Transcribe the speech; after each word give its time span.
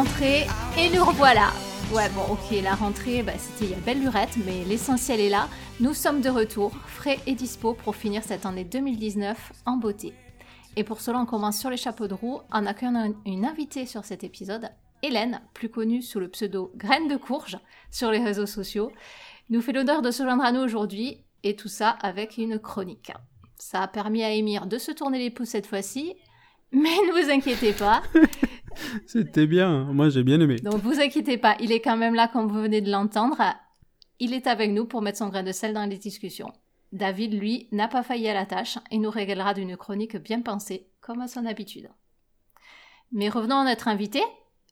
rentrée 0.00 0.46
et 0.78 0.88
nous 0.96 1.04
revoilà. 1.04 1.50
Ouais 1.92 2.08
bon 2.14 2.32
ok 2.32 2.62
la 2.62 2.74
rentrée 2.74 3.22
bah, 3.22 3.34
c'était 3.36 3.66
il 3.66 3.70
y 3.72 3.74
a 3.74 3.84
belle 3.84 4.00
lurette 4.00 4.34
mais 4.46 4.64
l'essentiel 4.64 5.20
est 5.20 5.28
là. 5.28 5.46
Nous 5.78 5.92
sommes 5.92 6.22
de 6.22 6.30
retour, 6.30 6.72
frais 6.86 7.18
et 7.26 7.34
dispo 7.34 7.74
pour 7.74 7.94
finir 7.94 8.24
cette 8.24 8.46
année 8.46 8.64
2019 8.64 9.52
en 9.66 9.76
beauté. 9.76 10.14
Et 10.76 10.84
pour 10.84 11.02
cela 11.02 11.18
on 11.18 11.26
commence 11.26 11.58
sur 11.58 11.68
les 11.68 11.76
chapeaux 11.76 12.08
de 12.08 12.14
roue 12.14 12.40
en 12.50 12.64
accueillant 12.64 13.12
une 13.26 13.44
invitée 13.44 13.84
sur 13.84 14.06
cet 14.06 14.24
épisode, 14.24 14.70
Hélène, 15.02 15.42
plus 15.52 15.68
connue 15.68 16.00
sous 16.00 16.18
le 16.18 16.28
pseudo 16.28 16.72
Graine 16.76 17.08
de 17.08 17.18
Courge 17.18 17.58
sur 17.90 18.10
les 18.10 18.24
réseaux 18.24 18.46
sociaux, 18.46 18.92
nous 19.50 19.60
fait 19.60 19.72
l'honneur 19.72 20.00
de 20.00 20.10
se 20.10 20.22
joindre 20.22 20.44
à 20.44 20.52
nous 20.52 20.62
aujourd'hui 20.62 21.18
et 21.42 21.56
tout 21.56 21.68
ça 21.68 21.90
avec 21.90 22.38
une 22.38 22.58
chronique. 22.58 23.12
Ça 23.58 23.82
a 23.82 23.88
permis 23.88 24.24
à 24.24 24.30
Émir 24.30 24.64
de 24.64 24.78
se 24.78 24.92
tourner 24.92 25.18
les 25.18 25.30
pouces 25.30 25.50
cette 25.50 25.66
fois-ci, 25.66 26.14
mais 26.72 26.88
ne 26.88 27.22
vous 27.22 27.30
inquiétez 27.30 27.74
pas, 27.74 28.02
C'était 29.06 29.46
bien, 29.46 29.84
moi 29.92 30.08
j'ai 30.08 30.22
bien 30.22 30.40
aimé. 30.40 30.56
donc 30.56 30.76
vous 30.76 31.00
inquiétez 31.00 31.38
pas, 31.38 31.56
il 31.60 31.72
est 31.72 31.80
quand 31.80 31.96
même 31.96 32.14
là 32.14 32.28
comme 32.28 32.48
vous 32.48 32.60
venez 32.60 32.80
de 32.80 32.90
l'entendre. 32.90 33.42
Il 34.18 34.34
est 34.34 34.46
avec 34.46 34.70
nous 34.70 34.84
pour 34.84 35.00
mettre 35.00 35.18
son 35.18 35.28
grain 35.28 35.42
de 35.42 35.52
sel 35.52 35.72
dans 35.72 35.86
les 35.86 35.96
discussions. 35.96 36.52
David, 36.92 37.32
lui, 37.34 37.68
n'a 37.72 37.88
pas 37.88 38.02
failli 38.02 38.28
à 38.28 38.34
la 38.34 38.46
tâche 38.46 38.78
et 38.90 38.98
nous 38.98 39.10
régalera 39.10 39.54
d'une 39.54 39.76
chronique 39.76 40.16
bien 40.16 40.42
pensée, 40.42 40.88
comme 41.00 41.20
à 41.20 41.28
son 41.28 41.46
habitude. 41.46 41.88
Mais 43.12 43.28
revenons 43.28 43.56
à 43.56 43.64
notre 43.64 43.88
invitée. 43.88 44.24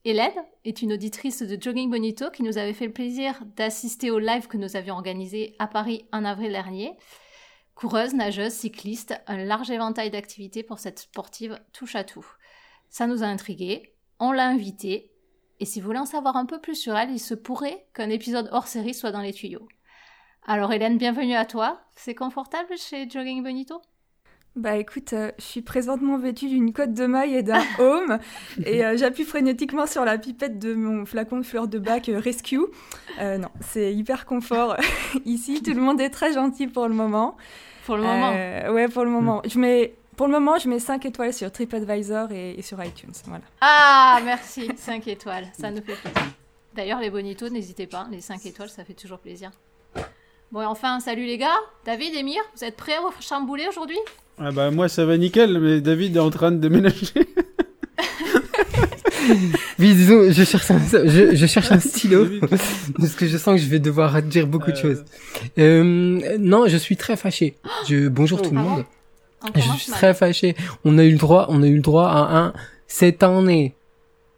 Hélène 0.05 0.45
est 0.65 0.83
une 0.83 0.93
auditrice 0.93 1.43
de 1.43 1.61
Jogging 1.61 1.91
Bonito 1.91 2.31
qui 2.31 2.43
nous 2.43 2.59
avait 2.59 2.73
fait 2.73 2.87
le 2.87 2.93
plaisir 2.93 3.43
d'assister 3.57 4.11
au 4.11 4.19
live 4.19 4.47
que 4.47 4.57
nous 4.57 4.77
avions 4.77 4.95
organisé 4.95 5.55
à 5.59 5.67
Paris 5.67 6.07
en 6.13 6.25
avril 6.25 6.53
dernier. 6.53 6.97
Coureuse, 7.75 8.15
nageuse, 8.15 8.53
cycliste, 8.53 9.21
un 9.27 9.45
large 9.45 9.71
éventail 9.71 10.11
d'activités 10.11 10.63
pour 10.63 10.79
cette 10.79 11.01
sportive 11.01 11.61
touche 11.73 11.95
à 11.95 12.05
tout. 12.05 12.27
Ça 12.91 13.07
nous 13.07 13.23
a 13.23 13.27
intrigués, 13.27 13.95
on 14.19 14.33
l'a 14.33 14.47
invitée, 14.47 15.13
et 15.61 15.65
si 15.65 15.81
vous 15.81 15.87
voulez 15.87 15.99
en 15.99 16.07
savoir 16.07 16.37
un 16.37 16.47
peu 16.47 16.61
plus 16.61 16.75
sur 16.75 16.97
elle, 16.97 17.11
il 17.11 17.19
se 17.19 17.35
pourrait 17.35 17.87
qu'un 17.95 18.11
épisode 18.11 18.49
hors 18.53 18.67
série 18.67 18.95
soit 18.95 19.11
dans 19.11 19.21
les 19.21 19.33
tuyaux. 19.33 19.69
Alors 20.47 20.73
Hélène, 20.73 20.99
bienvenue 20.99 21.35
à 21.35 21.45
toi. 21.45 21.81
C'est 21.97 22.15
confortable 22.15 22.77
chez 22.79 23.09
Jogging 23.11 23.43
Bonito? 23.43 23.83
Bah 24.57 24.77
écoute, 24.77 25.13
euh, 25.13 25.31
je 25.39 25.45
suis 25.45 25.63
présentement 25.63 26.17
vêtue 26.17 26.49
d'une 26.49 26.73
cotte 26.73 26.93
de 26.93 27.07
maille 27.07 27.35
et 27.35 27.43
d'un 27.43 27.63
home 27.79 28.19
et 28.65 28.85
euh, 28.85 28.97
j'appuie 28.97 29.25
frénétiquement 29.25 29.87
sur 29.87 30.05
la 30.05 30.17
pipette 30.19 30.59
de 30.59 30.75
mon 30.75 31.05
flacon 31.05 31.37
de 31.39 31.43
fleurs 31.45 31.69
de 31.69 31.79
bac 31.79 32.09
euh, 32.09 32.19
Rescue. 32.19 32.61
Non, 33.21 33.49
c'est 33.61 33.95
hyper 33.95 34.27
confort 34.27 34.77
ici. 35.25 35.63
Tout 35.63 35.75
le 35.75 35.81
monde 35.81 36.01
est 36.01 36.11
très 36.11 36.33
gentil 36.33 36.67
pour 36.67 36.89
le 36.89 36.95
moment. 36.95 37.37
Pour 37.85 37.97
le 37.97 38.03
moment. 38.03 38.31
Ouais, 38.73 38.89
pour 38.89 39.05
le 39.05 39.11
moment. 39.11 39.43
Je 39.45 39.59
mets, 39.59 39.95
pour 40.19 40.27
le 40.27 40.33
moment, 40.35 40.59
je 40.59 40.69
mets 40.69 40.79
5 40.81 41.07
étoiles 41.07 41.33
sur 41.33 41.51
TripAdvisor 41.51 42.31
et, 42.33 42.59
et 42.59 42.63
sur 42.63 42.83
iTunes. 42.85 43.13
Voilà. 43.27 43.45
Ah, 43.63 44.21
merci, 44.25 44.69
5 44.77 45.07
étoiles, 45.09 45.47
ça 45.59 45.71
nous 45.71 45.77
fait 45.83 45.95
plaisir. 45.95 46.23
D'ailleurs, 46.77 47.01
les 47.01 47.09
bonitos, 47.09 47.49
n'hésitez 47.49 47.87
pas, 47.87 48.07
les 48.11 48.21
5 48.21 48.45
étoiles, 48.45 48.69
ça 48.69 48.85
fait 48.85 48.93
toujours 48.95 49.19
plaisir. 49.21 49.51
Bon, 50.53 50.61
et 50.63 50.67
enfin, 50.67 51.01
salut 51.01 51.25
les 51.25 51.39
gars, 51.39 51.57
David, 51.87 52.15
Emir, 52.15 52.41
vous 52.57 52.65
êtes 52.65 52.77
prêts 52.77 52.95
à 52.95 53.01
vous 53.01 53.13
chambouler 53.21 53.67
aujourd'hui? 53.69 53.99
Ah 54.41 54.53
bah 54.53 54.71
moi 54.71 54.89
ça 54.89 55.05
va 55.05 55.17
nickel, 55.19 55.59
mais 55.59 55.81
David 55.81 56.17
est 56.17 56.21
en 56.21 56.31
train 56.31 56.53
de 56.53 56.59
déménager. 56.59 57.07
Oui, 59.79 59.95
disons, 59.95 60.31
je 60.31 60.43
cherche 60.45 60.71
un, 60.71 60.79
je, 60.79 61.35
je 61.37 61.47
cherche 61.47 61.71
un 61.71 61.81
stylo 61.81 62.27
parce 62.99 63.15
que 63.15 63.27
je 63.27 63.37
sens 63.37 63.57
que 63.57 63.61
je 63.61 63.69
vais 63.69 63.79
devoir 63.79 64.23
dire 64.23 64.47
beaucoup 64.47 64.73
de 64.73 64.77
Euh. 64.79 64.81
choses. 64.83 65.05
Euh, 65.59 66.39
non, 66.39 66.67
je 66.67 66.77
suis 66.79 66.97
très 66.97 67.17
fâché. 67.17 67.57
Je, 67.89 68.09
bonjour 68.09 68.41
tout 68.41 68.53
le 68.53 68.59
Ah 68.59 68.63
monde. 68.63 68.85
Je 69.55 69.61
suis 69.61 69.69
mal. 69.71 69.79
très 69.99 70.15
fâché. 70.15 70.57
On 70.85 70.99
a 70.99 71.05
eu 71.05 71.13
le 71.13 71.19
droit, 71.19 71.47
on 71.49 71.63
a 71.63 71.67
eu 71.67 71.77
le 71.77 71.81
droit 71.83 72.09
à 72.09 72.37
un 72.37 72.53
cette 72.87 73.23
année 73.23 73.75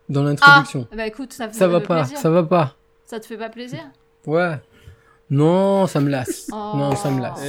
dans 0.08 0.22
Ah, 0.22 0.30
l'introduction. 0.30 0.86
bah 0.96 1.06
écoute, 1.06 1.32
ça, 1.32 1.50
ça 1.52 1.68
va 1.68 1.80
fait 1.80 1.86
pas, 1.86 2.00
plaisir. 2.00 2.18
ça 2.18 2.30
va 2.30 2.42
pas. 2.42 2.76
Ça 3.06 3.18
te 3.20 3.26
fait 3.26 3.36
pas 3.38 3.48
plaisir? 3.48 3.80
Ouais. 4.26 4.56
Non, 5.30 5.86
ça 5.86 6.00
me 6.00 6.10
lasse. 6.10 6.48
Oh, 6.52 6.72
Non, 6.76 6.96
ça 6.96 7.10
me 7.10 7.20
lasse. 7.20 7.40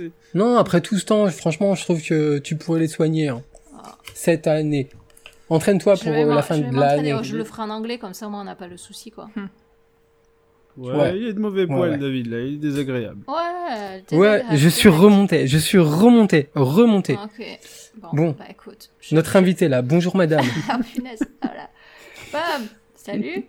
Eh, 0.00 0.10
Non, 0.34 0.56
après 0.56 0.80
tout 0.80 0.96
ce 0.96 1.04
temps, 1.04 1.28
franchement, 1.30 1.74
je 1.74 1.82
trouve 1.84 2.00
que 2.02 2.38
tu 2.38 2.56
pourrais 2.56 2.80
les 2.80 2.88
soigner. 2.88 3.28
hein. 3.28 3.42
Cette 4.14 4.46
année. 4.46 4.88
Entraîne-toi 5.50 5.94
pour 5.96 6.12
euh, 6.12 6.34
la 6.34 6.42
fin 6.42 6.58
de 6.58 6.74
l'année. 6.78 7.16
Je 7.22 7.36
le 7.36 7.42
ferai 7.44 7.62
en 7.62 7.70
anglais, 7.70 7.98
comme 7.98 8.14
ça, 8.14 8.26
au 8.26 8.30
moins, 8.30 8.42
on 8.42 8.44
n'a 8.44 8.54
pas 8.54 8.68
le 8.68 8.76
souci, 8.76 9.10
quoi. 9.10 9.28
Ouais, 10.78 10.94
Ouais. 10.94 11.16
il 11.18 11.26
y 11.26 11.28
a 11.28 11.32
de 11.32 11.38
mauvais 11.40 11.62
Ouais, 11.62 11.66
poils, 11.66 11.90
ouais. 11.90 11.98
David, 11.98 12.26
là, 12.30 12.40
il 12.40 12.54
est 12.54 12.56
désagréable. 12.58 13.24
Ouais, 13.26 14.16
Ouais, 14.16 14.44
je 14.52 14.68
suis 14.68 14.88
remonté, 14.88 15.46
je 15.48 15.58
suis 15.58 15.78
remonté, 15.78 16.50
remonté. 16.54 17.14
Ok. 17.14 17.44
Bon, 17.96 18.08
Bon. 18.12 18.36
bah 18.38 18.44
écoute. 18.48 18.90
je- 19.00 19.14
Notre 19.16 19.34
invité 19.36 19.66
là, 19.68 19.82
bonjour 19.82 20.14
madame. 20.16 20.44
Ah, 20.68 20.78
punaise. 20.78 21.18
Voilà. 21.42 21.68
Bam 22.32 22.66
Salut 22.94 23.44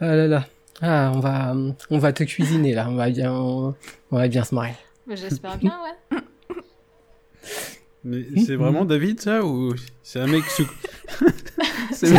ah 0.00 0.14
là 0.14 0.26
là. 0.26 0.46
Ah, 0.80 1.12
on 1.14 1.20
va, 1.20 1.54
on 1.90 1.98
va 1.98 2.12
te 2.12 2.22
cuisiner 2.24 2.72
là, 2.74 2.86
on 2.88 2.94
va 2.94 3.10
bien, 3.10 3.32
on 3.32 3.74
va 4.10 4.28
bien 4.28 4.44
se 4.44 4.54
marrer. 4.54 4.74
Bah, 5.06 5.14
J'espère 5.16 5.58
bien, 5.58 5.76
ouais. 5.84 6.18
Mais 8.04 8.24
c'est 8.46 8.56
vraiment 8.56 8.84
David 8.84 9.20
ça 9.20 9.44
ou 9.44 9.74
c'est 10.02 10.20
un 10.20 10.26
mec 10.26 10.44
sous. 10.44 10.68
c'est 11.92 12.12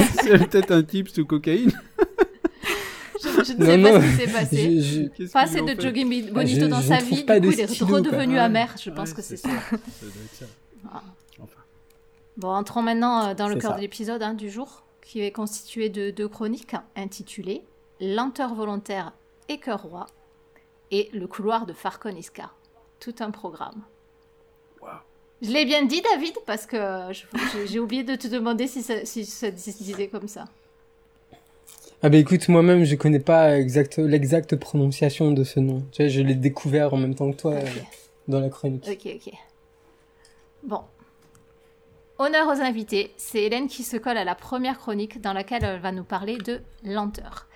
peut-être 0.49 0.71
un 0.71 0.83
type 0.83 1.09
sous 1.09 1.25
cocaïne? 1.25 1.71
Je, 3.45 3.53
ne 3.53 3.65
sais 3.65 3.77
non. 3.77 3.91
pas 3.93 4.01
ce 4.01 4.07
qui 4.07 4.15
s'est 4.15 4.31
passé. 4.33 4.81
Je- 4.81 5.01
je- 5.03 5.07
Qu'est-ce 5.09 5.31
Pas 5.31 5.41
assez 5.41 5.61
de 5.61 5.67
fait 5.67 5.81
jogging 5.81 6.25
Ah, 6.29 6.31
bonito 6.33 6.61
je- 6.61 6.65
dans 6.65 6.81
je 6.81 6.87
sa 6.87 6.97
vie, 6.97 7.23
pas 7.23 7.39
du 7.39 7.47
coup 7.49 7.53
il 7.53 7.59
est 7.61 7.81
redevenu 7.83 8.33
Ouais. 8.35 8.39
amer, 8.39 8.75
je 8.81 8.89
pense 8.89 9.09
Ouais, 9.09 9.15
que 9.15 9.21
c'est 9.21 9.37
ça. 9.37 9.49
Ah. 10.91 11.01
Enfin. 11.39 11.61
Bon, 12.37 12.49
entrons 12.49 12.81
maintenant 12.81 13.29
euh, 13.29 13.33
dans 13.33 13.47
le 13.47 13.55
cœur 13.55 13.71
ça. 13.71 13.77
de 13.77 13.81
l'épisode 13.81 14.21
hein, 14.23 14.33
du 14.33 14.49
jour, 14.49 14.83
qui 15.03 15.21
est 15.21 15.31
constitué 15.31 15.89
de 15.89 16.11
deux 16.11 16.27
chroniques 16.27 16.75
intitulées 16.95 17.63
Lenteur 18.01 18.53
volontaire 18.53 19.11
et 19.49 19.57
cœur 19.57 19.81
roi 19.83 20.05
et 20.91 21.09
Le 21.13 21.27
couloir 21.27 21.65
de 21.65 21.73
Farcon 21.73 22.15
Iscar. 22.15 22.55
Tout 22.99 23.15
un 23.19 23.29
programme. 23.31 23.81
Wow. 24.81 24.87
Je 25.41 25.51
l'ai 25.51 25.65
bien 25.65 25.83
dit, 25.85 26.01
David, 26.01 26.33
parce 26.45 26.65
que 26.65 26.77
euh, 26.77 27.11
j'ai 27.13 27.67
j'ai 27.67 27.79
oublié 27.79 28.03
de 28.03 28.15
te 28.15 28.27
demander 28.27 28.67
si 28.67 28.81
ça, 28.83 29.05
si 29.05 29.25
ça 29.25 29.47
se 29.55 29.77
disait 29.83 30.07
comme 30.07 30.27
ça. 30.27 30.45
Ah 32.01 32.07
bah 32.07 32.17
écoute, 32.17 32.47
moi-même 32.47 32.85
je 32.85 32.95
connais 32.95 33.19
pas 33.19 33.57
exact, 33.57 33.97
l'exacte 33.97 34.55
prononciation 34.55 35.31
de 35.31 35.43
ce 35.43 35.59
nom. 35.59 35.83
Tu 35.91 36.01
vois, 36.01 36.09
je 36.09 36.21
l'ai 36.21 36.35
découvert 36.35 36.93
en 36.93 36.97
même 36.97 37.13
temps 37.13 37.29
que 37.29 37.35
toi 37.35 37.55
euh, 37.55 37.65
dans 38.29 38.39
la 38.39 38.49
chronique. 38.49 38.87
Ok, 38.89 39.11
ok. 39.15 39.33
Bon. 40.63 40.81
Honneur 42.17 42.47
aux 42.47 42.61
invités, 42.61 43.11
c'est 43.17 43.43
Hélène 43.43 43.67
qui 43.67 43.83
se 43.83 43.97
colle 43.97 44.17
à 44.17 44.23
la 44.23 44.35
première 44.35 44.77
chronique 44.77 45.19
dans 45.19 45.33
laquelle 45.33 45.65
elle 45.65 45.81
va 45.81 45.91
nous 45.91 46.05
parler 46.05 46.37
de 46.37 46.61
lenteur. 46.85 47.47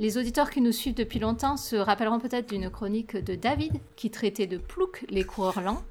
Les 0.00 0.18
auditeurs 0.18 0.50
qui 0.50 0.60
nous 0.60 0.72
suivent 0.72 0.94
depuis 0.94 1.20
longtemps 1.20 1.56
se 1.56 1.76
rappelleront 1.76 2.18
peut-être 2.18 2.48
d'une 2.48 2.70
chronique 2.70 3.16
de 3.16 3.36
David 3.36 3.74
qui 3.94 4.10
traitait 4.10 4.48
de 4.48 4.58
plouc 4.58 5.04
les 5.10 5.22
coureurs 5.22 5.60
lents. 5.60 5.82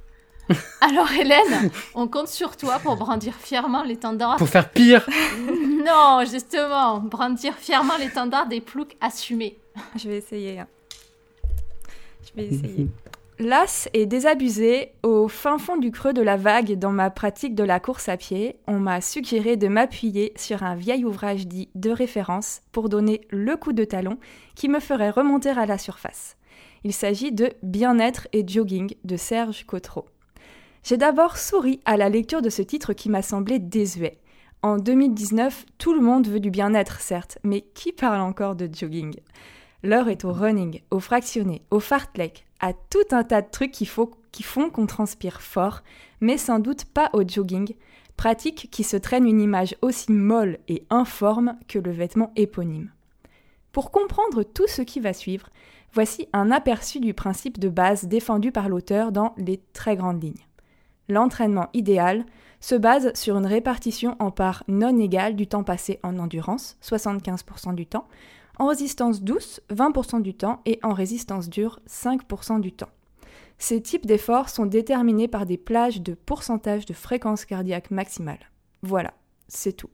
Alors 0.81 1.11
Hélène, 1.11 1.69
on 1.95 2.07
compte 2.07 2.27
sur 2.27 2.57
toi 2.57 2.79
pour 2.79 2.95
brandir 2.97 3.35
fièrement 3.35 3.83
l'étendard. 3.83 4.37
Pour 4.37 4.49
faire 4.49 4.69
pire. 4.69 5.07
Non, 5.83 6.19
justement, 6.29 6.99
brandir 6.99 7.55
fièrement 7.55 7.97
l'étendard 7.97 8.47
des 8.47 8.61
ploucs 8.61 8.95
assumés. 9.01 9.57
Je 9.95 10.09
vais 10.09 10.17
essayer. 10.17 10.59
hein. 10.59 10.67
Je 12.23 12.39
vais 12.39 12.47
essayer. 12.47 12.87
Las 13.39 13.89
et 13.93 14.05
désabusé, 14.05 14.91
au 15.01 15.27
fin 15.27 15.57
fond 15.57 15.77
du 15.77 15.89
creux 15.89 16.13
de 16.13 16.21
la 16.21 16.37
vague 16.37 16.77
dans 16.77 16.91
ma 16.91 17.09
pratique 17.09 17.55
de 17.55 17.63
la 17.63 17.79
course 17.79 18.09
à 18.09 18.17
pied, 18.17 18.57
on 18.67 18.77
m'a 18.79 19.01
suggéré 19.01 19.57
de 19.57 19.67
m'appuyer 19.67 20.33
sur 20.35 20.61
un 20.61 20.75
vieil 20.75 21.03
ouvrage 21.03 21.47
dit 21.47 21.69
de 21.73 21.89
référence 21.89 22.61
pour 22.71 22.87
donner 22.87 23.21
le 23.31 23.57
coup 23.57 23.73
de 23.73 23.83
talon 23.83 24.19
qui 24.53 24.69
me 24.69 24.79
ferait 24.79 25.09
remonter 25.09 25.49
à 25.49 25.65
la 25.65 25.79
surface. 25.79 26.37
Il 26.83 26.93
s'agit 26.93 27.31
de 27.31 27.49
Bien-être 27.63 28.27
et 28.33 28.47
jogging 28.47 28.93
de 29.03 29.17
Serge 29.17 29.65
Cotreau. 29.65 30.05
J'ai 30.83 30.97
d'abord 30.97 31.37
souri 31.37 31.79
à 31.85 31.95
la 31.95 32.09
lecture 32.09 32.41
de 32.41 32.49
ce 32.49 32.61
titre 32.61 32.93
qui 32.93 33.09
m'a 33.09 33.21
semblé 33.21 33.59
désuet. 33.59 34.17
En 34.63 34.77
2019, 34.77 35.65
tout 35.77 35.93
le 35.93 36.01
monde 36.01 36.27
veut 36.27 36.39
du 36.39 36.49
bien-être, 36.49 36.99
certes, 36.99 37.37
mais 37.43 37.61
qui 37.73 37.91
parle 37.91 38.21
encore 38.21 38.55
de 38.55 38.69
jogging? 38.71 39.15
L'heure 39.83 40.09
est 40.09 40.25
au 40.25 40.31
running, 40.31 40.81
au 40.91 40.99
fractionné, 40.99 41.61
au 41.71 41.79
fartlek, 41.79 42.45
à 42.59 42.73
tout 42.73 43.05
un 43.11 43.23
tas 43.23 43.41
de 43.41 43.49
trucs 43.49 43.71
qui, 43.71 43.85
font 43.85 44.69
qu'on 44.69 44.85
transpire 44.85 45.41
fort, 45.41 45.81
mais 46.19 46.37
sans 46.37 46.59
doute 46.59 46.85
pas 46.85 47.09
au 47.13 47.27
jogging, 47.27 47.75
pratique 48.17 48.69
qui 48.71 48.83
se 48.83 48.97
traîne 48.97 49.27
une 49.27 49.41
image 49.41 49.75
aussi 49.81 50.11
molle 50.11 50.57
et 50.67 50.83
informe 50.89 51.57
que 51.67 51.79
le 51.79 51.91
vêtement 51.91 52.31
éponyme. 52.35 52.91
Pour 53.71 53.91
comprendre 53.91 54.43
tout 54.43 54.67
ce 54.67 54.81
qui 54.81 54.99
va 54.99 55.13
suivre, 55.13 55.49
Voici 55.93 56.29
un 56.31 56.51
aperçu 56.51 57.01
du 57.01 57.13
principe 57.13 57.59
de 57.59 57.67
base 57.67 58.05
défendu 58.05 58.53
par 58.53 58.69
l'auteur 58.69 59.11
dans 59.11 59.33
les 59.37 59.61
très 59.73 59.97
grandes 59.97 60.23
lignes. 60.23 60.45
L'entraînement 61.11 61.67
idéal 61.73 62.23
se 62.61 62.73
base 62.73 63.11
sur 63.15 63.35
une 63.35 63.45
répartition 63.45 64.15
en 64.19 64.31
parts 64.31 64.63
non 64.69 64.97
égales 64.97 65.35
du 65.35 65.45
temps 65.45 65.65
passé 65.65 65.99
en 66.03 66.17
endurance, 66.17 66.77
75% 66.81 67.75
du 67.75 67.85
temps, 67.85 68.07
en 68.57 68.67
résistance 68.67 69.21
douce, 69.21 69.59
20% 69.71 70.21
du 70.21 70.33
temps, 70.33 70.61
et 70.65 70.79
en 70.83 70.93
résistance 70.93 71.49
dure, 71.49 71.81
5% 71.85 72.61
du 72.61 72.71
temps. 72.71 72.87
Ces 73.57 73.81
types 73.81 74.05
d'efforts 74.05 74.47
sont 74.47 74.65
déterminés 74.65 75.27
par 75.27 75.45
des 75.45 75.57
plages 75.57 76.01
de 76.01 76.13
pourcentage 76.13 76.85
de 76.85 76.93
fréquence 76.93 77.43
cardiaque 77.43 77.91
maximale. 77.91 78.49
Voilà, 78.81 79.13
c'est 79.49 79.73
tout. 79.73 79.89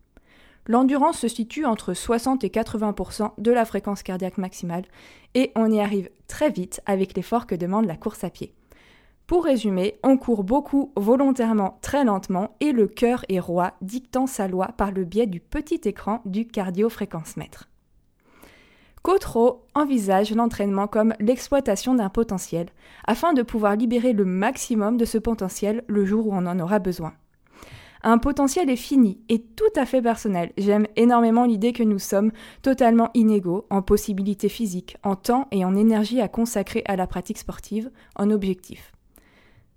L'endurance 0.68 1.18
se 1.18 1.28
situe 1.28 1.66
entre 1.66 1.96
60 1.96 2.44
et 2.44 2.50
80% 2.50 3.32
de 3.40 3.52
la 3.52 3.66
fréquence 3.66 4.04
cardiaque 4.04 4.38
maximale 4.38 4.86
et 5.34 5.52
on 5.56 5.72
y 5.72 5.80
arrive 5.80 6.12
très 6.28 6.52
vite 6.52 6.80
avec 6.86 7.16
l'effort 7.16 7.48
que 7.48 7.56
demande 7.56 7.88
la 7.88 7.98
course 7.98 8.24
à 8.24 8.30
pied. 8.30 8.54
Pour 9.28 9.44
résumer, 9.44 10.00
on 10.04 10.16
court 10.16 10.46
beaucoup 10.46 10.94
volontairement 10.96 11.80
très 11.82 12.06
lentement 12.06 12.56
et 12.62 12.72
le 12.72 12.88
cœur 12.88 13.26
est 13.28 13.42
roi, 13.42 13.74
dictant 13.82 14.26
sa 14.26 14.48
loi 14.48 14.70
par 14.78 14.92
le 14.92 15.04
biais 15.04 15.28
du 15.28 15.42
petit 15.42 15.82
écran 15.84 16.22
du 16.24 16.48
cardiofréquence-mètre. 16.48 17.68
Cotreau 19.02 19.66
envisage 19.76 20.34
l'entraînement 20.34 20.88
comme 20.88 21.14
l'exploitation 21.20 21.94
d'un 21.94 22.08
potentiel, 22.08 22.68
afin 23.06 23.34
de 23.34 23.42
pouvoir 23.42 23.76
libérer 23.76 24.14
le 24.14 24.24
maximum 24.24 24.96
de 24.96 25.04
ce 25.04 25.18
potentiel 25.18 25.84
le 25.88 26.06
jour 26.06 26.28
où 26.28 26.34
on 26.34 26.46
en 26.46 26.60
aura 26.62 26.80
besoin. 26.80 27.12
Un 28.04 28.20
potentiel 28.20 28.70
est 28.70 28.78
fini 28.78 29.20
et 29.28 29.42
tout 29.42 29.66
à 29.76 29.86
fait 29.86 30.02
personnel. 30.02 30.54
J'aime 30.58 30.88
énormément 30.96 31.44
l'idée 31.44 31.74
que 31.74 31.84
nous 31.84 32.00
sommes 32.00 32.32
totalement 32.62 33.10
inégaux 33.14 33.66
en 33.70 33.82
possibilités 33.82 34.50
physiques, 34.50 34.96
en 35.04 35.18
temps 35.18 35.50
et 35.52 35.66
en 35.66 35.76
énergie 35.76 36.22
à 36.22 36.30
consacrer 36.30 36.84
à 36.86 36.96
la 36.96 37.08
pratique 37.08 37.40
sportive, 37.40 37.92
en 38.16 38.30
objectif. 38.32 38.94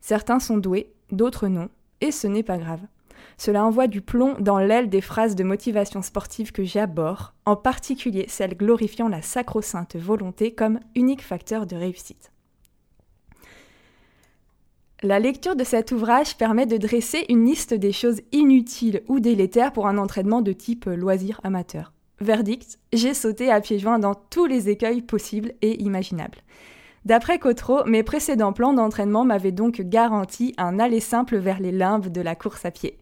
Certains 0.00 0.40
sont 0.40 0.58
doués, 0.58 0.92
d'autres 1.10 1.48
non, 1.48 1.68
et 2.00 2.10
ce 2.10 2.26
n'est 2.26 2.42
pas 2.42 2.58
grave. 2.58 2.80
Cela 3.36 3.64
envoie 3.64 3.86
du 3.86 4.00
plomb 4.00 4.36
dans 4.38 4.58
l'aile 4.58 4.88
des 4.88 5.00
phrases 5.00 5.34
de 5.34 5.44
motivation 5.44 6.02
sportive 6.02 6.52
que 6.52 6.64
j'aborde, 6.64 7.32
en 7.46 7.56
particulier 7.56 8.26
celles 8.28 8.56
glorifiant 8.56 9.08
la 9.08 9.22
sacro-sainte 9.22 9.96
volonté 9.96 10.52
comme 10.52 10.80
unique 10.94 11.22
facteur 11.22 11.66
de 11.66 11.76
réussite. 11.76 12.32
La 15.02 15.18
lecture 15.18 15.56
de 15.56 15.64
cet 15.64 15.92
ouvrage 15.92 16.36
permet 16.36 16.66
de 16.66 16.76
dresser 16.76 17.24
une 17.30 17.46
liste 17.46 17.72
des 17.72 17.92
choses 17.92 18.20
inutiles 18.32 19.02
ou 19.08 19.18
délétères 19.18 19.72
pour 19.72 19.86
un 19.86 19.96
entraînement 19.96 20.42
de 20.42 20.52
type 20.52 20.84
loisir 20.84 21.40
amateur. 21.42 21.94
Verdict, 22.20 22.78
j'ai 22.92 23.14
sauté 23.14 23.50
à 23.50 23.62
pieds 23.62 23.78
joints 23.78 23.98
dans 23.98 24.14
tous 24.14 24.44
les 24.44 24.68
écueils 24.68 25.00
possibles 25.00 25.54
et 25.62 25.82
imaginables. 25.82 26.42
D'après 27.06 27.38
Cotreau, 27.38 27.84
mes 27.86 28.02
précédents 28.02 28.52
plans 28.52 28.74
d'entraînement 28.74 29.24
m'avaient 29.24 29.52
donc 29.52 29.80
garanti 29.80 30.54
un 30.58 30.78
aller 30.78 31.00
simple 31.00 31.38
vers 31.38 31.58
les 31.58 31.72
limbes 31.72 32.08
de 32.08 32.20
la 32.20 32.34
course 32.34 32.64
à 32.66 32.70
pied. 32.70 32.98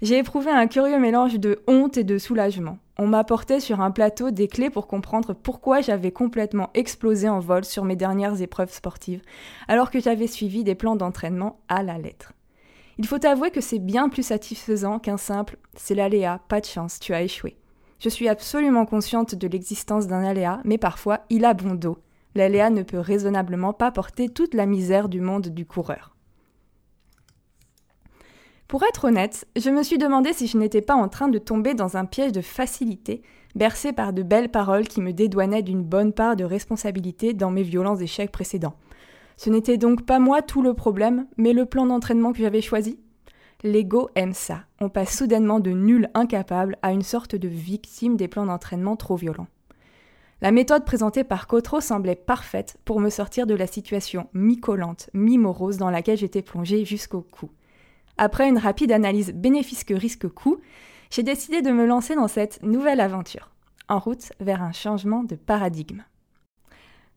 J'ai 0.00 0.18
éprouvé 0.18 0.50
un 0.50 0.66
curieux 0.66 1.00
mélange 1.00 1.40
de 1.40 1.62
honte 1.66 1.96
et 1.96 2.04
de 2.04 2.18
soulagement. 2.18 2.78
On 2.98 3.06
m'apportait 3.06 3.60
sur 3.60 3.80
un 3.80 3.90
plateau 3.90 4.30
des 4.30 4.46
clés 4.46 4.70
pour 4.70 4.86
comprendre 4.86 5.34
pourquoi 5.34 5.80
j'avais 5.80 6.12
complètement 6.12 6.70
explosé 6.74 7.28
en 7.28 7.40
vol 7.40 7.64
sur 7.64 7.84
mes 7.84 7.96
dernières 7.96 8.40
épreuves 8.42 8.72
sportives, 8.72 9.22
alors 9.68 9.90
que 9.90 10.00
j'avais 10.00 10.26
suivi 10.28 10.64
des 10.64 10.74
plans 10.74 10.96
d'entraînement 10.96 11.58
à 11.68 11.82
la 11.82 11.98
lettre. 11.98 12.32
Il 12.98 13.06
faut 13.06 13.24
avouer 13.26 13.50
que 13.50 13.60
c'est 13.60 13.78
bien 13.78 14.08
plus 14.08 14.22
satisfaisant 14.22 14.98
qu'un 14.98 15.18
simple 15.18 15.56
c'est 15.74 15.94
l'aléa, 15.94 16.40
pas 16.48 16.60
de 16.60 16.66
chance, 16.66 17.00
tu 17.00 17.12
as 17.12 17.22
échoué. 17.22 17.56
Je 17.98 18.08
suis 18.08 18.28
absolument 18.28 18.86
consciente 18.86 19.34
de 19.34 19.48
l'existence 19.48 20.06
d'un 20.06 20.22
aléa, 20.22 20.60
mais 20.64 20.78
parfois 20.78 21.20
il 21.28 21.44
a 21.44 21.54
bon 21.54 21.74
dos. 21.74 21.98
L'aléa 22.36 22.70
ne 22.70 22.82
peut 22.82 22.98
raisonnablement 22.98 23.72
pas 23.72 23.90
porter 23.90 24.28
toute 24.28 24.54
la 24.54 24.66
misère 24.66 25.08
du 25.08 25.20
monde 25.20 25.48
du 25.48 25.64
coureur. 25.64 26.14
Pour 28.68 28.82
être 28.82 29.06
honnête, 29.06 29.46
je 29.56 29.70
me 29.70 29.82
suis 29.82 29.96
demandé 29.96 30.32
si 30.32 30.46
je 30.46 30.58
n'étais 30.58 30.82
pas 30.82 30.94
en 30.94 31.08
train 31.08 31.28
de 31.28 31.38
tomber 31.38 31.74
dans 31.74 31.96
un 31.96 32.04
piège 32.04 32.32
de 32.32 32.42
facilité, 32.42 33.22
bercé 33.54 33.92
par 33.92 34.12
de 34.12 34.22
belles 34.22 34.50
paroles 34.50 34.86
qui 34.86 35.00
me 35.00 35.12
dédouanaient 35.12 35.62
d'une 35.62 35.82
bonne 35.82 36.12
part 36.12 36.36
de 36.36 36.44
responsabilité 36.44 37.32
dans 37.32 37.50
mes 37.50 37.62
violents 37.62 37.96
échecs 37.96 38.32
précédents. 38.32 38.74
Ce 39.38 39.48
n'était 39.48 39.78
donc 39.78 40.04
pas 40.04 40.18
moi 40.18 40.42
tout 40.42 40.62
le 40.62 40.74
problème, 40.74 41.26
mais 41.36 41.52
le 41.52 41.64
plan 41.64 41.86
d'entraînement 41.86 42.32
que 42.32 42.38
j'avais 42.38 42.60
choisi 42.60 42.98
L'ego 43.62 44.10
aime 44.14 44.34
ça. 44.34 44.64
On 44.80 44.90
passe 44.90 45.16
soudainement 45.16 45.60
de 45.60 45.70
nul 45.70 46.10
incapable 46.12 46.76
à 46.82 46.92
une 46.92 47.02
sorte 47.02 47.34
de 47.34 47.48
victime 47.48 48.16
des 48.16 48.28
plans 48.28 48.44
d'entraînement 48.44 48.96
trop 48.96 49.16
violents. 49.16 49.46
La 50.42 50.50
méthode 50.50 50.84
présentée 50.84 51.24
par 51.24 51.46
Cotreau 51.46 51.80
semblait 51.80 52.14
parfaite 52.14 52.76
pour 52.84 53.00
me 53.00 53.08
sortir 53.08 53.46
de 53.46 53.54
la 53.54 53.66
situation 53.66 54.28
mi-collante, 54.34 55.08
mi-morose 55.14 55.78
dans 55.78 55.88
laquelle 55.88 56.18
j'étais 56.18 56.42
plongée 56.42 56.84
jusqu'au 56.84 57.22
cou. 57.22 57.48
Après 58.18 58.46
une 58.46 58.58
rapide 58.58 58.92
analyse 58.92 59.32
bénéfice 59.32 59.82
que 59.82 59.94
risque-coût, 59.94 60.58
j'ai 61.10 61.22
décidé 61.22 61.62
de 61.62 61.70
me 61.70 61.86
lancer 61.86 62.14
dans 62.14 62.28
cette 62.28 62.62
nouvelle 62.62 63.00
aventure, 63.00 63.50
en 63.88 63.98
route 63.98 64.32
vers 64.38 64.62
un 64.62 64.72
changement 64.72 65.24
de 65.24 65.36
paradigme. 65.36 66.02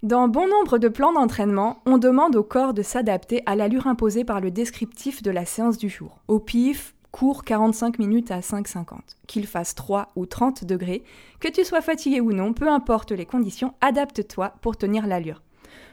Dans 0.01 0.29
bon 0.29 0.47
nombre 0.47 0.77
de 0.77 0.87
plans 0.87 1.11
d'entraînement, 1.11 1.81
on 1.85 1.97
demande 1.97 2.37
au 2.37 2.43
corps 2.43 2.73
de 2.73 2.83
s'adapter 2.83 3.43
à 3.45 3.57
l'allure 3.57 3.87
imposée 3.87 4.23
par 4.23 4.39
le 4.39 4.49
descriptif 4.49 5.21
de 5.23 5.31
la 5.31 5.43
séance 5.43 5.77
du 5.77 5.89
jour. 5.89 6.21
Au 6.29 6.39
pif, 6.39 6.95
cours 7.11 7.43
45 7.43 7.99
minutes 7.99 8.31
à 8.31 8.39
5,50. 8.39 8.99
Qu'il 9.27 9.47
fasse 9.47 9.75
3 9.75 10.09
ou 10.15 10.25
30 10.25 10.65
degrés, 10.65 11.03
que 11.39 11.47
tu 11.47 11.63
sois 11.63 11.81
fatigué 11.81 12.21
ou 12.21 12.33
non, 12.33 12.53
peu 12.53 12.69
importe 12.69 13.11
les 13.11 13.25
conditions, 13.25 13.73
adapte-toi 13.81 14.53
pour 14.61 14.77
tenir 14.77 15.07
l'allure. 15.07 15.41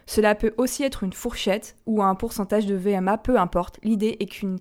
Cela 0.06 0.34
peut 0.34 0.54
aussi 0.56 0.82
être 0.84 1.02
une 1.02 1.12
fourchette 1.12 1.76
ou 1.86 2.02
un 2.02 2.14
pourcentage 2.14 2.66
de 2.66 2.76
VMA, 2.76 3.18
peu 3.18 3.38
importe. 3.38 3.78
L'idée 3.82 4.16
est 4.20 4.26
qu'il 4.26 4.58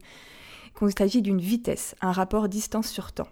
s'agit 0.98 1.22
d'une 1.22 1.40
vitesse, 1.40 1.96
un 2.02 2.12
rapport 2.12 2.50
distance 2.50 2.88
sur 2.88 3.12
temps. 3.12 3.28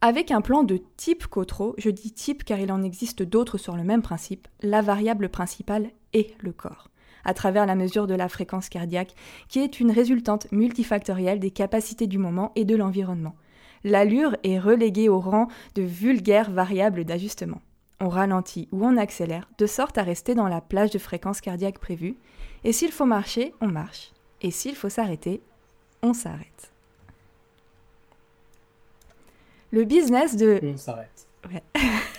Avec 0.00 0.30
un 0.30 0.42
plan 0.42 0.64
de 0.64 0.80
type 0.96 1.26
Cotreau, 1.26 1.74
je 1.78 1.88
dis 1.88 2.12
type 2.12 2.44
car 2.44 2.58
il 2.58 2.70
en 2.70 2.82
existe 2.82 3.22
d'autres 3.22 3.56
sur 3.56 3.74
le 3.74 3.84
même 3.84 4.02
principe, 4.02 4.48
la 4.60 4.82
variable 4.82 5.30
principale 5.30 5.90
est 6.12 6.34
le 6.42 6.52
corps, 6.52 6.90
à 7.24 7.34
travers 7.34 7.66
la 7.66 7.74
mesure 7.74 8.06
de 8.06 8.14
la 8.14 8.28
fréquence 8.28 8.68
cardiaque, 8.68 9.14
qui 9.48 9.60
est 9.60 9.80
une 9.80 9.90
résultante 9.90 10.50
multifactorielle 10.52 11.40
des 11.40 11.50
capacités 11.50 12.06
du 12.06 12.18
moment 12.18 12.52
et 12.56 12.64
de 12.64 12.76
l'environnement. 12.76 13.34
L'allure 13.84 14.36
est 14.44 14.58
reléguée 14.58 15.08
au 15.08 15.20
rang 15.20 15.48
de 15.74 15.82
vulgaire 15.82 16.50
variable 16.50 17.04
d'ajustement. 17.04 17.60
On 18.00 18.08
ralentit 18.08 18.68
ou 18.72 18.84
on 18.84 18.96
accélère, 18.96 19.48
de 19.58 19.66
sorte 19.66 19.98
à 19.98 20.02
rester 20.02 20.34
dans 20.34 20.48
la 20.48 20.60
plage 20.60 20.90
de 20.90 20.98
fréquence 20.98 21.40
cardiaque 21.40 21.78
prévue, 21.78 22.16
et 22.64 22.72
s'il 22.72 22.92
faut 22.92 23.04
marcher, 23.04 23.54
on 23.60 23.68
marche, 23.68 24.12
et 24.40 24.50
s'il 24.50 24.74
faut 24.74 24.88
s'arrêter, 24.88 25.42
on 26.02 26.12
s'arrête. 26.14 26.72
Le 29.70 29.84
business 29.84 30.36
de... 30.36 30.60
On 30.62 30.76
s'arrête. 30.76 31.26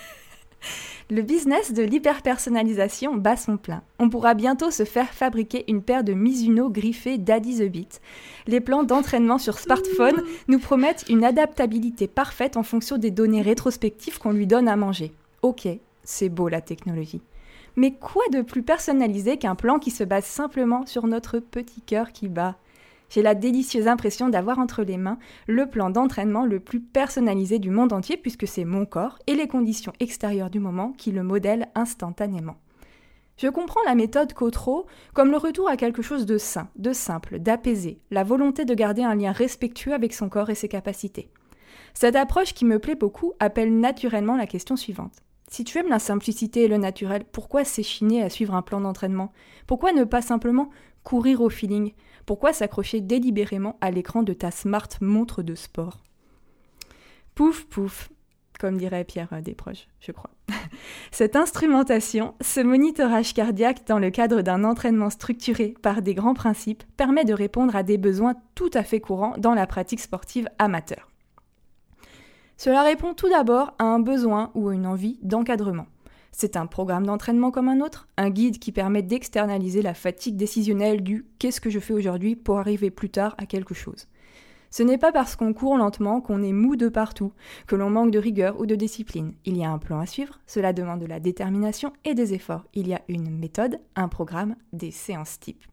Le 1.12 1.21
business 1.21 1.71
de 1.71 1.83
l'hyperpersonnalisation 1.83 3.13
bat 3.13 3.38
son 3.38 3.57
plein. 3.57 3.83
On 4.00 4.09
pourra 4.09 4.33
bientôt 4.33 4.71
se 4.71 4.85
faire 4.85 5.13
fabriquer 5.13 5.63
une 5.67 5.83
paire 5.83 6.03
de 6.03 6.13
Mizuno 6.13 6.71
griffés 6.71 7.19
Daddy 7.19 7.59
the 7.59 7.71
Beat. 7.71 8.01
Les 8.47 8.59
plans 8.59 8.81
d'entraînement 8.81 9.38
sur 9.38 9.59
smartphone 9.59 10.24
nous 10.47 10.57
promettent 10.57 11.05
une 11.07 11.24
adaptabilité 11.24 12.07
parfaite 12.07 12.57
en 12.57 12.63
fonction 12.63 12.97
des 12.97 13.12
données 13.12 13.43
rétrospectives 13.43 14.17
qu'on 14.17 14.31
lui 14.31 14.47
donne 14.47 14.67
à 14.67 14.75
manger. 14.75 15.12
Ok, 15.43 15.67
c'est 16.03 16.29
beau 16.29 16.47
la 16.47 16.62
technologie. 16.62 17.21
Mais 17.75 17.91
quoi 17.91 18.24
de 18.31 18.41
plus 18.41 18.63
personnalisé 18.63 19.38
qu'un 19.38 19.53
plan 19.53 19.77
qui 19.77 19.91
se 19.91 20.03
base 20.03 20.25
simplement 20.25 20.88
sur 20.88 21.05
notre 21.05 21.38
petit 21.38 21.81
cœur 21.81 22.13
qui 22.13 22.29
bat? 22.29 22.55
J'ai 23.09 23.21
la 23.21 23.35
délicieuse 23.35 23.88
impression 23.88 24.29
d'avoir 24.29 24.59
entre 24.59 24.83
les 24.83 24.97
mains 24.97 25.17
le 25.47 25.67
plan 25.67 25.89
d'entraînement 25.89 26.45
le 26.45 26.59
plus 26.59 26.79
personnalisé 26.79 27.59
du 27.59 27.69
monde 27.69 27.93
entier 27.93 28.17
puisque 28.17 28.47
c'est 28.47 28.65
mon 28.65 28.85
corps 28.85 29.19
et 29.27 29.35
les 29.35 29.47
conditions 29.47 29.93
extérieures 30.00 30.50
du 30.50 30.59
moment 30.59 30.93
qui 30.97 31.12
le 31.12 31.24
modèlent 31.24 31.67
instantanément. 31.75 32.57
Je 33.38 33.47
comprends 33.50 33.81
la 33.85 33.95
méthode 33.95 34.33
Cotreau 34.33 34.85
comme 35.13 35.29
le 35.29 35.38
retour 35.38 35.69
à 35.69 35.75
quelque 35.75 36.01
chose 36.01 36.25
de 36.25 36.38
sain, 36.38 36.69
de 36.77 36.93
simple, 36.93 37.39
d'apaisé, 37.39 38.00
la 38.09 38.24
volonté 38.24 38.63
de 38.63 38.74
garder 38.74 39.03
un 39.03 39.15
lien 39.15 39.33
respectueux 39.33 39.93
avec 39.93 40.13
son 40.13 40.29
corps 40.29 40.50
et 40.50 40.55
ses 40.55 40.69
capacités. 40.69 41.29
Cette 41.93 42.15
approche 42.15 42.53
qui 42.53 42.63
me 42.63 42.79
plaît 42.79 42.95
beaucoup 42.95 43.33
appelle 43.39 43.77
naturellement 43.77 44.38
la 44.38 44.47
question 44.47 44.77
suivante. 44.77 45.21
Si 45.50 45.63
tu 45.63 45.77
aimes 45.77 45.89
la 45.89 46.00
simplicité 46.00 46.63
et 46.63 46.67
le 46.67 46.77
naturel, 46.77 47.24
pourquoi 47.31 47.63
s'échiner 47.63 48.24
à 48.24 48.29
suivre 48.29 48.55
un 48.55 48.62
plan 48.62 48.81
d'entraînement? 48.81 49.31
Pourquoi 49.67 49.91
ne 49.91 50.03
pas 50.03 50.21
simplement 50.21 50.69
courir 51.03 51.41
au 51.41 51.50
feeling? 51.50 51.93
Pourquoi 52.25 52.53
s'accrocher 52.53 53.01
délibérément 53.01 53.77
à 53.82 53.91
l'écran 53.91 54.24
de 54.24 54.34
ta 54.34 54.51
smart 54.51 54.89
montre 55.01 55.44
de 55.44 55.55
sport 55.55 56.03
Pouf, 57.36 57.65
pouf, 57.65 58.10
comme 58.60 58.77
dirait 58.77 59.03
Pierre 59.03 59.34
euh, 59.34 59.41
Desproges, 59.41 59.88
je 60.00 60.12
crois. 60.12 60.32
Cette 61.12 61.36
instrumentation, 61.36 62.34
ce 62.41 62.62
monitorage 62.62 63.34
cardiaque 63.34 63.86
dans 63.88 64.00
le 64.00 64.10
cadre 64.10 64.41
d'un 64.41 64.63
entraînement 64.63 65.10
structuré 65.10 65.75
par 65.82 66.01
des 66.01 66.13
grands 66.13 66.34
principes, 66.34 66.84
permet 66.98 67.25
de 67.25 67.34
répondre 67.34 67.75
à 67.75 67.84
des 67.84 67.98
besoins 67.98 68.36
tout 68.55 68.72
à 68.74 68.84
fait 68.84 69.01
courants 69.01 69.36
dans 69.38 69.53
la 69.53 69.67
pratique 69.67 70.00
sportive 70.00 70.48
amateur. 70.60 71.10
Cela 72.58 72.84
répond 72.84 73.13
tout 73.13 73.29
d'abord 73.29 73.74
à 73.79 73.84
un 73.84 74.00
besoin 74.00 74.51
ou 74.55 74.70
à 74.70 74.74
une 74.74 74.88
envie 74.88 75.20
d'encadrement. 75.22 75.88
C'est 76.38 76.58
un 76.58 76.65
programme 76.65 77.06
d'entraînement 77.06 77.50
comme 77.50 77.70
un 77.70 77.80
autre, 77.80 78.10
un 78.18 78.30
guide 78.30 78.60
qui 78.60 78.74
permet 78.74 79.01
d'externaliser 79.01 79.82
la 79.82 79.94
fatigue 79.94 80.36
décisionnelle 80.36 81.01
du 81.01 81.25
qu'est-ce 81.39 81.62
que 81.62 81.70
je 81.70 81.80
fais 81.80 81.94
aujourd'hui 81.94 82.36
pour 82.36 82.60
arriver 82.60 82.92
plus 82.92 83.10
tard 83.10 83.36
à 83.38 83.46
quelque 83.46 83.74
chose. 83.74 84.10
Ce 84.70 84.84
n'est 84.84 84.98
pas 84.98 85.13
parce 85.13 85.38
qu'on 85.38 85.54
court 85.54 85.77
lentement 85.77 86.20
qu'on 86.20 86.44
est 86.44 86.51
mou 86.51 86.75
de 86.75 86.89
partout, 86.89 87.32
que 87.68 87.77
l'on 87.77 87.89
manque 87.89 88.12
de 88.12 88.20
rigueur 88.20 88.60
ou 88.60 88.65
de 88.65 88.75
discipline. 88.75 89.32
Il 89.46 89.56
y 89.56 89.63
a 89.63 89.72
un 89.72 89.77
plan 89.77 89.98
à 90.01 90.06
suivre, 90.06 90.42
cela 90.46 90.74
demande 90.74 91.00
de 91.00 91.06
la 91.06 91.22
détermination 91.22 91.94
et 92.04 92.15
des 92.15 92.34
efforts. 92.34 92.65
Il 92.74 92.89
y 92.89 92.94
a 92.94 93.01
une 93.08 93.30
méthode, 93.30 93.80
un 93.96 94.10
programme, 94.10 94.58
des 94.74 94.92
séances 94.92 95.39
types. 95.39 95.63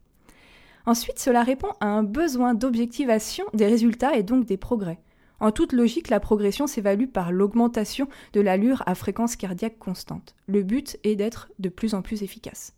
Ensuite, 0.87 1.19
cela 1.19 1.42
répond 1.42 1.73
à 1.81 1.87
un 1.87 2.04
besoin 2.04 2.54
d'objectivation 2.54 3.47
des 3.52 3.66
résultats 3.66 4.14
et 4.14 4.23
donc 4.23 4.45
des 4.45 4.59
progrès. 4.59 5.00
En 5.42 5.50
toute 5.50 5.72
logique, 5.72 6.08
la 6.08 6.20
progression 6.20 6.68
s'évalue 6.68 7.08
par 7.08 7.32
l'augmentation 7.32 8.06
de 8.32 8.40
l'allure 8.40 8.84
à 8.87 8.94
fréquence 8.94 9.34
cardiaque 9.34 9.76
constante. 9.76 10.37
Le 10.46 10.62
but 10.62 10.99
est 11.02 11.16
d'être 11.16 11.50
de 11.58 11.68
plus 11.68 11.94
en 11.94 12.00
plus 12.00 12.22
efficace. 12.22 12.76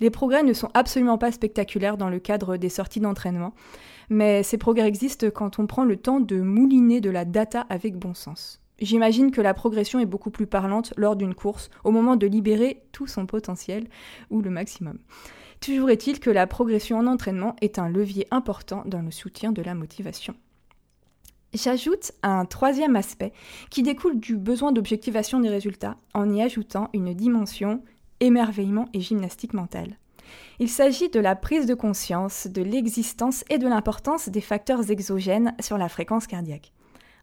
Les 0.00 0.08
progrès 0.08 0.42
ne 0.42 0.54
sont 0.54 0.70
absolument 0.72 1.18
pas 1.18 1.32
spectaculaires 1.32 1.98
dans 1.98 2.08
le 2.08 2.18
cadre 2.18 2.56
des 2.56 2.70
sorties 2.70 3.00
d'entraînement, 3.00 3.52
mais 4.08 4.42
ces 4.42 4.56
progrès 4.56 4.88
existent 4.88 5.26
quand 5.28 5.58
on 5.58 5.66
prend 5.66 5.84
le 5.84 5.98
temps 5.98 6.20
de 6.20 6.40
mouliner 6.40 7.02
de 7.02 7.10
la 7.10 7.26
data 7.26 7.66
avec 7.68 7.98
bon 7.98 8.14
sens. 8.14 8.62
J'imagine 8.80 9.30
que 9.30 9.42
la 9.42 9.52
progression 9.52 9.98
est 9.98 10.06
beaucoup 10.06 10.30
plus 10.30 10.46
parlante 10.46 10.94
lors 10.96 11.14
d'une 11.14 11.34
course, 11.34 11.68
au 11.84 11.90
moment 11.90 12.16
de 12.16 12.26
libérer 12.26 12.84
tout 12.92 13.06
son 13.06 13.26
potentiel, 13.26 13.86
ou 14.30 14.40
le 14.40 14.48
maximum. 14.48 14.98
Toujours 15.60 15.90
est-il 15.90 16.20
que 16.20 16.30
la 16.30 16.46
progression 16.46 16.96
en 16.96 17.06
entraînement 17.06 17.54
est 17.60 17.78
un 17.78 17.90
levier 17.90 18.26
important 18.30 18.82
dans 18.86 19.02
le 19.02 19.10
soutien 19.10 19.52
de 19.52 19.60
la 19.60 19.74
motivation. 19.74 20.34
J'ajoute 21.54 22.12
un 22.22 22.46
troisième 22.46 22.96
aspect 22.96 23.32
qui 23.68 23.82
découle 23.82 24.18
du 24.18 24.38
besoin 24.38 24.72
d'objectivation 24.72 25.38
des 25.38 25.50
résultats 25.50 25.96
en 26.14 26.32
y 26.32 26.40
ajoutant 26.40 26.88
une 26.94 27.12
dimension 27.12 27.82
émerveillement 28.20 28.88
et 28.94 29.00
gymnastique 29.00 29.52
mentale. 29.52 29.98
Il 30.60 30.70
s'agit 30.70 31.10
de 31.10 31.20
la 31.20 31.36
prise 31.36 31.66
de 31.66 31.74
conscience 31.74 32.46
de 32.46 32.62
l'existence 32.62 33.44
et 33.50 33.58
de 33.58 33.68
l'importance 33.68 34.30
des 34.30 34.40
facteurs 34.40 34.90
exogènes 34.90 35.54
sur 35.60 35.76
la 35.76 35.90
fréquence 35.90 36.26
cardiaque. 36.26 36.72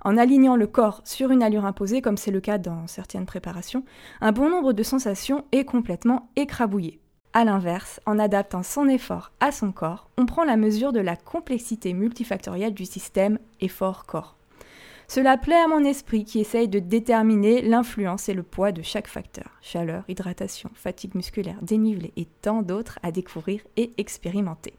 En 0.05 0.15
alignant 0.15 0.55
le 0.55 0.67
corps 0.67 1.01
sur 1.05 1.31
une 1.31 1.41
allure 1.41 1.65
imposée, 1.65 2.03
comme 2.03 2.17
c'est 2.17 2.29
le 2.29 2.39
cas 2.39 2.59
dans 2.59 2.86
certaines 2.86 3.25
préparations, 3.25 3.83
un 4.21 4.31
bon 4.31 4.50
nombre 4.50 4.74
de 4.74 4.83
sensations 4.83 5.43
est 5.51 5.65
complètement 5.65 6.29
écrabouillé. 6.36 7.01
A 7.33 7.45
l'inverse, 7.45 8.00
en 8.07 8.17
adaptant 8.17 8.63
son 8.63 8.88
effort 8.88 9.31
à 9.39 9.51
son 9.51 9.71
corps, 9.71 10.09
on 10.17 10.25
prend 10.25 10.43
la 10.43 10.57
mesure 10.57 10.91
de 10.91 11.00
la 11.00 11.15
complexité 11.15 11.93
multifactorielle 11.93 12.74
du 12.74 12.86
système 12.86 13.38
effort-corps. 13.62 14.36
Cela 15.07 15.38
plaît 15.38 15.55
à 15.55 15.67
mon 15.67 15.83
esprit 15.83 16.24
qui 16.24 16.39
essaye 16.39 16.67
de 16.67 16.79
déterminer 16.79 17.62
l'influence 17.62 18.29
et 18.29 18.33
le 18.33 18.43
poids 18.43 18.71
de 18.71 18.81
chaque 18.81 19.07
facteur. 19.07 19.50
Chaleur, 19.62 20.03
hydratation, 20.07 20.69
fatigue 20.74 21.15
musculaire, 21.15 21.57
dénivelé 21.62 22.13
et 22.15 22.27
tant 22.41 22.62
d'autres 22.62 23.00
à 23.03 23.12
découvrir 23.12 23.62
et 23.77 23.91
expérimenter. 23.98 24.74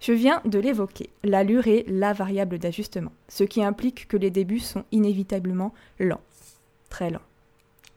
Je 0.00 0.12
viens 0.12 0.42
de 0.44 0.58
l'évoquer, 0.58 1.10
l'allure 1.22 1.66
est 1.66 1.84
la 1.88 2.12
variable 2.12 2.58
d'ajustement, 2.58 3.12
ce 3.28 3.42
qui 3.42 3.64
implique 3.64 4.06
que 4.06 4.16
les 4.16 4.30
débuts 4.30 4.60
sont 4.60 4.84
inévitablement 4.92 5.72
lents. 5.98 6.20
Très 6.90 7.10
lents. 7.10 7.22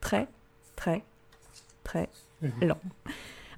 Très, 0.00 0.26
très, 0.74 1.04
très. 1.88 2.08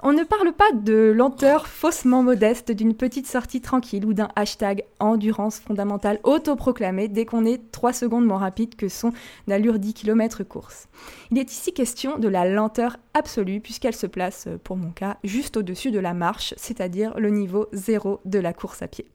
On 0.02 0.12
ne 0.14 0.24
parle 0.24 0.52
pas 0.52 0.72
de 0.72 1.12
lenteur 1.14 1.66
faussement 1.66 2.22
modeste 2.22 2.72
d'une 2.72 2.94
petite 2.94 3.26
sortie 3.26 3.60
tranquille 3.60 4.06
ou 4.06 4.14
d'un 4.14 4.28
hashtag 4.34 4.84
endurance 4.98 5.58
fondamentale 5.60 6.20
autoproclamé 6.22 7.08
dès 7.08 7.26
qu'on 7.26 7.44
est 7.44 7.60
3 7.70 7.92
secondes 7.92 8.24
moins 8.24 8.38
rapide 8.38 8.76
que 8.76 8.88
son 8.88 9.12
allure 9.50 9.78
10 9.78 9.92
km 9.92 10.42
course. 10.44 10.88
Il 11.30 11.38
est 11.38 11.52
ici 11.52 11.74
question 11.74 12.18
de 12.18 12.28
la 12.28 12.46
lenteur 12.46 12.96
absolue 13.12 13.60
puisqu'elle 13.60 13.96
se 13.96 14.06
place, 14.06 14.48
pour 14.64 14.76
mon 14.76 14.90
cas, 14.90 15.18
juste 15.22 15.58
au-dessus 15.58 15.90
de 15.90 15.98
la 15.98 16.14
marche, 16.14 16.54
c'est-à-dire 16.56 17.12
le 17.18 17.28
niveau 17.28 17.66
zéro 17.72 18.20
de 18.24 18.38
la 18.38 18.54
course 18.54 18.80
à 18.80 18.88
pied. 18.88 19.06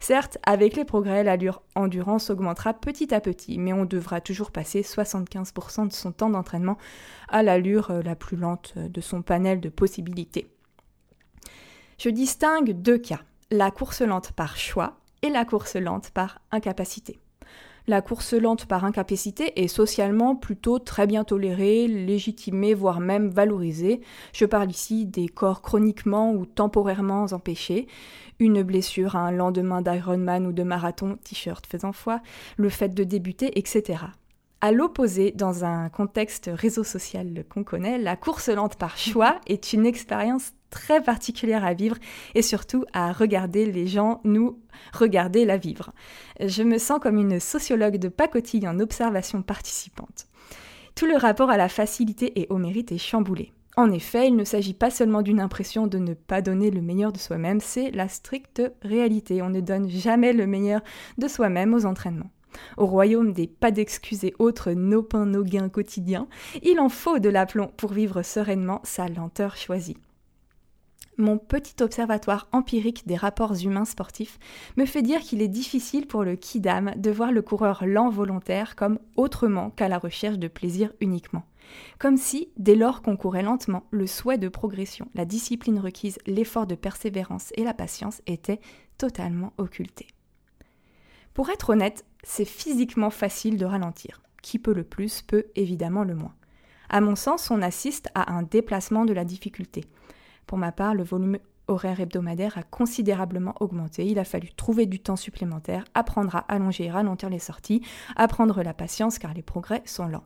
Certes, 0.00 0.38
avec 0.44 0.76
les 0.76 0.84
progrès, 0.84 1.24
l'allure 1.24 1.60
endurance 1.74 2.30
augmentera 2.30 2.72
petit 2.72 3.12
à 3.12 3.20
petit, 3.20 3.58
mais 3.58 3.72
on 3.72 3.84
devra 3.84 4.20
toujours 4.20 4.52
passer 4.52 4.82
75% 4.82 5.88
de 5.88 5.92
son 5.92 6.12
temps 6.12 6.30
d'entraînement 6.30 6.78
à 7.28 7.42
l'allure 7.42 7.90
euh, 7.90 8.02
la 8.02 8.14
plus 8.14 8.36
lente 8.36 8.78
de 8.78 9.00
son 9.00 9.22
panel 9.22 9.60
de 9.60 9.68
possibilités. 9.68 10.48
Je 11.98 12.10
distingue 12.10 12.72
deux 12.80 12.98
cas, 12.98 13.20
la 13.50 13.72
course 13.72 14.02
lente 14.02 14.32
par 14.32 14.56
choix 14.56 14.98
et 15.22 15.30
la 15.30 15.44
course 15.44 15.74
lente 15.74 16.10
par 16.10 16.40
incapacité. 16.52 17.18
La 17.88 18.02
course 18.02 18.34
lente 18.34 18.66
par 18.66 18.84
incapacité 18.84 19.62
est 19.62 19.66
socialement 19.66 20.36
plutôt 20.36 20.78
très 20.78 21.06
bien 21.06 21.24
tolérée, 21.24 21.88
légitimée, 21.88 22.74
voire 22.74 23.00
même 23.00 23.30
valorisée. 23.30 24.02
Je 24.34 24.44
parle 24.44 24.70
ici 24.70 25.06
des 25.06 25.26
corps 25.26 25.62
chroniquement 25.62 26.34
ou 26.34 26.44
temporairement 26.44 27.24
empêchés, 27.32 27.88
une 28.40 28.62
blessure 28.62 29.16
à 29.16 29.20
un 29.20 29.30
lendemain 29.30 29.80
d'Ironman 29.80 30.46
ou 30.46 30.52
de 30.52 30.62
marathon, 30.64 31.16
t-shirt 31.24 31.66
faisant 31.66 31.94
foi, 31.94 32.20
le 32.58 32.68
fait 32.68 32.90
de 32.90 33.04
débuter, 33.04 33.58
etc. 33.58 34.00
À 34.60 34.70
l'opposé, 34.70 35.30
dans 35.30 35.64
un 35.64 35.88
contexte 35.88 36.50
réseau 36.52 36.84
social 36.84 37.42
qu'on 37.48 37.64
connaît, 37.64 37.96
la 37.96 38.16
course 38.16 38.50
lente 38.50 38.76
par 38.76 38.98
choix 38.98 39.40
est 39.46 39.72
une 39.72 39.86
expérience 39.86 40.52
très 40.70 41.02
particulière 41.02 41.64
à 41.64 41.74
vivre 41.74 41.96
et 42.34 42.42
surtout 42.42 42.84
à 42.92 43.12
regarder 43.12 43.66
les 43.66 43.86
gens 43.86 44.20
nous 44.24 44.58
regarder 44.92 45.44
la 45.44 45.56
vivre. 45.56 45.92
Je 46.40 46.62
me 46.62 46.78
sens 46.78 47.00
comme 47.00 47.18
une 47.18 47.40
sociologue 47.40 47.96
de 47.96 48.08
pacotille 48.08 48.68
en 48.68 48.80
observation 48.80 49.42
participante. 49.42 50.26
Tout 50.94 51.06
le 51.06 51.16
rapport 51.16 51.50
à 51.50 51.56
la 51.56 51.68
facilité 51.68 52.40
et 52.40 52.46
au 52.50 52.58
mérite 52.58 52.92
est 52.92 52.98
chamboulé. 52.98 53.52
En 53.76 53.92
effet, 53.92 54.26
il 54.26 54.34
ne 54.34 54.42
s'agit 54.42 54.74
pas 54.74 54.90
seulement 54.90 55.22
d'une 55.22 55.38
impression 55.38 55.86
de 55.86 55.98
ne 55.98 56.14
pas 56.14 56.42
donner 56.42 56.72
le 56.72 56.80
meilleur 56.80 57.12
de 57.12 57.18
soi-même, 57.18 57.60
c'est 57.60 57.92
la 57.92 58.08
stricte 58.08 58.60
réalité. 58.82 59.40
On 59.40 59.50
ne 59.50 59.60
donne 59.60 59.88
jamais 59.88 60.32
le 60.32 60.48
meilleur 60.48 60.80
de 61.16 61.28
soi-même 61.28 61.74
aux 61.74 61.86
entraînements. 61.86 62.32
Au 62.76 62.86
royaume 62.86 63.32
des 63.32 63.46
pas 63.46 63.70
d'excuses 63.70 64.24
et 64.24 64.34
autres 64.40 64.72
nos 64.72 65.04
pains, 65.04 65.26
nos 65.26 65.44
gains 65.44 65.68
quotidiens, 65.68 66.26
il 66.64 66.80
en 66.80 66.88
faut 66.88 67.20
de 67.20 67.28
l'aplomb 67.28 67.70
pour 67.76 67.92
vivre 67.92 68.22
sereinement 68.22 68.80
sa 68.82 69.06
lenteur 69.06 69.56
choisie. 69.56 69.96
Mon 71.20 71.36
petit 71.36 71.82
observatoire 71.82 72.46
empirique 72.52 73.04
des 73.08 73.16
rapports 73.16 73.54
humains 73.64 73.84
sportifs 73.84 74.38
me 74.76 74.86
fait 74.86 75.02
dire 75.02 75.18
qu'il 75.18 75.42
est 75.42 75.48
difficile 75.48 76.06
pour 76.06 76.22
le 76.22 76.36
kidam 76.36 76.92
de 76.96 77.10
voir 77.10 77.32
le 77.32 77.42
coureur 77.42 77.84
lent 77.84 78.08
volontaire 78.08 78.76
comme 78.76 79.00
autrement 79.16 79.70
qu'à 79.70 79.88
la 79.88 79.98
recherche 79.98 80.38
de 80.38 80.46
plaisir 80.46 80.92
uniquement. 81.00 81.42
Comme 81.98 82.16
si, 82.16 82.50
dès 82.56 82.76
lors 82.76 83.02
qu'on 83.02 83.16
courait 83.16 83.42
lentement, 83.42 83.82
le 83.90 84.06
souhait 84.06 84.38
de 84.38 84.48
progression, 84.48 85.08
la 85.16 85.24
discipline 85.24 85.80
requise, 85.80 86.18
l'effort 86.28 86.68
de 86.68 86.76
persévérance 86.76 87.50
et 87.56 87.64
la 87.64 87.74
patience 87.74 88.22
étaient 88.28 88.60
totalement 88.96 89.52
occultés. 89.58 90.06
Pour 91.34 91.50
être 91.50 91.70
honnête, 91.70 92.04
c'est 92.22 92.44
physiquement 92.44 93.10
facile 93.10 93.56
de 93.56 93.66
ralentir. 93.66 94.22
Qui 94.40 94.60
peut 94.60 94.72
le 94.72 94.84
plus 94.84 95.22
peut 95.22 95.46
évidemment 95.56 96.04
le 96.04 96.14
moins. 96.14 96.34
À 96.88 97.00
mon 97.00 97.16
sens, 97.16 97.50
on 97.50 97.60
assiste 97.60 98.08
à 98.14 98.32
un 98.32 98.44
déplacement 98.44 99.04
de 99.04 99.12
la 99.12 99.24
difficulté. 99.24 99.84
Pour 100.48 100.56
ma 100.56 100.72
part, 100.72 100.94
le 100.94 101.04
volume 101.04 101.38
horaire 101.68 102.00
hebdomadaire 102.00 102.56
a 102.56 102.62
considérablement 102.62 103.54
augmenté. 103.60 104.06
Il 104.06 104.18
a 104.18 104.24
fallu 104.24 104.48
trouver 104.48 104.86
du 104.86 104.98
temps 104.98 105.14
supplémentaire, 105.14 105.84
apprendre 105.92 106.34
à 106.34 106.38
allonger 106.48 106.84
et 106.84 106.90
ralentir 106.90 107.28
les 107.28 107.38
sorties, 107.38 107.82
apprendre 108.16 108.62
la 108.62 108.72
patience 108.72 109.18
car 109.18 109.34
les 109.34 109.42
progrès 109.42 109.82
sont 109.84 110.08
lents. 110.08 110.24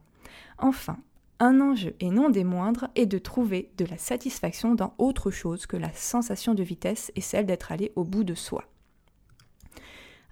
Enfin, 0.58 0.96
un 1.40 1.60
enjeu, 1.60 1.96
et 1.98 2.10
non 2.10 2.30
des 2.30 2.44
moindres, 2.44 2.86
est 2.94 3.06
de 3.06 3.18
trouver 3.18 3.72
de 3.78 3.84
la 3.84 3.98
satisfaction 3.98 4.76
dans 4.76 4.94
autre 4.96 5.32
chose 5.32 5.66
que 5.66 5.76
la 5.76 5.92
sensation 5.92 6.54
de 6.54 6.62
vitesse 6.62 7.10
et 7.16 7.20
celle 7.20 7.46
d'être 7.46 7.72
allé 7.72 7.90
au 7.96 8.04
bout 8.04 8.22
de 8.22 8.34
soi. 8.34 8.62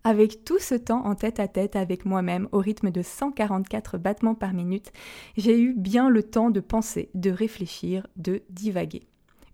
Avec 0.04 0.44
tout 0.44 0.60
ce 0.60 0.76
temps 0.76 1.04
en 1.04 1.16
tête 1.16 1.40
à 1.40 1.48
tête 1.48 1.74
avec 1.74 2.04
moi-même 2.04 2.48
au 2.52 2.58
rythme 2.58 2.92
de 2.92 3.02
144 3.02 3.98
battements 3.98 4.36
par 4.36 4.52
minute, 4.52 4.92
j'ai 5.36 5.60
eu 5.60 5.74
bien 5.74 6.08
le 6.08 6.22
temps 6.22 6.50
de 6.50 6.60
penser, 6.60 7.10
de 7.14 7.30
réfléchir, 7.30 8.06
de 8.14 8.42
divaguer. 8.50 9.09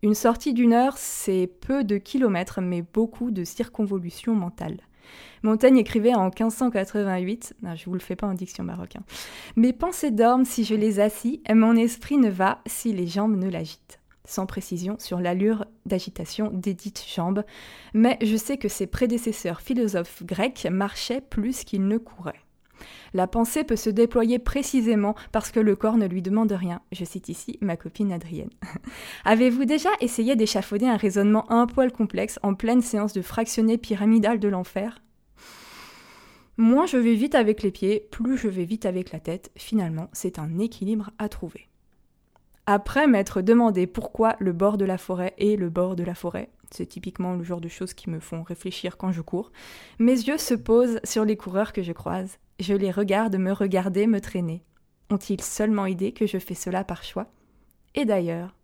Une 0.07 0.15
sortie 0.15 0.55
d'une 0.55 0.73
heure, 0.73 0.99
c'est 0.99 1.51
peu 1.63 1.83
de 1.83 1.99
kilomètres, 1.99 2.61
mais 2.61 2.81
beaucoup 2.81 3.33
de 3.33 3.43
circonvolutions 3.43 4.37
mentales. 4.37 4.79
Montaigne 5.43 5.79
écrivait 5.79 6.15
en 6.15 6.27
1588, 6.27 7.57
non, 7.65 7.75
je 7.75 7.87
vous 7.87 7.95
le 7.95 7.99
fais 7.99 8.15
pas 8.15 8.29
en 8.29 8.35
diction 8.35 8.63
marocain, 8.63 9.01
Mes 9.57 9.73
pensées 9.73 10.13
dorment 10.13 10.45
si 10.45 10.63
je 10.63 10.77
les 10.77 11.01
assis, 11.01 11.43
mon 11.53 11.75
esprit 11.75 12.19
ne 12.19 12.31
va 12.31 12.61
si 12.67 12.93
les 12.93 13.09
jambes 13.09 13.37
ne 13.37 13.51
l'agitent. 13.51 13.99
Sans 14.25 14.47
précision 14.47 14.97
sur 15.01 15.19
l'allure 15.19 15.65
d'agitation 15.87 16.53
des 16.53 16.75
dites 16.75 17.05
jambes, 17.13 17.43
mais 17.93 18.17
je 18.23 18.37
sais 18.37 18.59
que 18.59 18.69
ses 18.69 18.87
prédécesseurs 18.87 19.61
philosophes 19.61 20.23
grecs 20.23 20.69
marchaient 20.71 21.21
plus 21.21 21.65
qu'ils 21.65 21.89
ne 21.89 21.99
couraient. 21.99 22.46
La 23.15 23.27
pensée 23.27 23.65
peut 23.65 23.77
se 23.77 23.91
déployer 23.91 24.39
précisément 24.39 25.15
parce 25.33 25.51
que 25.51 25.61
le 25.61 25.77
corps 25.77 25.97
ne 25.97 26.07
lui 26.07 26.23
demande 26.23 26.53
rien. 26.53 26.81
Je 26.93 27.05
cite 27.05 27.29
ici 27.29 27.59
ma 27.61 27.77
copine 27.77 28.13
Adrienne. 28.13 28.51
Avez-vous 29.25 29.65
déjà 29.65 29.91
essayé 30.01 30.37
d'échafauder 30.37 30.87
un 30.87 30.97
raisonnement 30.97 31.51
un 31.51 31.67
poil 31.67 31.93
complexe 31.93 32.39
en 32.43 32.55
pleine 32.55 32.83
séance 32.83 33.13
de 33.13 33.23
fractionné 33.23 33.79
pyramidal 33.79 34.39
de 34.39 34.49
l'enfer? 34.49 35.01
Moins 36.59 36.87
je 36.87 36.97
vais 36.97 37.15
vite 37.15 37.35
avec 37.35 37.63
les 37.63 37.71
pieds, 37.71 38.09
plus 38.11 38.39
je 38.39 38.49
vais 38.49 38.65
vite 38.65 38.87
avec 38.87 39.13
la 39.13 39.21
tête. 39.21 39.51
Finalement, 39.57 40.09
c'est 40.13 40.39
un 40.39 40.59
équilibre 40.59 41.11
à 41.19 41.29
trouver. 41.29 41.69
Après 42.65 43.07
m'être 43.07 43.43
demandé 43.43 43.87
pourquoi 43.87 44.37
le 44.41 44.53
bord 44.53 44.77
de 44.77 44.85
la 44.85 44.99
forêt 44.99 45.35
est 45.39 45.57
le 45.57 45.71
bord 45.71 45.95
de 45.95 46.03
la 46.03 46.15
forêt, 46.15 46.51
c'est 46.71 46.87
typiquement 46.87 47.35
le 47.35 47.45
genre 47.45 47.61
de 47.61 47.69
choses 47.69 47.95
qui 47.95 48.11
me 48.11 48.21
font 48.21 48.43
réfléchir 48.43 48.97
quand 48.97 49.13
je 49.13 49.21
cours, 49.21 49.53
mes 49.99 50.13
yeux 50.13 50.39
se 50.39 50.55
posent 50.55 50.99
sur 51.05 51.25
les 51.25 51.37
coureurs 51.37 51.73
que 51.73 51.83
je 51.83 51.93
croise. 51.93 52.39
Je 52.61 52.75
les 52.75 52.91
regarde 52.91 53.37
me 53.37 53.53
regarder, 53.53 54.07
me 54.07 54.21
traîner. 54.21 54.63
Ont-ils 55.11 55.43
seulement 55.43 55.87
idée 55.87 56.13
que 56.13 56.27
je 56.27 56.39
fais 56.39 56.55
cela 56.55 56.85
par 56.85 57.05
choix? 57.05 57.27
Et 57.95 58.05
d'ailleurs, 58.05 58.55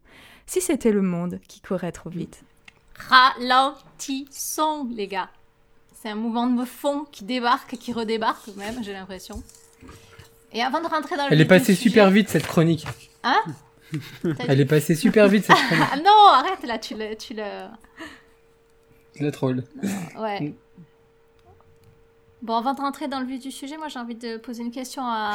si 0.47 0.61
c'était 0.61 0.93
le 0.93 1.03
monde 1.03 1.41
qui 1.49 1.61
courait 1.61 1.93
trop 1.93 2.11
vite 2.11 2.43
Ralentissons, 3.09 4.89
les 4.91 5.09
gars. 5.09 5.31
C'est 5.95 6.09
un 6.11 6.15
mouvement 6.15 6.47
de 6.47 6.65
fond 6.65 7.05
qui 7.13 7.25
débarque 7.25 7.75
et 7.75 7.77
qui 7.77 7.93
redébarque, 7.93 8.49
même, 8.57 8.83
j'ai 8.83 8.93
l'impression. 8.93 9.43
Et 10.53 10.63
avant 10.63 10.81
de 10.81 10.87
rentrer 10.89 11.17
dans 11.17 11.27
le 11.27 11.33
Elle 11.33 11.41
est 11.41 11.45
passée 11.47 11.75
sujet- 11.75 11.89
super 11.91 12.11
vite 12.11 12.29
cette 12.29 12.47
chronique. 12.47 12.87
Hein? 13.23 13.41
Elle 14.49 14.61
est 14.61 14.67
passée 14.67 14.95
super 14.95 15.29
vite 15.29 15.45
cette 15.45 15.57
chronique. 15.57 15.85
Ah 15.93 15.97
non, 15.97 16.27
arrête 16.29 16.63
là, 16.65 16.79
tu 16.79 16.95
le. 16.97 17.15
Tu 17.17 17.35
le... 17.35 19.31
Troll. 19.31 19.63
Ouais. 20.19 20.53
Bon, 22.43 22.57
avant 22.57 22.75
de 22.75 22.81
rentrer 22.81 23.07
dans 23.09 23.21
le 23.21 23.27
vif 23.27 23.41
du 23.41 23.51
sujet, 23.53 23.77
moi 23.79 23.87
j'ai 23.89 24.01
envie 24.01 24.17
de 24.17 24.37
poser 24.37 24.63
une 24.65 24.73
question 24.73 25.03
à. 25.05 25.33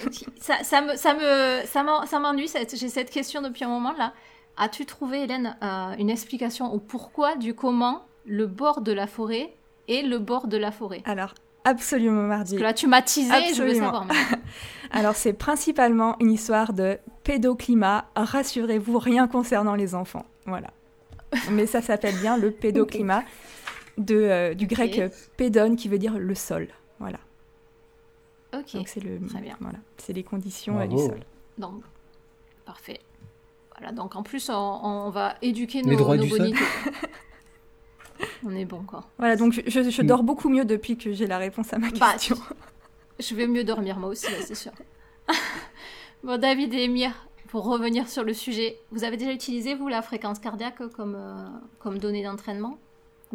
ça, 0.40 0.62
ça 0.62 0.82
me, 0.82 0.94
ça 0.96 1.14
me, 1.14 1.66
ça 1.66 1.82
m'en- 1.82 2.04
ça 2.06 2.18
m'ennuie. 2.18 2.50
J'ai 2.74 2.88
cette 2.88 3.10
question 3.10 3.40
depuis 3.42 3.64
un 3.64 3.68
moment 3.68 3.92
là. 3.98 4.12
As-tu 4.56 4.84
trouvé, 4.86 5.22
Hélène, 5.24 5.56
euh, 5.62 5.94
une 5.98 6.10
explication 6.10 6.72
au 6.72 6.78
pourquoi 6.78 7.34
du 7.36 7.54
comment 7.54 8.02
le 8.26 8.46
bord 8.46 8.82
de 8.82 8.92
la 8.92 9.06
forêt 9.06 9.52
est 9.88 10.02
le 10.02 10.18
bord 10.18 10.46
de 10.46 10.56
la 10.56 10.70
forêt? 10.70 11.02
Alors, 11.06 11.34
absolument 11.64 12.22
mardi. 12.22 12.52
Parce 12.52 12.58
que 12.60 12.62
là, 12.62 12.72
tu 12.74 12.86
m'as 12.86 13.02
teasé, 13.02 13.30
je 13.54 13.62
veux 13.62 13.70
Absolument. 13.70 13.86
savoir. 13.86 14.06
Alors 14.92 15.16
c'est 15.16 15.32
principalement 15.32 16.14
une 16.20 16.30
histoire 16.30 16.72
de 16.72 16.98
pédoclimat. 17.24 18.04
Rassurez-vous, 18.14 18.98
rien 18.98 19.26
concernant 19.26 19.74
les 19.74 19.94
enfants. 19.94 20.24
Voilà. 20.46 20.68
Mais 21.50 21.66
ça 21.66 21.82
s'appelle 21.82 22.14
bien 22.20 22.36
le 22.36 22.50
pédoclimat 22.52 23.24
de, 23.98 24.16
euh, 24.16 24.54
du 24.54 24.66
grec 24.66 24.92
Ok. 24.94 24.98
euh, 25.00 25.08
pédone 25.36 25.76
qui 25.76 25.88
veut 25.88 25.98
dire 25.98 26.18
le 26.18 26.34
sol. 26.34 26.68
Voilà. 26.98 27.18
Ok. 28.56 28.74
Donc 28.74 28.88
c'est 28.88 29.00
le 29.02 29.20
Très 29.26 29.40
bien. 29.40 29.56
voilà, 29.60 29.78
c'est 29.96 30.12
les 30.12 30.22
conditions 30.24 30.78
euh, 30.80 30.86
du 30.86 30.96
sol. 30.98 31.20
Donc, 31.58 31.82
parfait. 32.64 33.00
Voilà, 33.76 33.92
donc 33.92 34.14
en 34.16 34.22
plus, 34.22 34.48
on, 34.50 34.54
on 34.54 35.10
va 35.10 35.34
éduquer 35.42 35.82
Les 35.82 35.92
nos, 35.92 35.96
droits 35.98 36.16
nos 36.16 36.22
du 36.24 36.30
sol. 36.30 36.38
bonitos. 36.38 36.64
on 38.44 38.50
est 38.54 38.64
bon, 38.64 38.82
quoi. 38.84 39.04
Voilà, 39.18 39.36
donc 39.36 39.52
je, 39.52 39.60
je- 39.66 39.90
je 39.90 40.02
Mm. 40.02 40.06
dors 40.06 40.22
beaucoup 40.22 40.48
mieux 40.48 40.64
depuis 40.64 40.96
que 40.96 41.12
j'ai 41.12 41.26
la 41.26 41.38
réponse 41.38 41.72
à 41.72 41.78
ma 41.78 41.90
Bah, 41.90 42.12
question. 42.12 42.36
Je 43.18 43.34
vais 43.34 43.46
mieux 43.46 43.64
dormir 43.64 43.98
moi 43.98 44.10
aussi, 44.10 44.26
c'est 44.46 44.54
sûr. 44.54 44.72
bon, 46.22 46.38
David 46.40 46.72
et 46.74 46.84
Emir, 46.84 47.10
pour 47.48 47.64
revenir 47.64 48.08
sur 48.08 48.22
le 48.24 48.32
sujet, 48.34 48.78
vous 48.90 49.04
avez 49.04 49.16
déjà 49.16 49.32
utilisé, 49.32 49.74
vous, 49.74 49.88
la 49.88 50.02
fréquence 50.02 50.38
cardiaque 50.38 50.86
comme, 50.96 51.14
euh, 51.16 51.46
comme 51.80 51.98
donnée 51.98 52.22
d'entraînement? 52.24 52.78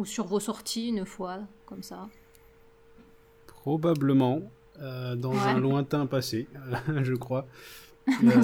Ou 0.00 0.06
sur 0.06 0.24
vos 0.24 0.40
sorties, 0.40 0.88
une 0.88 1.04
fois, 1.04 1.40
comme 1.66 1.82
ça 1.82 2.08
Probablement, 3.46 4.40
euh, 4.80 5.14
dans 5.14 5.32
Ouais. 5.32 5.38
un 5.46 5.58
lointain 5.60 6.06
passé, 6.06 6.46
je 7.02 7.14
crois. 7.14 7.46
Euh, 8.24 8.42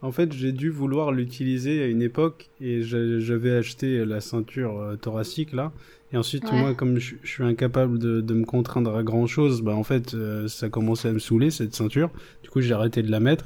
en 0.00 0.10
fait, 0.12 0.32
j'ai 0.32 0.52
dû 0.52 0.70
vouloir 0.70 1.12
l'utiliser 1.12 1.82
à 1.82 1.86
une 1.86 2.02
époque 2.02 2.48
et 2.60 2.82
j'a- 2.82 3.18
j'avais 3.18 3.50
acheté 3.52 4.04
la 4.04 4.20
ceinture 4.20 4.78
euh, 4.80 4.96
thoracique 4.96 5.52
là. 5.52 5.72
Et 6.12 6.16
ensuite, 6.16 6.44
Ouais. 6.44 6.58
moi, 6.58 6.74
comme 6.74 6.98
je, 6.98 7.16
je 7.22 7.28
suis 7.28 7.44
incapable 7.44 7.98
de, 7.98 8.20
de 8.20 8.34
me 8.34 8.44
contraindre 8.44 8.96
à 8.96 9.02
grand 9.02 9.26
chose, 9.26 9.60
bah 9.60 9.74
en 9.74 9.82
fait, 9.84 10.14
euh, 10.14 10.48
ça 10.48 10.68
commençait 10.70 11.08
à 11.08 11.12
me 11.12 11.18
saouler 11.18 11.50
cette 11.50 11.74
ceinture. 11.74 12.10
Du 12.42 12.48
coup, 12.48 12.60
j'ai 12.60 12.72
arrêté 12.72 13.02
de 13.02 13.10
la 13.10 13.20
mettre. 13.20 13.44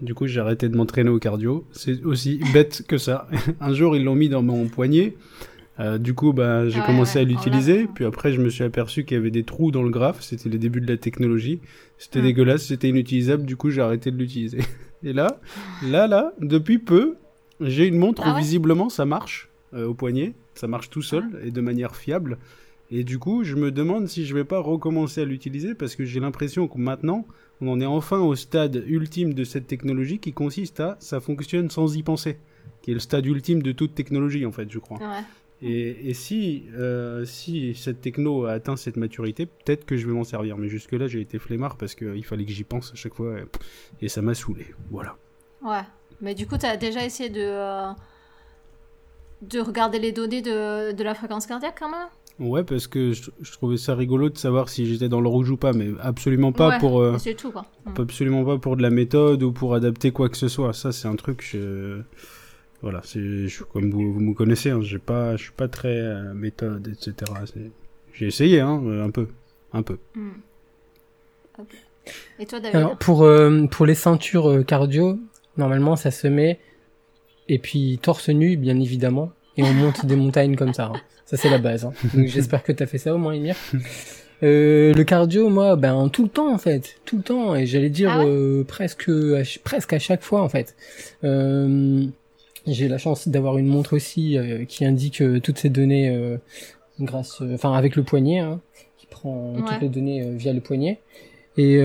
Du 0.00 0.14
coup, 0.14 0.26
j'ai 0.26 0.40
arrêté 0.40 0.68
de 0.68 0.76
m'entraîner 0.76 1.10
au 1.10 1.18
cardio. 1.18 1.64
C'est 1.72 2.04
aussi 2.04 2.40
bête 2.52 2.84
que 2.86 2.98
ça. 2.98 3.26
un 3.60 3.72
jour, 3.72 3.96
ils 3.96 4.04
l'ont 4.04 4.16
mis 4.16 4.28
dans 4.28 4.42
mon 4.42 4.68
poignet. 4.68 5.16
Euh, 5.80 5.96
du 5.98 6.12
coup, 6.14 6.32
bah, 6.32 6.68
j'ai 6.68 6.80
Ouais, 6.80 6.86
commencé 6.86 7.18
ouais, 7.18 7.24
à 7.24 7.28
l'utiliser. 7.28 7.86
Puis 7.94 8.04
après, 8.04 8.32
je 8.32 8.40
me 8.40 8.50
suis 8.50 8.62
aperçu 8.64 9.04
qu'il 9.04 9.16
y 9.16 9.20
avait 9.20 9.30
des 9.30 9.42
trous 9.42 9.70
dans 9.70 9.82
le 9.82 9.90
graphe. 9.90 10.20
C'était 10.20 10.48
les 10.50 10.58
débuts 10.58 10.80
de 10.82 10.86
la 10.90 10.98
technologie. 10.98 11.60
C'était 11.98 12.20
Hmm. 12.20 12.24
dégueulasse, 12.24 12.66
c'était 12.66 12.88
inutilisable. 12.90 13.44
Du 13.44 13.56
coup, 13.56 13.70
j'ai 13.70 13.80
arrêté 13.80 14.10
de 14.10 14.16
l'utiliser. 14.18 14.58
Et 15.02 15.12
là, 15.12 15.40
là, 15.84 16.06
là, 16.06 16.32
depuis 16.40 16.78
peu, 16.78 17.16
j'ai 17.60 17.86
une 17.86 17.96
montre 17.98 18.22
Ah 18.24 18.34
où 18.34 18.38
visiblement 18.38 18.88
ça 18.88 19.04
marche 19.04 19.48
euh, 19.74 19.86
au 19.86 19.94
poignet. 19.94 20.34
Ça 20.54 20.66
marche 20.68 20.90
tout 20.90 21.02
seul 21.02 21.24
et 21.44 21.50
de 21.50 21.60
manière 21.62 21.96
fiable. 21.96 22.36
Et 22.90 23.04
du 23.04 23.18
coup, 23.18 23.42
je 23.42 23.56
me 23.56 23.70
demande 23.70 24.06
si 24.06 24.26
je 24.26 24.34
vais 24.34 24.44
pas 24.44 24.58
recommencer 24.58 25.22
à 25.22 25.24
l'utiliser 25.24 25.74
parce 25.74 25.96
que 25.96 26.04
j'ai 26.04 26.20
l'impression 26.20 26.68
que 26.68 26.76
maintenant, 26.78 27.26
on 27.62 27.68
en 27.68 27.80
est 27.80 27.86
enfin 27.86 28.18
au 28.18 28.34
stade 28.34 28.84
ultime 28.86 29.32
de 29.32 29.44
cette 29.44 29.66
technologie 29.66 30.18
qui 30.18 30.34
consiste 30.34 30.80
à 30.80 30.96
ça 31.00 31.18
fonctionne 31.20 31.70
sans 31.70 31.96
y 31.96 32.02
penser, 32.02 32.36
qui 32.82 32.90
est 32.90 32.94
le 32.94 33.00
stade 33.00 33.24
ultime 33.24 33.62
de 33.62 33.72
toute 33.72 33.94
technologie 33.94 34.44
en 34.44 34.52
fait, 34.52 34.70
je 34.70 34.78
crois. 34.78 34.98
Ouais. 34.98 35.22
Et, 35.62 36.10
et 36.10 36.14
si, 36.14 36.64
euh, 36.74 37.24
si 37.24 37.74
cette 37.76 38.00
techno 38.00 38.46
a 38.46 38.52
atteint 38.52 38.76
cette 38.76 38.96
maturité, 38.96 39.46
peut-être 39.46 39.84
que 39.84 39.96
je 39.96 40.06
vais 40.06 40.12
m'en 40.12 40.24
servir. 40.24 40.56
Mais 40.58 40.68
jusque-là, 40.68 41.06
j'ai 41.06 41.20
été 41.20 41.38
flemmard 41.38 41.76
parce 41.76 41.94
qu'il 41.94 42.24
fallait 42.24 42.44
que 42.44 42.50
j'y 42.52 42.64
pense 42.64 42.90
à 42.92 42.96
chaque 42.96 43.14
fois. 43.14 43.36
Et, 43.38 44.04
et 44.06 44.08
ça 44.08 44.22
m'a 44.22 44.34
saoulé. 44.34 44.66
Voilà. 44.90 45.16
Ouais. 45.62 45.82
Mais 46.20 46.34
du 46.34 46.46
coup, 46.46 46.58
tu 46.58 46.66
as 46.66 46.76
déjà 46.76 47.04
essayé 47.04 47.30
de, 47.30 47.40
euh, 47.40 47.90
de 49.42 49.60
regarder 49.60 49.98
les 49.98 50.12
données 50.12 50.42
de, 50.42 50.92
de 50.92 51.02
la 51.04 51.14
fréquence 51.14 51.46
cardiaque 51.46 51.76
quand 51.78 51.90
même? 51.90 52.08
Ouais, 52.38 52.64
parce 52.64 52.86
que 52.86 53.12
je, 53.12 53.30
je 53.40 53.52
trouvais 53.52 53.76
ça 53.76 53.94
rigolo 53.94 54.30
de 54.30 54.38
savoir 54.38 54.68
si 54.68 54.86
j'étais 54.86 55.08
dans 55.08 55.20
le 55.20 55.28
rouge 55.28 55.50
ou 55.50 55.56
pas. 55.56 55.72
Mais 55.72 55.90
absolument 56.00 56.50
pas 56.50 56.70
Ouais, 56.70 56.78
pour. 56.78 57.00
euh, 57.00 57.16
tout, 57.38 57.52
quoi. 57.52 57.66
Mm. 57.86 58.00
absolument 58.00 58.44
pas 58.44 58.58
pour 58.58 58.76
de 58.76 58.82
la 58.82 58.90
méthode 58.90 59.42
ou 59.42 59.52
pour 59.52 59.74
adapter 59.74 60.10
quoi 60.12 60.28
que 60.28 60.36
ce 60.36 60.48
soit. 60.48 60.72
Ça, 60.72 60.90
c'est 60.92 61.06
un 61.08 61.14
truc. 61.16 61.46
Je... 61.48 62.00
Voilà, 62.82 63.00
c'est 63.04 63.46
je- 63.48 63.62
comme 63.64 63.90
vous, 63.90 64.12
vous 64.12 64.20
me 64.20 64.34
connaissez, 64.34 64.70
hein, 64.70 64.80
j'ai 64.82 64.98
pas, 64.98 65.36
je 65.36 65.44
suis 65.44 65.52
pas 65.52 65.68
très 65.68 65.96
euh, 65.96 66.34
méthode, 66.34 66.88
etc. 66.88 67.14
J'ai 68.12 68.26
essayé, 68.26 68.60
hein, 68.60 68.82
euh, 68.84 69.04
un 69.04 69.10
peu, 69.10 69.28
un 69.72 69.82
peu. 69.82 69.98
Mm. 70.14 70.30
Ok. 71.58 71.68
Et 72.40 72.46
toi, 72.46 72.58
David 72.60 72.76
Alors 72.76 72.96
pour 72.98 73.22
euh, 73.22 73.66
pour 73.66 73.86
les 73.86 73.94
ceintures 73.94 74.64
cardio, 74.66 75.18
normalement 75.56 75.94
ça 75.94 76.10
se 76.10 76.26
met 76.26 76.58
et 77.48 77.58
puis 77.60 77.98
torse 78.02 78.28
nu 78.28 78.56
bien 78.56 78.78
évidemment 78.80 79.30
et 79.56 79.62
on 79.62 79.72
monte 79.72 80.04
des 80.06 80.16
montagnes 80.24 80.56
comme 80.56 80.74
ça. 80.74 80.86
hein. 80.94 81.00
Ça 81.24 81.36
c'est 81.36 81.48
la 81.50 81.58
base. 81.58 81.84
hein. 81.84 81.92
Donc 82.14 82.26
j'espère 82.26 82.64
que 82.64 82.72
t'as 82.72 82.86
fait 82.86 82.98
ça 82.98 83.14
au 83.14 83.18
moins 83.18 83.32
Emir. 83.34 83.54
Euh, 84.44 84.92
le 84.94 85.04
cardio 85.04 85.48
moi 85.50 85.76
ben 85.76 86.08
tout 86.08 86.24
le 86.24 86.28
temps 86.28 86.52
en 86.52 86.58
fait, 86.58 86.96
tout 87.04 87.16
le 87.16 87.22
temps 87.22 87.54
et 87.54 87.64
j'allais 87.64 87.90
dire 87.90 88.10
Ah 88.12 88.18
ouais 88.18 88.26
euh, 88.26 88.64
presque 88.64 89.08
à 89.08 89.42
presque 89.62 89.92
à 89.92 90.00
chaque 90.00 90.24
fois 90.24 90.42
en 90.42 90.48
fait. 90.48 90.74
Euh, 91.22 92.06
j'ai 92.66 92.88
la 92.88 92.98
chance 92.98 93.28
d'avoir 93.28 93.58
une 93.58 93.66
montre 93.66 93.94
aussi 93.94 94.38
euh, 94.38 94.64
qui 94.64 94.84
indique 94.84 95.20
euh, 95.22 95.40
toutes 95.40 95.58
ces 95.58 95.68
données 95.70 96.08
euh, 96.10 96.36
grâce 97.00 97.42
enfin 97.54 97.72
avec 97.74 97.96
le 97.96 98.02
poignet 98.02 98.38
hein, 98.38 98.60
qui 98.98 99.06
prend 99.06 99.54
Ouais. 99.54 99.62
toutes 99.66 99.80
les 99.82 99.88
données 99.88 100.30
via 100.36 100.52
le 100.52 100.60
poignet. 100.60 101.00
Et 101.58 101.78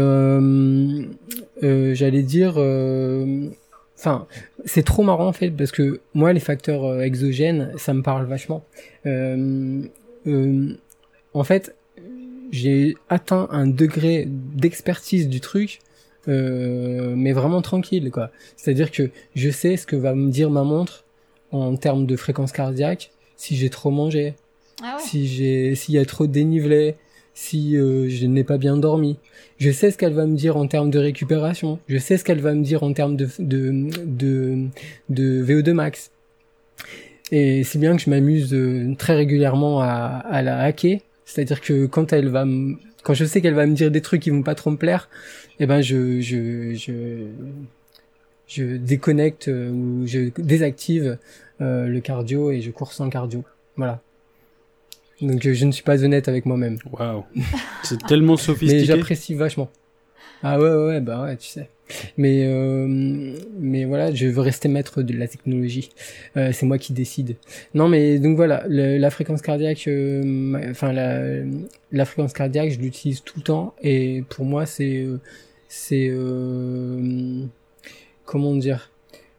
j'allais 1.94 2.24
dire, 2.24 2.54
euh, 2.58 3.50
enfin, 3.98 4.28
c'est 4.66 4.84
trop 4.84 5.04
marrant 5.04 5.28
en 5.28 5.34
fait 5.34 5.50
parce 5.52 5.72
que 5.72 6.00
moi 6.14 6.32
les 6.34 6.40
facteurs 6.40 7.02
exogènes, 7.02 7.72
ça 7.78 7.94
me 7.94 8.02
parle 8.02 8.26
vachement. 8.28 8.64
Euh, 9.06 9.82
euh, 10.28 10.74
en 11.34 11.44
fait, 11.44 11.76
j'ai 12.52 12.96
atteint 13.10 13.48
un 13.52 13.68
degré 13.68 14.26
d'expertise 14.28 15.28
du 15.28 15.42
truc, 15.42 15.80
euh, 16.28 17.14
mais 17.16 17.32
vraiment 17.32 17.62
tranquille 17.62 18.12
quoi. 18.12 18.32
C'est-à-dire 18.56 18.92
que 18.92 19.10
je 19.36 19.50
sais 19.50 19.78
ce 19.78 19.86
que 19.88 19.96
va 19.96 20.14
me 20.14 20.30
dire 20.30 20.50
ma 20.50 20.64
montre 20.64 21.06
en 21.52 21.76
termes 21.76 22.06
de 22.06 22.16
fréquence 22.16 22.52
cardiaque 22.52 23.12
si 23.38 23.56
j'ai 23.56 23.70
trop 23.70 23.92
mangé, 23.92 24.36
Ah 24.82 24.98
ouais 24.98 25.04
si 25.04 25.28
j'ai 25.28 25.76
s'il 25.76 25.96
y 25.96 26.00
a 26.00 26.06
trop 26.06 26.28
de 26.28 26.32
dénivelé, 26.32 26.96
si 27.34 27.78
euh, 27.78 28.10
je 28.10 28.26
n'ai 28.26 28.44
pas 28.44 28.58
bien 28.58 28.78
dormi. 28.78 29.18
Je 29.60 29.72
sais 29.72 29.92
ce 29.92 29.98
qu'elle 29.98 30.14
va 30.14 30.26
me 30.26 30.36
dire 30.36 30.58
en 30.58 30.68
termes 30.68 30.90
de 30.90 31.00
récupération. 31.00 31.80
Je 31.88 31.98
sais 31.98 32.18
ce 32.18 32.24
qu'elle 32.24 32.42
va 32.42 32.54
me 32.54 32.64
dire 32.64 32.84
en 32.84 32.94
termes 32.94 33.16
de 33.16 33.28
de 33.40 33.90
de, 34.06 34.68
de 35.10 35.44
VO2 35.46 35.72
max. 35.74 36.12
Et 37.32 37.64
c'est 37.64 37.80
bien 37.80 37.96
que 37.96 38.02
je 38.02 38.10
m'amuse 38.10 38.54
euh, 38.54 38.96
très 38.98 39.16
régulièrement 39.16 39.82
à, 39.82 39.88
à 40.30 40.42
la 40.42 40.60
hacker. 40.60 41.00
C'est-à-dire 41.26 41.60
que 41.62 41.86
quand 41.86 42.14
elle 42.14 42.30
va 42.30 42.46
me, 42.46 42.78
quand 43.08 43.14
je 43.14 43.24
sais 43.24 43.40
qu'elle 43.40 43.54
va 43.54 43.66
me 43.66 43.74
dire 43.74 43.90
des 43.90 44.02
trucs 44.02 44.22
qui 44.22 44.32
vont 44.32 44.44
pas 44.44 44.54
trop 44.54 44.70
me 44.70 44.76
plaire, 44.76 45.08
eh 45.62 45.66
ben 45.66 45.80
je 45.80 46.20
je 46.20 46.74
je 46.74 47.24
je 48.48 48.76
déconnecte 48.76 49.48
euh, 49.48 49.70
ou 49.72 50.06
je 50.06 50.30
désactive 50.38 51.18
euh, 51.62 51.88
le 51.88 52.02
cardio 52.02 52.52
et 52.52 52.60
je 52.60 52.70
cours 52.70 52.92
sans 52.92 53.10
cardio. 53.10 53.46
Voilà. 53.78 54.02
Donc 55.22 55.42
je 55.42 55.66
ne 55.66 55.72
suis 55.72 55.84
pas 55.84 56.04
honnête 56.04 56.28
avec 56.28 56.46
moi-même. 56.46 56.80
Waouh, 56.92 57.24
c'est 57.82 58.06
tellement 58.08 58.34
Mais 58.36 58.42
sophistiqué. 58.42 58.84
j'apprécie 58.84 59.36
vachement. 59.36 59.70
Ah 60.44 60.60
ouais, 60.60 60.70
ouais, 60.70 60.86
ouais, 60.88 61.00
bah 61.00 61.24
ouais, 61.24 61.38
tu 61.38 61.48
sais. 61.48 61.70
Mais, 62.18 62.44
euh, 62.46 63.34
mais 63.60 63.86
voilà, 63.86 64.14
je 64.14 64.28
veux 64.28 64.42
rester 64.42 64.68
maître 64.68 65.02
de 65.02 65.14
la 65.14 65.28
technologie. 65.28 65.90
Euh, 66.36 66.52
c'est 66.52 66.66
moi 66.66 66.78
qui 66.78 66.92
décide. 66.94 67.36
Non, 67.74 67.88
mais 67.88 68.20
donc 68.20 68.36
voilà, 68.36 68.66
le- 68.68 68.98
la 68.98 69.10
fréquence 69.10 69.42
cardiaque, 69.42 69.88
euh, 69.88 70.70
enfin 70.72 70.92
la, 70.94 71.22
la 71.92 72.06
fréquence 72.06 72.34
cardiaque, 72.34 72.72
je 72.72 72.80
l'utilise 72.80 73.24
tout 73.24 73.36
le 73.38 73.44
temps 73.44 73.74
et 73.82 74.24
pour 74.30 74.44
moi 74.46 74.66
c'est, 74.66 75.06
c'est, 75.70 76.12
comment 78.26 78.56
dire, 78.56 78.92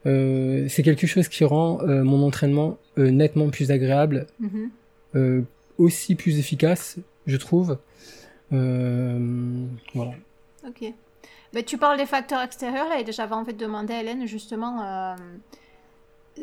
c'est 0.04 0.82
quelque 0.82 1.06
chose 1.06 1.28
qui 1.28 1.44
rend 1.44 1.80
mon 1.86 2.22
entraînement 2.22 2.78
nettement 2.96 3.50
plus 3.50 3.70
agréable, 3.70 4.26
Mhm. 4.40 4.70
euh, 5.16 5.42
aussi 5.76 6.14
plus 6.14 6.38
efficace, 6.38 6.96
je 7.26 7.36
trouve. 7.36 7.78
Voilà. 8.50 10.14
Ok. 10.66 10.92
Mais 11.54 11.62
tu 11.62 11.78
parles 11.78 11.96
des 11.96 12.06
facteurs 12.06 12.40
extérieurs 12.42 12.88
là, 12.88 13.00
et 13.00 13.10
j'avais 13.12 13.34
envie 13.34 13.54
de 13.54 13.58
demander 13.58 13.94
à 13.94 14.00
Hélène 14.00 14.26
justement 14.26 14.82
euh, 14.82 15.16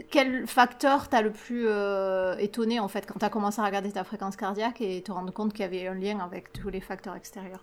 quel 0.10 0.46
facteur 0.48 1.08
t'as 1.10 1.22
le 1.22 1.32
plus 1.32 1.66
euh, 1.68 2.36
étonné 2.38 2.80
en 2.80 2.88
fait 2.88 3.06
quand 3.06 3.20
t'as 3.20 3.30
commencé 3.30 3.62
à 3.62 3.66
regarder 3.66 3.92
ta 3.92 4.04
fréquence 4.04 4.36
cardiaque 4.36 4.82
et 4.82 5.02
te 5.02 5.12
rendre 5.12 5.32
compte 5.32 5.54
qu'il 5.54 5.62
y 5.62 5.66
avait 5.66 5.88
un 5.88 5.94
lien 5.94 6.20
avec 6.20 6.52
tous 6.52 6.70
les 6.70 6.82
facteurs 6.82 7.16
extérieurs? 7.16 7.62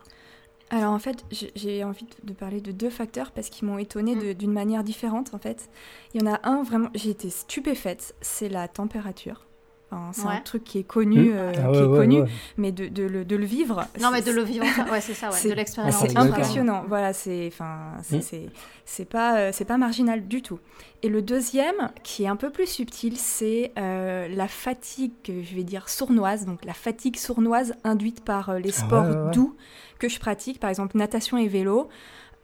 Alors 0.70 0.92
en 0.94 0.98
fait, 0.98 1.22
j'ai- 1.55 1.85
envie 1.85 2.07
de- 2.22 2.33
parler 2.33 2.62
de 2.62 2.72
deux 2.72 2.88
facteurs 2.88 3.33
parce 3.33 3.50
qu'ils 3.50 3.68
m'ont 3.68 3.76
étonnée 3.76 4.16
de- 4.16 4.33
d'une 4.33 4.52
manière 4.52 4.83
différente 4.85 5.35
en 5.35 5.38
fait. 5.38 5.68
Il 6.14 6.22
y 6.22 6.26
en 6.26 6.33
a 6.33 6.40
un 6.48 6.62
vraiment, 6.62 6.88
j'ai 6.94 7.11
été 7.11 7.28
stupéfaite, 7.28 8.14
c'est 8.22 8.48
la 8.48 8.68
température. 8.68 9.44
Enfin, 9.92 10.11
c'est 10.12 10.26
un 10.26 10.40
truc 10.40 10.64
qui 10.64 10.78
est 10.78 10.85
connu, 10.85 11.31
Hmm. 11.31 11.35
euh, 11.37 11.52
Ah 11.55 11.61
qui 11.61 11.66
ouais, 11.66 11.78
est 11.78 11.87
ouais, 11.87 11.98
connu, 11.98 12.20
ouais. 12.22 12.28
mais 12.57 12.72
de, 12.72 12.88
de 12.88 13.02
le, 13.02 13.24
de 13.24 13.37
le 13.37 13.44
vivre. 13.44 13.87
Non 14.00 14.11
mais 14.11 14.22
de 14.22 14.31
le 14.33 14.42
vivre, 14.42 14.64
ouais 14.90 15.00
c'est 15.00 15.12
ça, 15.14 15.28
ouais, 15.28 15.37
c'est- 15.37 15.48
de 15.50 15.55
l'expérience. 15.55 15.96
Ah, 16.00 16.07
C'est 16.09 16.16
impressionnant, 16.16 16.85
voilà, 16.88 17.12
c'est 17.12 17.48
enfin, 17.52 17.92
c'est- 18.02 18.16
Mm. 18.16 18.22
c'est 18.22 18.46
c'est 18.85 19.05
pas 19.05 19.37
euh, 19.38 19.50
c'est 19.52 19.64
pas 19.66 19.76
marginal 19.78 20.26
du 20.26 20.40
tout. 20.42 20.59
Et 21.02 21.09
le 21.09 21.20
deuxième, 21.20 21.90
qui 22.02 22.24
est 22.24 22.28
un 22.28 22.37
peu 22.37 22.50
plus 22.50 22.66
subtil, 22.66 23.16
c'est 23.18 23.72
euh, 23.78 24.28
la 24.28 24.48
fatigue, 24.48 25.12
je 25.26 25.55
vais 25.55 25.64
dire 25.64 25.88
sournoise, 25.88 26.46
donc 26.46 26.64
la 26.64 26.74
fatigue 26.74 27.16
sournoise 27.16 27.74
induite 27.85 28.24
par 28.24 28.48
euh, 28.50 28.59
les 28.59 28.70
Ah 28.70 28.81
ouais, 28.81 28.87
sports 28.87 29.05
ouais, 29.09 29.16
ouais. 29.26 29.31
doux 29.33 29.57
que 29.98 30.09
je 30.09 30.18
pratique, 30.18 30.59
par 30.61 30.70
exemple 30.70 30.96
natation 30.96 31.37
et 31.38 31.48
vélo. 31.48 31.88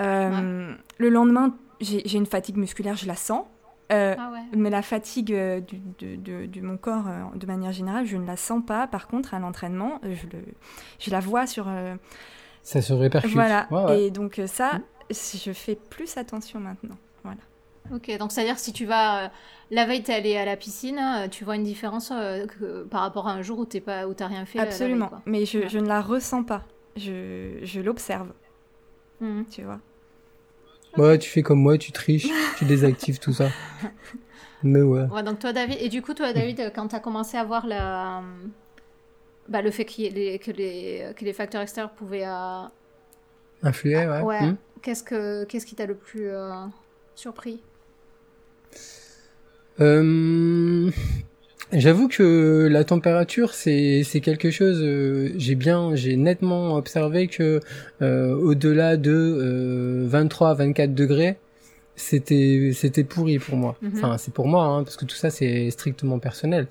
Euh, 0.00 0.74
Le 0.98 1.08
lendemain, 1.08 1.54
j'ai 1.80 2.02
j'ai 2.04 2.18
une 2.18 2.26
fatigue 2.26 2.56
musculaire, 2.56 2.96
je 2.96 3.06
la 3.06 3.16
sens. 3.16 3.44
Euh, 3.90 4.14
Ah 4.18 4.30
ouais. 4.32 4.40
mais 4.56 4.68
la 4.70 4.82
fatigue 4.82 5.32
euh, 5.32 5.60
du, 5.60 5.78
de, 5.98 6.16
de- 6.16 6.46
de 6.46 6.60
mon 6.60 6.76
corps, 6.76 7.06
euh, 7.08 7.24
de 7.36 7.46
manière 7.46 7.72
générale, 7.72 8.04
je 8.04 8.16
ne 8.18 8.26
la 8.26 8.36
sens 8.36 8.62
pas. 8.66 8.86
Par 8.86 9.08
contre, 9.08 9.32
à 9.34 9.38
l'entraînement, 9.38 9.98
je, 10.02 10.26
le, 10.26 10.44
je 10.98 11.10
la 11.10 11.20
vois 11.20 11.46
sur, 11.46 11.66
euh, 11.68 11.94
Ça 12.62 12.82
se 12.82 12.92
répercute. 12.92 13.32
voilà, 13.32 13.66
Ouais, 13.70 13.84
ouais. 13.84 14.02
et 14.04 14.10
donc 14.10 14.40
ça, 14.46 14.74
Mm. 14.74 15.14
je 15.44 15.52
fais 15.52 15.74
plus 15.76 16.18
attention 16.18 16.60
maintenant. 16.60 16.96
Voilà. 17.24 17.40
Ok, 17.94 18.14
donc 18.18 18.30
c'est-à-dire 18.30 18.58
si 18.58 18.74
tu 18.74 18.84
vas 18.84 19.24
euh, 19.24 19.28
la 19.70 19.86
veille 19.86 20.02
t'es 20.02 20.12
allé 20.12 20.36
à 20.36 20.44
la 20.44 20.56
piscine, 20.58 20.98
euh, 20.98 21.28
tu 21.28 21.44
vois 21.44 21.56
une 21.56 21.62
différence 21.64 22.10
euh, 22.12 22.46
que- 22.46 22.82
par 22.84 23.00
rapport 23.00 23.26
à 23.26 23.32
un 23.32 23.40
jour 23.40 23.58
où 23.58 23.64
t'es 23.64 23.80
pas 23.80 24.06
où 24.06 24.12
t'as 24.12 24.26
rien 24.26 24.44
fait. 24.44 24.58
la- 24.58 24.64
la 24.64 24.70
veille, 24.70 24.80
Absolument. 24.82 25.10
Mais 25.24 25.46
je, 25.46 25.60
Ouais. 25.60 25.68
je 25.70 25.78
ne 25.78 25.86
la 25.88 26.02
ressens 26.02 26.42
pas. 26.44 26.64
Je, 26.96 27.58
je 27.62 27.80
l'observe, 27.80 28.28
Mhm. 29.22 29.46
tu 29.50 29.62
vois. 29.62 29.78
Ouais, 30.96 31.18
tu 31.18 31.28
fais 31.30 31.42
comme 31.42 31.60
moi, 31.60 31.78
tu 31.78 31.92
triches, 31.92 32.28
tu 32.58 32.64
désactives 32.64 33.18
tout 33.18 33.32
ça. 33.32 33.50
Mais 34.62 34.82
ouais. 34.82 35.06
Ouais, 35.10 35.22
donc 35.22 35.38
toi, 35.38 35.52
David, 35.52 35.78
et 35.80 35.88
du 35.88 36.02
coup, 36.02 36.14
toi, 36.14 36.32
David, 36.32 36.60
euh, 36.60 36.70
quand 36.70 36.88
tu 36.88 36.96
as 36.96 37.00
commencé 37.00 37.36
à 37.36 37.44
voir 37.44 37.66
la... 37.66 38.22
bah, 39.48 39.62
le 39.62 39.70
fait 39.70 39.86
ait 39.98 40.10
les- 40.10 40.38
que, 40.38 40.50
les, 40.50 41.12
que 41.16 41.24
les 41.24 41.32
facteurs 41.32 41.62
extérieurs 41.62 41.92
pouvaient. 41.92 42.26
euh, 42.26 42.64
Influer, 43.62 44.06
ouais. 44.06 44.22
ouais, 44.22 44.50
Hmm. 44.50 44.56
qu'est-ce, 44.82 45.02
que, 45.02 45.44
qu'est-ce 45.44 45.66
qui 45.66 45.74
t'a 45.74 45.86
le 45.86 45.96
plus 45.96 46.28
euh, 46.28 46.52
surpris? 47.14 47.60
Euh, 49.80 50.90
J'avoue 51.72 52.08
que 52.08 52.66
la 52.70 52.82
température, 52.84 53.52
c'est 53.52 54.02
quelque 54.22 54.50
chose. 54.50 54.80
euh, 54.82 55.30
j'ai 55.36 55.54
bien, 55.54 55.94
j'ai 55.94 56.16
nettement 56.16 56.74
observé 56.76 57.28
que 57.28 57.60
euh, 58.00 58.34
au-delà 58.34 58.96
de 58.96 59.12
euh, 59.12 60.06
23 60.08 60.54
24 60.54 60.94
degrés, 60.94 61.36
c'était 61.98 62.70
c'était 62.74 63.04
pourri 63.04 63.38
pour 63.38 63.56
moi. 63.56 63.76
Mhm. 63.82 63.92
Enfin, 63.96 64.16
c'est 64.18 64.32
pour 64.32 64.46
moi, 64.48 64.64
hein, 64.64 64.84
parce 64.84 64.96
que 64.96 65.04
tout 65.04 65.16
ça 65.16 65.30
c'est 65.30 65.70
strictement 65.70 66.18
personnel. 66.18 66.66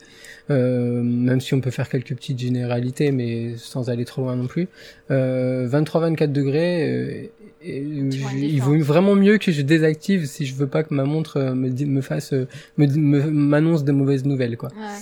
Euh, 0.50 1.04
même 1.04 1.42
si 1.42 1.54
on 1.54 1.60
peut 1.62 1.72
faire 1.72 1.90
quelques 1.90 2.16
petites 2.16 2.40
généralités, 2.40 3.12
mais 3.12 3.56
sans 3.58 3.90
aller 3.90 4.06
trop 4.06 4.22
loin 4.22 4.36
non 4.36 4.48
plus. 4.48 4.68
Euh, 5.12 5.68
23 5.70 6.02
24 6.02 6.32
degrés. 6.32 6.90
euh, 6.90 7.28
il 7.64 8.62
vaut 8.62 8.78
vraiment 8.80 9.16
mieux 9.16 9.40
que 9.40 9.52
je 9.52 9.62
désactive 9.62 10.26
si 10.26 10.46
je 10.46 10.54
veux 10.56 10.68
pas 10.68 10.84
que 10.84 10.94
ma 10.94 11.04
montre 11.04 11.38
euh, 11.38 11.54
me, 11.56 11.70
me 11.70 12.02
fasse 12.02 12.32
euh, 12.32 12.48
me 12.78 12.86
m'annonce 13.30 13.84
de 13.84 13.92
mauvaises 13.92 14.26
nouvelles 14.26 14.58
quoi. 14.58 14.70
Ouais. 14.70 15.00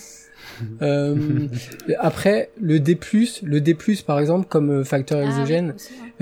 Euh, 0.81 1.47
après 1.99 2.49
le 2.61 2.79
D+, 2.79 2.97
le 3.43 3.59
D+, 3.59 3.75
par 4.07 4.19
exemple 4.19 4.47
comme 4.47 4.69
euh, 4.71 4.83
facteur 4.85 5.19
Ah 5.19 5.23
oui, 5.25 5.29
exogène, 5.29 5.73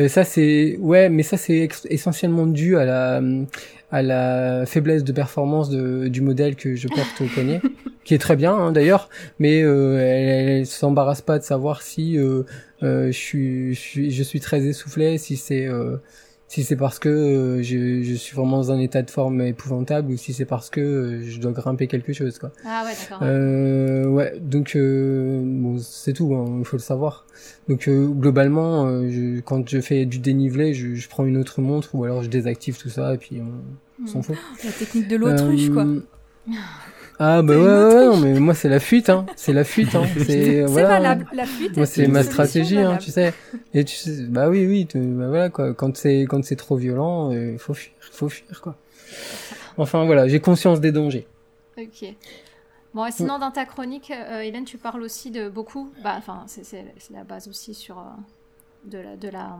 ça 0.07 0.23
c'est 0.23 0.75
ouais, 0.79 1.07
mais 1.09 1.21
ça 1.23 1.37
c'est 1.37 1.69
essentiellement 1.89 2.47
dû 2.47 2.75
à 2.77 2.85
la 2.85 3.21
à 3.93 4.01
la 4.01 4.65
faiblesse 4.65 5.03
de 5.03 5.11
performance 5.11 5.69
de, 5.69 6.07
du 6.07 6.21
modèle 6.21 6.55
que 6.55 6.75
je 6.75 6.87
porte 6.87 7.21
au 7.21 7.25
poignet, 7.25 7.61
qui 8.03 8.15
est 8.15 8.17
très 8.17 8.35
bien 8.35 8.51
hein, 8.51 8.71
d'ailleurs, 8.71 9.07
mais 9.37 9.61
euh, 9.61 9.99
elle, 9.99 10.49
elle 10.49 10.65
s'embarrasse 10.65 11.21
pas 11.21 11.37
de 11.37 11.43
savoir 11.43 11.83
si 11.83 12.17
euh, 12.17 12.41
euh, 12.81 13.07
je 13.07 13.17
suis 13.17 13.75
je 13.75 13.79
suis 13.79 14.11
je 14.11 14.23
suis 14.23 14.39
très 14.39 14.65
essoufflé, 14.65 15.19
si 15.19 15.37
c'est 15.37 15.67
euh, 15.67 15.97
si 16.53 16.63
c'est 16.63 16.75
parce 16.75 16.99
que 16.99 17.09
euh, 17.09 17.63
je, 17.63 18.03
je 18.03 18.13
suis 18.13 18.35
vraiment 18.35 18.57
dans 18.57 18.71
un 18.71 18.77
état 18.79 19.01
de 19.01 19.09
forme 19.09 19.41
épouvantable 19.41 20.11
ou 20.11 20.17
si 20.17 20.33
c'est 20.33 20.45
parce 20.45 20.69
que 20.69 20.79
euh, 20.79 21.23
je 21.23 21.39
dois 21.39 21.51
grimper 21.51 21.87
quelque 21.87 22.13
chose 22.13 22.37
quoi. 22.37 22.51
Ah 22.63 22.83
ouais, 22.85 22.91
d'accord. 22.93 23.21
ouais. 23.23 23.27
Euh, 23.27 24.05
ouais, 24.07 24.39
donc 24.39 24.75
euh, 24.75 25.41
bon, 25.43 25.79
c'est 25.79 26.13
tout, 26.13 26.35
hein, 26.35 26.45
il 26.59 26.65
faut 26.65 26.77
le 26.77 26.81
savoir. 26.83 27.25
Donc 27.69 27.87
euh, 27.87 28.05
globalement, 28.07 28.85
euh, 28.85 29.09
je, 29.09 29.39
quand 29.41 29.67
je 29.67 29.81
fais 29.81 30.05
du 30.05 30.19
dénivelé, 30.19 30.75
je, 30.75 30.93
je 30.93 31.09
prends 31.09 31.25
une 31.25 31.37
autre 31.37 31.59
montre 31.59 31.95
ou 31.95 32.03
alors 32.03 32.21
je 32.21 32.29
désactive 32.29 32.77
tout 32.77 32.89
ça 32.89 33.15
et 33.15 33.17
puis 33.17 33.41
on, 33.41 34.05
s'en 34.07 34.19
Mhm. 34.19 34.23
fout. 34.23 34.35
La 34.63 34.71
technique 34.71 35.07
de 35.07 35.15
l'autruche, 35.15 35.69
quoi. 35.71 35.85
Euh, 37.23 37.37
Ah 37.37 37.41
bah 37.41 37.55
ouais, 37.55 37.63
ouais, 37.63 38.07
ouais, 38.07 38.19
mais 38.19 38.39
moi 38.39 38.53
c'est 38.53 38.69
la 38.69 38.79
fuite, 38.79 39.09
hein. 39.09 39.25
C'est 39.35 39.53
la 39.53 39.63
fuite, 39.63 39.95
hein. 39.95 40.03
C'est 40.25 40.61
voilà. 40.65 40.87
valable. 40.89 41.27
La 41.33 41.45
fuite, 41.45 41.75
Moi 41.75 41.83
est 41.83 41.87
c'est 41.87 42.07
ma 42.07 42.23
stratégie, 42.23 42.77
hein, 42.77 42.97
tu 42.97 43.11
sais. 43.11 43.33
Et 43.73 43.85
tu 43.85 43.95
sais, 43.95 44.23
bah 44.27 44.49
oui, 44.49 44.65
oui, 44.65 44.87
bah 44.93 45.27
voilà 45.27 45.49
quoi. 45.49 45.73
Quand 45.73 45.95
c'est 45.95 46.21
quand 46.21 46.43
c'est 46.43 46.55
trop 46.55 46.75
violent, 46.75 47.31
il 47.31 47.57
faut 47.59 47.73
fuir, 47.73 47.93
faut 47.99 48.29
fuir 48.29 48.61
quoi. 48.61 48.75
Enfin 49.77 50.05
voilà, 50.05 50.27
j'ai 50.27 50.39
conscience 50.39 50.81
des 50.81 50.91
dangers. 50.91 51.27
Ok. 51.77 52.13
Bon, 52.93 53.05
et 53.05 53.11
sinon, 53.11 53.39
dans 53.39 53.49
ta 53.49 53.65
chronique, 53.65 54.11
euh, 54.11 54.41
Hélène, 54.41 54.65
tu 54.65 54.77
parles 54.77 55.01
aussi 55.01 55.31
de 55.31 55.49
beaucoup. 55.49 55.91
Bah, 56.03 56.13
enfin, 56.17 56.43
c'est, 56.45 56.63
c'est, 56.63 56.85
la 57.11 57.23
base 57.23 57.47
aussi 57.47 57.73
sur 57.73 57.97
euh, 57.97 58.01
de, 58.85 58.99
la, 58.99 59.15
de, 59.15 59.29
la, 59.29 59.57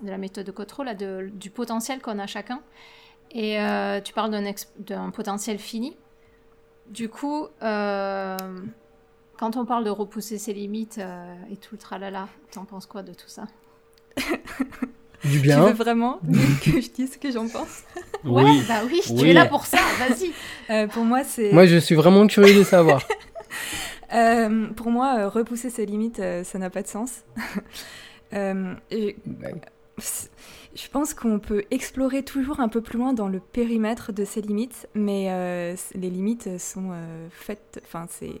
de 0.00 0.10
la 0.10 0.16
méthode 0.16 0.46
de 0.46 0.52
contrôle, 0.52 0.86
là, 0.86 0.94
de, 0.94 1.30
du 1.34 1.50
potentiel 1.50 2.00
qu'on 2.00 2.18
a 2.18 2.26
chacun. 2.26 2.62
Et 3.30 3.60
euh, 3.60 4.00
tu 4.00 4.14
parles 4.14 4.30
d'un 4.78 5.10
potentiel 5.10 5.58
fini. 5.58 5.96
Du 6.90 7.08
coup, 7.08 7.46
euh, 7.62 8.36
quand 9.38 9.56
on 9.56 9.64
parle 9.64 9.84
de 9.84 9.90
repousser 9.90 10.38
ses 10.38 10.52
limites 10.52 10.98
euh, 10.98 11.34
et 11.50 11.56
tout 11.56 11.70
le 11.74 11.78
tralala, 11.78 12.28
t'en 12.52 12.64
penses 12.64 12.86
quoi 12.86 13.02
de 13.02 13.12
tout 13.12 13.28
ça 13.28 13.44
Du 15.24 15.30
Tu 15.30 15.36
veux 15.36 15.42
bien. 15.42 15.72
vraiment 15.72 16.18
que 16.64 16.80
je 16.80 16.90
dise 16.90 17.12
ce 17.12 17.18
que 17.18 17.30
j'en 17.30 17.46
pense 17.48 17.82
Ouais, 18.24 18.42
Oui. 18.44 18.62
bah 18.68 18.80
oui, 18.86 19.00
tu 19.04 19.28
es 19.28 19.32
là 19.32 19.46
pour 19.46 19.66
ça, 19.66 19.78
vas-y. 19.98 20.32
Euh, 20.70 20.86
Pour 20.86 21.04
moi, 21.04 21.22
c'est. 21.24 21.52
Moi 21.52 21.66
je 21.66 21.76
suis 21.76 21.94
vraiment 21.96 22.26
curieux 22.26 22.56
de 22.58 22.64
savoir. 22.64 23.02
Euh, 24.14 24.68
pour 24.74 24.90
moi, 24.90 25.28
repousser 25.28 25.70
ses 25.70 25.86
limites, 25.86 26.18
euh, 26.20 26.44
ça 26.44 26.58
n'a 26.58 26.70
pas 26.70 26.82
de 26.82 26.86
sens. 26.88 27.22
Euh, 28.34 28.74
je 30.74 30.88
pense 30.88 31.14
qu'on 31.14 31.38
peut 31.38 31.64
explorer 31.70 32.22
toujours 32.22 32.60
un 32.60 32.68
peu 32.68 32.80
plus 32.80 32.98
loin 32.98 33.12
dans 33.12 33.28
le 33.28 33.40
périmètre 33.40 34.12
de 34.12 34.24
ces 34.24 34.40
limites, 34.40 34.88
mais 34.94 35.26
euh, 35.30 35.74
les 35.94 36.08
limites 36.10 36.58
sont 36.58 36.90
euh, 36.92 37.28
faites. 37.30 37.80
Enfin, 37.84 38.06
c'est 38.08 38.40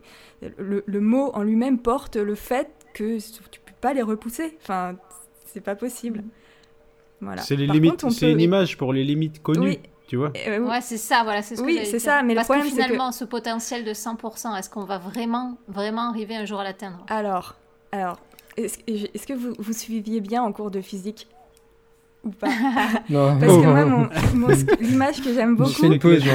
le, 0.58 0.82
le 0.86 1.00
mot 1.00 1.30
en 1.34 1.42
lui-même 1.42 1.78
porte 1.78 2.16
le 2.16 2.34
fait 2.34 2.68
que 2.94 3.18
tu 3.50 3.60
peux 3.60 3.72
pas 3.80 3.92
les 3.92 4.02
repousser. 4.02 4.56
Enfin, 4.62 4.96
c'est 5.46 5.60
pas 5.60 5.74
possible. 5.74 6.22
Voilà. 7.20 7.42
C'est 7.42 7.56
les 7.56 7.66
Par 7.66 7.74
limites, 7.74 8.10
c'est 8.10 8.26
peut- 8.26 8.32
une 8.32 8.40
image 8.40 8.76
pour 8.76 8.92
les 8.92 9.04
limites 9.04 9.42
connues, 9.42 9.60
Oui. 9.68 9.78
tu 10.08 10.16
vois. 10.16 10.32
Euh, 10.46 10.58
oui. 10.58 10.68
Ouais, 10.70 10.80
c'est 10.80 10.96
ça, 10.96 11.22
voilà, 11.22 11.42
c'est 11.42 11.54
ce 11.56 11.60
que 11.60 11.66
Oui, 11.66 11.80
c'est 11.84 11.98
ça, 12.00 12.22
mais 12.22 12.34
le 12.34 12.42
problème, 12.42 12.64
que 12.64 12.70
c'est 12.70 12.76
que- 12.78 12.82
finalement, 12.84 13.12
ce 13.12 13.24
potentiel 13.24 13.84
de 13.84 13.92
100%, 13.92 14.56
est-ce 14.56 14.68
qu'on 14.70 14.84
va 14.84 14.98
vraiment, 14.98 15.56
vraiment 15.68 16.08
arriver 16.08 16.34
un 16.34 16.44
jour 16.46 16.58
à 16.60 16.64
l'atteindre? 16.64 17.04
Alors, 17.08 17.54
alors, 17.92 18.18
est-ce 18.56 18.78
est-ce 18.88 19.26
que 19.26 19.34
vous, 19.34 19.52
vous 19.58 19.72
suiviez 19.72 20.20
bien 20.20 20.42
en 20.42 20.52
cours 20.52 20.70
de 20.72 20.80
physique? 20.80 21.28
Ou 22.24 22.30
pas 22.30 22.48
Non. 23.10 23.38
Parce 23.38 23.52
que 23.56 23.66
moi, 23.66 23.84
mon- 24.34 24.48
l'image 24.80 25.22
que 25.22 25.32
j'aime 25.34 25.56
Je 25.58 25.64
fais 25.72 25.88
beaucoup, 25.88 25.92
une 25.92 25.98
pause. 25.98 26.24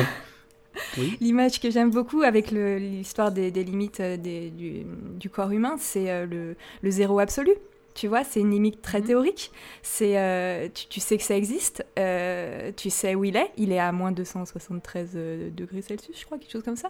Oui. 0.97 1.17
l'image 1.21 1.59
que 1.59 1.71
j'aime 1.71 1.89
beaucoup 1.89 2.21
avec 2.21 2.51
le- 2.51 2.77
l'histoire 2.77 3.31
des, 3.31 3.49
des 3.49 3.63
limites 3.63 3.99
euh, 3.99 4.15
des- 4.15 4.51
du, 4.51 4.85
du 5.19 5.27
corps 5.29 5.49
humain, 5.49 5.75
c'est 5.79 6.11
euh, 6.11 6.25
le, 6.27 6.55
le 6.83 6.91
zéro 6.91 7.17
absolu. 7.19 7.51
Tu 7.95 8.07
vois, 8.07 8.23
c'est 8.23 8.41
une 8.41 8.51
limite 8.51 8.83
très 8.83 8.99
Mhm. 9.01 9.07
théorique. 9.07 9.51
C'est, 9.81 10.19
euh, 10.19 10.67
tu, 10.71 10.85
tu 10.87 10.99
sais 10.99 11.17
que 11.17 11.23
ça 11.23 11.35
existe, 11.35 11.83
euh, 11.97 12.71
tu 12.77 12.91
sais 12.91 13.15
où 13.15 13.23
il 13.23 13.35
est. 13.35 13.49
Il 13.57 13.71
est 13.71 13.79
à 13.79 13.91
moins 13.91 14.11
273 14.11 15.13
euh, 15.15 15.49
degrés 15.49 15.81
Celsius, 15.81 16.19
je 16.19 16.25
crois, 16.25 16.37
quelque 16.37 16.51
chose 16.51 16.61
comme 16.61 16.75
ça. 16.75 16.89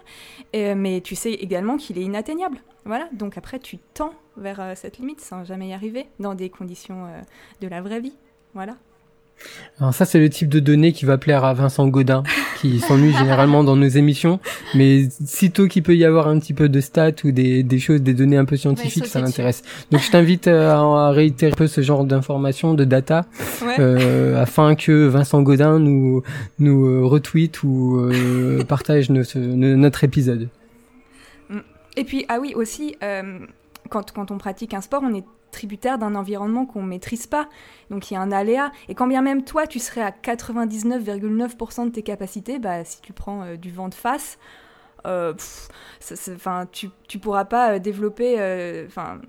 Et, 0.51 0.75
mais 0.75 0.99
tu 0.99 1.15
sais 1.15 1.31
également 1.31 1.77
qu'il 1.77 1.97
est 1.97 2.01
inatteignable. 2.03 2.57
Voilà. 2.83 3.07
Donc 3.13 3.37
après, 3.37 3.57
tu 3.59 3.77
tends 3.93 4.13
vers 4.35 4.59
euh, 4.59 4.73
cette 4.75 4.97
limite 4.97 5.21
sans 5.21 5.45
jamais 5.45 5.69
y 5.69 5.73
arriver 5.73 6.07
dans 6.19 6.35
des 6.35 6.49
conditions 6.49 7.05
euh, 7.05 7.21
de 7.61 7.69
la 7.69 7.79
vraie 7.81 8.01
vie. 8.01 8.17
Voilà. 8.57 8.75
Alors 9.79 9.93
ça 9.93 10.05
c'est 10.05 10.17
le 10.17 10.31
type 10.31 10.49
de 10.49 10.59
données 10.59 10.93
qui 10.93 11.05
va 11.05 11.19
plaire 11.19 11.45
à 11.45 11.53
Vincent 11.53 11.87
Godin, 11.87 12.23
qui 12.59 12.79
s'ennuie 12.87 13.13
généralement 13.13 13.63
dans 13.63 13.75
nos 13.75 13.87
émissions. 13.87 14.39
Mais 14.73 15.07
sitôt 15.23 15.67
qu'il 15.67 15.83
peut 15.83 15.95
y 15.95 16.03
avoir 16.05 16.27
un 16.27 16.39
petit 16.39 16.55
peu 16.55 16.69
de 16.69 16.81
stats 16.81 17.11
ou 17.23 17.29
des, 17.29 17.61
des 17.61 17.77
choses, 17.77 18.01
des 18.01 18.15
données 18.15 18.37
un 18.37 18.45
peu 18.45 18.57
scientifiques, 18.57 19.05
ça 19.05 19.21
l'intéresse. 19.21 19.61
Donc 19.91 20.01
je 20.01 20.09
t'invite 20.09 20.47
euh, 20.47 20.71
à, 20.73 21.07
à 21.09 21.11
réitérer 21.11 21.51
un 21.51 21.55
peu 21.55 21.67
ce 21.67 21.81
genre 21.81 22.03
d'informations, 22.03 22.73
de 22.73 22.83
data, 22.83 23.25
Ouais. 23.63 23.75
euh, 23.79 24.41
afin 24.41 24.73
que 24.73 25.05
Vincent 25.05 25.43
Godin 25.43 25.77
nous 25.77 26.23
nous 26.57 26.87
euh, 26.87 27.05
retweet 27.05 27.61
ou 27.61 27.99
euh, 27.99 28.63
partage 28.67 29.11
nos- 29.11 29.21
notre 29.35 30.03
épisode. 30.03 30.49
Et 31.95 32.03
puis, 32.03 32.25
ah 32.29 32.37
oui, 32.41 32.53
aussi, 32.55 32.95
euh, 33.03 33.39
quand, 33.89 34.11
quand 34.11 34.31
on 34.31 34.37
pratique 34.39 34.73
un 34.73 34.81
sport, 34.81 35.01
on 35.03 35.13
est 35.15 35.23
tributaire 35.51 35.97
d'un 35.97 36.15
environnement 36.15 36.65
qu'on 36.65 36.83
maîtrise 36.83 37.27
pas. 37.27 37.47
Donc 37.89 38.09
il 38.11 38.15
y 38.15 38.17
a 38.17 38.21
un 38.21 38.31
aléa. 38.31 38.71
Et 38.89 38.95
quand 38.95 39.07
bien 39.07 39.21
même 39.21 39.43
toi, 39.43 39.67
tu 39.67 39.79
serais 39.79 40.01
à 40.01 40.11
99,9% 40.11 41.85
de 41.85 41.89
tes 41.91 42.03
capacités, 42.03 42.59
bah, 42.59 42.83
si 42.83 43.01
tu 43.01 43.13
prends 43.13 43.43
euh, 43.43 43.55
du 43.57 43.71
vent 43.71 43.89
de 43.89 43.93
face, 43.93 44.37
euh, 45.05 45.33
pff, 45.33 45.69
ça- 45.99 46.65
tu, 46.71 46.89
tu 47.07 47.19
pourras 47.19 47.45
pas 47.45 47.73
euh, 47.73 47.79
développer, 47.79 48.35
euh, 48.39 48.85
enfin, 48.87 49.21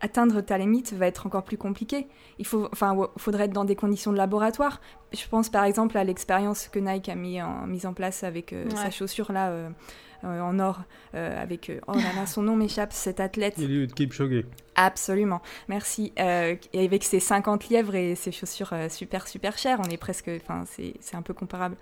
atteindre 0.00 0.40
ta 0.40 0.56
limite 0.58 0.92
va 0.92 1.06
être 1.06 1.26
encore 1.26 1.42
plus 1.42 1.56
compliqué. 1.56 2.06
Il 2.38 2.46
faut, 2.46 2.68
faudrait 3.16 3.44
être 3.44 3.52
dans 3.52 3.64
des 3.64 3.76
conditions 3.76 4.12
de 4.12 4.16
laboratoire. 4.18 4.80
Je 5.12 5.26
pense 5.28 5.48
par 5.48 5.64
exemple 5.64 5.98
à 5.98 6.04
l'expérience 6.04 6.68
que 6.68 6.78
Nike 6.78 7.08
a 7.08 7.14
mis 7.16 7.42
en, 7.42 7.66
mise 7.66 7.86
en 7.86 7.92
place 7.94 8.22
avec 8.24 8.52
Ouais. 8.52 8.76
sa 8.76 8.90
chaussure 8.90 9.32
là 9.32 9.52
en 10.28 10.58
or, 10.58 10.80
euh, 11.14 11.40
avec, 11.42 11.70
euh, 11.70 11.80
oh 11.86 11.94
là 11.94 12.12
là, 12.14 12.26
son 12.26 12.42
nom 12.42 12.56
m'échappe, 12.56 12.92
cet 12.92 13.20
athlète. 13.20 13.58
Eliud 13.58 13.92
Kipchoge? 13.94 14.44
Absolument, 14.76 15.42
merci. 15.68 16.12
Euh, 16.18 16.56
et 16.72 16.84
avec 16.84 17.04
ses 17.04 17.20
50 17.20 17.68
lièvres 17.68 17.94
et 17.94 18.14
ses 18.14 18.32
chaussures 18.32 18.70
euh, 18.72 18.88
super 18.88 19.26
super 19.28 19.58
chères, 19.58 19.78
on 19.80 19.88
est 19.90 19.96
presque, 19.98 20.30
enfin 20.42 20.64
c'est 20.66 20.94
c'est 21.00 21.16
un 21.16 21.22
peu 21.22 21.34
comparable 21.34 21.76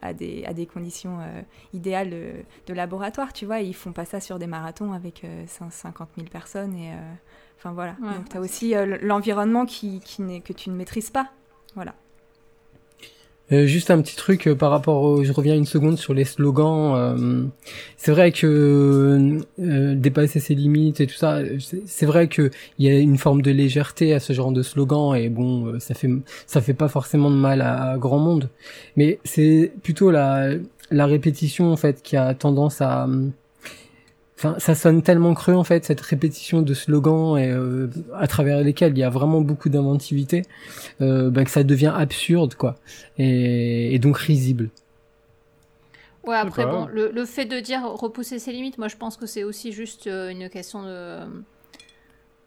à 0.00 0.12
des, 0.12 0.44
à 0.46 0.52
des 0.54 0.64
conditions 0.66 1.18
euh, 1.20 1.42
idéales 1.74 2.10
de, 2.10 2.32
de 2.68 2.72
laboratoire, 2.74 3.32
tu 3.32 3.46
vois. 3.46 3.60
Ils 3.60 3.74
font 3.74 3.92
pas 3.92 4.04
ça 4.04 4.20
sur 4.20 4.38
des 4.38 4.46
marathons 4.46 4.92
avec 4.92 5.24
euh, 5.24 5.44
50 5.46 6.08
000 6.16 6.28
personnes 6.28 6.74
et, 6.76 6.92
euh, 6.92 7.12
enfin 7.58 7.72
voilà. 7.72 7.96
Ouais. 8.00 8.14
Donc 8.14 8.28
tu 8.30 8.36
as 8.36 8.40
aussi 8.40 8.74
euh, 8.76 8.96
l'environnement 9.02 9.66
qui, 9.66 10.00
qui 10.00 10.22
n'est- 10.22 10.40
que 10.40 10.52
tu 10.52 10.70
ne 10.70 10.76
maîtrises 10.76 11.10
pas. 11.10 11.32
Voilà. 11.74 11.94
Euh, 13.50 13.66
juste 13.66 13.90
un 13.90 14.02
petit 14.02 14.14
truc 14.16 14.46
euh, 14.46 14.54
par 14.54 14.70
rapport 14.70 15.24
je 15.24 15.32
reviens 15.32 15.54
une 15.56 15.64
seconde 15.64 15.96
sur 15.98 16.12
les 16.12 16.24
slogans. 16.24 16.94
euh, 16.96 17.44
c'est 17.96 18.10
vrai 18.10 18.30
que 18.30 19.38
euh, 19.58 19.94
dépasser 19.94 20.38
ses 20.38 20.54
limites 20.54 21.00
et 21.00 21.06
tout 21.06 21.14
ça, 21.14 21.40
c'est 21.86 22.04
vrai 22.06 22.28
que 22.28 22.50
il 22.78 22.86
y 22.86 22.90
a 22.90 22.98
une 22.98 23.16
forme 23.16 23.40
de 23.42 23.50
légèreté 23.50 24.12
à 24.12 24.20
ce 24.20 24.32
genre 24.34 24.52
de 24.52 24.62
slogan 24.62 25.16
et 25.16 25.30
bon, 25.30 25.78
ça 25.80 25.94
fait 25.94 26.10
ça 26.46 26.60
fait 26.60 26.74
pas 26.74 26.88
forcément 26.88 27.30
de 27.30 27.36
mal 27.36 27.62
à, 27.62 27.92
à 27.92 27.98
grand 27.98 28.18
monde, 28.18 28.50
mais 28.96 29.18
c'est 29.24 29.72
plutôt 29.82 30.10
la 30.10 30.50
la 30.90 31.06
répétition 31.06 31.72
en 31.72 31.76
fait 31.76 32.02
qui 32.02 32.16
a 32.16 32.34
tendance 32.34 32.80
à 32.80 33.08
Enfin, 34.38 34.54
ça 34.60 34.76
sonne 34.76 35.02
tellement 35.02 35.34
creux 35.34 35.54
en 35.54 35.64
fait 35.64 35.84
cette 35.84 36.00
répétition 36.00 36.62
de 36.62 36.72
slogans 36.72 37.36
et 37.36 37.48
euh, 37.50 37.88
à 38.14 38.28
travers 38.28 38.60
lesquels 38.62 38.92
il 38.92 38.98
y 38.98 39.02
a 39.02 39.10
vraiment 39.10 39.40
beaucoup 39.40 39.68
d'inventivité, 39.68 40.42
euh, 41.00 41.30
bah, 41.30 41.44
que 41.44 41.50
ça 41.50 41.64
devient 41.64 41.92
absurde 41.96 42.54
quoi 42.54 42.76
et, 43.18 43.94
et 43.94 43.98
donc 43.98 44.16
risible. 44.18 44.70
Ouais, 46.24 46.36
après, 46.36 46.66
bon, 46.66 46.86
le, 46.86 47.10
le 47.10 47.24
fait 47.24 47.46
de 47.46 47.58
dire 47.60 47.82
repousser 47.84 48.38
ses 48.38 48.52
limites, 48.52 48.76
moi 48.78 48.88
je 48.88 48.96
pense 48.96 49.16
que 49.16 49.26
c'est 49.26 49.44
aussi 49.44 49.72
juste 49.72 50.06
euh, 50.08 50.28
une 50.30 50.50
question 50.50 50.82
de, 50.82 51.20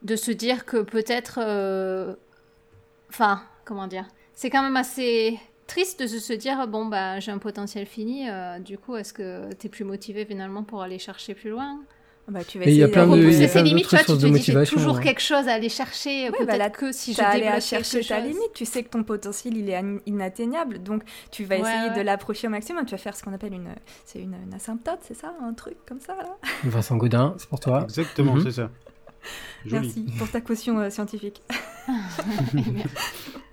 de 0.04 0.16
se 0.16 0.32
dire 0.32 0.66
que 0.66 0.78
peut-être. 0.82 1.40
euh, 1.42 2.14
Enfin, 3.10 3.44
comment 3.66 3.88
dire 3.88 4.06
C'est 4.34 4.50
quand 4.50 4.64
même 4.64 4.78
assez 4.78 5.40
triste 5.72 6.02
de 6.02 6.08
se 6.08 6.34
dire 6.34 6.68
bon, 6.68 6.86
bah 6.86 7.20
j'ai 7.20 7.32
un 7.32 7.38
potentiel 7.38 7.86
fini, 7.86 8.30
euh, 8.30 8.60
du 8.60 8.78
coup, 8.78 8.96
est-ce 8.96 9.14
que 9.14 9.52
t'es 9.54 9.70
plus 9.70 9.84
motivé 9.86 10.26
finalement 10.26 10.64
pour 10.64 10.82
aller 10.82 11.00
chercher 11.00 11.34
plus 11.34 11.50
loin? 11.50 11.80
Bah, 12.28 12.44
tu 12.46 12.60
vas 12.60 12.66
Et 12.66 12.70
il 12.70 12.76
y 12.76 12.84
a 12.84 12.86
essayer 12.88 12.92
plein 12.94 13.08
de- 13.08 13.12
Repousser 13.24 13.48
ses 13.48 13.62
limites, 13.64 13.88
tu 13.90 13.96
vois, 13.96 14.06
tu 14.06 14.12
te 14.14 14.26
dis 14.28 14.42
j'ai 14.42 14.64
toujours 14.66 14.96
ouais. 14.96 15.04
quelque 15.04 15.22
chose 15.22 15.48
à 15.50 15.54
aller 15.54 15.70
chercher, 15.70 16.26
Ouais, 16.26 16.32
peut-être 16.32 16.48
bah 16.48 16.58
là, 16.58 16.70
que 16.70 16.92
si 16.94 17.14
je 17.14 17.22
allé 17.22 17.48
à 17.48 17.60
chercher 17.60 18.02
ta 18.06 18.20
chose. 18.20 18.28
limite, 18.28 18.54
tu 18.54 18.64
sais 18.66 18.84
que 18.84 18.90
ton 18.90 19.04
potentiel 19.04 19.58
il 19.58 19.70
est 19.70 19.76
in- 19.76 19.98
inatteignable, 20.06 20.82
donc 20.84 21.04
tu 21.32 21.44
vas 21.46 21.56
Ouais, 21.56 21.62
essayer 21.62 21.90
ouais. 21.90 21.96
de 21.98 22.02
l'approcher 22.02 22.48
au 22.48 22.52
maximum. 22.52 22.86
Tu 22.86 22.92
vas 22.92 22.98
faire 23.00 23.16
ce 23.18 23.24
qu'on 23.24 23.34
appelle 23.34 23.54
une, 23.54 23.70
c'est 24.06 24.20
une, 24.20 24.36
une 24.46 24.54
asymptote, 24.54 25.00
c'est 25.02 25.16
ça, 25.16 25.34
un 25.42 25.54
truc 25.54 25.76
comme 25.88 26.00
ça 26.00 26.16
là? 26.16 26.38
Vincent 26.64 26.96
Godin, 26.96 27.34
c'est 27.38 27.50
pour 27.50 27.60
toi. 27.60 27.84
Exactement, 27.84 28.36
Mhm. 28.36 28.44
c'est 28.44 28.52
ça. 28.52 28.70
Joli. 29.66 29.88
Merci 29.88 30.06
pour 30.18 30.30
ta 30.30 30.42
caution 30.42 30.80
euh, 30.80 30.90
scientifique. 30.90 31.42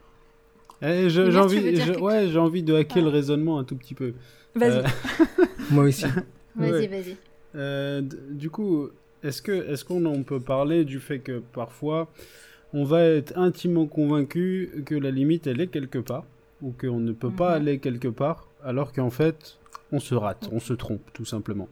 Eh, 0.83 1.11
j'ai 1.11 1.23
envie, 1.39 1.77
je- 1.77 1.99
ouais, 1.99 2.29
j'ai 2.29 2.39
envie 2.39 2.63
de 2.63 2.75
hacker 2.75 2.99
Ah. 3.03 3.07
le 3.07 3.09
raisonnement 3.09 3.59
un 3.59 3.65
tout 3.65 3.77
petit 3.77 3.95
peu. 3.95 4.13
Vas-y. 4.55 4.79
Euh, 4.79 4.83
Moi 5.71 5.85
aussi. 5.85 6.07
Vas-y, 6.57 6.71
Ouais. 6.73 6.87
vas-y. 6.87 7.17
Euh, 7.57 8.03
du 8.31 8.51
coup, 8.51 8.89
est-ce 9.23 9.43
que 9.43 9.53
est-ce 9.53 9.85
qu'on 9.85 10.05
en 10.05 10.23
peut 10.23 10.41
parler 10.41 10.85
du 10.85 11.01
fait 11.01 11.19
que 11.19 11.41
parfois 11.53 12.09
on 12.75 12.85
va 12.85 13.03
être 13.03 13.37
intimement 13.39 13.87
convaincu 13.87 14.83
que 14.85 14.95
la 14.95 15.11
limite 15.11 15.47
elle 15.47 15.61
est 15.61 15.67
quelque 15.69 15.99
part 15.99 16.25
ou 16.63 16.73
qu'on 16.79 17.01
ne 17.01 17.13
peut 17.13 17.31
pas 17.31 17.51
Mhm. 17.51 17.63
aller 17.63 17.79
quelque 17.79 18.09
part 18.09 18.49
alors 18.63 18.93
qu'en 18.93 19.11
fait 19.11 19.57
on 19.91 19.99
se 20.01 20.15
rate, 20.15 20.49
on 20.53 20.61
se 20.61 20.75
trompe 20.75 21.01
tout 21.15 21.25
simplement. 21.25 21.69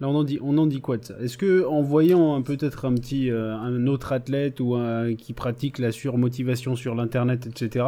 Là 0.00 0.08
on 0.08 0.14
en 0.14 0.24
dit 0.24 0.38
on 0.40 0.66
dit 0.66 0.80
quoi 0.80 0.96
de 0.96 1.04
ça? 1.04 1.14
Est-ce 1.20 1.36
que 1.36 1.66
en 1.66 1.82
voyant 1.82 2.40
peut-être 2.42 2.86
un 2.86 2.94
petit 2.94 3.30
euh, 3.30 3.54
un 3.54 3.86
autre 3.86 4.12
athlète 4.12 4.60
ou 4.60 4.74
un, 4.74 5.14
qui 5.14 5.34
pratique 5.34 5.78
la 5.78 5.92
surmotivation 5.92 6.74
sur 6.74 6.94
l'internet 6.94 7.46
etc 7.46 7.84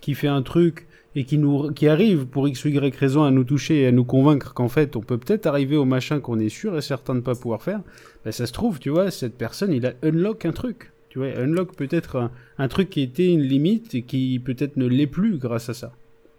qui 0.00 0.14
fait 0.14 0.28
un 0.28 0.42
truc 0.42 0.88
et 1.14 1.24
qui 1.24 1.88
arrive 1.88 2.26
pour 2.26 2.48
x 2.48 2.64
y 2.64 2.78
raison 2.96 3.22
à 3.22 3.30
nous 3.30 3.44
toucher 3.44 3.82
et 3.82 3.86
à 3.86 3.92
nous 3.92 4.04
convaincre 4.04 4.54
qu'en 4.54 4.68
fait 4.68 4.96
on 4.96 5.00
peut 5.00 5.18
peut-être 5.18 5.46
arriver 5.46 5.76
au 5.76 5.84
machin 5.84 6.20
qu'on 6.20 6.38
est 6.38 6.48
sûr 6.48 6.76
et 6.76 6.80
certain 6.80 7.14
de 7.14 7.20
pas 7.20 7.34
pouvoir 7.34 7.62
faire, 7.62 7.80
ben 8.24 8.32
ça 8.32 8.46
se 8.46 8.52
trouve, 8.52 8.78
tu 8.78 8.90
vois, 8.90 9.10
cette 9.10 9.36
personne 9.36 9.72
il 9.72 9.86
a 9.86 9.92
unlock 10.02 10.46
un 10.46 10.52
truc. 10.52 10.90
Tu 11.10 11.18
vois, 11.18 11.28
unlock 11.38 11.76
peut-être 11.76 12.30
un 12.56 12.68
truc 12.68 12.88
qui 12.88 13.02
était 13.02 13.30
une 13.30 13.42
limite 13.42 13.94
et 13.94 14.02
qui 14.02 14.40
peut-être 14.42 14.78
ne 14.78 14.86
l'est 14.86 15.06
plus 15.06 15.36
grâce 15.36 15.68
à 15.68 15.74
ça. 15.74 15.92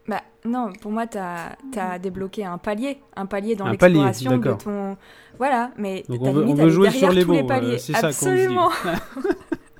Bah 0.07 0.21
non, 0.43 0.73
pour 0.81 0.91
moi 0.91 1.07
t'as 1.07 1.55
as 1.77 1.99
débloqué 1.99 2.43
un 2.45 2.57
palier, 2.57 2.99
un 3.15 3.25
palier 3.25 3.55
dans 3.55 3.67
l'exploration 3.67 4.37
de 4.37 4.51
ton. 4.53 4.97
Voilà, 5.37 5.71
mais 5.77 6.03
Donc 6.09 6.21
ta 6.23 6.29
on 6.29 6.33
veut, 6.33 6.41
limite, 6.43 6.59
on 6.59 6.63
veut 6.63 6.69
jouer 6.69 6.89
derrière 6.89 7.09
sur 7.09 7.17
les 7.17 7.23
tous 7.25 7.31
les 7.31 7.41
mots, 7.41 7.47
paliers. 7.47 7.73
euh, 7.75 7.77
c'est 7.77 7.93
ça 7.93 8.01
qu'on. 8.01 8.07
Absolument. 8.07 8.69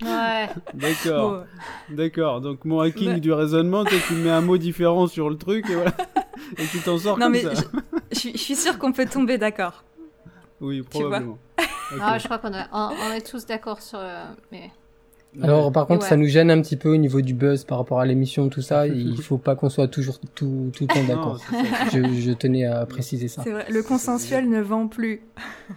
Ouais. 0.02 0.50
D'accord, 0.74 1.32
Bon, 1.32 1.96
d'accord. 1.96 2.42
Donc 2.42 2.66
mon 2.66 2.82
hacking 2.82 3.14
Mais- 3.14 3.20
du 3.22 3.32
raisonnement, 3.32 3.86
toi, 3.86 3.98
tu 4.08 4.16
mets 4.16 4.32
un 4.32 4.42
mot 4.42 4.58
différent 4.58 5.08
sur 5.08 5.30
le 5.30 5.38
truc 5.38 5.70
et 5.70 5.76
voilà. 5.76 5.94
Et 6.58 6.66
tu 6.66 6.80
t'en 6.80 6.98
sors 6.98 7.18
non 7.18 7.26
comme 7.28 7.32
mais 7.34 7.42
ça. 7.44 7.54
je, 7.54 7.62
je 8.12 8.20
suis- 8.20 8.32
je 8.34 8.38
suis 8.38 8.56
sûre 8.56 8.78
qu'on 8.80 8.92
peut 8.92 9.06
tomber 9.06 9.38
d'accord. 9.38 9.84
Oui, 10.60 10.82
tu 10.92 10.98
vois. 10.98 11.02
probablement. 11.10 11.38
Ok. 11.94 12.00
Ah, 12.02 12.18
je 12.18 12.24
crois 12.26 12.40
qu'on 12.40 12.54
a- 12.54 12.68
on, 12.74 12.90
on 13.08 13.14
est 13.14 13.22
tous 13.26 13.46
d'accord 13.46 13.82
sur. 13.82 14.00
euh, 14.00 14.26
mais... 14.52 14.72
Alors 15.42 15.72
par 15.72 15.88
contre, 15.88 16.04
Ouais. 16.04 16.10
ça 16.10 16.16
nous 16.16 16.28
gêne 16.28 16.52
un 16.52 16.62
petit 16.62 16.76
peu 16.78 16.90
au 16.90 16.98
niveau 16.98 17.22
du 17.22 17.34
buzz 17.34 17.64
par 17.64 17.80
rapport 17.80 18.00
à 18.00 18.06
l'émission, 18.06 18.50
tout 18.50 18.62
ça. 18.62 18.88
Il 18.88 19.20
faut 19.22 19.38
pas 19.38 19.56
qu'on 19.56 19.70
soit 19.70 19.88
toujours 19.88 20.20
tout, 20.36 20.70
tout 20.76 20.84
le 20.84 20.94
temps 20.94 21.04
d'accord. 21.08 21.40
Je, 21.92 22.04
je 22.22 22.32
tenais 22.34 22.66
à 22.66 22.86
préciser 22.86 23.28
ça. 23.28 23.42
Vrai, 23.42 23.66
le 23.70 23.82
consensuel 23.82 24.48
ne 24.50 24.62
vend 24.62 24.88
plus. 24.88 25.22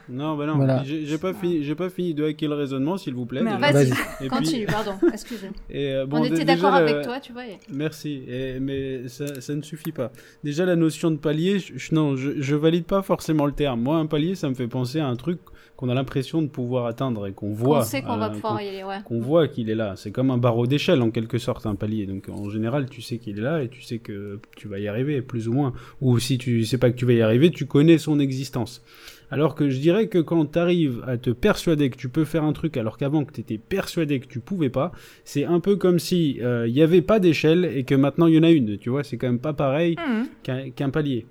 Non, 0.08 0.36
bah 0.36 0.46
non, 0.46 0.56
Voilà. 0.56 0.82
j'ai 0.84 1.18
pas 1.18 1.32
fini, 1.32 1.62
j'ai 1.62 1.74
pas 1.74 1.88
fini 1.88 2.12
de 2.12 2.24
hacker 2.26 2.48
le 2.50 2.54
raisonnement, 2.56 2.96
s'il 2.98 3.14
vous 3.14 3.24
plaît. 3.26 3.42
Vas-y, 3.42 3.90
puis- 4.18 4.28
continue, 4.28 4.66
pardon, 4.66 4.92
excusez-moi. 5.12 5.54
et, 5.70 5.92
euh, 5.94 6.06
bon, 6.06 6.18
on 6.20 6.24
était 6.24 6.44
d'accord 6.44 6.74
avec 6.74 7.02
toi, 7.02 7.18
tu 7.20 7.32
vois. 7.32 7.46
et- 7.46 7.58
Merci, 7.72 8.22
et- 8.28 8.60
mais 8.60 9.08
ça, 9.08 9.40
ça 9.40 9.54
ne 9.54 9.62
suffit 9.62 9.92
pas. 9.92 10.10
Déjà, 10.44 10.66
la 10.66 10.76
notion 10.76 11.10
de 11.10 11.16
palier, 11.16 11.58
je, 11.60 11.72
je- 11.76 11.94
non, 11.94 12.16
je, 12.16 12.32
je 12.40 12.54
valide 12.56 12.84
pas 12.84 13.02
forcément 13.02 13.46
le 13.46 13.52
terme. 13.52 13.80
Moi, 13.80 13.96
un 13.96 14.06
palier, 14.06 14.34
ça 14.34 14.48
me 14.48 14.54
fait 14.54 14.68
penser 14.68 15.00
à 15.00 15.06
un 15.06 15.16
truc 15.16 15.38
qu'on 15.76 15.88
a 15.90 15.94
l'impression 15.94 16.40
de 16.42 16.46
pouvoir 16.46 16.86
atteindre 16.86 17.26
et 17.26 17.32
qu'on 17.32 17.52
voit. 17.52 17.84
Sait 17.84 18.00
qu'on 18.02 18.16
va 18.16 18.26
euh, 18.28 18.30
pouvoir 18.30 18.54
qu'on- 18.54 18.58
y 18.64 18.68
aller, 18.68 18.82
ouais. 18.84 18.98
qu'on 19.04 19.20
voit 19.20 19.46
qu'il 19.46 19.68
est 19.68 19.74
là. 19.74 19.94
C'est 19.96 20.10
comme 20.10 20.30
un 20.30 20.38
barreau 20.38 20.66
d'échelle 20.66 21.02
en 21.02 21.10
quelque 21.10 21.38
sorte, 21.38 21.66
un 21.66 21.74
palier. 21.74 22.06
Donc 22.06 22.28
en 22.30 22.48
général, 22.48 22.88
tu 22.88 23.02
sais 23.02 23.18
qu'il 23.18 23.38
est 23.38 23.42
là 23.42 23.62
et 23.62 23.68
tu 23.68 23.82
sais 23.82 23.98
que 23.98 24.40
tu 24.56 24.68
vas 24.68 24.78
y 24.78 24.88
arriver, 24.88 25.20
plus 25.22 25.48
ou 25.48 25.52
moins. 25.52 25.72
Ou 26.00 26.18
si 26.18 26.38
tu 26.38 26.64
sais 26.64 26.78
pas 26.78 26.90
que 26.90 26.96
tu 26.96 27.04
vas 27.04 27.12
y 27.12 27.20
arriver, 27.22 27.50
tu 27.50 27.66
connais 27.66 27.98
son 27.98 28.18
existence. 28.20 28.82
Alors 29.30 29.54
que 29.56 29.68
je 29.68 29.78
dirais 29.80 30.06
que 30.06 30.18
quand 30.18 30.46
tu 30.52 30.58
arrives 30.58 31.02
à 31.06 31.18
te 31.18 31.30
persuader 31.30 31.90
que 31.90 31.96
tu 31.96 32.08
peux 32.08 32.24
faire 32.24 32.44
un 32.44 32.52
truc 32.52 32.76
alors 32.76 32.96
qu'avant 32.96 33.24
que 33.24 33.32
tu 33.32 33.40
étais 33.40 33.58
persuadé 33.58 34.20
que 34.20 34.26
tu 34.28 34.38
pouvais 34.38 34.70
pas, 34.70 34.92
c'est 35.24 35.44
un 35.44 35.58
peu 35.58 35.74
comme 35.76 35.98
si 35.98 36.38
il 36.40 36.72
n'y 36.72 36.80
avait 36.80 37.02
pas 37.02 37.18
d'échelle 37.18 37.64
et 37.64 37.82
que 37.84 37.96
maintenant 37.96 38.28
il 38.28 38.34
y 38.34 38.38
en 38.38 38.44
a 38.44 38.50
une. 38.50 38.78
Tu 38.78 38.88
vois, 38.88 39.02
c'est 39.02 39.16
quand 39.16 39.26
même 39.26 39.40
pas 39.40 39.52
pareil 39.52 39.96
Hum. 39.98 40.26
qu'un 40.44 40.70
qu'un 40.70 40.90
palier. 40.90 41.26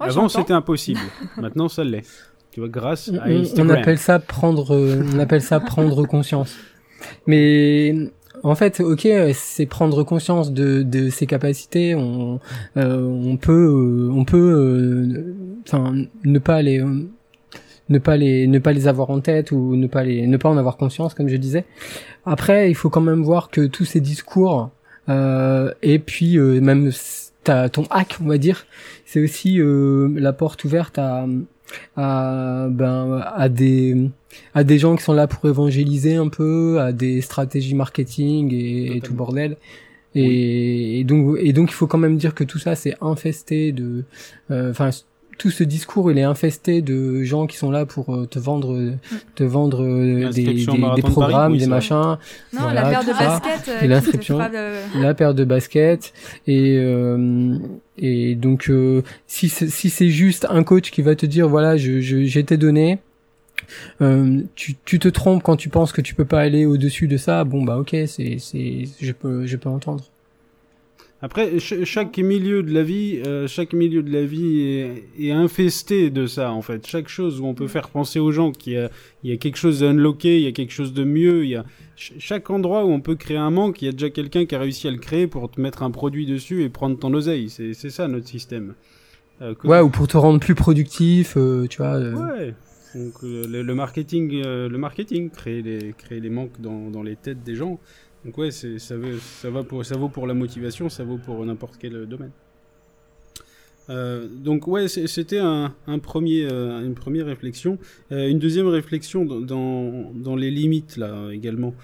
Ouais, 0.00 0.06
avant 0.08 0.22
j'entends. 0.22 0.40
c'était 0.40 0.54
impossible, 0.54 0.98
maintenant 1.36 1.68
ça 1.68 1.84
l'est. 1.84 2.04
Tu 2.54 2.60
vois, 2.60 2.68
grâce 2.68 3.10
On, 3.12 3.18
à 3.18 3.28
on- 3.28 3.32
on 3.38 3.40
Instagram. 3.40 3.70
appelle 3.76 3.98
ça 3.98 4.18
prendre, 4.20 4.74
euh, 4.76 5.02
on 5.12 5.18
appelle 5.18 5.42
ça 5.42 5.58
prendre 5.58 6.06
conscience. 6.06 6.54
Mais 7.26 7.94
en 8.44 8.54
fait, 8.54 8.78
ok, 8.80 9.08
c'est 9.34 9.66
prendre 9.66 10.04
conscience 10.04 10.52
de, 10.52 10.82
de 10.84 11.08
ses 11.10 11.26
capacités. 11.26 11.96
On, 11.96 12.38
euh, 12.76 13.02
on 13.02 13.36
peut, 13.36 13.52
euh, 13.52 14.10
on 14.12 14.24
peut, 14.24 14.36
euh, 14.38 15.34
enfin, 15.66 15.94
ne 16.24 16.38
pas 16.38 16.62
les, 16.62 16.80
ne 17.88 17.98
pas 17.98 18.16
les, 18.16 18.46
ne 18.46 18.58
pas 18.60 18.72
les 18.72 18.86
avoir 18.86 19.10
en 19.10 19.18
tête 19.20 19.50
ou 19.50 19.74
ne 19.74 19.88
pas 19.88 20.04
les, 20.04 20.26
ne 20.28 20.36
pas 20.36 20.48
en 20.48 20.56
avoir 20.56 20.76
conscience, 20.76 21.12
comme 21.12 21.28
je 21.28 21.36
disais. 21.36 21.64
Après, 22.24 22.70
il 22.70 22.74
faut 22.74 22.88
quand 22.88 23.00
même 23.00 23.22
voir 23.24 23.50
que 23.50 23.66
tous 23.66 23.84
ces 23.84 24.00
discours 24.00 24.70
euh, 25.08 25.72
et 25.82 25.98
puis 25.98 26.38
euh, 26.38 26.60
même 26.60 26.90
ta 27.42 27.68
ton 27.68 27.82
hack, 27.90 28.16
on 28.22 28.28
va 28.28 28.38
dire, 28.38 28.64
c'est 29.04 29.20
aussi 29.20 29.60
euh, 29.60 30.08
la 30.16 30.32
porte 30.32 30.64
ouverte 30.64 30.98
à 30.98 31.26
à 31.96 32.68
ben 32.70 33.22
à 33.34 33.48
des 33.48 34.10
à 34.54 34.64
des 34.64 34.78
gens 34.78 34.96
qui 34.96 35.02
sont 35.02 35.12
là 35.12 35.26
pour 35.26 35.48
évangéliser 35.48 36.16
un 36.16 36.28
peu, 36.28 36.80
à 36.80 36.92
des 36.92 37.20
stratégies 37.20 37.74
marketing 37.74 38.52
et, 38.52 38.96
et 38.96 39.00
tout 39.00 39.14
bordel. 39.14 39.56
Et, 40.16 41.00
et, 41.00 41.04
donc 41.04 41.36
et 41.40 41.52
donc 41.52 41.70
il 41.70 41.74
faut 41.74 41.88
quand 41.88 41.98
même 41.98 42.16
dire 42.16 42.34
que 42.34 42.44
tout 42.44 42.58
ça 42.58 42.76
c'est 42.76 42.94
infesté 43.00 43.72
de 43.72 44.04
euh, 44.50 44.70
enfin 44.70 44.90
tout 45.38 45.50
ce 45.50 45.64
discours 45.64 46.10
il 46.10 46.18
est 46.18 46.22
infesté 46.22 46.82
de 46.82 47.22
gens 47.24 47.46
qui 47.46 47.56
sont 47.56 47.70
là 47.70 47.86
pour 47.86 48.14
euh, 48.14 48.26
te 48.26 48.38
vendre 48.38 48.74
Mm. 48.74 48.96
te 49.34 49.44
vendre 49.44 49.82
euh, 49.82 50.30
des, 50.30 50.64
Paris, 50.64 51.02
programmes 51.02 51.52
oui, 51.52 51.58
des 51.58 51.66
machins 51.66 51.96
Non, 52.52 52.60
Voilà, 52.62 52.82
la 52.82 52.90
paire 52.90 53.04
de 53.04 53.12
baskets. 53.12 53.68
euh, 53.68 53.80
Et 53.82 53.86
l'inscription. 53.88 54.38
la 54.38 55.14
paire 55.14 55.34
de 55.34 55.44
baskets 55.44 56.12
et 56.46 56.76
euh, 56.78 57.56
et 57.98 58.34
donc 58.34 58.68
euh, 58.70 59.02
si 59.26 59.48
c'est, 59.48 59.68
si 59.68 59.90
c'est 59.90 60.08
juste 60.08 60.46
un 60.50 60.62
coach 60.64 60.90
qui 60.90 61.02
va 61.02 61.14
te 61.14 61.26
dire 61.26 61.48
voilà 61.48 61.76
je 61.76 62.00
je 62.00 62.24
j'ai 62.24 62.44
tes 62.44 62.56
données 62.56 62.98
euh, 64.02 64.42
tu, 64.56 64.74
tu 64.84 64.98
te 64.98 65.08
trompes 65.08 65.42
quand 65.42 65.56
tu 65.56 65.68
penses 65.68 65.92
que 65.92 66.00
tu 66.00 66.14
peux 66.14 66.24
pas 66.24 66.40
aller 66.40 66.66
au 66.66 66.76
dessus 66.76 67.08
de 67.08 67.16
ça 67.16 67.44
bon 67.44 67.62
bah 67.64 67.78
ok 67.78 67.90
c'est 68.06 68.36
c'est 68.38 68.84
je 69.00 69.12
peux 69.12 69.46
je 69.46 69.56
peux 69.56 69.68
entendre 69.68 70.04
Après, 71.24 71.58
ch- 71.58 71.84
chaque 71.84 72.18
milieu 72.18 72.62
de 72.62 72.70
la 72.74 72.82
vie, 72.82 73.20
euh, 73.26 73.48
chaque 73.48 73.72
milieu 73.72 74.02
de 74.02 74.12
la 74.12 74.24
vie 74.26 74.60
est, 74.60 75.04
est 75.18 75.30
infesté 75.30 76.10
de 76.10 76.26
ça, 76.26 76.52
en 76.52 76.60
fait. 76.60 76.86
Chaque 76.86 77.08
chose 77.08 77.40
où 77.40 77.46
on 77.46 77.54
peut 77.54 77.66
faire 77.66 77.88
penser 77.88 78.18
aux 78.18 78.30
gens 78.30 78.52
qu'il 78.52 78.74
y 78.74 78.76
a, 78.76 78.90
il 79.22 79.30
y 79.30 79.32
a 79.32 79.38
quelque 79.38 79.56
chose 79.56 79.78
d'unlocké, 79.80 80.36
il 80.36 80.42
y 80.44 80.46
a 80.46 80.52
quelque 80.52 80.72
chose 80.72 80.92
de 80.92 81.02
mieux, 81.04 81.44
il 81.44 81.50
y 81.50 81.56
a 81.56 81.64
ch- 81.96 82.12
chaque 82.18 82.50
endroit 82.50 82.84
où 82.84 82.90
on 82.90 83.00
peut 83.00 83.14
créer 83.14 83.38
un 83.38 83.50
manque, 83.50 83.80
il 83.80 83.86
y 83.86 83.88
a 83.88 83.92
déjà 83.92 84.10
quelqu'un 84.10 84.44
qui 84.44 84.54
a 84.54 84.58
réussi 84.58 84.86
à 84.86 84.90
le 84.90 84.98
créer 84.98 85.26
pour 85.26 85.50
te 85.50 85.58
mettre 85.60 85.82
un 85.82 85.90
produit 85.90 86.26
dessus 86.26 86.62
et 86.62 86.68
prendre 86.68 86.98
ton 86.98 87.14
oseille. 87.14 87.48
C'est, 87.48 87.72
ça 87.90 88.06
notre 88.06 88.28
système. 88.28 88.74
Euh, 89.40 89.54
ouais 89.64 89.80
ou 89.80 89.88
pour 89.88 90.06
te 90.06 90.16
rendre 90.18 90.38
plus 90.40 90.54
productif 90.54 91.34
euh, 91.36 91.66
tu 91.68 91.78
vois 91.78 91.94
euh, 91.96 92.12
Ouais. 92.14 92.54
Donc 92.94 93.14
euh, 93.24 93.44
le, 93.48 93.62
le 93.62 93.74
marketing, 93.74 94.42
euh, 94.44 94.68
le 94.68 94.78
marketing, 94.78 95.30
créer 95.30 95.62
les, 95.62 95.92
créer 95.98 96.20
les 96.20 96.30
manques 96.30 96.60
dans, 96.60 96.90
dans 96.90 97.02
les 97.02 97.16
têtes 97.16 97.42
des 97.42 97.56
gens. 97.56 97.80
Donc 98.24 98.38
ouais, 98.38 98.50
ça, 98.50 98.96
va 99.50 99.62
pour, 99.62 99.82
vaut 99.82 100.08
pour 100.08 100.26
la 100.26 100.34
motivation, 100.34 100.88
ça 100.88 101.04
vaut 101.04 101.18
pour 101.18 101.44
n'importe 101.44 101.76
quel 101.78 101.94
euh, 101.94 102.06
domaine. 102.06 102.30
Euh, 103.90 104.26
donc 104.28 104.66
ouais, 104.66 104.88
c'était 104.88 105.38
un, 105.38 105.70
premier, 106.02 106.46
euh, 106.50 106.84
une 106.84 106.94
première 106.94 107.26
réflexion. 107.26 107.78
Une 108.10 108.38
deuxième 108.38 108.68
réflexion 108.68 109.24
dans, 109.24 110.36
les 110.36 110.50
limites 110.50 110.96
là 110.96 111.28
également. 111.32 111.74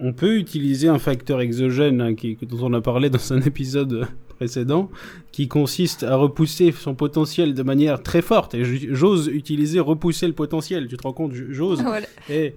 On 0.00 0.12
peut 0.12 0.36
utiliser 0.36 0.88
un 0.88 0.98
facteur 0.98 1.40
exogène 1.40 2.00
hein, 2.00 2.14
qui, 2.14 2.36
dont 2.42 2.66
on 2.66 2.72
a 2.74 2.80
parlé 2.80 3.10
dans 3.10 3.32
un 3.32 3.40
épisode 3.40 4.06
précédent, 4.38 4.88
qui 5.32 5.48
consiste 5.48 6.02
à 6.04 6.16
repousser 6.16 6.72
son 6.72 6.94
potentiel 6.94 7.54
de 7.54 7.62
manière 7.62 8.02
très 8.02 8.22
forte. 8.22 8.54
Et 8.54 8.64
j'ose 8.64 9.28
utiliser 9.28 9.80
repousser 9.80 10.26
le 10.26 10.32
potentiel. 10.32 10.86
Tu 10.88 10.96
te 10.96 11.02
rends 11.02 11.12
compte, 11.12 11.32
j'ose. 11.34 11.82
Voilà. 11.82 12.06
Et 12.30 12.54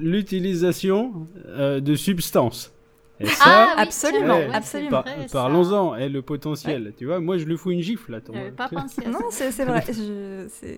l'utilisation 0.00 1.26
euh, 1.46 1.80
de 1.80 1.94
substances. 1.94 2.72
Et 3.18 3.26
ça, 3.26 3.44
Ah 3.46 3.66
oui, 3.76 3.82
absolument, 3.82 4.36
ouais, 4.36 4.48
absolument. 4.52 4.90
par- 4.90 5.06
parlons-en. 5.32 5.96
Et 5.96 6.08
le 6.08 6.20
potentiel, 6.22 6.92
tu 6.98 7.06
vois, 7.06 7.18
moi 7.18 7.38
je 7.38 7.44
lui 7.46 7.56
fous 7.56 7.70
une 7.70 7.80
gifle 7.80 8.12
là. 8.12 8.20
pas 8.56 8.68
pensé 8.68 9.00
à 9.00 9.04
ça. 9.04 9.10
Non, 9.10 9.18
c'est 9.30 9.64
vrai. 9.64 9.82
je- 9.88 10.46
C'est 10.50 10.76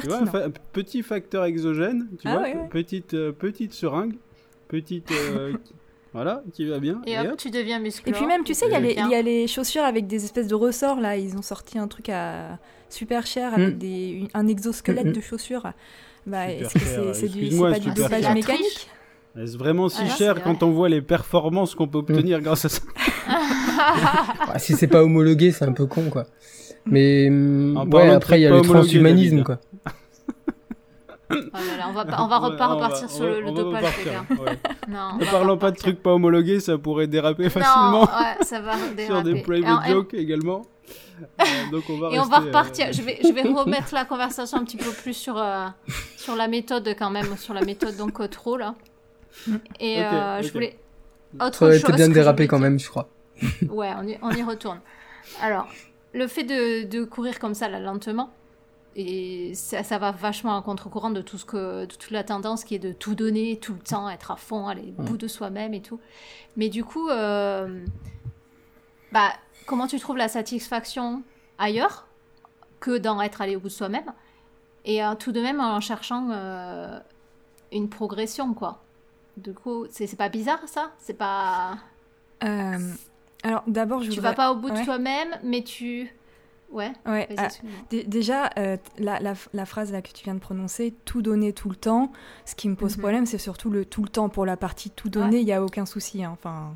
Tu 0.00 0.06
vois, 0.06 0.18
pertinent. 0.18 0.26
fa- 0.30 0.48
petit 0.72 1.02
facteur 1.02 1.44
exogène, 1.44 2.06
tu 2.20 2.28
Ah 2.28 2.34
vois, 2.34 2.42
ouais, 2.42 2.54
ouais. 2.54 2.68
petite 2.70 3.14
euh, 3.14 3.32
petite 3.32 3.72
seringue, 3.72 4.14
petite 4.68 5.10
euh, 5.10 5.52
voilà, 6.16 6.42
qui 6.52 6.66
va 6.66 6.78
bien. 6.80 7.00
Et 7.06 7.16
hop, 7.18 7.36
tu 7.38 7.50
deviens 7.50 7.78
musclé. 7.78 8.10
Et 8.10 8.12
puis 8.14 8.26
même, 8.26 8.42
tu 8.42 8.52
sais, 8.54 8.66
il 8.66 8.72
y, 8.72 8.74
a 8.74 8.78
Et 8.78 8.82
les- 8.82 8.94
bien. 8.94 9.06
il 9.06 9.12
y 9.12 9.14
a 9.14 9.22
les 9.22 9.46
chaussures 9.46 9.84
avec 9.84 10.06
des 10.08 10.24
espèces 10.24 10.48
de 10.48 10.54
ressorts 10.56 11.00
là. 11.00 11.16
Ils 11.16 11.36
ont 11.36 11.42
sorti 11.42 11.78
un 11.78 11.86
truc 11.88 12.08
à 12.08 12.58
super 12.88 13.26
cher 13.26 13.54
avec 13.54 13.74
Mm. 13.76 13.78
des, 13.78 14.08
une- 14.10 14.28
un 14.34 14.46
exosquelette 14.48 15.04
Mm, 15.06 15.10
mm. 15.10 15.12
de 15.12 15.20
chaussures. 15.20 15.72
Bah, 16.26 16.48
Super 16.48 16.66
est-ce 16.66 16.74
que 16.74 16.80
c'est 16.80 16.96
du, 16.98 17.14
c'est 17.14 17.26
excuse-moi, 17.26 17.70
pas 17.70 17.78
du 17.78 17.90
dopage 17.92 18.28
mécanique 18.34 18.88
Est-ce 19.38 19.56
vraiment 19.56 19.88
si 19.88 20.02
Ah, 20.04 20.08
cher 20.08 20.34
vrai. 20.34 20.42
quand 20.44 20.62
on 20.64 20.70
voit 20.72 20.88
les 20.88 21.00
performances 21.02 21.74
qu'on 21.76 21.86
peut 21.86 21.98
obtenir 21.98 22.40
grâce 22.40 22.64
à 22.64 22.68
ça 22.68 22.80
si 24.58 24.72
c'est 24.74 24.86
pas 24.88 25.02
homologué 25.04 25.52
c'est 25.52 25.64
un 25.64 25.72
peu 25.72 25.86
con 25.86 26.08
quoi 26.10 26.24
mais 26.86 27.28
ouais 27.30 28.08
après 28.10 28.38
il 28.40 28.42
y 28.42 28.46
a 28.46 28.50
le 28.50 28.60
transhumanisme 28.62 29.42
quoi 29.44 29.60
Oh 31.28 31.34
là 31.34 31.76
là, 31.78 31.86
on 31.88 31.92
va 31.92 32.04
pas, 32.04 32.16
on 32.22 32.28
va 32.28 32.40
Ouais, 32.50 32.56
pas 32.56 32.68
on 32.70 32.74
repartir 32.76 33.10
sur 33.10 33.24
le, 33.24 33.42
dopage, 33.50 33.82
les 33.82 33.88
repartir, 33.88 34.12
gars. 34.12 34.42
ouais. 34.44 34.58
Non, 34.88 35.10
on 35.14 35.16
Ne 35.18 35.24
parlons 35.24 35.58
pas 35.58 35.70
de 35.72 35.76
trucs 35.76 36.00
pas 36.00 36.12
homologués, 36.12 36.60
ça 36.60 36.78
pourrait 36.78 37.08
déraper 37.08 37.44
Non, 37.44 37.50
facilement 37.50 38.00
ouais, 38.02 38.44
ça 38.44 38.60
va 38.60 38.76
sur 38.78 38.94
déraper. 38.94 39.32
des 39.34 39.42
private 39.42 39.68
Alors, 39.70 39.84
et- 39.86 39.90
jokes 39.90 40.14
également. 40.14 40.62
Euh, 41.40 41.44
donc 41.72 41.82
on 41.88 41.98
va 41.98 42.10
Et 42.12 42.20
on 42.20 42.24
va 42.24 42.36
euh, 42.38 42.40
repartir. 42.46 42.92
Je 42.92 43.02
vais, 43.02 43.18
je 43.22 43.32
vais 43.32 43.42
remettre 43.52 43.92
la 43.94 44.04
conversation 44.04 44.58
un 44.58 44.64
petit 44.64 44.76
peu 44.76 44.90
plus 44.90 45.14
sur, 45.14 45.36
euh, 45.38 45.66
sur 46.16 46.36
la 46.36 46.46
méthode 46.46 46.86
quand 46.98 47.10
même, 47.10 47.36
sur 47.38 47.54
la 47.54 47.62
méthode 47.62 47.96
donc 47.96 48.20
euh, 48.20 48.28
trop 48.28 48.56
là. 48.56 48.74
Et 49.80 50.02
euh, 50.04 50.42
je 50.42 50.52
voulais 50.52 50.78
autre 51.40 51.58
ça 51.58 51.64
aurait 51.66 51.74
chose. 51.80 51.88
été 51.90 51.92
bien 51.94 52.08
dérapé 52.08 52.46
quand 52.46 52.58
même 52.58 52.78
je 52.78 52.88
crois. 52.88 53.08
Ouais, 53.68 53.90
on 54.00 54.06
y, 54.06 54.16
on 54.22 54.30
y 54.30 54.42
retourne. 54.42 54.78
Alors, 55.42 55.66
le 56.14 56.26
fait 56.28 56.44
de, 56.44 56.84
de 56.86 57.04
courir 57.04 57.38
comme 57.38 57.54
ça 57.54 57.68
là 57.68 57.80
lentement, 57.80 58.30
et 58.98 59.52
ça, 59.54 59.82
ça 59.82 59.98
va 59.98 60.10
vachement 60.10 60.56
à 60.56 60.62
contre-courant 60.62 61.10
de 61.10 61.20
tout 61.20 61.36
ce 61.36 61.44
que, 61.44 61.84
de 61.84 61.94
toute 61.94 62.10
la 62.10 62.24
tendance 62.24 62.64
qui 62.64 62.74
est 62.74 62.78
de 62.78 62.92
tout 62.92 63.14
donner 63.14 63.58
tout 63.58 63.74
le 63.74 63.78
temps, 63.78 64.08
être 64.08 64.30
à 64.30 64.36
fond, 64.36 64.66
aller 64.66 64.94
au 64.96 65.02
bout 65.02 65.18
de 65.18 65.28
soi-même 65.28 65.74
et 65.74 65.82
tout. 65.82 66.00
Mais 66.56 66.70
du 66.70 66.82
coup, 66.82 67.10
euh, 67.10 67.84
bah, 69.12 69.34
comment 69.66 69.86
tu 69.86 70.00
trouves 70.00 70.16
la 70.16 70.28
satisfaction 70.28 71.22
ailleurs 71.58 72.06
que 72.80 72.96
dans 72.96 73.20
être 73.20 73.42
allé 73.42 73.54
au 73.54 73.60
bout 73.60 73.68
de 73.68 73.72
soi-même 73.72 74.12
et 74.86 75.04
euh, 75.04 75.14
tout 75.14 75.32
de 75.32 75.42
même 75.42 75.60
en 75.60 75.80
cherchant 75.80 76.30
euh, 76.30 76.98
une 77.72 77.90
progression 77.90 78.54
quoi. 78.54 78.82
Du 79.36 79.52
coup, 79.52 79.84
c'est 79.90 80.06
c'est 80.06 80.16
pas 80.16 80.30
bizarre 80.30 80.60
ça? 80.66 80.92
C'est 80.98 81.18
pas 81.18 81.76
Euh, 82.44 82.78
Alors 83.42 83.62
d'abord, 83.66 84.02
je 84.02 84.08
tu 84.08 84.16
voudrais... 84.16 84.30
vas 84.30 84.34
pas 84.36 84.52
au 84.52 84.56
bout 84.56 84.70
de 84.70 84.82
toi-même, 84.84 85.36
mais 85.42 85.62
tu 85.62 86.15
ouais. 86.76 86.92
Ouais, 87.06 87.28
ah, 87.36 87.48
Déjà, 88.06 88.50
euh, 88.58 88.76
la, 88.98 89.18
la- 89.20 89.34
la 89.52 89.66
phrase 89.66 89.90
là 89.92 90.02
que 90.02 90.12
tu 90.12 90.24
viens 90.24 90.34
de 90.34 90.40
prononcer, 90.40 90.94
tout 91.04 91.22
donner 91.22 91.52
tout 91.52 91.68
le 91.68 91.76
temps, 91.76 92.12
ce 92.44 92.54
qui 92.54 92.68
me 92.68 92.76
pose 92.76 92.96
Mhm. 92.96 93.00
problème, 93.00 93.26
c'est 93.26 93.38
surtout 93.38 93.70
le 93.70 93.84
tout 93.84 94.02
le 94.02 94.08
temps. 94.08 94.28
Pour 94.28 94.46
la 94.46 94.56
partie 94.56 94.90
tout 94.90 95.08
donner, 95.08 95.38
il 95.40 95.44
n'y 95.44 95.52
a 95.52 95.62
aucun 95.62 95.86
souci. 95.86 96.22
hein. 96.22 96.30
Enfin, 96.32 96.74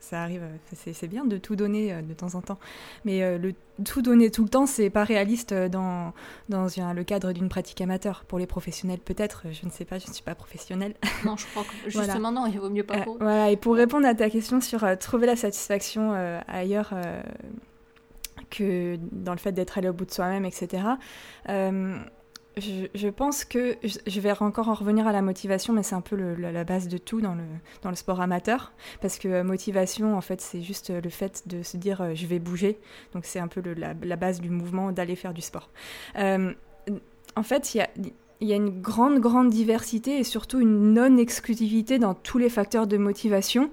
ça 0.00 0.22
arrive, 0.22 0.42
euh, 0.42 0.82
c'est 0.92 1.08
bien 1.08 1.24
de 1.24 1.36
tout 1.36 1.56
donner 1.56 1.92
euh, 1.92 2.02
de 2.02 2.14
temps 2.14 2.34
en 2.34 2.40
temps. 2.40 2.58
Mais 3.04 3.22
euh, 3.22 3.38
le 3.38 3.54
tout 3.84 4.02
donner 4.02 4.30
tout 4.30 4.42
le 4.42 4.48
temps, 4.48 4.66
c'est 4.66 4.90
pas 4.90 5.04
réaliste 5.04 5.54
dans, 5.54 6.12
le 6.48 7.02
cadre 7.02 7.32
d'une 7.32 7.48
pratique 7.48 7.80
amateur. 7.80 8.24
Pour 8.26 8.38
les 8.38 8.46
professionnels, 8.46 8.98
peut-être, 8.98 9.44
je 9.52 9.64
ne 9.66 9.70
sais 9.70 9.84
pas, 9.84 9.98
je 9.98 10.08
ne 10.08 10.12
suis 10.12 10.22
pas 10.24 10.34
professionnelle. 10.34 10.94
Non, 11.24 11.36
je 11.36 11.46
crois 11.46 11.64
que 11.64 11.90
Voilà. 11.92 12.06
justement 12.08 12.32
non, 12.32 12.46
il 12.46 12.58
vaut 12.58 12.70
mieux 12.70 12.82
pas 12.82 12.96
Euh, 12.96 13.04
voilà, 13.20 13.50
et 13.50 13.56
pour 13.56 13.74
répondre 13.76 14.06
à 14.06 14.14
ta 14.14 14.28
question 14.30 14.60
sur 14.60 14.84
trouver 14.98 15.26
la 15.26 15.36
satisfaction 15.36 16.12
ailleurs 16.48 16.92
que 18.50 18.98
dans 19.12 19.32
le 19.32 19.38
fait 19.38 19.52
d'être 19.52 19.78
allé 19.78 19.88
au 19.88 19.92
bout 19.92 20.04
de 20.04 20.10
soi-même, 20.10 20.44
etc., 20.44 20.82
euh, 21.48 21.98
je, 22.56 23.08
pense 23.08 23.44
que 23.44 23.76
je, 23.82 24.20
vais 24.20 24.32
encore 24.40 24.68
en 24.68 24.74
revenir 24.74 25.06
à 25.06 25.12
la 25.12 25.22
motivation, 25.22 25.72
mais 25.72 25.82
c'est 25.82 25.94
un 25.94 26.00
peu 26.00 26.16
la, 26.16 26.64
base 26.64 26.88
de 26.88 26.98
tout 26.98 27.20
dans 27.20 27.34
le, 27.34 27.44
dans 27.82 27.90
le 27.90 27.96
sport 27.96 28.20
amateur. 28.20 28.72
Parce 29.00 29.18
que 29.18 29.28
euh, 29.28 29.44
motivation, 29.44 30.16
en 30.16 30.20
fait, 30.20 30.40
c'est 30.40 30.60
juste 30.60 30.90
euh, 30.90 31.00
le 31.00 31.10
fait 31.10 31.44
de 31.46 31.62
se 31.62 31.76
dire 31.76 32.14
je 32.14 32.26
vais 32.26 32.38
bouger. 32.38 32.78
Donc 33.14 33.24
c'est 33.24 33.38
un 33.38 33.48
peu 33.48 33.62
la, 33.74 34.16
base 34.16 34.40
du 34.40 34.50
mouvement 34.50 34.92
d'aller 34.92 35.16
faire 35.16 35.32
du 35.32 35.40
sport. 35.40 35.70
En 37.36 37.44
fait, 37.44 37.74
il 37.74 37.78
y 37.78 37.80
a, 37.80 37.88
il 38.40 38.48
y 38.48 38.52
a 38.52 38.56
une 38.56 38.80
grande, 38.80 39.20
grande 39.20 39.50
diversité 39.50 40.18
et 40.18 40.24
surtout 40.24 40.60
une 40.60 40.94
non-exclusivité 40.94 41.98
dans 41.98 42.14
tous 42.14 42.38
les 42.38 42.48
facteurs 42.48 42.86
de 42.86 42.96
motivation. 42.96 43.70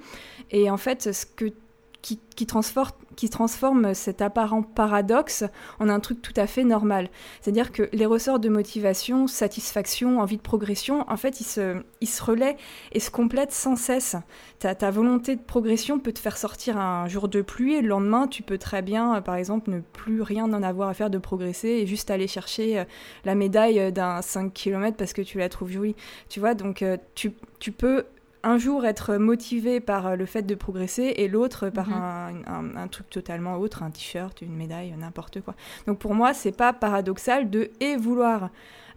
Et 0.51 0.69
en 0.69 0.77
fait, 0.77 1.13
ce 1.13 1.25
que, 1.25 1.53
qui, 2.01 2.45
transforme, 2.45 3.93
cet 3.93 4.21
apparent 4.21 4.61
paradoxe 4.61 5.43
en 5.79 5.89
un 5.89 5.99
truc 5.99 6.21
tout 6.21 6.33
à 6.35 6.47
fait 6.47 6.63
normal. 6.63 7.09
C'est-à-dire 7.41 7.71
que 7.71 7.89
les 7.91 8.05
ressorts 8.05 8.39
de 8.39 8.49
motivation, 8.49 9.27
satisfaction, 9.27 10.19
envie 10.19 10.37
de 10.37 10.41
progression, 10.41 11.03
en 11.09 11.17
fait, 11.17 11.41
ils 11.41 11.43
se, 11.43 12.23
relaient 12.23 12.57
et 12.91 12.99
se 12.99 13.11
complètent 13.11 13.51
sans 13.51 13.75
cesse. 13.75 14.15
Ta, 14.59 14.75
ta 14.75 14.91
volonté 14.91 15.35
de 15.35 15.41
progression 15.41 15.99
peut 15.99 16.13
te 16.13 16.19
faire 16.19 16.37
sortir 16.37 16.77
un 16.77 17.07
jour 17.07 17.27
de 17.27 17.41
pluie 17.41 17.75
et 17.75 17.81
le 17.81 17.89
lendemain, 17.89 18.27
tu 18.27 18.43
peux 18.43 18.57
très 18.57 18.81
bien, 18.81 19.15
euh, 19.15 19.21
par 19.21 19.35
exemple, 19.35 19.69
ne 19.69 19.79
plus 19.79 20.21
rien 20.21 20.45
en 20.45 20.63
avoir 20.63 20.89
à 20.89 20.93
faire 20.93 21.09
de 21.09 21.17
progresser 21.17 21.69
et 21.69 21.87
juste 21.87 22.11
aller 22.11 22.27
chercher 22.27 22.79
euh, 22.79 22.83
la 23.25 23.35
médaille 23.35 23.79
euh, 23.79 23.91
d'un 23.91 24.21
5 24.21 24.53
km 24.53 24.95
parce 24.97 25.13
que 25.13 25.21
tu 25.21 25.37
la 25.39 25.49
trouves 25.49 25.71
jolie. 25.71 25.95
Tu 26.29 26.39
vois, 26.39 26.53
donc 26.53 26.83
tu 27.15 27.71
peux 27.71 28.05
un 28.43 28.57
jour 28.57 28.85
être 28.85 29.15
motivé 29.17 29.79
par 29.79 30.07
euh, 30.07 30.15
le 30.15 30.25
fait 30.25 30.43
de 30.43 30.55
progresser 30.55 31.13
et 31.17 31.27
l'autre 31.27 31.69
par 31.69 31.87
Mhm. 31.89 31.93
un, 31.95 32.33
un- 32.47 32.75
un 32.77 32.87
truc 32.87 33.09
totalement 33.09 33.57
autre, 33.57 33.83
un 33.83 33.89
t-shirt, 33.91 34.41
une 34.41 34.55
médaille, 34.55 34.93
n'importe 34.97 35.41
quoi. 35.41 35.55
Donc 35.87 35.99
pour 35.99 36.13
moi, 36.13 36.33
c'est 36.33 36.51
pas 36.55 36.71
paradoxal 36.73 37.49
de 37.49 37.69
et 37.79 37.95
vouloir 37.95 38.49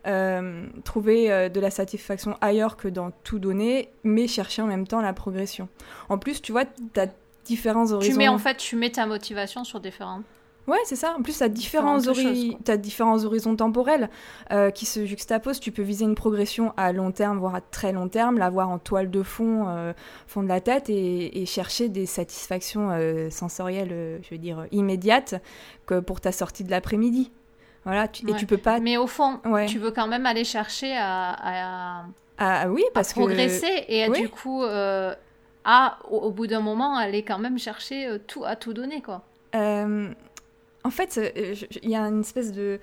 euh, 0.06 0.66
trouver 0.84 1.30
euh, 1.30 1.48
de 1.50 1.60
la 1.60 1.70
satisfaction 1.70 2.36
ailleurs 2.40 2.76
que 2.76 2.88
dans 2.88 3.10
tout 3.22 3.38
donner, 3.38 3.90
mais 4.04 4.26
chercher 4.28 4.62
en 4.62 4.66
même 4.66 4.86
temps 4.86 5.00
la 5.02 5.12
progression. 5.12 5.68
En 6.08 6.16
plus, 6.16 6.40
tu 6.40 6.52
vois, 6.52 6.64
tu 6.64 7.00
as 7.00 7.06
différents 7.44 7.92
horizons. 7.92 8.12
Tu 8.12 8.16
mets 8.18 8.28
en 8.28 8.38
fait, 8.38 8.56
tu 8.56 8.76
mets 8.76 8.90
ta 8.90 9.04
motivation 9.06 9.62
sur 9.64 9.78
différents. 9.80 10.22
Ouais, 10.70 10.78
c'est 10.84 10.94
ça. 10.96 11.16
En 11.18 11.22
plus, 11.22 11.36
tu 11.38 11.42
as 11.42 11.48
différents, 11.48 13.24
horizons 13.24 13.56
temporels 13.56 14.08
euh, 14.52 14.70
qui 14.70 14.86
se 14.86 15.04
juxtaposent. 15.04 15.58
Tu 15.58 15.72
peux 15.72 15.82
viser 15.82 16.04
une 16.04 16.14
progression 16.14 16.72
à 16.76 16.92
long 16.92 17.10
terme, 17.10 17.38
voire 17.38 17.56
à 17.56 17.60
très 17.60 17.90
long 17.92 18.08
terme, 18.08 18.38
l'avoir 18.38 18.68
en 18.68 18.78
toile 18.78 19.10
de 19.10 19.22
fond, 19.24 19.64
euh, 19.68 19.92
fond 20.28 20.42
de 20.44 20.48
la 20.48 20.60
tête, 20.60 20.88
et, 20.88 21.42
et 21.42 21.46
chercher 21.46 21.88
des 21.88 22.06
satisfactions 22.06 22.90
euh, 22.92 23.30
sensorielles, 23.30 24.20
je 24.22 24.30
veux 24.30 24.38
dire, 24.38 24.66
immédiates, 24.70 25.42
que 25.86 25.98
pour 25.98 26.20
ta 26.20 26.30
sortie 26.30 26.62
de 26.62 26.70
l'après-midi. 26.70 27.32
Voilà, 27.84 28.06
tu- 28.06 28.28
et 28.30 28.34
tu 28.34 28.46
peux 28.46 28.58
pas... 28.58 28.78
Mais 28.78 28.96
au 28.96 29.06
fond, 29.08 29.40
Ouais. 29.46 29.66
tu 29.66 29.78
veux 29.78 29.90
quand 29.90 30.06
même 30.06 30.26
aller 30.26 30.44
chercher 30.44 30.94
à, 30.96 32.00
à- 32.00 32.04
Ah 32.38 32.68
oui, 32.68 32.84
à 32.90 32.92
parce 32.94 33.12
que... 33.12 33.18
progresser 33.20 33.84
et 33.88 34.08
oui. 34.08 34.20
du 34.20 34.28
coup, 34.28 34.62
à, 35.64 35.98
au, 36.10 36.16
au 36.18 36.30
bout 36.30 36.46
d'un 36.46 36.60
moment, 36.60 36.96
aller 36.96 37.22
quand 37.24 37.38
même 37.38 37.58
chercher 37.58 38.18
tout 38.26 38.44
à 38.44 38.54
tout 38.54 38.72
donner, 38.72 39.02
quoi. 39.02 39.22
Euh, 39.54 40.12
en 40.84 40.90
fait, 40.90 41.18
euh, 41.18 41.54
il 41.82 41.90
y 41.90 41.94
a 41.94 42.02
une 42.02 42.20
espèce 42.20 42.52
de- 42.52 42.78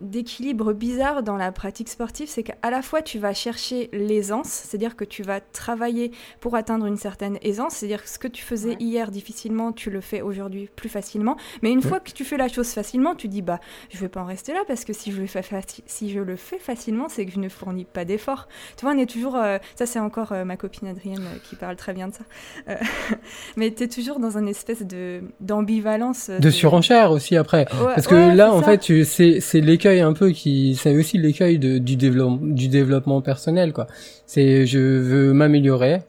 d'équilibre 0.00 0.72
bizarre 0.72 1.22
dans 1.22 1.36
la 1.36 1.52
pratique 1.52 1.88
sportive, 1.88 2.28
c'est 2.28 2.42
qu'à 2.42 2.70
la 2.70 2.82
fois 2.82 3.02
tu 3.02 3.18
vas 3.18 3.34
chercher 3.34 3.88
l'aisance, 3.92 4.48
c'est-à-dire 4.48 4.96
que 4.96 5.04
tu 5.04 5.22
vas 5.22 5.40
travailler 5.40 6.10
pour 6.40 6.54
atteindre 6.56 6.86
une 6.86 6.96
certaine 6.96 7.38
aisance, 7.42 7.74
c'est-à-dire 7.76 8.02
que 8.02 8.08
ce 8.08 8.18
que 8.18 8.28
tu 8.28 8.42
faisais 8.42 8.70
Ouais. 8.70 8.76
hier 8.80 9.10
difficilement, 9.10 9.72
tu 9.72 9.90
le 9.90 10.00
fais 10.00 10.22
aujourd'hui 10.22 10.68
plus 10.74 10.88
facilement. 10.88 11.36
Mais 11.62 11.70
une 11.70 11.82
fois 11.82 12.00
que 12.00 12.10
tu 12.10 12.24
fais 12.24 12.36
la 12.36 12.48
chose 12.48 12.68
facilement, 12.70 13.14
tu 13.14 13.28
dis 13.28 13.42
bah 13.42 13.60
je 13.90 13.98
vais 13.98 14.08
pas 14.08 14.20
en 14.20 14.24
rester 14.26 14.52
là 14.52 14.60
parce 14.66 14.84
que 14.84 14.92
si 14.92 15.12
je 15.12 15.20
le 15.20 15.26
fais 15.26 15.42
si 15.86 16.10
je 16.10 16.20
le 16.20 16.36
fais 16.36 16.58
facilement, 16.58 17.08
c'est 17.08 17.24
que 17.26 17.32
je 17.32 17.38
ne 17.38 17.48
fournis 17.48 17.84
pas 17.84 18.04
d'efforts. 18.04 18.48
Tu 18.76 18.84
vois, 18.84 18.94
on 18.94 18.98
est 18.98 19.06
toujours 19.10 19.36
euh, 19.36 19.58
ça 19.76 19.86
c'est 19.86 19.98
encore 20.00 20.32
euh, 20.32 20.44
ma 20.44 20.56
copine 20.56 20.88
Adrienne 20.88 21.20
euh, 21.24 21.38
qui 21.48 21.54
parle 21.56 21.76
très 21.76 21.92
bien 21.92 22.08
de 22.08 22.14
ça. 22.14 22.24
Euh, 22.68 22.74
mais 23.56 23.72
tu 23.72 23.84
es 23.84 23.88
toujours 23.88 24.18
dans 24.18 24.36
une 24.38 24.48
espèce 24.48 24.82
de 24.82 25.22
d'ambivalence 25.40 26.30
De 26.30 26.50
surenchère 26.50 27.10
aussi 27.10 27.36
après. 27.36 27.66
Ouais, 27.72 27.92
Parce 27.94 28.06
que 28.06 28.14
ouais, 28.14 28.34
là, 28.34 28.52
en 28.52 28.60
ça. 28.60 28.66
fait, 28.66 28.78
tu- 28.78 29.04
c'est 29.04 29.40
c'est 29.46 29.60
l'écueil 29.60 30.00
un 30.00 30.12
peu 30.12 30.30
qui, 30.30 30.74
c'est 30.74 30.96
aussi 30.96 31.18
l'écueil 31.18 31.58
de- 31.58 31.78
du 31.78 31.96
développement 31.96 32.38
du 32.42 32.68
développement 32.68 33.20
personnel 33.22 33.72
quoi. 33.72 33.86
C'est 34.26 34.66
je 34.66 34.78
veux 34.78 35.32
m'améliorer 35.32 36.00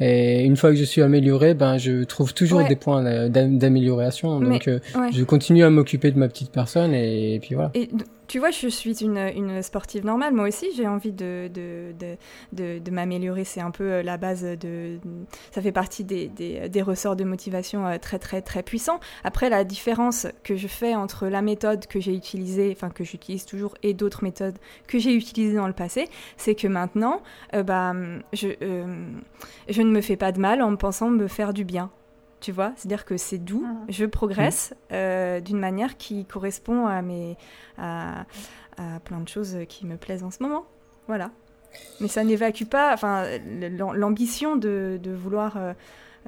et 0.00 0.44
une 0.44 0.56
fois 0.56 0.70
que 0.70 0.76
je 0.76 0.84
suis 0.84 1.00
amélioré, 1.02 1.54
ben 1.54 1.78
je 1.78 2.04
trouve 2.04 2.34
toujours 2.34 2.58
Ouais. 2.60 2.68
des 2.68 2.76
points 2.76 3.02
d'a- 3.02 3.46
d'amélioration. 3.46 4.40
Donc 4.40 4.68
euh, 4.68 4.78
Ouais. 4.94 5.08
je 5.12 5.24
continue 5.24 5.64
à 5.64 5.70
m'occuper 5.70 6.10
de 6.10 6.18
ma 6.18 6.28
petite 6.28 6.50
personne 6.52 6.92
et, 6.94 7.38
puis 7.40 7.54
voilà. 7.54 7.70
Et 7.74 7.88
tu 8.32 8.38
vois, 8.38 8.50
je 8.50 8.66
suis 8.68 9.04
une, 9.04 9.60
sportive 9.60 10.06
normale. 10.06 10.32
Moi 10.32 10.48
aussi, 10.48 10.70
j'ai 10.74 10.88
envie 10.88 11.12
de, 11.12 11.50
m'améliorer. 12.90 13.44
C'est 13.44 13.60
un 13.60 13.70
peu 13.70 13.84
euh, 13.84 14.02
la 14.02 14.16
base 14.16 14.42
de. 14.42 14.98
Ça 15.50 15.60
fait 15.60 15.70
partie 15.70 16.02
des, 16.02 16.82
ressorts 16.82 17.14
de 17.14 17.24
motivation 17.24 17.86
euh, 17.86 17.98
très, 17.98 18.18
très, 18.18 18.40
très 18.40 18.62
puissants. 18.62 19.00
Après, 19.22 19.50
la 19.50 19.64
différence 19.64 20.26
que 20.44 20.56
je 20.56 20.66
fais 20.66 20.94
entre 20.94 21.26
la 21.26 21.42
méthode 21.42 21.86
que 21.86 22.00
j'ai 22.00 22.14
utilisée, 22.14 22.72
enfin, 22.74 22.88
que 22.88 23.04
j'utilise 23.04 23.44
toujours, 23.44 23.74
et 23.82 23.92
d'autres 23.92 24.24
méthodes 24.24 24.56
que 24.86 24.98
j'ai 24.98 25.14
utilisées 25.14 25.56
dans 25.56 25.66
le 25.66 25.74
passé, 25.74 26.08
c'est 26.38 26.54
que 26.54 26.68
maintenant, 26.68 27.20
euh, 27.52 27.62
bah, 27.62 27.92
je 28.32 28.46
ne 29.82 29.90
me 29.90 30.00
fais 30.00 30.16
pas 30.16 30.32
de 30.32 30.40
mal 30.40 30.62
en 30.62 30.74
pensant 30.76 31.10
me 31.10 31.28
faire 31.28 31.52
du 31.52 31.66
bien. 31.66 31.90
Tu 32.42 32.50
vois, 32.52 32.72
c'est-à-dire 32.76 33.04
que 33.04 33.16
c'est 33.16 33.38
doux, 33.38 33.64
Mhm. 33.64 33.86
je 33.88 34.04
progresse 34.04 34.74
euh, 34.90 35.40
d'une 35.40 35.58
manière 35.60 35.96
qui 35.96 36.24
correspond 36.26 36.86
à 36.86 37.00
mes 37.00 37.36
à, 37.78 38.26
à 38.76 38.98
plein 39.04 39.20
de 39.20 39.28
choses 39.28 39.56
qui 39.68 39.86
me 39.86 39.96
plaisent 39.96 40.24
en 40.24 40.30
ce 40.30 40.42
moment. 40.42 40.64
Voilà. 41.06 41.30
Mais 42.00 42.08
ça 42.08 42.22
n'évacue 42.24 42.64
pas, 42.64 42.92
enfin, 42.92 43.24
l'am- 43.60 43.94
l'ambition 43.94 44.56
de, 44.56 44.98
de 45.02 45.10
vouloir 45.12 45.56
euh, 45.56 45.72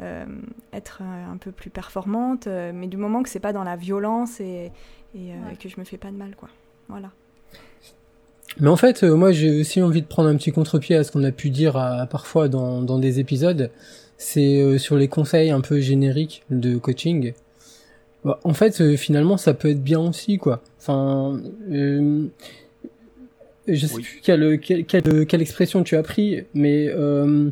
euh, 0.00 0.24
être 0.72 1.02
un 1.02 1.36
peu 1.36 1.50
plus 1.52 1.68
performante, 1.70 2.46
mais 2.46 2.86
du 2.86 2.96
moment 2.96 3.22
que 3.22 3.28
c'est 3.28 3.40
pas 3.40 3.52
dans 3.52 3.64
la 3.64 3.76
violence 3.76 4.40
et, 4.40 4.70
et, 5.14 5.32
euh, 5.32 5.48
Ouais. 5.50 5.56
que 5.60 5.68
je 5.68 5.78
me 5.80 5.84
fais 5.84 5.98
pas 5.98 6.10
de 6.12 6.16
mal, 6.16 6.34
quoi. 6.36 6.48
Voilà. 6.88 7.10
Mais 8.60 8.68
en 8.68 8.76
fait, 8.76 9.02
moi, 9.02 9.32
j'ai 9.32 9.60
aussi 9.60 9.82
envie 9.82 10.00
de 10.02 10.06
prendre 10.06 10.28
un 10.28 10.36
petit 10.36 10.52
contre-pied 10.52 10.94
à 10.96 11.02
ce 11.02 11.10
qu'on 11.10 11.24
a 11.24 11.32
pu 11.32 11.50
dire 11.50 11.76
à- 11.76 12.06
parfois 12.06 12.48
dans, 12.48 12.82
dans 12.82 12.98
des 13.00 13.18
épisodes. 13.18 13.70
C'est 14.16 14.60
euh, 14.62 14.78
sur 14.78 14.96
les 14.96 15.08
conseils 15.08 15.50
un 15.50 15.60
peu 15.60 15.80
génériques 15.80 16.42
de 16.50 16.76
coaching. 16.76 17.32
Bah, 18.24 18.40
en 18.44 18.54
fait, 18.54 18.80
euh, 18.80 18.96
finalement, 18.96 19.36
ça 19.36 19.52
peut 19.54 19.68
être 19.70 19.82
bien 19.82 20.00
aussi, 20.00 20.38
quoi. 20.38 20.62
Enfin, 20.80 21.40
euh, 21.70 22.24
je 23.68 23.86
sais 23.86 23.94
Oui. 23.96 24.02
plus 24.02 24.20
quelle, 24.22 24.58
quelle, 24.60 24.84
quelle, 24.84 25.26
quelle 25.26 25.42
expression 25.42 25.82
tu 25.82 25.96
as 25.96 26.02
pris, 26.02 26.44
mais 26.54 26.86
euh, 26.88 27.50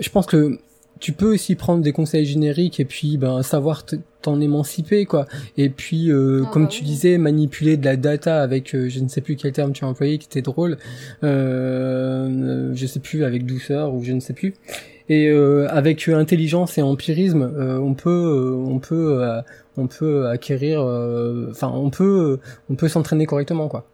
je 0.00 0.08
pense 0.08 0.26
que 0.26 0.58
tu 0.98 1.12
peux 1.12 1.34
aussi 1.34 1.56
prendre 1.56 1.82
des 1.82 1.92
conseils 1.92 2.24
génériques 2.24 2.80
et 2.80 2.86
puis 2.86 3.18
ben 3.18 3.42
savoir 3.42 3.84
te- 3.84 3.96
t'en 4.22 4.40
émanciper 4.40 5.04
quoi 5.04 5.26
et 5.58 5.68
puis 5.68 6.10
euh, 6.10 6.44
Ah 6.46 6.50
comme 6.50 6.62
bah 6.62 6.68
tu 6.70 6.80
oui. 6.80 6.86
disais 6.86 7.18
manipuler 7.18 7.76
de 7.76 7.84
la 7.84 7.96
data 7.96 8.40
avec 8.42 8.74
euh, 8.74 8.88
je 8.88 9.00
ne 9.00 9.08
sais 9.08 9.20
plus 9.20 9.36
quel 9.36 9.52
terme 9.52 9.74
tu 9.74 9.84
as 9.84 9.88
employé 9.88 10.16
qui 10.16 10.26
était 10.26 10.40
drôle 10.40 10.78
euh, 11.22 12.70
je 12.74 12.86
sais 12.86 13.00
plus 13.00 13.24
avec 13.24 13.44
douceur 13.44 13.92
ou 13.94 14.02
je 14.02 14.12
ne 14.12 14.20
sais 14.20 14.32
plus 14.32 14.54
et 15.08 15.28
euh, 15.28 15.66
avec 15.70 16.08
intelligence 16.08 16.78
et 16.78 16.82
empirisme 16.82 17.42
euh, 17.42 17.78
on 17.78 17.94
peut 17.94 18.10
euh, 18.10 18.50
on 18.54 18.78
peut 18.78 19.22
euh, 19.22 19.40
on 19.76 19.86
peut 19.86 20.26
acquérir 20.26 20.80
euh, 20.82 21.48
enfin 21.50 21.68
on 21.68 21.90
peut 21.90 22.38
on 22.70 22.74
peut 22.74 22.88
s'entraîner 22.88 23.26
correctement 23.26 23.68
quoi 23.68 23.86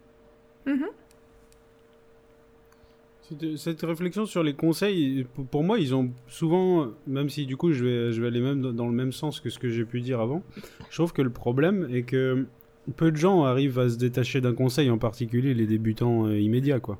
Cette- 3.29 3.57
Cette 3.57 3.81
réflexion 3.81 4.25
sur 4.25 4.43
les 4.43 4.53
conseils, 4.53 5.25
pour- 5.49 5.63
moi, 5.63 5.79
ils 5.79 5.95
ont 5.95 6.09
souvent, 6.27 6.87
même 7.07 7.29
si 7.29 7.45
du 7.45 7.55
coup 7.57 7.71
je 7.71 7.83
vais, 7.83 8.11
je 8.11 8.21
vais 8.21 8.27
aller 8.27 8.41
même 8.41 8.61
dans- 8.61 8.73
dans 8.73 8.85
le 8.87 8.93
même 8.93 9.11
sens 9.13 9.39
que 9.39 9.49
ce 9.49 9.59
que 9.59 9.69
j'ai 9.69 9.85
pu 9.85 10.01
dire 10.01 10.19
avant, 10.19 10.43
je 10.89 10.95
trouve 10.95 11.13
que 11.13 11.21
le 11.21 11.29
problème 11.29 11.87
est 11.91 12.03
que 12.03 12.45
peu 12.97 13.11
de 13.11 13.15
gens 13.17 13.43
arrivent 13.43 13.79
à 13.79 13.87
se 13.89 13.97
détacher 13.97 14.41
d'un 14.41 14.53
conseil, 14.53 14.89
en 14.89 14.97
particulier 14.97 15.53
les 15.53 15.65
débutants 15.65 16.25
euh, 16.27 16.37
immédiats, 16.37 16.79
quoi. 16.81 16.97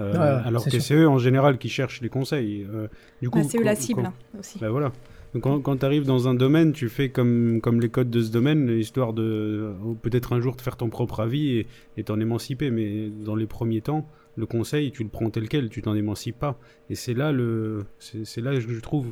Euh, 0.00 0.12
Ouais, 0.12 0.42
alors 0.46 0.62
c'est 0.62 0.70
que 0.70 0.80
c'est 0.80 0.94
eux 0.94 1.08
en 1.08 1.18
général 1.18 1.58
qui 1.58 1.68
cherchent 1.68 2.00
les 2.00 2.08
conseils. 2.08 2.66
Euh, 2.72 2.88
du 3.20 3.28
coup, 3.30 3.38
Bah, 3.38 3.44
c'est 3.48 3.58
eux 3.58 3.64
la 3.64 3.74
cible 3.76 4.02
quand- 4.02 4.08
hein, 4.08 4.38
aussi. 4.38 4.58
bah 4.58 4.70
voilà. 4.70 4.92
Donc, 5.34 5.44
quand, 5.44 5.60
quand 5.60 5.76
tu 5.76 5.84
arrives 5.84 6.06
dans 6.06 6.26
un 6.26 6.34
domaine, 6.34 6.72
tu 6.72 6.88
fais 6.88 7.08
comme, 7.10 7.60
comme 7.62 7.80
les 7.80 7.88
codes 7.88 8.10
de 8.10 8.20
ce 8.20 8.32
domaine, 8.32 8.68
histoire 8.68 9.12
de 9.12 9.22
euh, 9.22 9.72
peut-être 10.02 10.32
un 10.32 10.40
jour 10.40 10.56
te 10.56 10.62
faire 10.62 10.76
ton 10.76 10.88
propre 10.88 11.20
avis 11.20 11.66
et 11.96 12.02
t'en 12.04 12.18
émanciper. 12.18 12.70
Mais 12.70 13.10
dans 13.10 13.36
les 13.36 13.46
premiers 13.46 13.80
temps, 13.80 14.08
le 14.36 14.46
conseil, 14.46 14.90
tu 14.90 15.02
le 15.04 15.08
prends 15.08 15.30
tel 15.30 15.48
quel, 15.48 15.68
tu 15.68 15.82
t'en 15.82 15.94
émancipes 15.94 16.38
pas. 16.38 16.58
Et 16.88 16.94
c'est 16.96 17.14
là 17.14 17.30
le, 17.30 17.84
c'est 17.98 18.24
c'est 18.26 18.40
là 18.40 18.54
que 18.54 18.60
je 18.60 18.80
trouve 18.80 19.06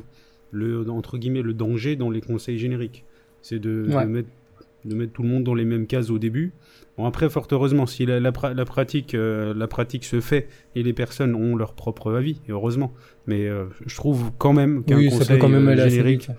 le 0.51 0.89
entre 0.89 1.17
guillemets 1.17 1.41
le 1.43 1.53
danger 1.53 1.95
dans 1.95 2.09
les 2.09 2.21
conseils 2.21 2.57
génériques, 2.57 3.05
c'est 3.41 3.59
de, 3.59 3.85
mettre 4.07 4.29
de 4.85 4.95
mettre 4.95 5.13
tout 5.13 5.23
le 5.23 5.29
monde 5.29 5.43
dans 5.43 5.53
les 5.53 5.65
mêmes 5.65 5.87
cases 5.87 6.09
au 6.09 6.17
début. 6.19 6.51
Bon 6.99 7.05
après, 7.05 7.29
fort 7.29 7.47
heureusement, 7.51 7.85
si 7.85 8.05
la, 8.05 8.19
la, 8.19 8.31
pra- 8.31 8.53
la 8.53 8.65
pratique 8.65 9.15
euh, 9.15 9.53
la 9.55 9.67
pratique 9.67 10.03
se 10.03 10.19
fait 10.19 10.49
et 10.75 10.83
les 10.83 10.91
personnes 10.93 11.33
ont 11.33 11.55
leur 11.55 11.73
propre 11.73 12.13
avis, 12.13 12.41
et 12.47 12.51
heureusement. 12.51 12.91
Mais 13.25 13.47
euh, 13.47 13.65
je 13.85 13.95
trouve 13.95 14.31
quand 14.37 14.51
même 14.51 14.83
qu'un 14.83 14.97
oui 14.97 15.05
conseil 15.09 15.25
ça 15.25 15.33
peut 15.35 15.39
quand 15.39 15.47
même 15.47 15.67
euh, 15.67 15.71
aller 15.71 15.81
assez 15.83 15.95
générique 15.95 16.27
vite 16.27 16.31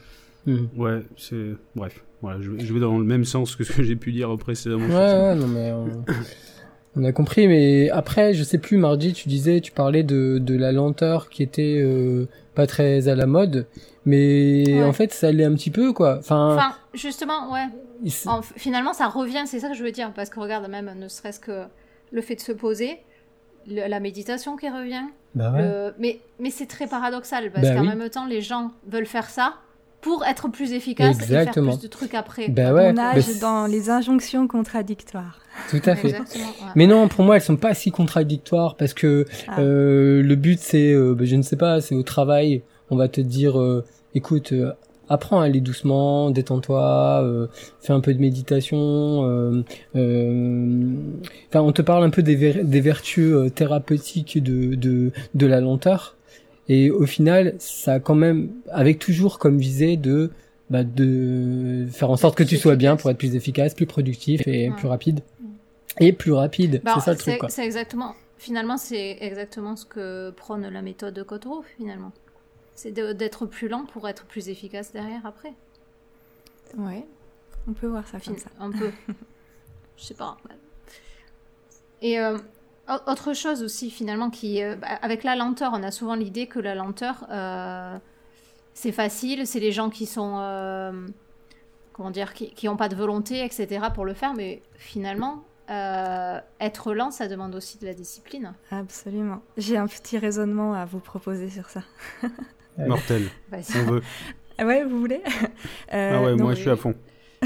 Hmm. 0.47 0.67
Ouais, 0.77 1.01
c'est. 1.19 1.55
Bref, 1.77 2.03
voilà, 2.23 2.41
je, 2.41 2.51
vais- 2.51 2.61
je 2.65 2.73
vais 2.75 2.81
dans 2.81 2.99
le 2.99 3.05
même 3.05 3.25
sens 3.27 3.57
que 3.57 3.65
ce 3.65 3.73
que 3.73 3.83
j'ai 3.83 3.97
pu 3.97 4.11
dire 4.13 4.35
précédemment. 4.39 4.87
Ouais, 4.87 5.35
non, 5.35 5.47
mais 5.47 5.73
on, 5.73 5.87
on 6.97 7.05
a 7.05 7.13
compris. 7.13 7.47
Mais 7.47 7.91
après, 7.91 8.33
je 8.35 8.43
sais 8.43 8.57
plus, 8.59 8.77
Margie, 8.79 9.13
tu 9.13 9.29
disais, 9.29 9.61
tu 9.61 9.71
parlais 9.73 10.03
de, 10.03 10.39
de 10.39 10.57
la 10.57 10.73
lenteur 10.73 11.29
qui 11.29 11.43
était 11.43 11.81
euh, 11.83 12.27
pas 12.55 12.67
très 12.67 13.09
à 13.09 13.15
la 13.15 13.27
mode. 13.27 13.67
Mais 14.07 14.65
Ouais. 14.67 14.83
en 14.83 14.93
fait, 14.95 15.13
ça 15.13 15.31
l'est 15.31 15.45
un 15.45 15.53
petit 15.55 15.71
peu, 15.71 15.93
quoi. 15.93 16.17
Enfin, 16.19 16.55
Enfin, 16.57 16.73
justement, 16.95 17.53
ouais. 17.53 17.67
En- 18.27 18.43
finalement, 18.43 18.93
ça 18.93 19.07
revient, 19.09 19.43
c'est 19.47 19.61
ça 19.61 19.69
que 19.69 19.75
je 19.75 19.83
veux 19.85 19.93
dire, 19.93 20.13
parce 20.15 20.31
que 20.31 20.41
regarde, 20.41 20.69
même 20.69 20.93
ne 20.99 21.09
serait-ce 21.09 21.41
que 21.41 21.65
le 22.13 22.21
fait 22.23 22.35
de 22.37 22.41
se 22.41 22.53
poser, 22.53 22.99
le- 23.69 23.89
la 23.89 24.01
méditation 24.01 24.57
qui 24.57 24.69
revient, 24.69 25.05
bah 25.35 25.53
ouais. 25.53 25.63
le- 25.63 25.95
mais, 25.99 26.21
mais 26.39 26.51
c'est 26.51 26.67
très 26.67 26.87
paradoxal, 26.87 27.51
parce 27.53 27.67
Bah 27.69 27.75
qu'en 27.75 27.83
oui. 27.83 27.89
même 27.89 28.09
temps, 28.11 28.27
les 28.27 28.41
gens 28.41 28.73
veulent 28.89 29.07
faire 29.07 29.29
ça 29.31 29.55
pour 30.01 30.25
être 30.25 30.49
plus 30.49 30.73
efficaces 30.73 31.19
et 31.21 31.23
Exactement. 31.25 31.73
faire 31.73 31.79
plus 31.79 31.83
de 31.87 31.91
trucs 31.93 32.15
après. 32.15 32.49
Bah 32.49 32.73
ouais. 32.73 32.89
On 32.89 32.93
nage 32.95 33.39
dans 33.39 33.67
les 33.67 33.91
injonctions 33.91 34.49
contradictoires. 34.49 35.41
Tout 35.69 35.83
à 35.85 35.95
fait. 35.95 36.09
Exactement. 36.09 36.47
ouais. 36.47 36.73
Mais 36.75 36.87
non, 36.87 37.07
pour 37.09 37.23
moi, 37.23 37.37
elles 37.37 37.43
sont 37.43 37.59
pas 37.59 37.75
si 37.75 37.91
contradictoires 37.91 38.77
parce 38.77 38.95
que 38.95 39.27
Ah. 39.47 39.61
euh, 39.61 40.23
le 40.23 40.35
but, 40.37 40.59
c'est, 40.59 40.91
euh, 40.93 41.15
je 41.21 41.37
ne 41.37 41.43
sais 41.43 41.57
pas, 41.57 41.83
c'est 41.83 41.95
au 41.95 42.03
travail, 42.03 42.63
on 42.89 42.97
va 42.97 43.09
te 43.09 43.21
dire, 43.21 43.61
euh, 43.61 43.85
écoute, 44.15 44.53
euh, 44.53 44.73
apprends 45.11 45.41
à 45.41 45.45
aller 45.45 45.61
doucement, 45.61 46.31
détends-toi, 46.31 47.21
euh, 47.25 47.47
fais 47.81 47.93
un 47.93 48.01
peu 48.01 48.15
de 48.15 48.21
méditation. 48.21 48.79
euh, 49.29 49.63
euh, 49.97 50.95
Enfin, 51.49 51.61
on 51.61 51.73
te 51.73 51.83
parle 51.83 52.05
un 52.05 52.11
peu 52.11 52.23
des, 52.23 52.37
ver- 52.37 52.65
des 52.65 52.81
vertus 52.81 53.35
thérapeutiques 53.55 54.43
de, 54.43 54.75
de, 54.75 55.13
de 55.35 55.47
la 55.47 55.61
lenteur. 55.61 56.17
Et 56.69 56.91
au 56.91 57.05
final, 57.07 57.55
ça 57.59 57.95
a 57.95 58.01
quand 58.01 58.15
même, 58.15 58.51
avec 58.71 58.99
toujours 58.99 59.39
comme 59.39 59.59
visée 59.59 59.97
de 59.97 60.31
bah, 60.71 60.85
de 60.85 61.89
faire 61.91 62.11
en 62.11 62.17
sorte 62.17 62.37
que 62.39 62.45
tu 62.45 62.57
sois 62.57 62.77
bien 62.77 62.95
pour 62.97 63.11
être 63.11 63.19
plus 63.19 63.35
efficace, 63.35 63.75
plus 63.75 63.87
productif 63.87 64.47
et 64.47 64.71
Ouais. 64.71 64.77
plus 64.77 64.87
rapide. 64.87 65.21
Et 65.99 66.13
plus 66.13 66.33
rapide, 66.33 66.81
Bah, 66.85 66.95
c'est 66.95 67.01
ça 67.01 67.11
le 67.13 67.19
truc. 67.19 67.41
c'est 67.49 67.65
exactement, 67.65 68.15
finalement, 68.39 68.77
c'est 68.77 69.19
exactement 69.21 69.75
ce 69.75 69.85
que 69.85 70.31
prône 70.31 70.69
la 70.69 70.83
méthode 70.83 71.15
de 71.15 71.25
Cottereau, 71.25 71.63
finalement. 71.77 72.13
C'est 72.75 72.93
d'être 72.93 73.47
plus 73.47 73.69
lent 73.69 73.85
pour 73.85 74.09
être 74.09 74.25
plus 74.25 74.49
efficace 74.49 74.93
derrière 74.93 75.27
après. 75.27 75.53
Ouais, 76.79 77.07
on 77.69 77.73
peut 77.73 77.87
voir 77.89 78.07
ça 78.07 78.19
comme 78.21 78.39
ça. 78.39 78.49
Un 78.59 78.71
peu. 78.71 78.91
Je 79.97 80.05
sais 80.05 80.15
pas. 80.15 80.37
Et 82.01 82.19
euh, 82.21 82.39
au- 82.89 83.11
autre 83.11 83.35
chose 83.35 83.63
aussi, 83.63 83.91
finalement, 83.91 84.31
qui, 84.31 84.63
euh, 84.63 84.77
bah, 84.77 84.89
avec 85.03 85.25
la 85.25 85.37
lenteur, 85.37 85.73
on 85.75 85.83
a 85.83 85.91
souvent 85.91 86.15
l'idée 86.15 86.47
que 86.47 86.59
la 86.59 86.75
lenteur, 86.75 87.27
euh, 87.31 87.99
c'est 88.73 88.93
facile, 88.93 89.47
c'est 89.47 89.61
les 89.61 89.73
gens 89.73 89.91
qui 89.91 90.07
sont. 90.07 91.03
comment 91.93 92.11
dire 92.11 92.33
Qui 92.33 92.67
n'ont 92.67 92.77
pas 92.77 92.89
de 92.89 92.97
volonté, 92.97 93.45
etc., 93.45 93.89
pour 93.95 94.07
le 94.07 94.15
faire, 94.15 94.33
mais 94.33 94.63
finalement, 94.77 95.45
euh, 95.69 96.41
être 96.61 96.95
lent, 96.95 97.11
ça 97.11 97.29
demande 97.29 97.55
aussi 97.55 97.79
de 97.79 97.85
la 97.87 97.93
discipline. 97.95 98.55
Absolument. 98.71 99.43
J'ai 99.59 99.77
un 99.77 99.87
petit 99.87 100.17
raisonnement 100.17 100.73
à 100.73 100.85
vous 100.87 101.01
proposer 101.01 101.51
sur 101.51 101.69
ça. 101.69 101.83
Ouais. 102.81 102.89
Mortel, 102.89 103.23
Vas-y. 103.51 103.77
on 103.77 103.91
veut. 103.91 104.03
Ah 104.59 104.67
ouais, 104.67 104.85
vous 104.85 104.99
voulez 104.99 105.23
Euh, 105.93 106.13
ah 106.15 106.23
ouais, 106.23 106.35
moi 106.37 106.55
je 106.55 106.61
suis 106.61 106.71
à 106.71 106.77
fond. 106.77 106.95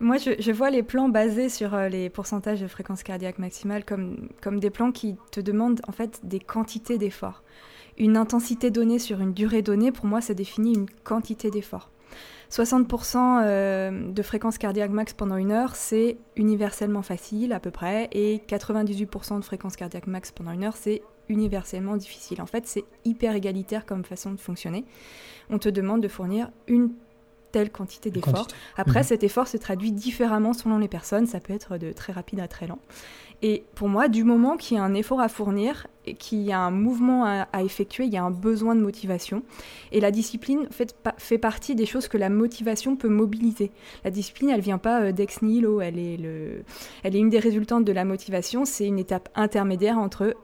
Moi, 0.00 0.16
je, 0.16 0.30
je 0.40 0.50
vois 0.50 0.70
les 0.70 0.82
plans 0.82 1.08
basés 1.08 1.48
sur 1.48 1.74
euh, 1.74 1.88
les 1.88 2.10
pourcentages 2.10 2.60
de 2.60 2.66
fréquence 2.66 3.04
cardiaque 3.04 3.38
maximale 3.38 3.84
comme, 3.84 4.30
comme 4.40 4.58
des 4.58 4.68
plans 4.68 4.90
qui 4.90 5.16
te 5.30 5.38
demandent 5.38 5.80
en 5.86 5.92
fait 5.92 6.18
des 6.24 6.40
quantités 6.40 6.98
d'efforts. 6.98 7.44
Une 7.98 8.16
intensité 8.16 8.72
donnée 8.72 8.98
sur 8.98 9.20
une 9.20 9.32
durée 9.32 9.62
donnée, 9.62 9.92
pour 9.92 10.06
moi, 10.06 10.20
ça 10.20 10.34
définit 10.34 10.74
une 10.74 10.86
quantité 11.04 11.52
d'efforts. 11.52 11.88
60% 12.50 13.42
euh, 13.44 14.12
de 14.12 14.22
fréquence 14.22 14.58
cardiaque 14.58 14.90
max 14.90 15.12
pendant 15.14 15.36
une 15.36 15.52
heure, 15.52 15.76
c'est 15.76 16.18
universellement 16.34 17.02
facile 17.02 17.52
à 17.52 17.60
peu 17.60 17.70
près, 17.70 18.08
et 18.10 18.42
98% 18.48 19.38
de 19.38 19.44
fréquence 19.44 19.76
cardiaque 19.76 20.08
max 20.08 20.32
pendant 20.32 20.50
une 20.50 20.64
heure, 20.64 20.76
c'est 20.76 21.02
universellement 21.28 21.96
difficile. 21.96 22.40
En 22.42 22.46
fait, 22.46 22.66
c'est 22.66 22.84
hyper 23.04 23.34
égalitaire 23.34 23.86
comme 23.86 24.04
façon 24.04 24.32
de 24.32 24.40
fonctionner. 24.40 24.84
On 25.50 25.58
te 25.58 25.68
demande 25.68 26.02
de 26.02 26.08
fournir 26.08 26.50
une 26.68 26.90
telle 27.52 27.70
quantité 27.70 28.10
d'efforts. 28.10 28.32
Quantité. 28.46 28.54
Après, 28.76 29.00
Mhm. 29.00 29.06
cet 29.06 29.24
effort 29.24 29.46
se 29.46 29.58
traduit 29.58 29.92
différemment 29.92 30.54
selon 30.54 30.78
les 30.78 30.88
personnes. 30.88 31.26
Ça 31.26 31.38
peut 31.38 31.52
être 31.52 31.76
de 31.76 31.92
très 31.92 32.12
rapide 32.12 32.40
à 32.40 32.48
très 32.48 32.66
lent. 32.66 32.78
Et 33.44 33.64
pour 33.74 33.88
moi, 33.88 34.08
du 34.08 34.22
moment 34.24 34.56
qu'il 34.56 34.76
y 34.76 34.80
a 34.80 34.84
un 34.84 34.94
effort 34.94 35.20
à 35.20 35.28
fournir 35.28 35.88
et 36.06 36.14
qu'il 36.14 36.40
y 36.42 36.52
a 36.52 36.60
un 36.60 36.70
mouvement 36.70 37.24
à, 37.24 37.48
à 37.52 37.62
effectuer, 37.62 38.04
il 38.04 38.12
y 38.12 38.16
a 38.16 38.22
un 38.22 38.30
besoin 38.30 38.74
de 38.76 38.80
motivation. 38.80 39.42
Et 39.90 40.00
la 40.00 40.10
discipline 40.12 40.68
fait 41.18 41.38
partie 41.38 41.74
des 41.74 41.84
choses 41.84 42.06
que 42.08 42.16
la 42.16 42.30
motivation 42.30 42.96
peut 42.96 43.08
mobiliser. 43.08 43.70
La 44.04 44.10
discipline, 44.10 44.48
elle 44.50 44.60
vient 44.60 44.78
pas 44.78 45.02
euh, 45.02 45.12
d'ex 45.12 45.42
nihilo. 45.42 45.80
Elle 45.80 45.98
est, 45.98 46.16
le, 46.16 46.62
elle 47.02 47.16
est 47.16 47.18
une 47.18 47.30
des 47.30 47.40
résultantes 47.40 47.84
de 47.84 47.92
la 47.92 48.04
motivation. 48.04 48.64
C'est 48.64 48.86
une 48.86 48.98
étape 49.00 49.28
intermédiaire 49.34 49.98
entre 49.98 50.34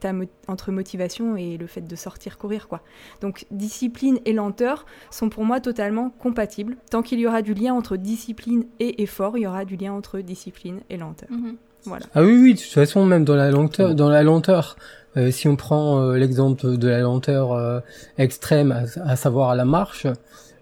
ta 0.00 0.12
mo- 0.12 0.24
entre 0.46 0.70
motivation 0.72 1.36
et 1.36 1.56
le 1.56 1.66
fait 1.66 1.80
de 1.80 1.96
sortir 1.96 2.38
courir 2.38 2.68
quoi. 2.68 2.80
Donc 3.20 3.46
discipline 3.50 4.18
et 4.24 4.32
lenteur 4.32 4.86
sont 5.10 5.28
pour 5.28 5.44
moi 5.44 5.60
totalement 5.60 6.10
compatibles. 6.10 6.76
Tant 6.90 7.02
qu'il 7.02 7.18
y 7.20 7.26
aura 7.26 7.42
du 7.42 7.54
lien 7.54 7.74
entre 7.74 7.96
discipline 7.96 8.64
et 8.80 9.02
effort, 9.02 9.36
il 9.36 9.42
y 9.42 9.46
aura 9.46 9.64
du 9.64 9.76
lien 9.76 9.92
entre 9.92 10.20
discipline 10.20 10.80
et 10.90 10.96
lenteur. 10.96 11.28
Mhm. 11.30 11.56
Voilà. 11.84 12.06
Ah 12.14 12.22
oui, 12.22 12.36
oui, 12.36 12.54
de 12.54 12.58
toute 12.58 12.68
façon, 12.72 13.04
même 13.06 13.24
dans 13.24 13.36
la 13.36 13.50
lenteur, 13.50 13.94
dans 13.94 14.08
la 14.10 14.22
lenteur, 14.22 14.76
euh, 15.16 15.30
si 15.30 15.46
on 15.48 15.56
prend 15.56 16.00
euh, 16.02 16.16
l'exemple 16.16 16.76
de 16.76 16.88
la 16.88 17.00
lenteur 17.00 17.52
euh, 17.52 17.80
extrême, 18.18 18.72
à, 18.72 19.10
à 19.10 19.16
savoir 19.16 19.50
à 19.50 19.54
la 19.54 19.64
marche, 19.64 20.06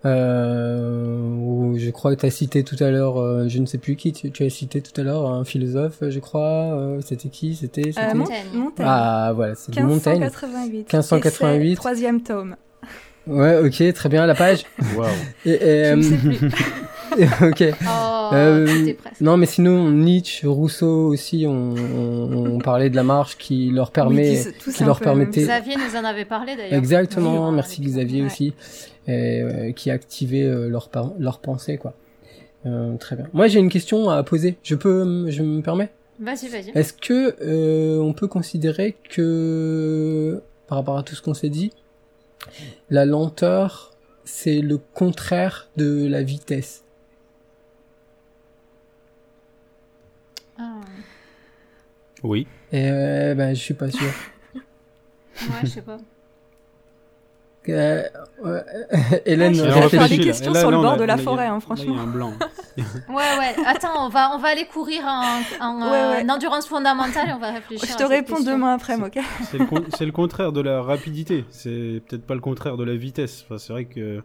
euh, 0.05 1.19
où 1.39 1.75
je 1.79 1.91
crois 1.91 2.15
que 2.15 2.21
tu 2.21 2.27
as 2.27 2.31
cité 2.31 2.63
tout 2.65 2.77
à 2.83 2.91
l'heure, 2.91 3.19
euh, 3.21 3.49
je 3.49 3.59
ne 3.59 3.67
sais 3.67 3.79
plus 3.79 3.97
qui, 3.97 4.13
tu, 4.13 4.31
tu 4.31 4.45
as 4.45 4.51
cité 4.51 4.81
tout 4.81 4.99
à 5.01 5.05
l'heure 5.05 5.29
un 5.31 5.45
philosophe, 5.45 5.99
je 6.09 6.19
crois, 6.19 6.43
euh, 6.75 7.01
c'était 7.05 7.29
qui 7.29 7.55
C'était 7.57 7.85
c'était- 7.85 8.01
Euh, 8.01 8.09
Mon- 8.15 8.19
Montaigne. 8.21 8.47
Montaigne. 8.55 8.87
Ah 8.89 9.33
voilà, 9.35 9.55
c'est 9.55 9.77
Montaigne. 9.81 10.21
1588. 10.21 10.93
1588. 10.93 11.67
Et 11.67 11.71
c'est 11.71 11.77
Troisième 11.77 12.21
tome. 12.23 12.57
Ouais, 13.27 13.59
ok, 13.59 13.93
très 13.93 14.09
bien, 14.09 14.25
la 14.27 14.35
page. 14.37 14.65
Waouh. 14.97 15.09
Et, 15.45 15.51
et, 15.51 15.85
Je 15.87 15.95
ne 15.95 15.99
euh, 15.99 16.03
sais 16.03 16.17
plus. 16.17 16.47
ok. 17.49 17.65
Oh, 17.83 18.16
Euh, 18.33 18.95
presque. 18.99 19.21
Non, 19.21 19.37
mais 19.37 19.47
sinon, 19.47 19.91
Nietzsche, 19.91 20.47
Rousseau 20.47 21.09
aussi, 21.09 21.45
on, 21.47 21.75
on, 21.75 22.55
on 22.55 22.59
parlait 22.59 22.91
de 22.91 22.97
la 22.97 23.03
marche 23.03 23.37
qui 23.39 23.71
leur 23.71 23.91
permet, 23.91 24.39
Oui, 24.45 24.73
qui 24.75 24.85
leur 24.85 25.01
permettait-. 25.01 25.43
Xavier 25.43 25.77
nous 25.77 25.97
en 25.97 26.05
avait 26.05 26.25
parlé 26.25 26.57
d'ailleurs. 26.57 26.79
Exactement, 26.79 27.49
Oui, 27.49 27.55
merci 27.55 27.81
Xavier 27.83 28.21
Ouais. 28.23 28.27
aussi, 28.27 28.55
et, 29.07 29.41
euh, 29.43 29.73
qui 29.73 29.91
activait 29.91 30.43
euh, 30.45 30.69
leur, 30.69 30.89
leur 31.19 31.39
pensée, 31.41 31.77
quoi. 31.79 31.95
Euh, 32.67 32.97
très 32.97 33.15
bien. 33.17 33.29
Moi, 33.33 33.47
j'ai 33.47 33.61
une 33.61 33.69
question 33.69 34.11
à 34.11 34.23
poser. 34.25 34.57
Je 34.65 34.75
peux, 34.75 35.31
je 35.31 35.43
me 35.43 35.63
permets? 35.63 35.91
Vas-y, 36.19 36.49
vas-y. 36.49 36.71
Est-ce 36.75 36.93
que 36.95 37.37
euh, 37.43 37.99
on 38.01 38.13
peut 38.13 38.27
considérer 38.27 38.97
que, 39.11 40.41
par 40.67 40.79
rapport 40.79 40.97
à 40.99 41.03
tout 41.03 41.15
ce 41.15 41.23
qu'on 41.23 41.35
s'est 41.35 41.51
dit, 41.51 41.71
la 42.91 43.05
lenteur, 43.05 43.93
c'est 44.25 44.61
le 44.61 44.79
contraire 44.79 45.69
de 45.77 46.07
la 46.09 46.23
vitesse 46.23 46.83
Ah, 50.59 50.81
Oui. 52.27 52.47
Et 52.73 52.91
euh, 52.91 53.35
ben, 53.35 53.55
je 53.55 53.61
suis 53.61 53.75
pas 53.75 53.91
sûr. 53.91 54.07
ouais, 54.55 54.61
je 55.63 55.67
sais 55.67 55.83
pas. 55.83 55.97
Euh, 57.69 58.05
ouais, 58.45 58.63
Hélène, 59.27 59.53
Ouais, 59.53 59.59
je 59.59 59.63
Elle 59.65 59.69
vais 59.71 59.73
faire 59.75 59.91
réfléchis. 60.03 60.09
des 60.11 60.17
là. 60.19 60.25
questions 60.31 60.53
là, 60.53 60.61
sur 60.61 60.71
le 60.71 60.77
bord 60.77 60.97
de 60.99 61.03
la 61.03 61.15
a- 61.15 61.19
forêt, 61.19 61.47
hein, 61.47 61.59
franchement. 61.59 61.85
Il 61.89 61.97
y 61.97 61.99
a 61.99 62.03
un 62.03 62.07
blanc. 62.07 62.33
Ouais, 62.77 63.15
ouais. 63.17 63.57
Attends, 63.67 64.07
on 64.07 64.09
va, 64.09 64.31
on 64.37 64.39
va 64.39 64.49
aller 64.51 64.67
courir 64.67 65.03
en, 65.05 65.41
en, 65.61 65.91
Ouais, 65.91 65.97
euh, 65.99 66.11
ouais. 66.19 66.31
en 66.31 66.35
endurance 66.35 66.69
fondamentale 66.69 67.31
et 67.31 67.33
on 67.33 67.41
va 67.41 67.51
réfléchir. 67.51 67.89
Je 67.91 67.97
te 67.97 68.05
réponds 68.05 68.37
question. 68.37 68.53
demain 68.53 68.75
après, 68.75 68.95
ok 68.95 69.19
C'est 69.51 69.59
le, 69.59 69.67
con- 69.67 69.85
c'est 69.97 70.07
le 70.07 70.13
contraire 70.13 70.53
de 70.53 70.61
la 70.61 70.81
rapidité. 70.81 71.45
C'est 71.51 72.03
peut-être 72.07 72.25
pas 72.25 72.35
le 72.35 72.41
contraire 72.41 72.77
de 72.77 72.85
la 72.85 72.95
vitesse. 72.95 73.43
Enfin, 73.45 73.59
c'est 73.59 73.73
vrai 73.73 73.87
que 73.87 74.23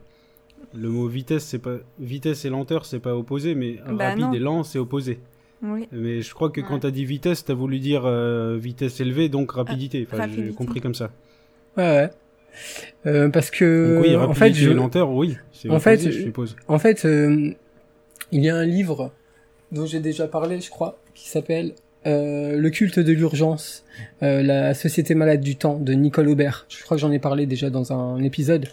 le 0.76 0.89
mot 0.89 1.08
vitesse, 1.08 1.43
c'est 1.45 1.58
pas 1.60 1.78
vitesse 1.97 2.45
et 2.45 2.49
lenteur, 2.52 2.86
c'est 2.86 2.99
pas 2.99 3.16
opposé, 3.16 3.56
mais 3.56 3.80
Bah 3.89 4.10
rapide 4.10 4.22
non. 4.22 4.34
et 4.34 4.39
lent, 4.39 4.62
c'est 4.64 4.78
opposé. 4.78 5.20
Oui. 5.64 5.88
Mais 5.91 6.22
je 6.22 6.34
crois 6.34 6.49
que 6.49 6.62
quand 6.62 6.76
Ouais. 6.76 6.80
t'as 6.82 6.91
dit 6.91 7.05
vitesse, 7.05 7.45
t'as 7.45 7.53
voulu 7.53 7.80
dire 7.80 8.03
euh, 8.05 8.57
vitesse 8.59 8.99
élevée, 8.99 9.30
donc 9.30 9.51
rapidité. 9.51 10.07
Enfin, 10.12 10.28
j'ai 10.34 10.49
compris 10.51 10.82
comme 10.82 10.95
ça. 10.95 11.12
Ouais, 11.78 11.84
ouais. 11.84 12.09
Euh, 13.05 13.30
parce 13.30 13.49
que 13.51 13.95
Donc 13.95 14.03
oui, 14.05 14.16
en 14.16 14.20
rapidité 14.28 14.39
fait, 14.45 14.53
je, 14.53 14.70
lenteur, 14.72 15.12
oui. 15.12 15.38
C'est 15.53 15.70
en 15.70 15.80
fait, 15.80 15.97
je 15.99 16.12
suppose. 16.12 16.55
en 16.68 16.80
fait, 16.80 17.05
euh, 17.05 17.51
il 18.32 18.43
y 18.43 18.49
a 18.49 18.55
un 18.55 18.66
livre 18.66 19.12
dont 19.72 19.86
j'ai 19.86 19.99
déjà 19.99 20.28
parlé, 20.28 20.59
je 20.59 20.70
crois, 20.70 20.99
qui 21.14 21.30
s'appelle 21.30 21.74
euh, 22.07 22.57
Le 22.57 22.70
culte 22.72 22.99
de 22.99 23.12
l'urgence, 23.14 23.86
euh, 24.24 24.41
la 24.41 24.74
société 24.74 25.16
malade 25.16 25.41
du 25.41 25.55
temps 25.55 25.78
de 25.78 25.93
Nicole 25.93 26.28
Aubert. 26.28 26.66
Je 26.70 26.84
crois 26.84 26.97
que 26.97 27.01
j'en 27.01 27.12
ai 27.12 27.20
parlé 27.20 27.45
déjà 27.45 27.70
dans 27.70 27.93
un 27.93 28.22
épisode. 28.24 28.68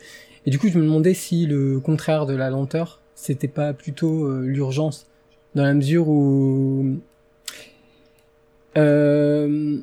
Et 0.47 0.51
du 0.51 0.59
coup, 0.59 0.69
je 0.69 0.79
me 0.79 0.83
demandais 0.85 1.15
si 1.15 1.47
le 1.47 1.79
contraire 1.81 2.25
de 2.27 2.35
la 2.35 2.49
lenteur, 2.51 3.01
c'était 3.15 3.47
pas 3.49 3.75
plutôt 3.75 4.25
euh, 4.25 4.45
l'urgence, 4.47 5.07
dans 5.59 5.65
la 5.65 5.75
mesure 5.75 6.09
où 6.09 6.99
euh, 8.77 9.79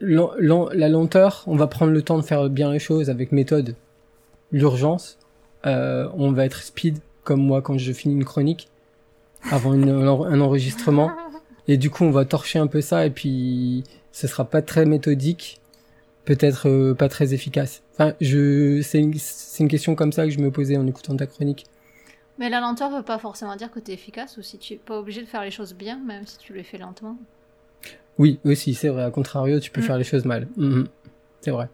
la 0.00 0.88
lenteur, 0.88 1.44
on 1.46 1.54
va 1.54 1.66
prendre 1.66 1.92
le 1.92 2.00
temps 2.00 2.16
de 2.16 2.22
faire 2.22 2.48
bien 2.48 2.72
les 2.72 2.78
choses 2.78 3.10
avec 3.10 3.30
méthode. 3.30 3.74
L'urgence, 4.52 5.18
euh, 5.66 6.08
on 6.14 6.32
va 6.32 6.46
être 6.46 6.62
speed, 6.62 7.00
comme 7.24 7.42
moi 7.42 7.60
quand 7.60 7.76
je 7.76 7.92
finis 7.92 8.14
une 8.14 8.24
chronique, 8.24 8.68
avant 9.50 9.72
un 9.72 10.40
enregistrement. 10.40 11.10
Et 11.66 11.76
du 11.76 11.90
coup, 11.90 12.04
on 12.04 12.10
va 12.10 12.24
torcher 12.24 12.58
un 12.58 12.66
peu 12.66 12.80
ça, 12.80 13.04
et 13.04 13.10
puis 13.10 13.84
ce 14.10 14.26
sera 14.26 14.46
pas 14.46 14.62
très 14.62 14.86
méthodique, 14.86 15.60
peut-être 16.24 16.70
euh, 16.70 16.94
pas 16.94 17.10
très 17.10 17.34
efficace. 17.34 17.82
Enfin, 17.92 18.14
je, 18.22 18.80
c'est 18.80 18.98
une, 18.98 19.12
c'est 19.18 19.62
une 19.62 19.68
question 19.68 19.94
comme 19.94 20.12
ça 20.12 20.24
que 20.24 20.30
je 20.30 20.38
me 20.38 20.50
posais 20.50 20.78
en 20.78 20.86
écoutant 20.86 21.14
ta 21.14 21.26
chronique. 21.26 21.66
Mais 22.38 22.48
la 22.48 22.60
lenteur 22.60 22.90
veut 22.90 23.02
pas 23.02 23.18
forcément 23.18 23.56
dire 23.56 23.70
que 23.70 23.80
tu 23.80 23.90
es 23.90 23.94
efficace 23.94 24.38
aussi. 24.38 24.58
Tu 24.58 24.74
es 24.74 24.76
pas 24.76 24.98
obligé 24.98 25.20
de 25.22 25.26
faire 25.26 25.42
les 25.42 25.50
choses 25.50 25.74
bien, 25.74 25.98
même 25.98 26.26
si 26.26 26.38
tu 26.38 26.52
les 26.54 26.62
fais 26.62 26.78
lentement. 26.78 27.16
Oui, 28.18 28.38
aussi, 28.44 28.74
c'est 28.74 28.88
vrai. 28.88 29.04
À 29.04 29.10
contrario, 29.10 29.58
tu 29.60 29.70
peux 29.70 29.80
Mm. 29.80 29.84
faire 29.84 29.98
les 29.98 30.04
choses 30.04 30.24
mal. 30.24 30.48
Mhm. 30.56 30.86
C'est 31.40 31.50
vrai. 31.50 31.68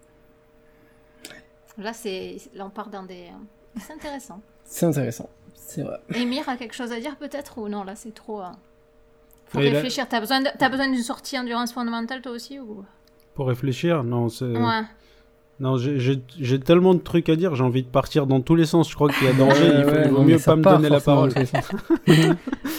Là, 1.79 1.93
c'est, 1.93 2.37
là, 2.55 2.67
on 2.67 2.71
part 2.71 2.89
dans 2.89 3.03
des. 3.03 3.29
C'est 3.81 3.93
intéressant. 3.93 4.41
C'est 4.65 4.87
intéressant. 4.87 5.29
C'est 5.55 5.83
vrai. 5.83 5.99
Émir 6.15 6.49
a 6.49 6.57
quelque 6.57 6.75
chose 6.75 6.93
à 6.93 7.01
dire 7.01 7.17
peut-être 7.17 7.59
ou 7.59 7.69
non 7.69 7.85
Là, 7.85 7.97
c'est 7.97 8.15
trop. 8.15 8.41
euh, 8.43 8.47
Faut 9.47 9.59
Oui, 9.59 9.67
là- 9.67 9.73
réfléchir. 9.75 10.09
T'as 10.09 10.21
besoin, 10.21 10.41
de... 10.41 10.49
t'as 10.59 10.69
besoin 10.69 10.89
d'une 10.89 11.03
sortie 11.03 11.39
endurance 11.39 11.73
fondamentale 11.73 12.23
toi 12.23 12.33
aussi 12.33 12.59
ou? 12.61 12.85
Pour 13.35 13.49
réfléchir, 13.49 14.05
non, 14.05 14.29
c'est... 14.29 14.45
Ouais. 14.45 14.83
Non, 15.61 15.77
j'ai- 15.79 16.01
j'ai 16.01 16.21
j'ai 16.41 16.59
tellement 16.59 16.95
de 16.95 16.99
trucs 16.99 17.29
à 17.29 17.37
dire, 17.37 17.55
j'ai 17.55 17.63
envie 17.63 17.83
de 17.85 17.89
partir 17.89 18.27
dans 18.27 18.41
tous 18.41 18.57
les 18.57 18.67
sens. 18.67 18.91
Je 18.91 18.95
crois 18.97 19.09
qu'il 19.09 19.27
y 19.27 19.31
a 19.31 19.33
danger, 19.35 19.65
il, 19.79 19.85
faut, 19.85 19.91
Ouais, 19.91 20.03
il 20.07 20.11
vaut 20.11 20.19
non, 20.19 20.25
mieux 20.25 20.39
pas 20.39 20.57
me 20.57 20.63
donner 20.63 20.89
la 20.89 21.01
parole. 21.01 21.31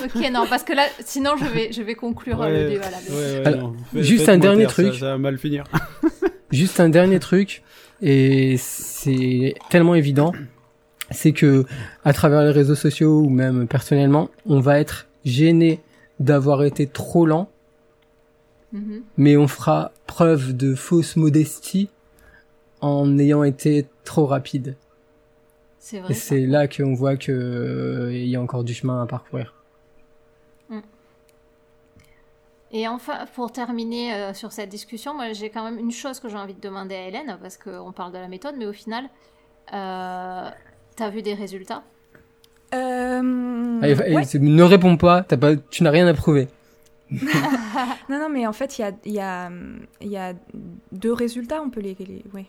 Ok, 0.05 0.32
non, 0.32 0.45
parce 0.49 0.63
que 0.63 0.73
là, 0.73 0.84
sinon, 1.03 1.32
je 1.38 1.45
vais, 1.45 1.71
je 1.71 1.82
vais 1.82 1.95
conclure 1.95 2.39
Ouais, 2.39 2.63
le 2.65 2.69
débat 2.69 2.89
là. 2.91 2.97
ouais, 3.09 3.45
Alors, 3.47 3.73
juste 3.95 4.30
un 4.30 4.38
dernier 4.38 4.67
truc. 4.67 4.93
Ça, 4.95 5.07
va 5.11 5.17
mal 5.17 5.38
finir. 5.38 5.63
Juste 6.51 6.80
un 6.80 6.89
dernier 6.89 7.19
truc, 7.19 7.63
et 8.01 8.55
c'est 8.57 9.55
tellement 9.71 9.95
évident, 9.95 10.32
c'est 11.11 11.32
que 11.34 11.65
à 12.05 12.13
travers 12.13 12.43
les 12.43 12.51
réseaux 12.51 12.76
sociaux 12.76 13.19
ou 13.21 13.30
même 13.30 13.67
personnellement, 13.67 14.30
on 14.45 14.59
va 14.59 14.80
être 14.80 15.07
gêné 15.26 15.82
d'avoir 16.19 16.63
été 16.63 16.86
trop 16.88 17.26
lent, 17.26 17.49
Mhm. 18.73 19.01
mais 19.17 19.36
on 19.38 19.47
fera 19.47 19.91
preuve 20.05 20.55
de 20.55 20.76
fausse 20.76 21.15
modestie 21.15 21.89
en 22.86 23.17
ayant 23.17 23.43
été 23.43 23.86
trop 24.03 24.25
rapide. 24.25 24.75
C'est 25.79 25.99
vrai. 25.99 26.11
Et 26.11 26.13
c'est 26.15 26.45
là 26.45 26.67
qu'on 26.67 26.93
voit 26.93 27.15
que 27.17 27.31
euh, 27.31 28.13
il 28.13 28.27
y 28.27 28.36
a 28.36 28.41
encore 28.41 28.63
du 28.63 28.73
chemin 28.73 29.01
à 29.01 29.05
parcourir. 29.05 29.53
Et 32.71 32.88
enfin, 32.88 33.25
pour 33.36 33.51
terminer 33.51 34.13
euh, 34.13 34.33
sur 34.33 34.51
cette 34.51 34.69
discussion, 34.69 35.13
moi 35.13 35.31
j'ai 35.33 35.49
quand 35.49 35.63
même 35.63 35.79
une 35.79 35.91
chose 35.91 36.19
que 36.19 36.27
j'ai 36.27 36.36
envie 36.36 36.55
de 36.55 36.59
demander 36.59 36.95
à 36.95 37.07
Hélène, 37.07 37.38
parce 37.41 37.57
qu'on 37.57 37.91
parle 37.93 38.11
de 38.11 38.17
la 38.17 38.27
méthode, 38.27 38.55
mais 38.57 38.65
au 38.65 38.73
final, 38.73 39.05
euh, 39.73 40.49
t'as 40.97 41.09
vu 41.09 41.21
des 41.21 41.36
résultats? 41.36 41.83
Euh, 42.73 43.79
Allez, 43.81 44.01
allez, 44.01 44.15
ouais. 44.15 44.23
c'est- 44.25 44.39
ne 44.39 44.63
réponds 44.63 44.97
pas, 44.97 45.23
t'as 45.23 45.38
pas, 45.38 45.55
tu 45.55 45.83
n'as 45.83 45.91
rien 45.91 46.07
à 46.07 46.13
prouver. 46.13 46.47
Non, 48.09 48.19
non, 48.19 48.29
mais 48.29 48.45
en 48.47 48.53
fait, 48.53 48.77
il 48.77 48.81
y 48.81 48.86
a, 48.86 48.91
il 49.05 49.13
y, 49.13 49.19
a, 49.19 49.49
il 50.01 50.07
y 50.07 50.17
a 50.17 50.33
deux 50.91 51.13
résultats, 51.13 51.61
on 51.61 51.69
peut 51.69 51.81
les... 51.81 51.95
les 51.99 52.23
ouais. 52.33 52.45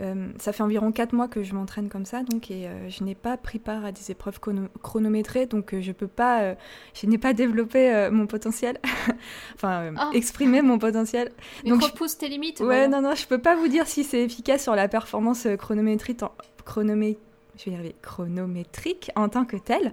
Euh, 0.00 0.28
ça 0.38 0.52
fait 0.52 0.62
environ 0.62 0.92
4 0.92 1.12
mois 1.12 1.28
que 1.28 1.42
je 1.42 1.54
m'entraîne 1.54 1.88
comme 1.88 2.04
ça, 2.06 2.22
donc, 2.22 2.50
et 2.50 2.66
euh, 2.66 2.88
je 2.88 3.04
n'ai 3.04 3.14
pas 3.14 3.36
pris 3.36 3.58
part 3.58 3.84
à 3.84 3.92
des 3.92 4.10
épreuves 4.10 4.40
chrono- 4.40 4.68
chronométrées, 4.82 5.46
donc 5.46 5.74
euh, 5.74 5.80
je 5.82 5.92
peux 5.92 6.06
pas... 6.08 6.40
euh, 6.42 6.54
je 6.94 7.06
n'ai 7.06 7.18
pas 7.18 7.32
développé 7.34 8.08
mon 8.10 8.26
potentiel, 8.26 8.78
enfin, 9.54 9.92
Ah. 9.96 10.10
exprimé 10.14 10.62
mon 10.62 10.78
potentiel. 10.78 11.32
Mais 11.64 11.70
Donc, 11.70 11.82
repousse 11.82 12.16
tes 12.18 12.28
limites. 12.28 12.60
Ouais, 12.60 12.66
voilà. 12.66 12.88
non, 12.88 13.02
non, 13.02 13.14
je 13.14 13.26
peux 13.26 13.38
pas 13.38 13.56
vous 13.56 13.68
dire 13.68 13.86
si 13.86 14.04
c'est 14.04 14.22
efficace 14.22 14.62
sur 14.62 14.74
la 14.74 14.88
performance 14.88 15.44
euh, 15.46 15.56
chronométrique 15.56 16.22
en, 16.22 16.32
chronomé- 16.66 17.18
je 17.58 17.66
vais 17.66 17.72
y 17.72 17.74
arriver, 17.74 17.94
chronométrique 18.00 19.10
en 19.16 19.28
tant 19.28 19.44
que 19.44 19.56
telle. 19.58 19.92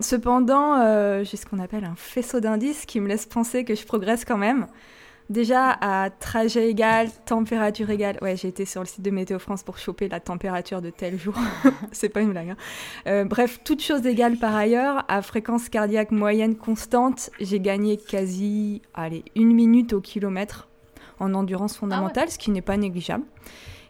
Cependant, 0.00 1.22
j'ai 1.22 1.36
ce 1.36 1.46
qu'on 1.46 1.58
appelle 1.58 1.84
un 1.84 1.94
faisceau 1.96 2.40
d'indices 2.40 2.86
qui 2.86 3.00
me 3.00 3.08
laisse 3.08 3.26
penser 3.26 3.64
que 3.64 3.74
je 3.74 3.84
progresse 3.86 4.24
quand 4.24 4.38
même. 4.38 4.66
Déjà 5.28 5.70
à 5.80 6.08
trajet 6.10 6.70
égal, 6.70 7.08
température 7.24 7.90
égale. 7.90 8.16
Ouais, 8.22 8.36
j'ai 8.36 8.48
été 8.48 8.64
sur 8.64 8.80
le 8.80 8.86
site 8.86 9.02
de 9.02 9.10
Météo 9.10 9.40
France 9.40 9.64
pour 9.64 9.76
choper 9.76 10.08
la 10.08 10.20
température 10.20 10.80
de 10.80 10.90
tel 10.90 11.18
jour. 11.18 11.34
c'est 11.92 12.08
pas 12.08 12.20
une 12.20 12.30
blague. 12.30 12.50
hein. 12.50 12.56
Euh, 13.08 13.24
bref, 13.24 13.60
toutes 13.64 13.82
choses 13.82 14.06
égales 14.06 14.36
par 14.36 14.54
ailleurs, 14.54 15.04
à 15.08 15.22
fréquence 15.22 15.68
cardiaque 15.68 16.12
moyenne 16.12 16.54
constante, 16.54 17.30
j'ai 17.40 17.58
gagné 17.58 17.96
quasi, 17.96 18.82
allez, 18.94 19.24
une 19.34 19.52
minute 19.52 19.92
au 19.92 20.00
kilomètre 20.00 20.68
en 21.18 21.34
endurance 21.34 21.76
fondamentale, 21.76 22.30
ce 22.30 22.38
qui 22.38 22.52
n'est 22.52 22.62
pas 22.62 22.76
négligeable. 22.76 23.24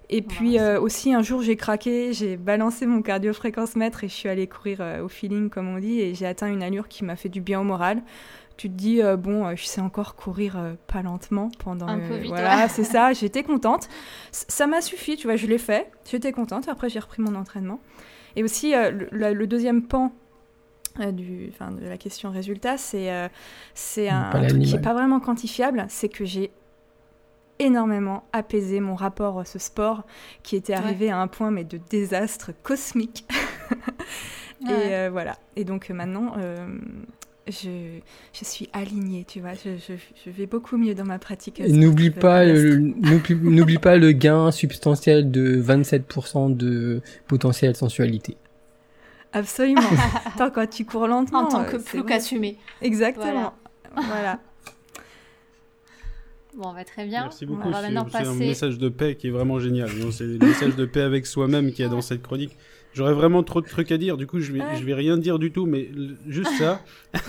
Et 0.09 0.23
puis 0.23 0.59
euh, 0.59 0.81
aussi 0.81 1.13
un 1.13 1.23
jour 1.23 1.43
j'ai 1.43 1.57
craqué, 1.57 2.13
j'ai 2.13 2.37
balancé 2.37 2.87
mon 2.87 3.03
cardio-fréquence 3.03 3.75
mètre 3.75 4.05
et 4.05 4.09
je 4.09 4.15
suis 4.15 4.29
allée 4.29 4.47
courir 4.47 4.79
euh, 4.81 5.03
au 5.03 5.09
feeling 5.09 5.51
comme 5.51 5.67
on 5.69 5.79
dit 5.79 6.01
et 6.01 6.15
j'ai 6.15 6.27
atteint 6.27 6.47
une 6.47 6.63
allure 6.63 6.87
qui 6.87 7.05
m'a 7.05 7.17
fait 7.17 7.29
du 7.29 7.41
bien 7.41 7.61
au 7.61 7.65
moral. 7.65 8.03
Tu 8.57 8.69
te 8.71 8.75
dis 8.75 9.03
euh, 9.03 9.17
bon, 9.17 9.47
euh, 9.47 9.53
je 9.55 9.65
sais 9.65 9.81
encore 9.83 10.15
courir 10.17 10.57
euh, 10.57 10.75
pas 10.87 11.03
lentement 11.03 11.51
pendant 11.59 11.87
Un 11.89 12.01
euh, 12.01 12.09
peu 12.09 12.15
vite, 12.17 12.29
voilà, 12.29 12.57
ouais. 12.63 12.69
c'est 12.69 12.85
ça, 12.85 13.13
j'étais 13.15 13.43
contente. 13.43 13.89
C- 14.33 14.47
ça 14.49 14.67
m'a 14.67 14.81
suffi, 14.81 15.17
tu 15.17 15.27
vois, 15.27 15.37
je 15.37 15.47
l'ai 15.47 15.59
fait, 15.59 15.91
j'étais 16.11 16.33
contente. 16.33 16.69
Après 16.69 16.89
j'ai 16.89 16.99
repris 16.99 17.21
mon 17.23 17.35
entraînement. 17.35 17.81
Et 18.35 18.43
aussi 18.43 18.75
euh, 18.75 18.91
le, 18.91 19.09
la- 19.13 19.33
le 19.33 19.47
deuxième 19.47 19.83
pan 19.83 20.13
euh, 21.01 21.13
du, 21.13 21.51
enfin, 21.53 21.71
de 21.73 21.85
la 21.87 21.99
question 21.99 22.31
résultat, 22.31 22.79
c'est 22.79 23.13
euh, 23.13 23.29
c'est 23.75 24.09
un, 24.09 24.31
truc 24.31 24.59
qui 24.63 24.75
est 24.75 24.81
pas 24.81 24.95
vraiment 24.95 25.21
quantifiable, 25.21 25.85
c'est 25.91 26.09
que 26.09 26.25
j'ai 26.25 26.51
énormément 27.59 28.25
apaisé 28.33 28.81
mon 28.81 28.95
rapport 28.95 29.39
à 29.39 29.45
ce 29.47 29.59
sport 29.59 30.05
qui 30.43 30.57
était 30.57 30.75
arrivé 30.75 31.11
à 31.11 31.19
un 31.19 31.27
point 31.27 31.51
mais 31.51 31.65
de 31.65 31.79
désastre 31.91 32.53
cosmique. 32.63 33.27
Ouais. 34.63 34.73
Et 34.73 34.95
euh, 34.95 35.11
voilà. 35.13 35.37
Et 35.55 35.65
donc 35.65 35.91
euh, 35.91 35.95
maintenant, 35.95 36.33
euh, 36.39 36.67
je, 37.49 37.99
je 38.33 38.45
suis 38.45 38.69
alignée, 38.73 39.25
tu 39.27 39.41
vois. 39.41 39.53
Je, 39.55 39.77
je, 39.77 39.95
je 40.25 40.31
vais 40.31 40.47
beaucoup 40.47 40.77
mieux 40.77 40.95
dans 40.95 41.05
ma 41.05 41.19
pratique. 41.19 41.61
Et 41.61 41.69
N'oublie 41.71 42.11
pas, 42.11 42.45
n'oublie 42.47 43.79
pas 43.79 43.97
le 43.97 44.13
gain 44.13 44.51
substantiel 44.51 45.31
de 45.31 45.61
27% 45.63 46.57
de 46.57 47.01
potentiel 47.29 47.77
sensualité. 47.77 48.37
Absolument. 49.33 49.81
Attends, 50.27 50.51
quand 50.51 50.69
tu 50.69 50.85
cours 50.85 51.07
lentement. 51.07 51.41
En 51.41 51.49
tant 51.49 51.63
euh, 51.63 51.65
que 51.65 51.79
c'est 51.79 51.91
plouc 51.91 52.07
vrai. 52.07 52.15
assumé. 52.15 52.59
Exactement. 52.83 53.53
voilà. 53.95 54.41
Bon, 56.57 56.73
bah, 56.73 56.85
très 56.85 57.05
bien. 57.05 57.25
Merci 57.25 57.45
On 57.45 57.55
beaucoup. 57.55 57.71
va 57.71 57.83
C'est 57.83 57.89
c'est 57.91 57.97
un 57.99 58.05
passer. 58.05 58.35
message 58.39 58.79
de 58.79 58.89
paix 58.89 59.15
qui 59.17 59.29
est 59.29 59.31
vraiment 59.31 59.59
génial. 59.61 59.91
C'est 60.11 60.25
le 60.25 60.39
message 60.39 60.75
de 60.75 60.87
paix 60.87 61.03
avec 61.03 61.27
soi-même 61.27 61.71
qui 61.73 61.83
est 61.83 61.89
dans 61.89 62.01
cette 62.01 62.23
chronique. 62.23 62.57
J'aurais 62.97 63.13
vraiment 63.13 63.43
trop 63.43 63.61
de 63.61 63.67
trucs 63.67 63.93
à 63.93 63.99
dire. 63.99 64.17
Du 64.17 64.27
coup, 64.27 64.41
je 64.41 64.53
vais, 64.53 64.61
je 64.79 64.85
vais 64.85 64.95
rien 64.95 65.19
dire 65.19 65.39
du 65.39 65.53
tout, 65.53 65.67
mais 65.67 65.91
juste 66.27 66.51
ça, 66.59 66.81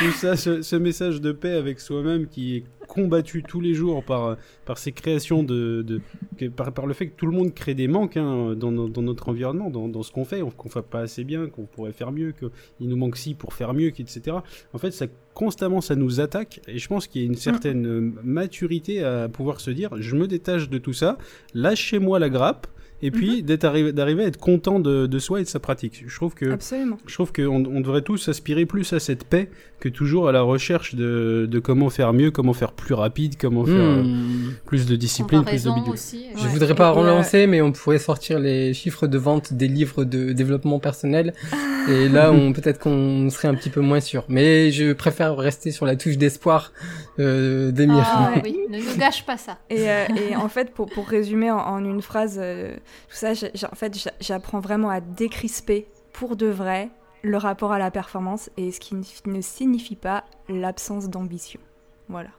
juste 0.00 0.18
ça, 0.18 0.36
ce, 0.36 0.62
ce 0.62 0.76
message 0.76 1.20
de 1.20 1.32
paix 1.32 1.52
avec 1.52 1.80
soi-même 1.80 2.28
qui 2.28 2.56
est 2.56 2.64
combattu 2.86 3.42
tous 3.42 3.60
les 3.60 3.74
jours 3.74 4.02
par 4.04 4.36
par 4.64 4.78
ces 4.78 4.92
créations 4.92 5.42
de, 5.42 5.82
de 5.82 6.00
que- 6.38 6.46
par, 6.46 6.72
par 6.72 6.86
le 6.86 6.94
fait 6.94 7.08
que 7.08 7.16
tout 7.16 7.26
le 7.26 7.32
monde 7.32 7.52
crée 7.52 7.74
des 7.74 7.88
manques 7.88 8.16
hein, 8.16 8.54
dans, 8.56 8.70
dans 8.72 9.02
notre 9.02 9.28
environnement, 9.28 9.68
dans, 9.70 9.88
dans 9.88 10.02
ce 10.02 10.10
qu'on 10.12 10.24
fait, 10.24 10.40
qu'on 10.56 10.68
fait 10.70 10.82
pas 10.82 11.00
assez 11.00 11.24
bien, 11.24 11.48
qu'on 11.48 11.66
pourrait 11.66 11.92
faire 11.92 12.12
mieux, 12.12 12.32
qu'il 12.32 12.88
nous 12.88 12.96
manque 12.96 13.16
ci 13.16 13.34
pour 13.34 13.52
faire 13.54 13.74
mieux, 13.74 13.88
etc. 13.88 14.36
En 14.72 14.78
fait, 14.78 14.92
ça 14.92 15.06
constamment, 15.34 15.80
ça 15.80 15.96
nous 15.96 16.20
attaque, 16.20 16.60
et 16.68 16.78
je 16.78 16.88
pense 16.88 17.06
qu'il 17.08 17.22
y 17.22 17.24
a 17.24 17.26
une 17.26 17.34
certaine 17.36 17.86
euh, 17.86 18.12
maturité 18.24 19.04
à 19.04 19.28
pouvoir 19.28 19.60
se 19.60 19.70
dire, 19.70 19.90
je 20.00 20.16
me 20.16 20.26
détache 20.26 20.68
de 20.70 20.78
tout 20.78 20.92
ça, 20.94 21.18
lâchez-moi 21.54 22.18
la 22.18 22.28
grappe, 22.30 22.66
et 23.02 23.10
puis 23.10 23.42
d'être 23.42 23.64
arri- 23.64 23.92
d'arriver 23.92 24.24
à 24.24 24.26
être 24.26 24.38
content 24.38 24.80
de, 24.80 25.06
de 25.06 25.18
soi 25.18 25.40
et 25.40 25.44
de 25.44 25.48
sa 25.48 25.60
pratique. 25.60 26.04
Je 26.06 26.14
trouve 26.16 26.34
que 26.34 26.50
Absolument. 26.52 26.98
je 27.06 27.14
trouve 27.14 27.32
qu'on 27.32 27.64
on 27.64 27.80
devrait 27.80 28.02
tous 28.02 28.28
aspirer 28.28 28.66
plus 28.66 28.92
à 28.92 28.98
cette 29.00 29.24
paix 29.24 29.48
que 29.80 29.88
toujours 29.88 30.28
à 30.28 30.32
la 30.32 30.42
recherche 30.42 30.96
de, 30.96 31.46
de 31.48 31.58
comment 31.60 31.88
faire 31.90 32.12
mieux, 32.12 32.32
comment 32.32 32.52
faire 32.52 32.72
plus 32.72 32.94
rapide, 32.94 33.34
comment 33.40 33.64
faire 33.64 33.74
euh, 33.74 34.02
Hmm. 34.02 34.52
plus 34.66 34.86
de 34.86 34.96
discipline, 34.96 35.44
plus 35.44 35.62
de 35.64 35.70
bidule. 35.70 35.92
aussi. 35.92 36.26
Je 36.36 36.42
ouais. 36.42 36.48
voudrais 36.48 36.74
pas 36.74 36.88
Et, 36.88 36.96
euh, 36.96 37.00
relancer, 37.00 37.46
mais 37.46 37.60
on 37.62 37.70
pourrait 37.72 37.98
sortir 38.00 38.38
les 38.40 38.74
chiffres 38.74 39.06
de 39.06 39.18
vente 39.18 39.52
des 39.52 39.68
livres 39.68 40.04
de 40.04 40.32
développement 40.32 40.80
personnel. 40.80 41.32
Et 41.88 42.08
là, 42.08 42.32
on 42.32 42.52
peut-être 42.52 42.78
qu'on 42.80 43.30
serait 43.30 43.48
un 43.48 43.54
petit 43.54 43.70
peu 43.70 43.80
moins 43.80 44.00
sûr. 44.00 44.24
Mais 44.28 44.70
je 44.72 44.92
préfère 44.92 45.36
rester 45.36 45.70
sur 45.70 45.86
la 45.86 45.96
touche 45.96 46.18
d'espoir 46.18 46.72
euh, 47.18 47.70
d'Emir. 47.70 48.04
Ah 48.06 48.32
Ouais. 48.34 48.42
oui, 48.44 48.56
ne 48.70 48.78
nous 48.78 48.96
gâche 48.98 49.24
pas 49.24 49.36
ça. 49.36 49.58
Et, 49.70 49.88
euh, 49.88 50.04
et 50.30 50.36
en 50.36 50.48
fait, 50.48 50.72
pour, 50.74 50.86
pour 50.86 51.06
résumer 51.08 51.50
en, 51.50 51.58
en 51.58 51.84
une 51.84 52.02
phrase, 52.02 52.38
euh, 52.42 52.74
tout 53.08 53.16
ça, 53.16 53.32
en 53.32 53.74
fait, 53.74 53.98
j'a- 53.98 54.12
j'apprends 54.20 54.60
vraiment 54.60 54.90
à 54.90 55.00
décrisper 55.00 55.86
pour 56.12 56.36
de 56.36 56.46
vrai 56.46 56.90
le 57.22 57.36
rapport 57.36 57.72
à 57.72 57.78
la 57.78 57.90
performance 57.90 58.50
et 58.56 58.70
ce 58.72 58.80
qui 58.80 58.94
ne, 58.94 59.40
signifie 59.40 59.96
pas 59.96 60.24
l'absence 60.48 61.08
d'ambition. 61.08 61.60
Voilà. 62.08 62.30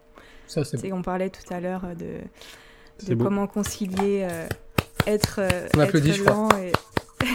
Ça, 0.47 0.63
c'est 0.63 0.91
on 0.93 1.01
parlait 1.01 1.29
tout 1.29 1.53
à 1.53 1.59
l'heure 1.59 1.83
euh, 1.85 1.93
de, 3.05 3.13
beau. 3.13 3.25
comment 3.25 3.45
concilier 3.45 4.27
euh, 4.29 4.47
être, 5.05 5.39
euh, 5.39 5.67
On 5.75 5.81
être 5.81 6.25
lent 6.25 6.49
et 6.57 6.71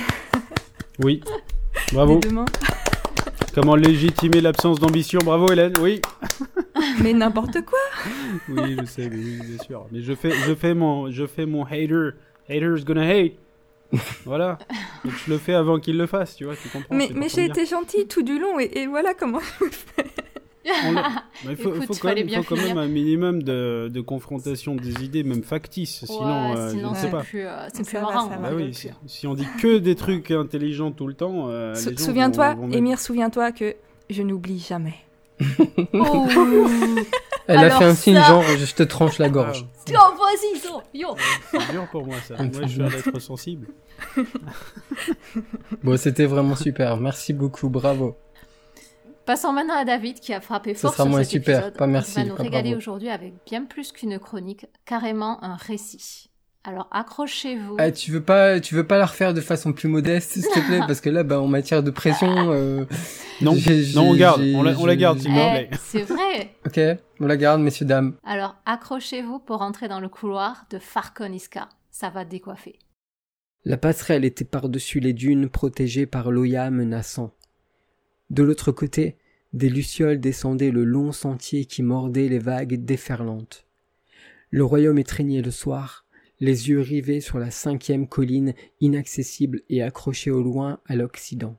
Oui, 1.03 1.23
bravo. 1.93 2.21
Comment 3.55 3.77
légitimer 3.77 4.41
l'absence 4.41 4.81
d'ambition 4.81 5.21
Bravo 5.25 5.53
Hélène, 5.53 5.75
oui. 5.81 6.03
Mais 7.03 7.13
n'importe 7.13 7.65
quoi. 7.65 7.79
Oui, 8.49 8.77
je 8.81 8.85
sais, 8.85 9.09
mais 9.09 9.17
oui, 9.17 9.39
bien 9.47 9.65
sûr. 9.65 9.87
Mais 9.93 10.01
je 10.03 10.13
fais, 10.13 10.33
je 10.33 10.55
fais 10.57 10.75
mon, 10.75 11.09
je 11.13 11.25
fais 11.25 11.47
mon 11.47 11.65
hater. 11.65 12.11
Haters 12.49 12.85
gonna 12.85 13.07
hate. 13.07 13.33
Voilà. 14.25 14.59
Donc 15.05 15.13
je 15.27 15.31
le 15.31 15.39
fais 15.39 15.55
avant 15.55 15.79
qu'il 15.79 15.97
le 15.97 16.07
fasse, 16.07 16.35
tu 16.37 16.45
vois, 16.45 16.57
tu 16.57 16.69
comprends 16.69 16.95
Mais, 16.95 17.11
mais 17.15 17.29
j'ai 17.29 17.45
été 17.45 17.65
gentille 17.67 18.07
tout 18.09 18.23
du 18.23 18.39
long 18.39 18.59
et, 18.59 18.71
et 18.75 18.87
voilà 18.87 19.15
comment. 19.15 19.41
L'a- 20.65 21.23
Mais 21.45 21.53
il 21.53 21.57
faut, 21.57 21.75
Écoute, 21.75 21.87
faut 21.89 21.95
quand, 22.09 22.15
même, 22.15 22.27
bien 22.27 22.43
faut 22.43 22.55
quand 22.55 22.61
finir. 22.61 22.75
même 22.75 22.85
un 22.85 22.89
minimum 22.89 23.43
de, 23.43 23.91
de 23.93 24.01
confrontation 24.01 24.75
des 24.75 25.05
idées, 25.05 25.23
même 25.23 25.43
factices. 25.43 26.05
Sinon, 26.07 26.53
Ouais, 26.53 26.59
euh, 26.59 26.71
je 26.71 26.77
sinon 26.77 26.95
c'est 26.95 27.11
plus, 27.11 27.47
euh, 27.47 27.69
c'est 27.73 27.87
plus 27.87 27.99
marrant. 28.01 28.29
va. 28.29 28.37
Bah 28.37 28.49
rigole 28.49 28.63
oui, 28.63 28.69
plus. 28.71 28.75
si, 28.75 28.91
si 29.07 29.27
on 29.27 29.35
dit 29.35 29.47
que 29.61 29.77
des 29.79 29.95
trucs 29.95 30.31
intelligents 30.31 30.91
tout 30.91 31.07
le 31.07 31.15
temps, 31.15 31.49
euh, 31.51 31.75
Sou- 31.75 31.97
Souviens-toi, 31.97 32.55
mettre- 32.55 32.77
Émir, 32.77 32.99
souviens-toi 32.99 33.53
que 33.53 33.75
je 34.09 34.23
n'oublie 34.23 34.59
jamais. 34.59 34.95
Oh, 35.93 36.27
Elle 37.47 37.59
a 37.59 37.71
fait 37.71 37.85
un 37.85 37.95
signe 37.95 38.15
ça- 38.15 38.23
genre, 38.29 38.43
je 38.45 38.75
te 38.75 38.83
tranche 38.83 39.19
la 39.19 39.29
gorge. 39.29 39.67
Yo, 39.89 39.95
vas-y, 39.99 40.59
zo, 40.61 40.81
yo. 40.95 41.09
C'est 41.51 41.71
dur 41.73 41.87
pour 41.91 42.07
moi 42.07 42.17
ça. 42.27 42.37
Moi, 42.37 42.67
je 42.67 42.83
un 42.83 42.89
être 42.89 43.19
sensible. 43.21 43.69
Bon, 45.83 45.97
c'était 45.97 46.27
vraiment 46.27 46.57
super. 46.57 46.97
Merci 46.97 47.33
beaucoup, 47.33 47.69
bravo. 47.69 48.17
Passons 49.27 49.53
maintenant 49.53 49.77
à 49.77 49.85
David 49.85 50.21
qui 50.21 50.35
a 50.35 50.41
frappé 50.41 50.75
Ce 50.75 50.81
fort 50.83 50.93
sera 50.93 51.05
sur 51.05 51.11
moins 51.11 51.23
cet 51.23 51.31
super, 51.31 51.59
épisode. 51.59 51.77
pas 51.79 51.87
merci, 51.87 52.13
Il 52.19 52.25
va 52.25 52.29
nous 52.31 52.37
pas 52.37 52.43
régaler 52.43 52.75
aujourd'hui 52.75 53.09
avec 53.09 53.35
bien 53.47 53.65
plus 53.65 53.91
qu'une 53.93 54.19
chronique, 54.19 54.67
carrément 54.85 55.43
un 55.43 55.57
récit. 55.57 56.31
Alors 56.67 56.89
accrochez-vous. 56.91 57.77
Ah, 57.79 57.91
tu 57.91 58.11
veux 58.11 58.23
pas, 58.23 58.59
tu 58.59 58.75
veux 58.75 58.87
pas 58.87 58.97
la 58.99 59.05
refaire 59.07 59.35
de 59.35 59.41
façon 59.43 59.73
plus 59.75 59.89
modeste, 59.89 60.33
s'il 60.33 60.43
te 60.45 60.67
plaît, 60.67 60.81
parce 60.87 61.01
que 61.03 61.11
là, 61.11 61.23
bah, 61.23 61.41
en 61.41 61.47
matière 61.47 61.83
de 61.83 61.91
pression, 61.91 62.53
euh, 62.53 62.85
Non, 63.43 63.55
j'ai- 63.55 63.83
j'ai- 63.83 63.95
non, 63.97 64.11
on 64.11 64.15
garde, 64.17 64.41
on 64.55 64.63
la, 64.63 64.79
on 64.79 64.87
la 64.87 64.97
garde, 64.97 65.19
s'il 65.21 65.31
Eh, 65.37 65.69
c'est 65.79 66.03
vrai. 66.03 66.55
Ok, 66.67 66.81
on 67.21 67.27
la 67.27 67.37
garde, 67.37 67.61
messieurs 67.61 67.85
dames. 67.87 68.15
Alors 68.25 68.57
accrochez-vous 68.65 69.41
pour 69.41 69.61
entrer 69.61 69.89
dans 69.89 70.01
le 70.01 70.09
couloir 70.09 70.65
de 70.71 70.79
Farkoniska. 70.79 71.69
Ça 71.91 72.09
va 72.11 72.25
décoiffer. 72.25 72.79
La 73.67 73.77
passerelle 73.77 74.25
était 74.25 74.45
par-dessus 74.45 75.01
les 75.01 75.13
dunes 75.13 75.49
protégée 75.49 76.07
par 76.07 76.31
l'Oya 76.31 76.71
menaçant. 76.71 77.33
De 78.31 78.43
l'autre 78.43 78.73
côté, 78.73 79.17
des 79.53 79.69
lucioles 79.69 80.19
descendaient 80.21 80.71
le 80.71 80.85
long 80.85 81.13
sentier 81.13 81.67
qui 81.67 81.83
mordait 81.83 82.29
les 82.29 82.39
vagues 82.39 82.85
déferlantes. 82.85 83.67
Le 84.51 84.65
royaume 84.65 84.99
étreignait 84.99 85.43
le 85.43 85.51
soir, 85.51 86.04
les 86.41 86.69
yeux 86.69 86.81
rivés 86.81 87.21
sur 87.21 87.39
la 87.39 87.51
cinquième 87.51 88.09
colline 88.09 88.55
inaccessible 88.81 89.63
et 89.69 89.83
accrochée 89.83 90.31
au 90.31 90.43
loin 90.43 90.81
à 90.87 90.97
l'Occident. 90.97 91.57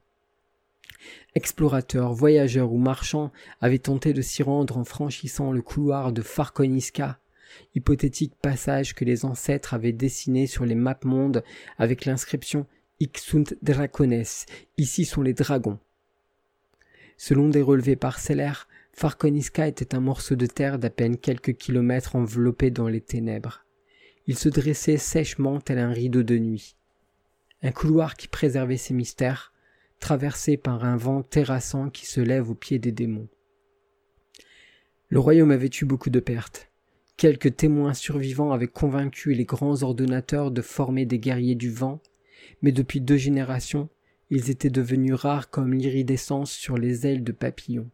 Explorateurs, 1.36 2.14
voyageurs 2.14 2.72
ou 2.72 2.78
marchands 2.78 3.32
avaient 3.62 3.80
tenté 3.80 4.14
de 4.14 4.22
s'y 4.22 4.44
rendre 4.44 4.78
en 4.78 4.84
franchissant 4.84 5.52
le 5.52 5.62
couloir 5.62 6.12
de 6.12 6.22
Farkoniska, 6.22 7.20
hypothétique 7.76 8.34
passage 8.42 8.96
que 8.96 9.06
les 9.06 9.26
ancêtres 9.26 9.74
avaient 9.74 9.92
dessiné 9.92 10.48
sur 10.48 10.66
les 10.66 10.76
maps 10.76 11.00
mondes 11.04 11.44
avec 11.78 12.06
l'inscription 12.06 12.66
Ixunt 13.00 13.44
Dracones, 13.62 14.24
ici 14.78 15.06
sont 15.06 15.22
les 15.22 15.34
dragons. 15.34 15.80
Selon 17.18 17.50
des 17.50 17.62
relevés 17.62 17.96
parcellaires, 17.98 18.68
Farkoniska 18.94 19.68
était 19.68 19.94
un 19.94 20.00
morceau 20.00 20.36
de 20.36 20.46
terre 20.46 20.80
d'à 20.80 20.90
peine 20.90 21.18
quelques 21.18 21.56
kilomètres 21.56 22.16
enveloppé 22.16 22.72
dans 22.72 22.88
les 22.88 23.02
ténèbres. 23.02 23.65
Il 24.28 24.38
se 24.38 24.50
dressait 24.50 24.98
sèchement 24.98 25.60
tel 25.60 25.78
un 25.78 25.92
rideau 25.92 26.24
de 26.24 26.38
nuit. 26.38 26.76
Un 27.62 27.72
couloir 27.72 28.16
qui 28.16 28.28
préservait 28.28 28.78
ses 28.78 28.94
mystères, 28.94 29.54
traversé 30.00 30.58
par 30.58 30.84
un 30.84 30.98
vent 30.98 31.22
terrassant 31.22 31.90
qui 31.90 32.06
se 32.06 32.22
lève 32.22 32.50
au 32.50 32.56
pied 32.56 32.80
des 32.80 32.92
démons. 32.92 33.28
Le 35.10 35.20
royaume 35.20 35.52
avait 35.52 35.70
eu 35.80 35.86
beaucoup 35.86 36.10
de 36.10 36.20
pertes. 36.20 36.72
Quelques 37.18 37.56
témoins 37.56 37.94
survivants 37.94 38.52
avaient 38.52 38.68
convaincu 38.68 39.34
les 39.34 39.46
grands 39.46 39.84
ordonnateurs 39.84 40.52
de 40.52 40.62
former 40.62 41.06
des 41.06 41.20
guerriers 41.20 41.56
du 41.56 41.70
vent, 41.70 42.02
mais 42.62 42.72
depuis 42.72 43.02
deux 43.02 43.18
générations, 43.18 43.90
ils 44.30 44.50
étaient 44.50 44.72
devenus 44.72 45.14
rares 45.14 45.50
comme 45.50 45.74
l'iridescence 45.74 46.52
sur 46.52 46.78
les 46.78 47.06
ailes 47.06 47.24
de 47.24 47.32
papillons. 47.32 47.90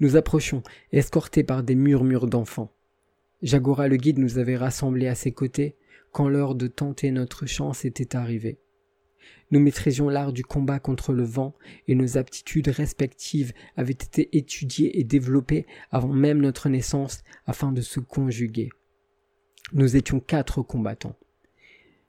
Nous 0.00 0.16
approchions, 0.16 0.62
escortés 0.92 1.42
par 1.42 1.62
des 1.62 1.74
murmures 1.74 2.26
d'enfants. 2.26 2.75
Jagora 3.42 3.88
le 3.88 3.96
guide 3.96 4.18
nous 4.18 4.38
avait 4.38 4.56
rassemblés 4.56 5.08
à 5.08 5.14
ses 5.14 5.32
côtés 5.32 5.76
quand 6.10 6.28
l'heure 6.28 6.54
de 6.54 6.66
tenter 6.66 7.10
notre 7.10 7.44
chance 7.46 7.84
était 7.84 8.16
arrivée. 8.16 8.58
Nous 9.50 9.60
maîtrisions 9.60 10.08
l'art 10.08 10.32
du 10.32 10.42
combat 10.42 10.78
contre 10.78 11.12
le 11.12 11.22
vent 11.22 11.54
et 11.86 11.94
nos 11.94 12.16
aptitudes 12.16 12.68
respectives 12.68 13.52
avaient 13.76 13.92
été 13.92 14.36
étudiées 14.36 14.98
et 14.98 15.04
développées 15.04 15.66
avant 15.90 16.12
même 16.12 16.40
notre 16.40 16.68
naissance 16.68 17.22
afin 17.46 17.72
de 17.72 17.80
se 17.80 18.00
conjuguer. 18.00 18.70
Nous 19.72 19.96
étions 19.96 20.20
quatre 20.20 20.62
combattants. 20.62 21.16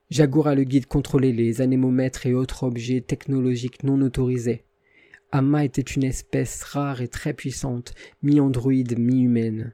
Jagora 0.09 0.55
le 0.55 0.63
guide 0.63 0.85
contrôlait 0.85 1.33
les 1.33 1.59
anémomètres 1.61 2.25
et 2.25 2.33
autres 2.33 2.63
objets 2.63 3.01
technologiques 3.01 3.83
non 3.83 4.01
autorisés. 4.01 4.63
Amma 5.31 5.65
était 5.65 5.81
une 5.81 6.05
espèce 6.05 6.63
rare 6.63 7.01
et 7.01 7.09
très 7.09 7.33
puissante, 7.33 7.93
mi-androïde, 8.23 8.97
mi-humaine. 8.97 9.73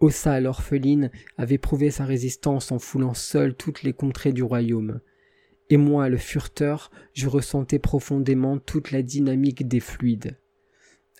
Ossa, 0.00 0.40
l'orpheline, 0.40 1.10
avait 1.36 1.58
prouvé 1.58 1.90
sa 1.90 2.04
résistance 2.04 2.70
en 2.70 2.78
foulant 2.78 3.14
seule 3.14 3.54
toutes 3.54 3.82
les 3.82 3.92
contrées 3.92 4.32
du 4.32 4.42
royaume. 4.42 5.00
Et 5.70 5.76
moi, 5.76 6.08
le 6.08 6.16
furteur, 6.16 6.90
je 7.12 7.28
ressentais 7.28 7.78
profondément 7.78 8.58
toute 8.58 8.90
la 8.90 9.02
dynamique 9.02 9.66
des 9.66 9.80
fluides. 9.80 10.38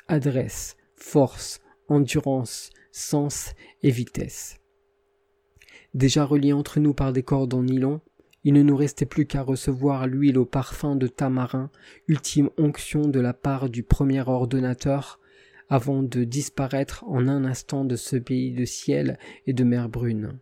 Adresse, 0.07 0.77
force, 0.95 1.61
endurance, 1.89 2.71
sens 2.93 3.55
et 3.83 3.91
vitesse. 3.91 4.59
Déjà 5.95 6.25
reliés 6.25 6.53
entre 6.53 6.81
nous 6.81 6.95
par 6.95 7.13
des 7.13 7.23
cordes 7.23 7.55
en 7.55 7.63
nylon, 7.63 8.01
il 8.45 8.55
ne 8.55 8.63
nous 8.63 8.77
restait 8.77 9.07
plus 9.07 9.27
qu'à 9.27 9.43
recevoir 9.43 10.07
l'huile 10.07 10.39
au 10.39 10.45
parfum 10.45 10.97
de 10.97 11.07
tamarin, 11.07 11.71
ultime 12.07 12.51
onction 12.57 13.03
de 13.03 13.21
la 13.21 13.35
part 13.35 13.69
du 13.69 13.83
premier 13.83 14.27
ordonnateur, 14.27 15.21
avant 15.69 16.03
de 16.03 16.25
disparaître 16.25 17.05
en 17.07 17.29
un 17.29 17.45
instant 17.45 17.85
de 17.85 17.97
ce 17.97 18.17
pays 18.17 18.53
de 18.53 18.65
ciel 18.65 19.19
et 19.47 19.53
de 19.53 19.65
mer 19.65 19.89
brune. 19.89 20.39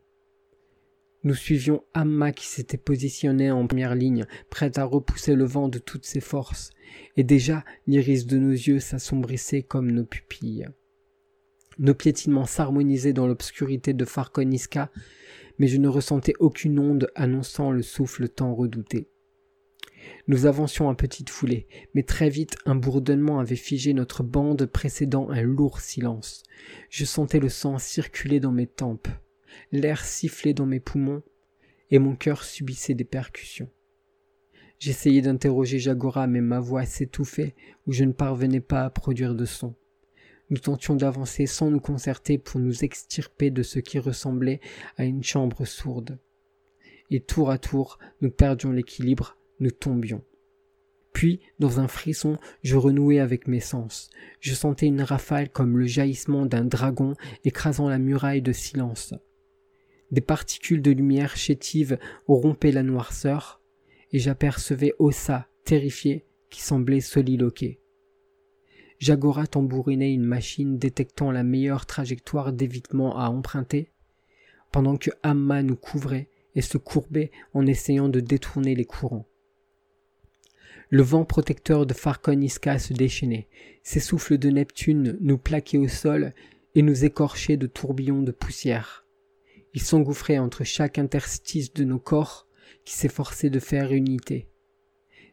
Nous 1.24 1.35
suivions 1.35 1.83
Amma 1.93 2.31
qui 2.31 2.47
s'était 2.47 2.77
positionné 2.77 3.51
en 3.51 3.66
première 3.66 3.97
ligne, 3.97 4.27
prête 4.49 4.79
à 4.79 4.85
repousser 4.85 5.35
le 5.35 5.45
vent 5.45 5.68
de 5.68 5.79
toutes 5.79 6.05
ses 6.05 6.20
forces, 6.20 6.70
et 7.16 7.24
déjà 7.24 7.64
l'iris 7.89 8.27
de 8.27 8.39
nos 8.39 8.53
yeux 8.53 8.79
s'assombrissait 8.79 9.62
comme 9.62 9.91
nos 9.91 10.05
pupilles. 10.05 10.68
Nos 11.79 11.95
piétinements 11.95 12.47
s'harmonisaient 12.47 13.12
dans 13.12 13.27
l'obscurité 13.27 13.93
de 13.93 14.05
Farkoniska, 14.05 14.91
mais 15.59 15.66
je 15.66 15.79
ne 15.79 15.89
ressentais 15.89 16.35
aucune 16.39 16.79
onde 16.79 17.11
annonçant 17.16 17.72
le 17.72 17.83
souffle 17.83 18.29
tant 18.29 18.55
redouté. 18.55 19.09
Nous 20.28 20.47
avancions 20.47 20.89
à 20.89 20.95
petite 20.95 21.30
foulée, 21.30 21.66
mais 21.95 22.03
très 22.03 22.28
vite 22.28 22.57
un 22.64 22.74
bourdonnement 22.74 23.39
avait 23.39 23.57
figé 23.57 23.95
notre 23.95 24.22
bande 24.22 24.66
précédant 24.66 25.30
un 25.30 25.43
lourd 25.43 25.80
silence. 25.80 26.43
Je 26.91 27.05
sentais 27.05 27.41
le 27.41 27.49
sang 27.49 27.78
circuler 27.78 28.41
dans 28.41 28.53
mes 28.53 28.66
tempes 28.66 29.09
l'air 29.72 30.05
sifflait 30.05 30.55
dans 30.55 30.66
mes 30.66 30.80
poumons, 30.80 31.22
et 31.91 31.99
mon 31.99 32.16
cœur 32.16 32.45
subissait 32.45 32.95
des 32.95 33.05
percussions. 33.05 33.70
J'essayais 34.78 35.22
d'interroger 35.22 35.78
Jagora, 35.78 36.26
mais 36.26 36.41
ma 36.41 36.61
voix 36.61 36.84
s'étouffait, 36.84 37.55
ou 37.87 37.93
je 37.93 38.05
ne 38.05 38.12
parvenais 38.12 38.61
pas 38.61 38.84
à 38.84 38.91
produire 38.91 39.34
de 39.34 39.45
son. 39.45 39.74
Nous 40.51 40.59
tentions 40.59 40.95
d'avancer 40.95 41.47
sans 41.47 41.70
nous 41.70 41.80
concerter 41.80 42.39
pour 42.39 42.61
nous 42.61 42.84
extirper 42.84 43.51
de 43.51 43.62
ce 43.62 43.78
qui 43.78 43.99
ressemblait 43.99 44.61
à 44.97 45.05
une 45.05 45.24
chambre 45.24 45.64
sourde. 45.64 46.18
Et 47.11 47.20
tour 47.20 47.51
à 47.51 47.59
tour, 47.59 47.99
nous 48.20 48.30
perdions 48.30 48.70
l'équilibre, 48.70 49.39
nous 49.61 49.71
tombions. 49.71 50.23
Puis, 51.13 51.41
dans 51.59 51.81
un 51.81 51.89
frisson, 51.89 52.37
je 52.63 52.77
renouais 52.77 53.21
avec 53.21 53.49
mes 53.49 53.61
sens. 53.61 54.11
Je 54.41 54.55
sentais 54.55 54.87
une 54.87 55.01
rafale 55.01 55.49
comme 55.49 55.79
le 55.79 55.87
jaillissement 55.87 56.45
d'un 56.45 56.65
dragon 56.65 57.15
écrasant 57.45 57.89
la 57.89 57.99
muraille 57.99 58.43
de 58.43 58.53
silence. 58.53 59.15
Des 60.11 60.21
particules 60.21 60.83
de 60.83 60.91
lumière 60.91 61.37
chétive 61.37 61.99
rompaient 62.29 62.71
la 62.71 62.83
noirceur, 62.83 63.63
et 64.13 64.19
j'apercevais 64.19 64.93
Ossa, 64.99 65.49
terrifié, 65.65 66.27
qui 66.51 66.61
semblait 66.61 67.01
soliloquer. 67.01 67.81
Jagora 68.99 69.47
tambourinait 69.47 70.13
une 70.13 70.25
machine 70.25 70.79
détectant 70.79 71.31
la 71.31 71.45
meilleure 71.45 71.87
trajectoire 71.87 72.53
d'évitement 72.53 73.19
à 73.19 73.29
emprunter, 73.29 73.91
pendant 74.71 74.97
que 74.97 75.11
Amma 75.23 75.63
nous 75.63 75.77
couvrait 75.77 76.29
et 76.55 76.63
se 76.63 76.79
courbait 76.79 77.31
en 77.55 77.67
essayant 77.67 78.09
de 78.09 78.21
détourner 78.21 78.75
les 78.75 78.85
courants. 78.85 79.27
Le 80.91 81.03
vent 81.03 81.24
protecteur 81.24 81.84
de 81.84 81.95
Farkoniska 81.95 82.78
se 82.78 82.93
déchaînait, 82.93 83.49
ses 83.82 83.99
souffles 83.99 84.39
de 84.39 84.51
Neptune 84.51 85.18
nous 85.20 85.39
plaquaient 85.39 85.78
au 85.78 85.89
sol 85.89 86.32
et 86.74 86.82
nous 86.82 87.05
écorchaient 87.05 87.57
de 87.57 87.66
tourbillons 87.66 88.22
de 88.22 88.30
poussière. 88.30 89.05
Il 89.74 89.82
s'engouffrait 89.82 90.39
entre 90.39 90.62
chaque 90.62 90.99
interstice 90.99 91.72
de 91.72 91.84
nos 91.84 91.99
corps 91.99 92.47
qui 92.84 92.95
s'efforçaient 92.95 93.51
de 93.51 93.59
faire 93.59 93.93
unité. 93.93 94.49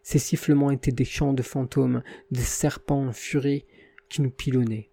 Ces 0.02 0.20
sifflements 0.20 0.72
étaient 0.72 0.92
des 0.92 1.06
chants 1.06 1.34
de 1.34 1.44
fantômes, 1.44 2.04
des 2.32 2.42
serpents 2.42 3.08
en 3.08 3.14
furie 3.14 3.66
qui 4.10 4.22
nous 4.22 4.32
pilonnaient. 4.32 4.90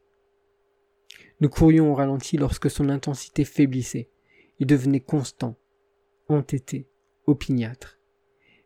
Nous 1.40 1.48
courions 1.48 1.90
au 1.90 1.94
ralenti 1.94 2.36
lorsque 2.36 2.70
son 2.70 2.90
intensité 2.90 3.44
faiblissait. 3.44 4.10
Il 4.58 4.66
devenait 4.66 5.00
constant, 5.00 5.56
entêté, 6.28 6.86
opiniâtre. 7.26 7.99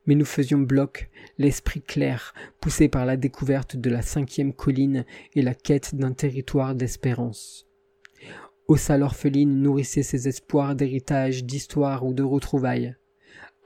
Mais 0.07 0.15
nous 0.15 0.25
faisions 0.25 0.59
bloc, 0.59 1.09
l'esprit 1.39 1.81
clair, 1.81 2.35
poussé 2.61 2.89
par 2.89 3.07
la 3.07 3.17
découverte 3.17 3.77
de 3.77 3.91
la 3.91 4.03
cinquième 4.03 4.53
colline 4.53 5.05
et 5.35 5.43
la 5.43 5.55
quête 5.55 5.95
d'un 5.95 6.13
territoire 6.13 6.75
d'espérance. 6.75 7.67
Ossa 8.67 8.97
l'orpheline 8.97 9.61
nourrissait 9.61 10.03
ses 10.03 10.29
espoirs 10.29 10.75
d'héritage, 10.75 11.45
d'histoire 11.45 12.05
ou 12.05 12.15
de 12.15 12.23
retrouvailles. 12.23 12.97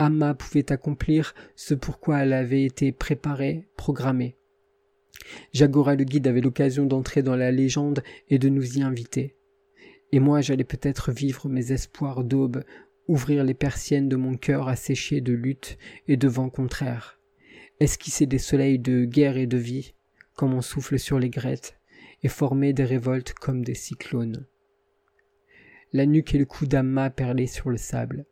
Amma 0.01 0.35
pouvait 0.35 0.73
accomplir 0.73 1.35
ce 1.57 1.75
pourquoi 1.75 2.21
elle 2.21 2.33
avait 2.33 2.65
été 2.65 2.93
préparée, 2.93 3.67
programmée. 3.77 4.37
Jagora 5.53 5.95
le 5.95 6.05
guide 6.05 6.27
avait 6.27 6.41
l'occasion 6.41 6.87
d'entrer 6.87 7.23
dans 7.23 7.37
la 7.37 7.51
légende 7.51 8.03
et 8.29 8.39
de 8.39 8.49
nous 8.49 8.79
y 8.79 8.83
inviter. 8.83 9.35
Et 10.13 10.21
moi 10.21 10.41
j'allais 10.41 10.65
peut-être 10.65 11.13
vivre 11.13 11.49
mes 11.49 11.73
espoirs 11.73 12.25
d'aube, 12.25 12.63
ouvrir 13.09 13.43
les 13.43 13.55
persiennes 13.55 14.09
de 14.09 14.17
mon 14.17 14.37
cœur 14.37 14.69
asséché 14.69 15.21
de 15.21 15.33
lutte 15.33 15.79
et 16.07 16.17
de 16.17 16.29
vent 16.29 16.51
contraire, 16.51 17.19
esquisser 17.81 18.27
des 18.27 18.39
soleils 18.39 18.79
de 18.79 19.05
guerre 19.05 19.37
et 19.37 19.47
de 19.47 19.59
vie, 19.59 19.95
comme 20.37 20.55
on 20.55 20.63
souffle 20.63 20.99
sur 20.99 21.19
les 21.19 21.31
grettes, 21.31 21.79
et 22.23 22.29
former 22.29 22.73
des 22.73 22.85
révoltes 22.85 23.33
comme 23.33 23.65
des 23.65 23.75
cyclones 23.75 24.47
la 25.93 26.07
nuque 26.07 26.35
et 26.35 26.39
le 26.39 26.45
cou 26.45 26.67
d'Amma 26.67 27.11
perlaient 27.11 27.47
sur 27.47 27.71
le 27.71 27.77
sable. 27.77 28.27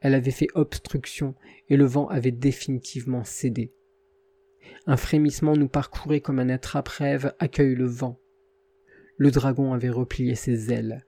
Elle 0.00 0.14
avait 0.14 0.30
fait 0.30 0.48
obstruction 0.54 1.34
et 1.68 1.76
le 1.76 1.84
vent 1.84 2.08
avait 2.08 2.30
définitivement 2.30 3.24
cédé. 3.24 3.72
Un 4.86 4.96
frémissement 4.96 5.56
nous 5.56 5.68
parcourait 5.68 6.20
comme 6.20 6.38
un 6.38 6.48
attrape-rêve 6.48 7.34
accueille 7.38 7.74
le 7.74 7.86
vent. 7.86 8.18
Le 9.16 9.30
dragon 9.30 9.72
avait 9.72 9.90
replié 9.90 10.34
ses 10.34 10.72
ailes. 10.72 11.04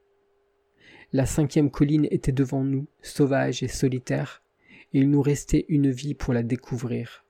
La 1.12 1.26
cinquième 1.26 1.70
colline 1.70 2.06
était 2.10 2.32
devant 2.32 2.62
nous, 2.62 2.86
sauvage 3.02 3.62
et 3.64 3.68
solitaire, 3.68 4.42
et 4.92 5.00
il 5.00 5.10
nous 5.10 5.22
restait 5.22 5.66
une 5.68 5.90
vie 5.90 6.14
pour 6.14 6.32
la 6.32 6.44
découvrir. 6.44 7.24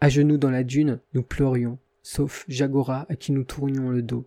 À 0.00 0.08
genoux 0.08 0.36
dans 0.36 0.50
la 0.50 0.62
dune, 0.62 1.00
nous 1.14 1.22
pleurions, 1.22 1.78
sauf 2.02 2.44
Jagora 2.48 3.06
à 3.08 3.16
qui 3.16 3.32
nous 3.32 3.44
tournions 3.44 3.90
le 3.90 4.02
dos. 4.02 4.26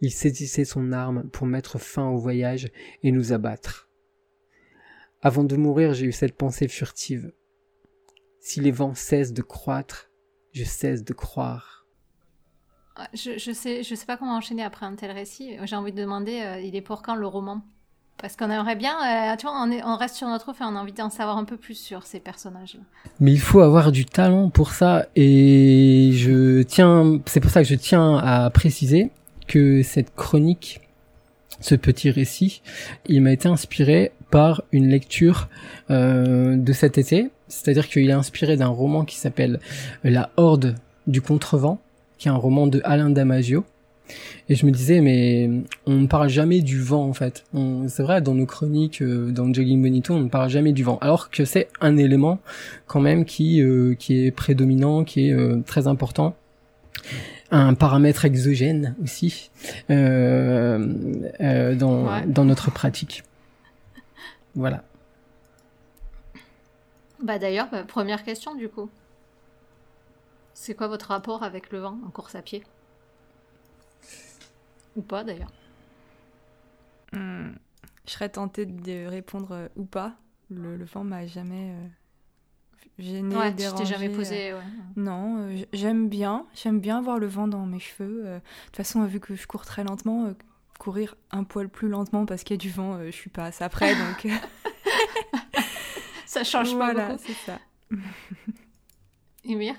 il 0.00 0.12
saisissait 0.12 0.64
son 0.64 0.92
arme 0.92 1.28
pour 1.30 1.46
mettre 1.46 1.78
fin 1.78 2.08
au 2.08 2.18
voyage 2.18 2.70
et 3.02 3.10
nous 3.12 3.32
abattre. 3.32 3.88
Avant 5.20 5.44
de 5.44 5.56
mourir, 5.56 5.94
j'ai 5.94 6.06
eu 6.06 6.12
cette 6.12 6.36
pensée 6.36 6.68
furtive. 6.68 7.32
Si 8.40 8.60
les 8.60 8.70
vents 8.70 8.94
cessent 8.94 9.32
de 9.32 9.42
croître, 9.42 10.10
je 10.52 10.64
cesse 10.64 11.02
de 11.02 11.12
croire. 11.12 11.77
Je, 13.14 13.38
je 13.38 13.52
sais, 13.52 13.82
je 13.82 13.94
sais 13.94 14.06
pas 14.06 14.16
comment 14.16 14.36
enchaîner 14.36 14.62
après 14.62 14.86
un 14.86 14.94
tel 14.94 15.10
récit. 15.10 15.56
J'ai 15.64 15.76
envie 15.76 15.92
de 15.92 16.00
demander, 16.00 16.40
euh, 16.42 16.60
il 16.60 16.74
est 16.76 16.80
pour 16.80 17.02
quand 17.02 17.14
le 17.14 17.26
roman? 17.26 17.60
Parce 18.20 18.34
qu'on 18.34 18.50
aimerait 18.50 18.74
bien, 18.74 18.96
euh, 19.32 19.36
tu 19.36 19.46
vois, 19.46 19.54
on, 19.62 19.70
est- 19.70 19.84
on 19.84 19.96
reste 19.96 20.16
sur 20.16 20.26
notre 20.26 20.48
et 20.50 20.54
on 20.62 20.74
a 20.74 20.80
envie 20.80 20.92
d'en 20.92 21.08
savoir 21.08 21.36
un 21.38 21.44
peu 21.44 21.56
plus 21.56 21.76
sur 21.78 22.02
ces 22.04 22.18
personnages. 22.18 22.76
Mais 23.20 23.30
il 23.32 23.38
faut 23.40 23.60
avoir 23.60 23.92
du 23.92 24.04
talent 24.04 24.50
pour 24.50 24.72
ça 24.72 25.06
et 25.14 26.10
je 26.14 26.62
tiens, 26.62 27.20
c'est 27.26 27.38
pour 27.38 27.50
ça 27.52 27.62
que 27.62 27.68
je 27.68 27.76
tiens 27.76 28.18
à 28.18 28.50
préciser 28.50 29.12
que 29.46 29.82
cette 29.84 30.14
chronique, 30.16 30.80
ce 31.60 31.76
petit 31.76 32.10
récit, 32.10 32.60
il 33.06 33.22
m'a 33.22 33.30
été 33.30 33.48
inspiré 33.48 34.10
par 34.32 34.62
une 34.72 34.88
lecture 34.88 35.48
euh, 35.90 36.56
de 36.56 36.72
cet 36.72 36.98
été. 36.98 37.30
C'est-à-dire 37.46 37.88
qu'il 37.88 38.08
est 38.10 38.12
inspiré 38.12 38.56
d'un 38.56 38.66
roman 38.66 39.04
qui 39.04 39.16
s'appelle 39.16 39.60
La 40.02 40.30
Horde 40.36 40.74
du 41.06 41.22
Contrevent, 41.22 41.80
qui 42.18 42.28
est 42.28 42.30
un 42.30 42.36
roman 42.36 42.66
de 42.66 42.80
Alain 42.84 43.10
Damasio. 43.10 43.64
Et 44.48 44.54
je 44.54 44.64
me 44.64 44.70
disais, 44.70 45.00
mais 45.02 45.50
on 45.84 45.96
ne 45.96 46.06
parle 46.06 46.30
jamais 46.30 46.60
du 46.62 46.80
vent 46.80 47.04
en 47.06 47.12
fait. 47.12 47.44
C'est 47.88 48.02
vrai, 48.02 48.22
dans 48.22 48.34
nos 48.34 48.46
chroniques, 48.46 49.02
euh, 49.02 49.30
dans 49.30 49.52
Jogging 49.52 49.82
Bonito, 49.82 50.14
on 50.14 50.20
ne 50.20 50.28
parle 50.30 50.48
jamais 50.48 50.72
du 50.72 50.82
vent. 50.82 50.96
Alors 51.02 51.28
que 51.30 51.44
c'est 51.44 51.68
un 51.82 51.98
élément 51.98 52.38
quand 52.86 53.00
même 53.00 53.26
qui, 53.26 53.60
euh, 53.60 53.94
qui 53.94 54.24
est 54.24 54.30
prédominant, 54.30 55.04
qui 55.04 55.28
est 55.28 55.32
euh, 55.32 55.60
très 55.66 55.86
important. 55.86 56.34
Un 57.50 57.74
paramètre 57.74 58.24
exogène 58.24 58.94
aussi 59.02 59.50
euh, 59.90 61.74
dans, 61.74 62.06
Ouais. 62.06 62.26
dans 62.26 62.44
notre 62.46 62.70
pratique. 62.70 63.24
Voilà. 64.54 64.82
Bah 67.22 67.38
d'ailleurs, 67.38 67.68
bah, 67.70 67.82
première 67.86 68.22
question 68.24 68.54
du 68.54 68.68
coup. 68.68 68.88
C'est 70.60 70.74
quoi 70.74 70.88
votre 70.88 71.06
rapport 71.08 71.44
avec 71.44 71.70
le 71.70 71.78
vent 71.78 71.98
en 72.04 72.10
course 72.10 72.34
à 72.34 72.42
pied? 72.42 72.64
Ou 74.96 75.02
pas 75.02 75.22
d'ailleurs 75.22 75.52
Hmm, 77.12 77.52
Je 78.06 78.10
serais 78.12 78.28
tentée 78.28 78.66
de 78.66 79.06
répondre 79.06 79.52
euh, 79.52 79.68
ou 79.76 79.84
pas. 79.84 80.16
Le, 80.50 80.76
le 80.76 80.84
vent 80.84 81.04
m'a 81.04 81.26
jamais 81.26 81.70
euh, 81.70 81.86
gêné, 82.98 83.34
Ouais, 83.36 83.50
tu 83.50 83.56
t'es 83.56 83.62
dérangé. 83.62 83.84
jamais 83.86 84.08
posé. 84.10 84.52
ouais. 84.52 84.60
Non, 84.96 85.38
euh, 85.48 85.62
j'aime 85.72 86.08
bien. 86.08 86.44
J'aime 86.54 86.80
bien 86.80 86.98
avoir 86.98 87.18
le 87.20 87.28
vent 87.28 87.46
dans 87.48 87.64
mes 87.64 87.78
cheveux. 87.78 88.24
euh. 88.26 88.38
De 88.38 88.42
toute 88.66 88.76
façon, 88.76 89.04
vu 89.04 89.20
que 89.20 89.36
je 89.36 89.46
cours 89.46 89.64
très 89.64 89.84
lentement, 89.84 90.34
courir 90.80 91.14
un 91.30 91.44
poil 91.44 91.68
plus 91.68 91.88
lentement 91.88 92.26
parce 92.26 92.42
qu'il 92.42 92.54
y 92.54 92.58
a 92.58 92.60
du 92.60 92.70
vent, 92.70 93.02
je 93.04 93.10
suis 93.10 93.30
pas 93.30 93.44
assez 93.44 93.62
après. 93.64 93.94
Donc 93.94 94.26
Ça 96.26 96.42
change 96.44 96.72
pas 96.76 96.92
voilà, 96.92 97.16
c'est 97.16 97.32
ça. 97.32 97.58
Emir 99.44 99.76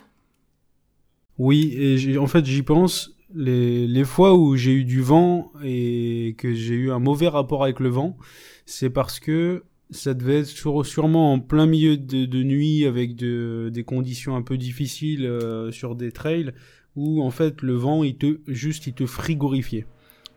Oui, 1.39 1.73
et 1.75 1.97
j'ai- 1.97 2.17
en 2.19 2.27
fait, 2.27 2.45
j'y 2.45 2.61
pense. 2.63 3.15
Les, 3.33 3.87
les 3.87 4.03
fois 4.05 4.35
où 4.37 4.55
j'ai 4.55 4.71
eu 4.73 4.83
du 4.85 5.01
vent 5.01 5.51
et 5.63 6.35
que 6.37 6.53
j'ai 6.53 6.75
eu 6.75 6.91
un 6.91 6.99
mauvais 6.99 7.27
rapport 7.27 7.63
avec 7.63 7.79
le 7.79 7.89
vent, 7.89 8.17
c'est 8.65 8.89
parce 8.89 9.19
que 9.19 9.63
ça 9.91 10.13
devait 10.15 10.39
être 10.39 10.47
sur- 10.47 10.85
sûrement 10.85 11.33
en 11.33 11.39
plein 11.39 11.65
milieu 11.67 11.95
de, 11.97 12.25
de 12.25 12.43
nuit 12.43 12.85
avec 12.85 13.15
de, 13.15 13.69
des 13.73 13.83
conditions 13.83 14.35
un 14.35 14.41
peu 14.43 14.57
difficiles 14.57 15.25
euh, 15.25 15.71
sur 15.71 15.95
des 15.95 16.11
trails 16.11 16.51
où 16.95 17.21
en 17.23 17.29
fait 17.31 17.61
le 17.61 17.73
vent 17.73 18.03
il 18.03 18.15
te 18.17 18.39
juste 18.47 18.87
il 18.87 18.93
te 18.93 19.05
frigorifiait. 19.05 19.85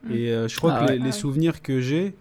Mm. 0.05 0.13
Et 0.13 0.31
euh, 0.31 0.49
je 0.49 0.57
crois 0.57 0.75
Ah 0.75 0.85
que 0.87 0.93
ouais. 0.93 0.99
les, 0.99 1.05
les 1.05 1.09
Ah 1.09 1.13
souvenirs 1.13 1.63
que 1.63 1.81
j'ai 1.81 2.15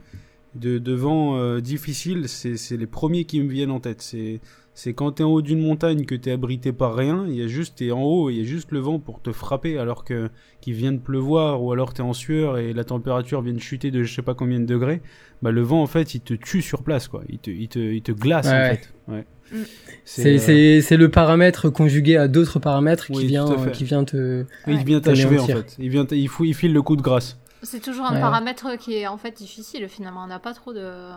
de, 0.55 0.77
de 0.79 0.93
vent 0.93 1.37
euh, 1.37 1.59
difficile, 1.61 2.27
c'est 2.29 2.57
c'est 2.57 2.77
les 2.77 2.87
premiers 2.87 3.25
qui 3.25 3.41
me 3.41 3.49
viennent 3.49 3.71
en 3.71 3.79
tête. 3.81 4.01
C'est 4.01 4.39
c'est 4.83 4.95
quand 4.95 5.11
t'es 5.11 5.23
en 5.23 5.29
haut 5.29 5.43
d'une 5.43 5.61
montagne 5.61 6.05
que 6.05 6.15
t'es 6.15 6.31
abrité 6.31 6.73
par 6.73 6.95
rien, 6.95 7.25
il 7.27 7.35
y 7.35 7.43
a 7.43 7.47
juste 7.47 7.77
t'es 7.77 7.91
en 7.91 8.01
haut, 8.01 8.31
il 8.31 8.37
y 8.37 8.41
a 8.41 8.43
juste 8.43 8.71
le 8.71 8.79
vent 8.79 8.97
pour 8.97 9.21
te 9.21 9.31
frapper 9.31 9.77
alors 9.77 10.03
que 10.03 10.31
qu'il 10.59 10.73
vient 10.73 10.91
de 10.91 10.97
pleuvoir 10.97 11.61
ou 11.61 11.71
alors 11.71 11.93
t'es 11.93 12.01
en 12.01 12.13
sueur 12.13 12.57
et 12.57 12.73
la 12.73 12.83
température 12.83 13.43
vient 13.43 13.53
de 13.53 13.59
chuter 13.59 13.91
de 13.91 14.01
je 14.01 14.11
sais 14.11 14.23
pas 14.23 14.33
combien 14.33 14.59
de 14.59 14.65
degrés. 14.65 15.03
Bah 15.43 15.51
le 15.51 15.61
vent 15.61 15.83
en 15.83 15.85
fait 15.85 16.15
il 16.15 16.21
te 16.21 16.33
tue 16.33 16.63
sur 16.63 16.81
place 16.81 17.07
quoi, 17.07 17.21
il 17.29 17.37
te 17.37 17.51
il 17.51 17.67
te 17.67 17.77
il 17.77 18.01
te 18.01 18.11
glace 18.11 18.47
Ouais, 18.47 18.53
en 18.53 18.69
fait. 18.71 18.93
Ouais. 19.07 19.25
Mm. 19.51 19.55
C'est 20.03 20.35
euh, 20.35 20.39
c'est 20.39 20.81
c'est 20.81 20.97
le 20.97 21.11
paramètre 21.11 21.69
conjugué 21.69 22.17
à 22.17 22.27
d'autres 22.27 22.57
paramètres 22.57 23.05
qui 23.05 23.17
Oui, 23.17 23.25
vient 23.27 23.45
qui 23.71 23.83
vient 23.83 24.03
te 24.03 24.45
il 24.65 24.83
vient 24.83 24.99
t'achever 24.99 25.37
en 25.37 25.45
fait. 25.45 25.75
Il 25.77 25.89
vient 25.89 26.07
il 26.09 26.27
faut 26.27 26.43
il 26.43 26.55
file 26.55 26.73
le 26.73 26.81
coup 26.81 26.95
de 26.95 27.03
grâce. 27.03 27.37
C'est 27.61 27.81
toujours 27.83 28.05
un 28.07 28.15
Ouais. 28.15 28.19
paramètre 28.21 28.79
qui 28.79 28.95
est 28.95 29.05
en 29.05 29.17
fait 29.19 29.37
difficile 29.37 29.87
finalement. 29.89 30.23
On 30.23 30.27
n'a 30.27 30.39
pas 30.39 30.55
trop 30.55 30.73
de. 30.73 31.11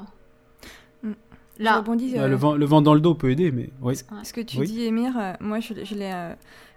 Je 1.59 1.65
Là, 1.65 1.79
rebondis, 1.79 2.13
Ouais, 2.15 2.19
euh, 2.21 2.29
le 2.29 2.37
vent 2.37 2.55
le 2.55 2.65
vent 2.67 2.83
dans 2.83 2.95
le 2.95 3.01
dos 3.01 3.15
peut 3.15 3.31
aider 3.31 3.53
mais 3.53 3.71
oui. 3.81 3.95
Ce 4.23 4.33
que 4.33 4.41
tu 4.41 4.59
Oui. 4.59 4.67
dis, 4.67 4.83
Émir, 4.83 5.13
euh, 5.19 5.33
moi 5.41 5.61
je, 5.61 5.73
je 5.85 5.95
l'ai 5.95 6.11
euh, 6.13 6.35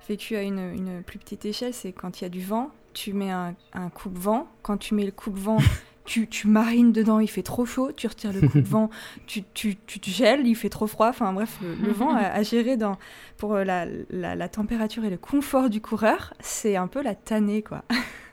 vécu 0.07 0.36
à 0.36 0.43
une, 0.43 0.59
une 0.59 1.01
plus 1.03 1.17
petite 1.19 1.45
échelle, 1.45 1.73
c'est 1.73 1.91
quand 1.91 2.21
il 2.21 2.23
y 2.23 2.28
a 2.28 2.30
du 2.30 2.41
vent, 2.41 2.69
tu 2.93 3.13
mets 3.13 3.32
un, 3.32 3.55
un 3.73 3.89
coupe-vent, 3.89 4.47
quand 4.61 4.78
tu 4.78 4.93
mets 4.95 5.05
le 5.05 5.11
coupe-vent, 5.11 5.57
tu, 6.05 6.28
tu 6.28 6.47
marines 6.47 6.91
dedans, 6.91 7.19
il 7.19 7.28
fait 7.28 7.43
trop 7.43 7.65
chaud, 7.65 7.91
tu 7.91 8.07
retires 8.07 8.32
le 8.34 8.47
coupe-vent, 8.47 8.89
tu, 9.25 9.43
tu, 9.53 9.78
tu 9.88 9.99
te 9.99 10.09
gèles, 10.09 10.45
il 10.47 10.55
fait 10.55 10.69
trop 10.69 10.88
froid, 10.88 11.09
enfin 11.09 11.34
bref, 11.34 11.57
le, 11.61 11.73
le 11.88 11.91
vent 11.91 12.13
à, 12.15 12.21
à 12.21 12.43
gérer 12.43 12.78
dans, 12.78 12.97
pour 13.38 13.55
la, 13.55 13.86
la, 14.11 14.36
la 14.36 14.47
température 14.49 15.03
et 15.05 15.09
le 15.09 15.17
confort 15.17 15.69
du 15.69 15.82
coureur, 15.82 16.34
c'est 16.39 16.75
un 16.75 16.88
peu 16.88 17.01
la 17.01 17.15
tannée 17.15 17.61
quoi. 17.63 17.84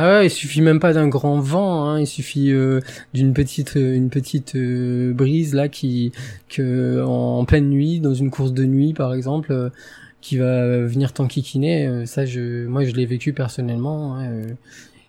Ah 0.00 0.20
ouais, 0.20 0.26
il 0.26 0.30
suffit 0.30 0.60
même 0.60 0.78
pas 0.78 0.92
d'un 0.92 1.08
grand 1.08 1.40
vent, 1.40 1.84
hein, 1.88 1.98
il 1.98 2.06
suffit 2.06 2.52
euh, 2.52 2.80
d'une 3.14 3.34
petite 3.34 3.76
euh, 3.76 3.96
une 3.96 4.10
petite 4.10 4.54
euh, 4.54 5.12
brise 5.12 5.54
là 5.54 5.68
qui 5.68 6.12
que 6.48 7.02
en, 7.04 7.44
pleine 7.44 7.68
nuit 7.68 7.98
dans 7.98 8.14
une 8.14 8.30
course 8.30 8.52
de 8.52 8.64
nuit 8.64 8.94
par 8.94 9.12
exemple 9.12 9.72
qui 10.20 10.36
va 10.36 10.84
venir 10.84 11.12
t'enquiquiner, 11.12 12.06
ça 12.06 12.26
je 12.26 12.66
moi 12.68 12.84
je 12.84 12.92
l'ai 12.92 13.06
vécu 13.06 13.32
personnellement 13.32 14.16
hein, 14.20 14.42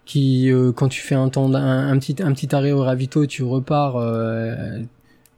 qui 0.06 0.52
quand 0.76 0.88
tu 0.90 1.02
fais 1.02 1.16
un 1.16 1.30
temps 1.30 1.54
un, 1.54 2.00
petit 2.00 2.16
un 2.24 2.34
petit 2.34 2.56
arrêt 2.56 2.72
au 2.72 2.82
ravito, 2.82 3.28
tu 3.28 3.44
repars 3.44 3.94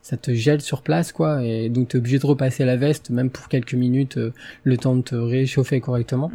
ça 0.01 0.15
te 0.15 0.33
gèle 0.33 0.61
sur 0.61 0.81
place 0.81 1.11
quoi. 1.11 1.43
Et 1.43 1.67
donc 1.67 1.89
tu 1.89 1.97
es 1.97 1.99
obligé 1.99 2.19
de 2.19 2.25
repasser 2.25 2.63
la 2.63 2.77
veste 2.77 3.09
même 3.09 3.29
pour 3.29 3.49
quelques 3.49 3.73
minutes 3.73 4.17
le 4.63 4.77
temps 4.77 4.95
de 4.95 5.01
te 5.01 5.15
réchauffer 5.15 5.81
correctement. 5.81 6.31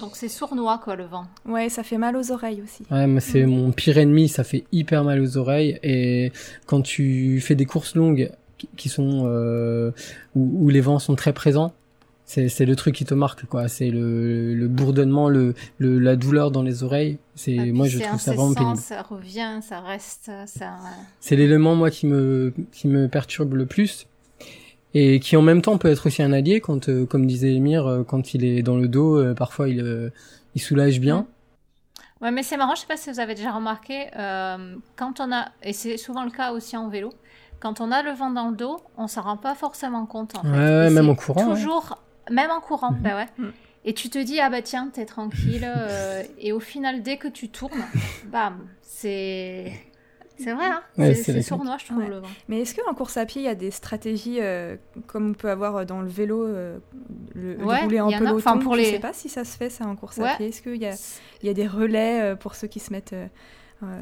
Donc 0.00 0.12
c'est 0.14 0.28
sournois 0.28 0.78
quoi 0.82 0.96
le 0.96 1.04
vent. 1.04 1.26
Ouais, 1.46 1.68
ça 1.68 1.82
fait 1.82 1.98
mal 1.98 2.16
aux 2.16 2.30
oreilles 2.32 2.62
aussi. 2.62 2.84
Ouais, 2.90 3.06
moi 3.06 3.20
c'est 3.20 3.44
Mhm. 3.46 3.50
mon 3.56 3.72
pire 3.72 3.98
ennemi, 3.98 4.28
ça 4.28 4.44
fait 4.44 4.64
hyper 4.72 5.04
mal 5.04 5.20
aux 5.20 5.36
oreilles 5.36 5.78
et 5.82 6.32
quand 6.66 6.82
tu 6.82 7.40
fais 7.40 7.54
des 7.54 7.66
courses 7.66 7.94
longues 7.94 8.30
qui- 8.76 8.88
sont 8.88 9.24
euh, 9.26 9.90
où, 10.34 10.64
où 10.66 10.68
les 10.70 10.80
vents 10.80 10.98
sont 10.98 11.14
très 11.16 11.32
présents, 11.32 11.72
c'est 12.26 12.48
c'est 12.48 12.64
le 12.64 12.74
truc 12.76 12.94
qui 12.94 13.04
te 13.04 13.12
marque 13.12 13.44
quoi, 13.46 13.68
c'est 13.68 13.90
le, 13.90 14.54
le 14.54 14.68
bourdonnement, 14.68 15.28
le, 15.28 15.54
le 15.78 15.98
la 15.98 16.16
douleur 16.16 16.50
dans 16.50 16.62
les 16.62 16.82
oreilles, 16.82 17.18
c'est 17.34 17.52
Et 17.52 17.72
moi 17.72 17.86
je 17.86 17.98
trouve 17.98 18.18
ça 18.20 18.30
vraiment 18.32 18.50
incessant, 18.50 18.64
pénible. 18.64 18.78
Ça 18.80 19.02
revient, 19.02 19.60
ça 19.62 19.80
reste, 19.80 20.30
ça. 20.46 20.78
C'est 21.20 21.36
l'élément 21.36 21.74
moi 21.74 21.90
qui 21.90 22.06
me 22.06 22.54
qui 22.72 22.88
me 22.88 23.08
perturbe 23.08 23.52
le 23.54 23.66
plus 23.66 24.06
et 24.94 25.20
qui 25.20 25.36
en 25.36 25.42
même 25.42 25.60
temps 25.62 25.76
peut 25.78 25.88
être 25.88 26.06
aussi 26.06 26.22
un 26.22 26.32
allié 26.32 26.60
quand 26.60 26.88
euh, 26.88 27.04
comme 27.04 27.26
disait 27.26 27.52
Emir 27.54 27.86
euh, 27.86 28.02
quand 28.04 28.32
il 28.34 28.44
est 28.44 28.62
dans 28.62 28.76
le 28.76 28.88
dos 28.88 29.16
euh, 29.18 29.34
parfois 29.34 29.68
il 29.68 29.80
euh, 29.80 30.10
il 30.54 30.60
soulage 30.60 31.00
bien. 31.00 31.26
Ouais, 32.20 32.30
mais 32.30 32.42
c'est 32.42 32.56
marrant, 32.56 32.74
je 32.74 32.80
sais 32.82 32.86
pas 32.86 32.96
si 32.96 33.10
vous 33.10 33.20
avez 33.20 33.34
déjà 33.34 33.50
remarqué, 33.52 34.06
euh, 34.16 34.76
quand 34.96 35.20
on 35.20 35.30
a, 35.32 35.48
et 35.62 35.72
c'est 35.74 35.96
souvent 35.98 36.24
le 36.24 36.30
cas 36.30 36.52
aussi 36.52 36.76
en 36.76 36.88
vélo, 36.88 37.10
quand 37.60 37.80
on 37.80 37.90
a 37.90 38.02
le 38.02 38.12
vent 38.12 38.30
dans 38.30 38.48
le 38.50 38.56
dos, 38.56 38.78
on 38.96 39.08
s'en 39.08 39.22
rend 39.22 39.36
pas 39.36 39.54
forcément 39.54 40.06
compte 40.06 40.36
en 40.36 40.42
fait. 40.42 40.48
Ouais, 40.48 40.90
même 40.90 41.10
en 41.10 41.14
courant, 41.16 41.48
ouais. 41.48 41.54
Toujours, 41.54 41.98
même 42.30 42.50
en 42.50 42.60
courant, 42.60 42.92
Mhm. 42.92 42.98
bah 43.02 43.16
ouais. 43.16 43.26
Mhm. 43.36 43.52
Et 43.84 43.92
tu 43.92 44.08
te 44.08 44.18
dis, 44.18 44.40
ah 44.40 44.48
bah 44.48 44.62
tiens, 44.62 44.88
t'es 44.90 45.04
tranquille, 45.04 45.64
euh, 45.66 46.22
et 46.38 46.52
au 46.52 46.60
final, 46.60 47.02
dès 47.02 47.18
que 47.18 47.28
tu 47.28 47.48
tournes, 47.50 47.84
bam, 48.32 48.58
c'est. 48.80 49.72
C'est 50.36 50.52
vrai, 50.52 50.64
hein 50.66 50.82
Ouais, 50.98 51.14
c'est 51.14 51.40
sournois, 51.42 51.76
je 51.78 51.84
trouve, 51.86 51.98
Ouais. 51.98 52.08
le 52.08 52.18
vent. 52.18 52.26
Mais 52.48 52.60
est-ce 52.60 52.74
qu'en 52.74 52.92
course 52.94 53.16
à 53.16 53.24
pied, 53.26 53.42
il 53.42 53.44
y 53.44 53.48
a 53.48 53.54
des 53.54 53.70
stratégies 53.70 54.38
euh, 54.40 54.76
comme 55.06 55.30
on 55.30 55.32
peut 55.34 55.48
avoir 55.50 55.86
dans 55.86 56.00
le 56.00 56.08
vélo, 56.08 56.44
euh, 56.44 56.78
le, 57.34 57.56
Ouais, 57.64 57.82
rouler 57.82 58.00
en 58.00 58.10
peloton 58.10 58.36
Enfin, 58.36 58.58
pour 58.58 58.74
Je 58.74 58.80
les- 58.80 58.90
sais 58.90 58.98
pas 58.98 59.12
si 59.12 59.28
ça 59.28 59.44
se 59.44 59.56
fait 59.56 59.70
ça 59.70 59.86
en 59.86 59.94
course 59.96 60.16
Ouais. 60.18 60.28
à 60.28 60.36
pied. 60.36 60.48
Est-ce 60.48 60.62
qu'il 60.62 60.76
y 60.76 60.86
a, 60.86 60.94
il 61.42 61.46
y 61.46 61.50
a 61.50 61.54
des 61.54 61.66
relais 61.68 62.20
euh, 62.20 62.36
pour 62.36 62.54
ceux 62.56 62.66
qui 62.66 62.80
se 62.80 62.92
mettent 62.92 63.12
euh, 63.12 63.26
euh, 63.26 63.28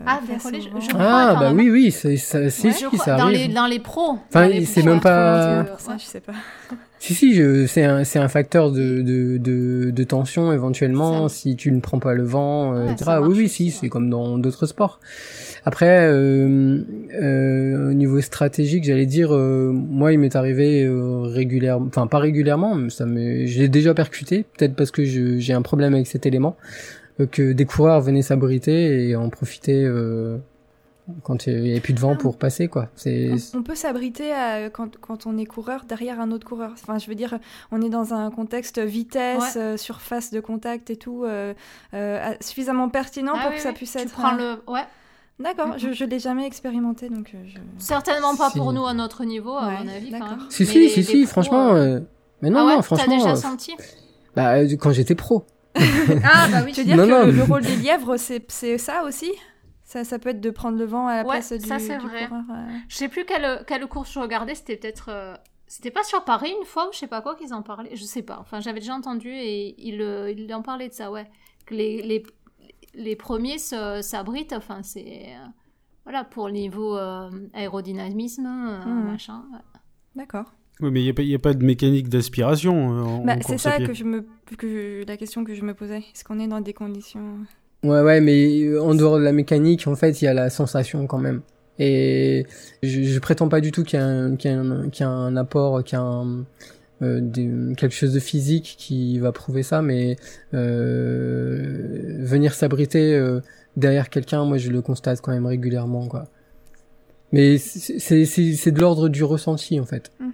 Ah, 0.06 0.20
relais, 0.44 0.58
au 0.58 0.80
je- 0.80 0.86
je- 0.86 0.96
Ah 0.98 1.36
bah 1.38 1.52
oui 1.54 1.70
oui, 1.70 1.90
c'est 1.90 2.16
ça 2.16 2.48
si 2.50 2.68
Ouais, 2.68 2.72
je 2.80 2.86
crois- 2.86 3.04
ça 3.04 3.16
dans, 3.16 3.24
arrive. 3.24 3.48
les, 3.48 3.48
dans 3.54 3.66
les 3.66 3.78
pros. 3.78 4.18
Enfin, 4.28 4.48
c'est 4.64 4.82
même 4.84 5.00
pas- 5.00 5.66
ça, 5.78 5.96
je 5.98 6.04
sais 6.04 6.20
pas. 6.20 6.32
Si 7.04 7.14
si, 7.14 7.34
je, 7.34 7.66
c'est 7.66 7.82
un 7.82 8.04
c'est 8.04 8.20
un 8.20 8.28
facteur 8.28 8.70
de 8.70 9.02
de 9.02 9.36
de, 9.36 9.90
de 9.90 10.04
tension 10.04 10.52
éventuellement 10.52 11.28
si 11.28 11.56
tu 11.56 11.72
ne 11.72 11.80
prends 11.80 11.98
pas 11.98 12.14
le 12.14 12.22
vent, 12.22 12.74
euh, 12.76 12.86
Ouais, 12.86 12.92
etc. 12.92 13.10
Oui 13.20 13.34
oui, 13.36 13.48
si, 13.48 13.72
c'est 13.72 13.88
comme 13.88 14.08
dans 14.08 14.38
d'autres 14.38 14.66
sports. 14.66 15.00
Après, 15.64 16.06
euh, 16.08 16.78
euh, 17.20 17.90
au 17.90 17.92
niveau 17.92 18.20
stratégique, 18.20 18.84
j'allais 18.84 19.06
dire, 19.06 19.34
euh, 19.34 19.72
moi, 19.72 20.12
il 20.12 20.20
m'est 20.20 20.36
arrivé 20.36 20.84
euh, 20.84 21.22
régulièrement, 21.22 21.86
enfin 21.88 22.06
pas 22.06 22.18
régulièrement, 22.20 22.76
mais 22.76 22.88
ça 22.90 23.04
me, 23.04 23.46
j'ai 23.46 23.66
déjà 23.66 23.94
percuté, 23.94 24.44
peut-être 24.56 24.76
parce 24.76 24.92
que 24.92 25.04
je- 25.04 25.38
j'ai 25.38 25.54
un 25.54 25.62
problème 25.62 25.94
avec 25.94 26.06
cet 26.06 26.24
élément. 26.24 26.56
Euh, 27.20 27.26
que 27.26 27.52
des 27.52 27.64
coureurs 27.66 28.00
venaient 28.00 28.22
s'abriter 28.22 29.08
et 29.08 29.16
en 29.16 29.28
profiter 29.28 29.84
euh, 29.84 30.38
quand 31.24 31.46
il 31.46 31.66
y 31.66 31.70
avait 31.72 31.80
plus 31.80 31.92
de 31.92 32.00
vent 32.00 32.16
pour 32.16 32.38
passer 32.38 32.68
quoi. 32.68 32.88
C'est 32.94 33.30
On, 33.54 33.62
peut 33.62 33.74
s'abriter 33.74 34.32
à- 34.32 34.70
quand, 34.70 34.96
quand 35.00 35.26
on 35.26 35.36
est 35.36 35.44
coureur 35.46 35.84
derrière 35.86 36.20
un 36.20 36.30
autre 36.30 36.46
coureur. 36.46 36.70
Enfin, 36.74 36.98
je 36.98 37.06
veux 37.08 37.14
dire, 37.16 37.38
on 37.72 37.82
est 37.82 37.90
dans 37.90 38.14
un 38.14 38.30
contexte 38.30 38.78
vitesse, 38.78 39.54
euh, 39.56 39.76
surface 39.76 40.30
de 40.30 40.40
contact 40.40 40.90
et 40.90 40.96
tout, 40.96 41.24
euh, 41.24 41.54
euh, 41.94 42.32
suffisamment 42.40 42.88
pertinent 42.88 43.32
Ah 43.34 43.40
pour 43.42 43.50
oui, 43.50 43.56
que 43.56 43.62
ça 43.62 43.70
oui. 43.70 43.74
puisse 43.74 43.92
Tu 43.92 43.98
être. 43.98 44.12
prends 44.12 44.28
un- 44.28 44.36
le. 44.38 44.52
Ouais. 44.72 44.84
D'accord, 45.40 45.68
Mhm. 45.68 45.78
je, 45.78 45.92
je 45.92 46.04
l'ai 46.04 46.20
jamais 46.20 46.46
expérimenté 46.46 47.08
donc. 47.08 47.34
je... 47.46 47.58
Certainement 47.78 48.36
pas 48.36 48.50
Si. 48.50 48.58
pour 48.58 48.72
nous 48.72 48.86
à 48.86 48.94
notre 48.94 49.24
niveau, 49.24 49.52
à 49.56 49.66
Ouais, 49.68 49.78
mon 49.84 49.88
avis. 49.90 50.10
quand 50.12 50.20
même. 50.20 50.38
si 50.50 50.62
Mais 50.62 50.68
si 50.68 50.78
les- 50.78 50.88
si 50.88 50.96
les 51.00 51.02
si 51.04 51.16
pros, 51.22 51.26
franchement 51.26 51.72
mais 52.42 52.50
non 52.50 52.60
ah 52.60 52.64
ouais, 52.66 52.70
non 52.72 52.76
T'as 52.76 52.82
franchement 52.82 53.16
déjà 53.16 53.30
euh, 53.32 53.34
senti? 53.34 53.72
bah 54.36 54.54
euh, 54.58 54.76
quand 54.76 54.92
j'étais 54.92 55.14
pro. 55.16 55.44
Ah 56.24 56.48
bah 56.50 56.62
oui. 56.64 56.72
Tu 56.72 56.80
veux 56.80 56.86
dire 56.86 56.96
Non, 56.96 57.04
que 57.06 57.10
non. 57.10 57.26
le, 57.26 57.32
le 57.32 57.42
rôle 57.44 57.62
des 57.62 57.76
lièvres, 57.76 58.16
c'est 58.16 58.44
c'est 58.50 58.78
ça 58.78 59.04
aussi? 59.04 59.32
Ça, 59.84 60.04
ça 60.04 60.18
peut 60.18 60.30
être 60.30 60.40
de 60.40 60.50
prendre 60.50 60.78
le 60.78 60.84
vent 60.86 61.06
à 61.06 61.16
la 61.16 61.22
Ouais, 61.22 61.38
place 61.38 61.52
du, 61.52 61.66
ça, 61.66 61.78
c'est 61.78 61.98
du 61.98 62.06
vrai. 62.06 62.26
coureur. 62.26 62.44
euh. 62.50 62.66
Je 62.88 62.96
sais 62.96 63.08
plus 63.08 63.24
quelle, 63.26 63.62
quelle 63.66 63.86
course 63.86 64.12
je 64.12 64.18
regardais, 64.20 64.54
c'était 64.54 64.76
peut-être. 64.76 65.10
euh, 65.10 65.34
C'était 65.66 65.90
pas 65.90 66.02
sur 66.04 66.24
Paris 66.24 66.52
une 66.58 66.64
fois 66.64 66.88
ou 66.88 66.92
je 66.92 66.98
sais 66.98 67.06
pas 67.06 67.20
quoi 67.20 67.34
qu'ils 67.36 67.52
en 67.52 67.62
parlaient, 67.62 67.94
je 67.94 68.04
sais 68.04 68.22
pas. 68.22 68.38
Enfin, 68.40 68.60
j'avais 68.60 68.80
déjà 68.80 68.94
entendu 68.94 69.28
et 69.30 69.74
il, 69.86 70.00
euh, 70.00 70.30
il 70.30 70.52
en 70.54 70.62
parlait 70.62 70.88
de 70.88 70.94
ça, 70.94 71.10
ouais. 71.10 71.30
Que 71.66 71.74
les, 71.74 72.00
les, 72.02 72.22
les 72.94 73.16
premiers 73.16 73.58
se- 73.58 74.00
s'abritent, 74.02 74.52
enfin, 74.54 74.82
c'est. 74.82 75.26
euh, 75.36 75.46
voilà, 76.04 76.24
pour 76.24 76.46
le 76.48 76.54
niveau 76.54 76.96
euh, 76.96 77.30
aérodynamisme, 77.54 78.46
euh, 78.46 78.84
Mhm. 78.86 79.12
machin. 79.12 79.44
ouais. 79.52 79.58
D'accord. 80.16 80.52
Oui, 80.80 80.90
mais 80.90 81.00
il 81.00 81.04
n'y 81.04 81.10
a, 81.10 81.14
pas- 81.14 81.22
y 81.22 81.34
a 81.34 81.38
pas 81.38 81.54
de 81.54 81.64
mécanique 81.64 82.08
d'aspiration. 82.08 83.20
euh, 83.20 83.24
Bah, 83.24 83.36
c'est 83.46 83.58
ça 83.58 83.78
que 83.78 83.94
je 83.94 84.04
me, 84.04 84.24
que 84.58 84.66
je- 84.68 85.06
la 85.06 85.16
question 85.16 85.44
que 85.44 85.54
je 85.54 85.62
me 85.62 85.74
posais. 85.74 85.98
Est-ce 85.98 86.24
qu'on 86.24 86.40
est 86.40 86.48
dans 86.48 86.60
des 86.60 86.72
conditions 86.72 87.20
Ouais, 87.84 88.00
ouais, 88.00 88.20
mais 88.20 88.62
euh, 88.62 88.80
en 88.82 88.94
dehors 88.94 89.18
de 89.18 89.22
la 89.24 89.32
mécanique, 89.32 89.86
en 89.86 89.94
fait, 89.96 90.22
il 90.22 90.24
y 90.24 90.28
a 90.28 90.34
la 90.34 90.50
sensation 90.50 91.06
quand 91.06 91.18
même. 91.18 91.42
Et 91.78 92.46
je, 92.82 93.02
je 93.02 93.18
prétends 93.18 93.48
pas 93.48 93.60
du 93.60 93.70
tout 93.72 93.82
qu'il 93.84 93.98
y 93.98 94.02
a 94.02 94.06
un, 94.06 94.36
qu'il 94.36 94.50
y 94.50 94.54
a 94.54 94.60
un, 94.60 94.88
qu'il 94.88 95.02
y 95.04 95.06
a 95.06 95.10
un 95.10 95.36
apport, 95.36 95.82
qu'il 95.84 95.96
y 95.98 96.00
a 96.00 96.04
un, 96.04 96.44
euh, 97.02 97.20
des- 97.20 97.74
quelque 97.76 97.94
chose 97.94 98.12
de 98.12 98.20
physique 98.20 98.74
qui 98.78 99.18
va 99.18 99.32
prouver 99.32 99.62
ça, 99.62 99.82
mais 99.82 100.16
euh, 100.54 102.16
venir 102.24 102.54
s'abriter 102.54 103.14
euh, 103.14 103.40
derrière 103.76 104.10
quelqu'un, 104.10 104.44
moi, 104.44 104.58
je 104.58 104.70
le 104.70 104.82
constate 104.82 105.20
quand 105.20 105.32
même 105.32 105.46
régulièrement, 105.46 106.06
quoi. 106.08 106.28
Mais 107.32 107.56
c'est 107.58 107.98
c'est- 107.98 108.24
c'est 108.26 108.52
c'est 108.52 108.70
de 108.72 108.80
l'ordre 108.80 109.08
du 109.08 109.24
ressenti, 109.24 109.80
en 109.80 109.86
fait. 109.86 110.12
Mm. 110.20 110.26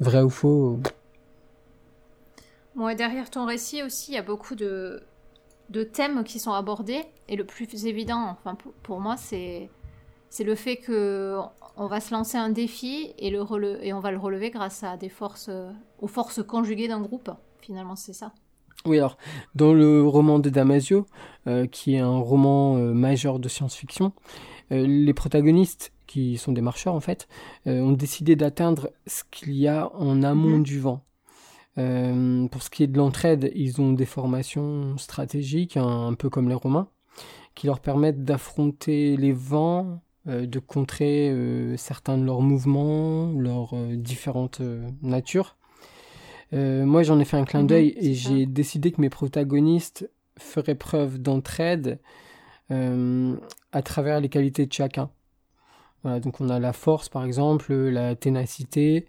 Vrai 0.00 0.22
ou 0.22 0.30
faux 0.30 0.78
Bon, 2.74 2.88
et 2.88 2.94
derrière 2.94 3.30
ton 3.30 3.46
récit 3.46 3.82
aussi, 3.82 4.12
il 4.12 4.14
y 4.14 4.18
a 4.18 4.22
beaucoup 4.22 4.54
de, 4.54 5.02
de 5.70 5.82
thèmes 5.82 6.24
qui 6.24 6.38
sont 6.38 6.52
abordés. 6.52 7.02
Et 7.28 7.36
le 7.36 7.44
plus 7.44 7.86
évident, 7.86 8.28
enfin 8.28 8.56
pour, 8.82 9.00
moi, 9.00 9.16
c'est 9.16 9.70
c'est 10.28 10.44
le 10.44 10.54
fait 10.54 10.76
que 10.76 11.38
on 11.76 11.86
va 11.86 12.00
se 12.00 12.12
lancer 12.12 12.36
un 12.36 12.50
défi 12.50 13.14
et, 13.18 13.30
le 13.30 13.40
rele- 13.40 13.78
et 13.80 13.92
on 13.94 14.00
va 14.00 14.10
le 14.10 14.18
relever 14.18 14.50
grâce 14.50 14.82
à 14.84 14.96
des 14.96 15.08
forces, 15.08 15.48
euh, 15.48 15.70
aux 16.00 16.08
forces 16.08 16.42
conjuguées 16.42 16.88
d'un 16.88 17.00
groupe. 17.00 17.30
Finalement, 17.60 17.96
c'est 17.96 18.12
ça. 18.12 18.32
Oui, 18.84 18.98
alors, 18.98 19.16
dans 19.54 19.72
le 19.72 20.06
roman 20.06 20.38
de 20.38 20.50
Damasio, 20.50 21.06
euh, 21.46 21.66
qui 21.66 21.94
est 21.94 22.00
un 22.00 22.18
roman 22.18 22.76
euh, 22.76 22.92
majeur 22.92 23.38
de 23.38 23.48
science-fiction, 23.48 24.12
euh, 24.72 24.86
les 24.86 25.14
protagonistes, 25.14 25.92
qui 26.06 26.36
sont 26.38 26.52
des 26.52 26.60
marcheurs 26.60 26.94
en 26.94 27.00
fait, 27.00 27.28
euh, 27.66 27.80
ont 27.80 27.92
décidé 27.92 28.36
d'atteindre 28.36 28.90
ce 29.06 29.22
qu'il 29.30 29.54
y 29.54 29.68
a 29.68 29.90
en 29.94 30.22
amont 30.22 30.58
Mhm. 30.58 30.62
du 30.62 30.80
vent. 30.80 31.02
Euh, 31.78 32.46
pour 32.48 32.62
ce 32.62 32.70
qui 32.70 32.82
est 32.84 32.86
de 32.86 32.96
l'entraide, 32.96 33.52
ils 33.54 33.80
ont 33.80 33.92
des 33.92 34.06
formations 34.06 34.96
stratégiques, 34.98 35.76
un, 35.76 36.06
un 36.08 36.14
peu 36.14 36.30
comme 36.30 36.48
les 36.48 36.54
Romains, 36.54 36.88
qui 37.54 37.66
leur 37.66 37.80
permettent 37.80 38.24
d'affronter 38.24 39.16
les 39.16 39.32
vents, 39.32 40.00
euh, 40.28 40.46
de 40.46 40.58
contrer 40.58 41.30
certains 41.76 42.16
de 42.18 42.24
leurs 42.24 42.40
mouvements, 42.40 43.30
leurs 43.32 43.74
différentes 43.96 44.60
natures. 45.02 45.56
Moi, 46.52 47.02
j'en 47.02 47.18
ai 47.18 47.24
fait 47.24 47.36
un 47.36 47.44
clin 47.44 47.62
Mhm, 47.62 47.66
d'œil 47.66 47.94
et 47.98 48.14
j'ai 48.14 48.46
décidé 48.46 48.90
que 48.92 49.00
mes 49.00 49.10
protagonistes 49.10 50.08
feraient 50.38 50.74
preuve 50.76 51.18
d'entraide 51.18 51.98
à 52.70 53.82
travers 53.82 54.20
les 54.20 54.28
qualités 54.28 54.64
de 54.66 54.72
chacun. 54.72 55.10
Donc 56.20 56.40
on 56.40 56.48
a 56.48 56.58
la 56.58 56.72
force, 56.72 57.08
par 57.08 57.24
exemple, 57.24 57.72
la 57.72 58.14
ténacité, 58.14 59.06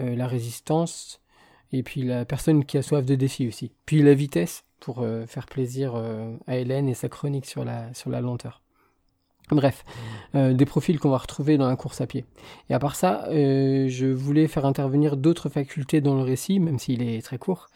euh, 0.00 0.16
la 0.16 0.26
résistance, 0.26 1.20
et 1.72 1.84
puis 1.84 2.02
la 2.02 2.24
personne 2.24 2.64
qui 2.64 2.78
a 2.78 2.82
soif 2.82 3.04
de 3.04 3.14
défi 3.14 3.46
aussi. 3.46 3.72
Puis 3.86 4.02
la 4.02 4.14
vitesse, 4.14 4.64
pour 4.80 5.02
euh, 5.02 5.24
faire 5.26 5.46
plaisir 5.46 5.94
euh, 5.94 6.36
à 6.46 6.56
Hélène 6.56 6.88
et 6.88 6.94
sa 6.94 7.08
chronique 7.08 7.46
sur 7.46 7.64
la, 7.64 7.94
sur 7.94 8.10
la 8.10 8.20
lenteur. 8.20 8.60
Bref, 9.50 9.84
des 10.32 10.64
profils 10.64 10.98
qu'on 10.98 11.10
va 11.10 11.18
retrouver 11.18 11.58
dans 11.58 11.68
la 11.68 11.76
course 11.76 12.00
à 12.00 12.06
pied. 12.06 12.24
Et 12.70 12.74
à 12.74 12.78
part 12.78 12.96
ça, 12.96 13.26
je 13.30 14.06
voulais 14.10 14.48
faire 14.48 14.64
intervenir 14.64 15.18
d'autres 15.18 15.50
facultés 15.50 16.00
dans 16.00 16.14
le 16.14 16.22
récit, 16.22 16.60
même 16.60 16.78
s'il 16.78 17.02
est 17.02 17.20
très 17.20 17.36
court, 17.36 17.66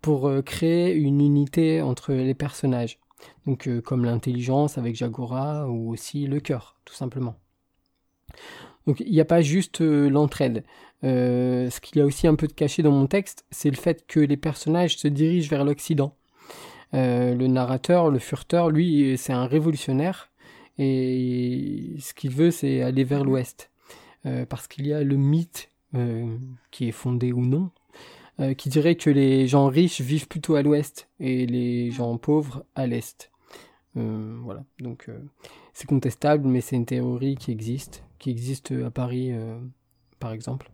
pour 0.00 0.28
créer 0.44 0.92
une 0.92 1.20
unité 1.20 1.80
entre 1.80 2.12
les 2.12 2.34
personnages. 2.34 2.98
Donc 3.46 3.68
comme 3.84 4.04
l'intelligence 4.04 4.78
avec 4.78 4.96
Jagora 4.96 5.68
ou 5.68 5.92
aussi 5.92 6.26
le 6.26 6.40
cœur, 6.40 6.80
tout 6.84 6.94
simplement. 6.94 7.36
Donc 8.86 9.00
il 9.00 9.12
n'y 9.12 9.20
a 9.20 9.24
pas 9.24 9.42
juste 9.42 9.80
euh, 9.80 10.08
l'entraide. 10.08 10.64
Euh, 11.04 11.70
ce 11.70 11.80
qu'il 11.80 11.98
y 11.98 12.00
a 12.00 12.06
aussi 12.06 12.26
un 12.26 12.34
peu 12.34 12.46
de 12.46 12.52
caché 12.52 12.82
dans 12.82 12.92
mon 12.92 13.06
texte, 13.06 13.44
c'est 13.50 13.70
le 13.70 13.76
fait 13.76 14.06
que 14.06 14.20
les 14.20 14.36
personnages 14.36 14.96
se 14.96 15.08
dirigent 15.08 15.50
vers 15.50 15.64
l'Occident. 15.64 16.14
Euh, 16.94 17.34
le 17.34 17.46
narrateur, 17.46 18.10
le 18.10 18.18
furteur, 18.18 18.70
lui, 18.70 19.16
c'est 19.16 19.32
un 19.32 19.46
révolutionnaire 19.46 20.30
et 20.78 21.96
ce 21.98 22.14
qu'il 22.14 22.30
veut, 22.30 22.50
c'est 22.50 22.82
aller 22.82 23.04
vers 23.04 23.24
l'Ouest. 23.24 23.70
Parce 24.48 24.68
qu'il 24.68 24.86
y 24.86 24.92
a 24.92 25.02
le 25.02 25.16
mythe, 25.16 25.68
qui 26.70 26.88
est 26.88 26.92
fondé 26.92 27.32
ou 27.32 27.44
non, 27.44 27.70
qui 28.56 28.68
dirait 28.68 28.94
que 28.94 29.10
les 29.10 29.48
gens 29.48 29.66
riches 29.66 30.00
vivent 30.00 30.28
plutôt 30.28 30.54
à 30.54 30.62
l'Ouest 30.62 31.08
et 31.18 31.44
les 31.44 31.90
gens 31.90 32.16
pauvres 32.18 32.64
à 32.76 32.86
l'Est. 32.86 33.32
Voilà, 33.94 34.64
donc 34.78 35.10
c'est 35.72 35.88
contestable, 35.88 36.46
mais 36.46 36.60
c'est 36.60 36.76
une 36.76 36.86
théorie 36.86 37.34
qui 37.34 37.50
existe, 37.50 38.04
qui 38.22 38.30
existe 38.30 38.72
à 38.72 38.90
Paris, 38.90 39.32
euh, 39.32 39.58
par 40.20 40.32
exemple. 40.32 40.70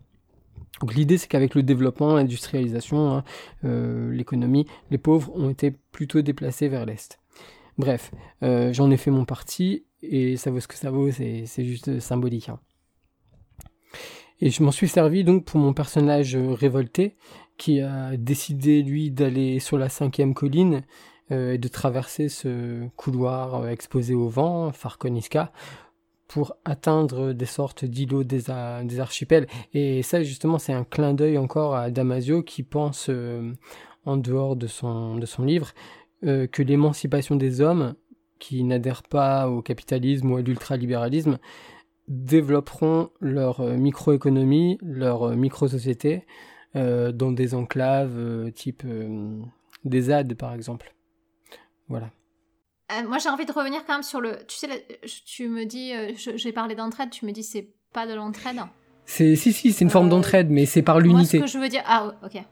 Donc 0.81 0.95
l'idée, 0.95 1.19
c'est 1.19 1.27
qu'avec 1.27 1.55
le 1.55 1.63
développement, 1.63 2.15
l'industrialisation, 2.15 3.11
hein, 3.11 3.25
euh, 3.65 4.13
l'économie, 4.13 4.67
les 4.91 4.99
pauvres 4.99 5.35
ont 5.35 5.51
été 5.51 5.73
plutôt 5.91 6.21
déplacés 6.23 6.69
vers 6.69 6.87
l'Est. 6.87 7.19
Bref, 7.79 8.13
euh, 8.43 8.73
j'en 8.73 8.91
ai 8.91 8.97
fait 8.97 9.11
mon 9.11 9.25
parti, 9.25 9.87
et 10.03 10.37
ça 10.37 10.51
vaut 10.51 10.61
ce 10.61 10.69
que 10.69 10.77
ça 10.77 10.91
vaut, 10.91 11.11
c'est 11.11 11.65
juste 11.65 11.99
symbolique. 12.01 12.51
hein. 12.51 12.61
Et 14.41 14.51
je 14.51 14.63
m'en 14.63 14.71
suis 14.71 14.89
servi 14.89 15.25
donc 15.25 15.45
pour 15.45 15.59
mon 15.59 15.73
personnage 15.73 16.37
euh, 16.37 16.53
révolté, 16.53 17.17
qui 17.57 17.81
a 17.81 18.17
décidé, 18.17 18.83
lui, 18.83 19.11
d'aller 19.11 19.59
sur 19.59 19.79
la 19.79 19.89
cinquième 19.89 20.35
colline, 20.35 20.83
euh, 21.31 21.55
et 21.55 21.59
de 21.59 21.69
traverser 21.69 22.29
ce 22.29 22.87
couloir 22.97 23.55
euh, 23.57 23.69
exposé 23.69 24.15
au 24.15 24.29
vent, 24.29 24.71
Farconiska, 24.73 25.51
pour 26.29 26.57
atteindre 26.67 27.33
des 27.33 27.47
sortes 27.47 27.87
d'îlots 27.87 28.23
des, 28.23 28.51
archipels. 29.01 29.47
Et 29.73 30.03
ça, 30.03 30.23
justement, 30.23 30.59
c'est 30.59 30.75
un 30.75 30.85
clin 30.85 31.15
d'œil 31.15 31.39
encore 31.39 31.75
à 31.75 31.91
Damasio 31.91 32.43
qui 32.43 32.63
pense, 32.63 33.07
euh, 33.09 33.53
en 34.05 34.19
dehors 34.19 34.55
de 34.55 34.67
son, 34.67 35.19
livre, 35.39 35.73
euh, 36.25 36.47
que 36.47 36.63
l'émancipation 36.63 37.35
des 37.35 37.63
hommes, 37.63 37.95
qui 38.39 38.63
n'adhèrent 38.63 39.03
pas 39.03 39.49
au 39.49 39.63
capitalisme 39.63 40.31
ou 40.31 40.37
à 40.37 40.43
l'ultralibéralisme, 40.43 41.39
développeront 42.07 43.09
leur 43.21 43.61
euh, 43.61 43.77
microéconomie, 43.77 44.79
leur 44.83 45.35
micro-société, 45.35 46.25
dans 46.75 47.33
des 47.33 47.55
enclaves 47.55 48.53
type 48.53 48.85
des 49.85 50.03
ZAD, 50.03 50.35
par 50.35 50.55
exemple. 50.55 50.95
Voilà. 51.89 52.11
Euh, 52.93 53.07
moi, 53.07 53.19
j'ai 53.19 53.29
envie 53.29 53.45
de 53.47 53.53
revenir 53.53 53.85
quand 53.87 53.95
même 53.95 54.03
sur 54.03 54.21
le. 54.21 54.39
Tu 54.47 54.57
sais, 54.57 54.87
tu 55.27 55.49
me 55.49 55.65
dis, 55.65 55.93
euh, 55.93 56.13
j'ai 56.17 56.53
parlé 56.53 56.75
d'entraide, 56.75 57.11
tu 57.11 57.27
me 57.27 57.33
dis 57.33 57.43
c'est 57.43 57.69
pas 57.93 58.07
de 58.07 58.15
l'entraide. 58.15 58.61
C'est 59.05 59.37
si 59.37 59.53
si, 59.53 59.73
c'est 59.73 59.85
une 59.85 59.91
forme 59.91 60.07
Euh, 60.07 60.11
d'entraide, 60.11 60.51
mais 60.51 60.67
c'est 60.67 60.83
par 60.83 60.97
Moi, 60.97 61.03
ce 61.05 61.09
l'unité. 61.09 61.41
que 61.41 61.47
je 61.47 61.59
veux 61.59 61.69
dire. 61.69 61.83
Ah, 61.87 62.15
ok. 62.25 62.43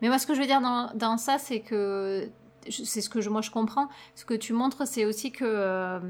Mais 0.00 0.08
moi, 0.08 0.18
ce 0.18 0.26
que 0.26 0.34
je 0.34 0.40
veux 0.40 0.46
dire 0.46 0.60
dans, 0.60 0.90
dans 0.94 1.16
ça, 1.16 1.38
c'est 1.38 1.60
que. 1.60 2.28
C'est 2.68 3.00
ce 3.00 3.08
que 3.08 3.20
je, 3.20 3.30
moi 3.30 3.40
je 3.40 3.50
comprends. 3.50 3.88
Ce 4.14 4.24
que 4.24 4.34
tu 4.34 4.52
montres, 4.52 4.86
c'est 4.86 5.04
aussi 5.04 5.32
que. 5.32 6.00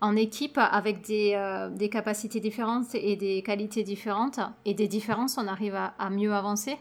en 0.00 0.16
équipe, 0.16 0.58
avec 0.58 1.00
des, 1.06 1.34
des 1.72 1.88
capacités 1.88 2.38
différentes 2.40 2.94
et 2.94 3.16
des 3.16 3.42
qualités 3.42 3.82
différentes, 3.82 4.38
et 4.66 4.74
des 4.74 4.86
différences, 4.86 5.38
on 5.38 5.46
arrive 5.48 5.74
à, 5.74 5.94
à 5.98 6.10
mieux 6.10 6.32
avancer 6.34 6.76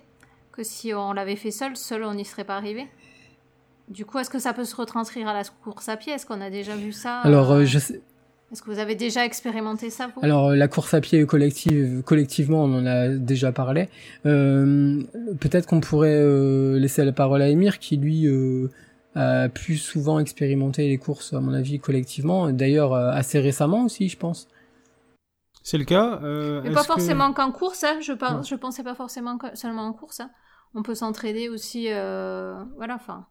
que 0.51 0.61
si 0.63 0.93
on 0.93 1.13
l'avait 1.13 1.37
fait 1.37 1.49
seul. 1.51 1.75
Seul, 1.77 2.03
on 2.03 2.13
n'y 2.15 2.25
serait 2.25 2.43
pas 2.43 2.57
arrivé. 2.57 2.87
Du 3.89 4.05
coup, 4.05 4.17
est-ce 4.19 4.29
que 4.29 4.39
ça 4.39 4.53
peut 4.53 4.65
se 4.65 4.75
retranscrire 4.75 5.27
à 5.27 5.33
la 5.33 5.43
course 5.63 5.89
à 5.89 5.97
pied? 5.97 6.13
Est-ce 6.13 6.25
qu'on 6.25 6.41
a 6.41 6.49
déjà 6.49 6.75
vu 6.75 6.91
ça 6.93 7.19
Alors 7.21 7.51
euh, 7.51 7.61
euh, 7.61 7.65
je 7.65 7.79
sais, 7.79 8.01
Est-ce 8.51 8.61
que 8.61 8.71
vous 8.71 8.79
avez 8.79 8.95
déjà 8.95 9.25
expérimenté 9.25 9.89
ça, 9.89 10.07
vous? 10.07 10.21
Alors 10.23 10.49
euh, 10.49 10.55
la 10.55 10.67
course 10.67 10.93
à 10.93 11.01
pied 11.01 11.25
collective, 11.25 12.01
collectivement, 12.03 12.63
on 12.63 12.73
en 12.79 12.85
a 12.85 13.09
déjà 13.09 13.51
parlé. 13.51 13.89
Euh, 14.25 15.03
Peut-être 15.39 15.67
qu'on 15.67 15.81
pourrait 15.81 16.15
euh, 16.17 16.79
laisser 16.79 17.03
la 17.03 17.11
parole 17.11 17.41
à 17.41 17.49
Emir, 17.49 17.79
qui 17.79 17.97
lui 17.97 18.25
euh, 18.27 18.69
a 19.15 19.49
plus 19.49 19.77
souvent 19.77 20.17
expérimenté 20.19 20.87
les 20.87 20.97
courses, 20.97 21.33
à 21.33 21.41
mon 21.41 21.53
avis, 21.53 21.79
collectivement. 21.79 22.51
D'ailleurs, 22.51 22.93
euh, 22.93 23.11
assez 23.11 23.39
récemment 23.39 23.83
aussi, 23.85 24.07
je 24.09 24.17
pense. 24.17 24.47
C'est 25.61 25.77
le 25.77 25.85
cas. 25.85 26.19
euh, 26.23 26.61
Mais 26.63 26.71
pas 26.71 26.83
forcément 26.83 27.31
qu'en 27.33 27.51
course, 27.51 27.83
hein. 27.83 27.99
je, 28.01 28.11
pense, 28.13 28.31
Ouais. 28.31 28.43
je 28.49 28.55
pensais 28.55 28.83
pas 28.83 28.95
forcément 28.95 29.37
que- 29.37 29.55
seulement 29.55 29.83
en 29.87 29.93
course. 29.93 30.19
hein. 30.21 30.29
On 30.73 30.83
peut 30.83 30.95
s'entraider 30.95 31.49
aussi, 31.49 31.87
euh, 31.89 32.55
voilà, 32.77 32.95
enfin. 32.95 33.27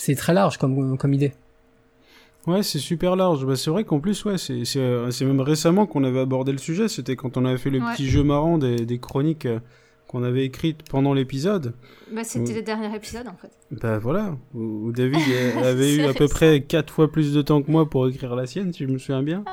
C'est 0.00 0.14
très 0.14 0.32
large 0.32 0.58
comme, 0.58 0.96
comme 0.96 1.12
idée. 1.12 1.32
Ouais, 2.46 2.62
c'est 2.62 2.78
super 2.78 3.16
large. 3.16 3.44
Bah, 3.44 3.56
c'est 3.56 3.68
vrai 3.68 3.82
qu'en 3.84 3.98
plus, 4.00 4.24
ouais, 4.24 4.38
c'est 4.38 4.64
c'est 4.64 4.80
c'est 5.10 5.24
même 5.24 5.40
récemment 5.40 5.86
qu'on 5.86 6.04
avait 6.04 6.20
abordé 6.20 6.52
le 6.52 6.58
sujet. 6.58 6.88
C'était 6.88 7.16
quand 7.16 7.36
on 7.36 7.44
avait 7.44 7.58
fait 7.58 7.68
le 7.70 7.80
Ouais. 7.80 7.92
petit 7.94 8.08
jeu 8.08 8.22
marrant 8.22 8.58
des, 8.58 8.76
des 8.86 8.98
chroniques 8.98 9.44
euh, 9.46 9.58
qu'on 10.06 10.22
avait 10.22 10.44
écrites 10.46 10.88
pendant 10.88 11.12
l'épisode. 11.12 11.74
Bah, 12.14 12.22
c'était 12.24 12.54
le 12.54 12.62
dernier 12.62 12.94
épisode 12.94 13.26
en 13.26 13.34
fait. 13.36 13.50
Bah 13.72 13.98
voilà, 13.98 14.36
où, 14.54 14.86
où 14.86 14.92
David 14.92 15.18
avait 15.62 15.96
eu 15.96 16.02
à 16.04 16.14
peu 16.14 16.28
près 16.28 16.62
quatre 16.62 16.90
fois 16.92 17.10
plus 17.12 17.34
de 17.34 17.42
temps 17.42 17.60
que 17.60 17.70
moi 17.70 17.90
pour 17.90 18.08
écrire 18.08 18.34
la 18.36 18.46
sienne, 18.46 18.72
si 18.72 18.84
je 18.84 18.88
me 18.88 18.98
souviens 18.98 19.22
bien. 19.22 19.44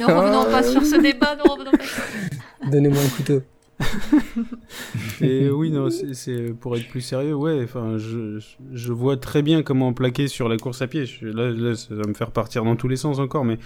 Ne 0.00 0.06
revenons 0.06 0.50
pas 0.50 0.62
sur 0.64 0.84
ce 0.84 1.00
débat, 1.00 1.36
ne 1.36 1.42
revenons 1.48 1.70
pas. 1.70 2.70
Donnez-moi 2.70 2.98
un 3.00 3.08
couteau. 3.16 3.42
Et 5.20 5.48
oui, 5.50 5.70
non, 5.70 5.88
c'est- 5.90 6.52
pour 6.58 6.76
être 6.76 6.88
plus 6.88 7.00
sérieux, 7.00 7.34
ouais. 7.34 7.60
Enfin, 7.64 7.96
je, 7.98 8.38
je 8.72 8.92
vois 8.92 9.16
très 9.16 9.42
bien 9.42 9.62
comment 9.62 9.92
plaquer 9.92 10.28
sur 10.28 10.48
la 10.48 10.56
course 10.56 10.82
à 10.82 10.86
pied. 10.86 11.04
Là, 11.22 11.74
ça 11.74 11.94
va 11.94 12.06
me 12.06 12.14
faire 12.14 12.30
partir 12.30 12.64
dans 12.64 12.76
tous 12.76 12.88
les 12.88 12.96
sens 12.96 13.18
encore, 13.18 13.44
mais 13.44 13.58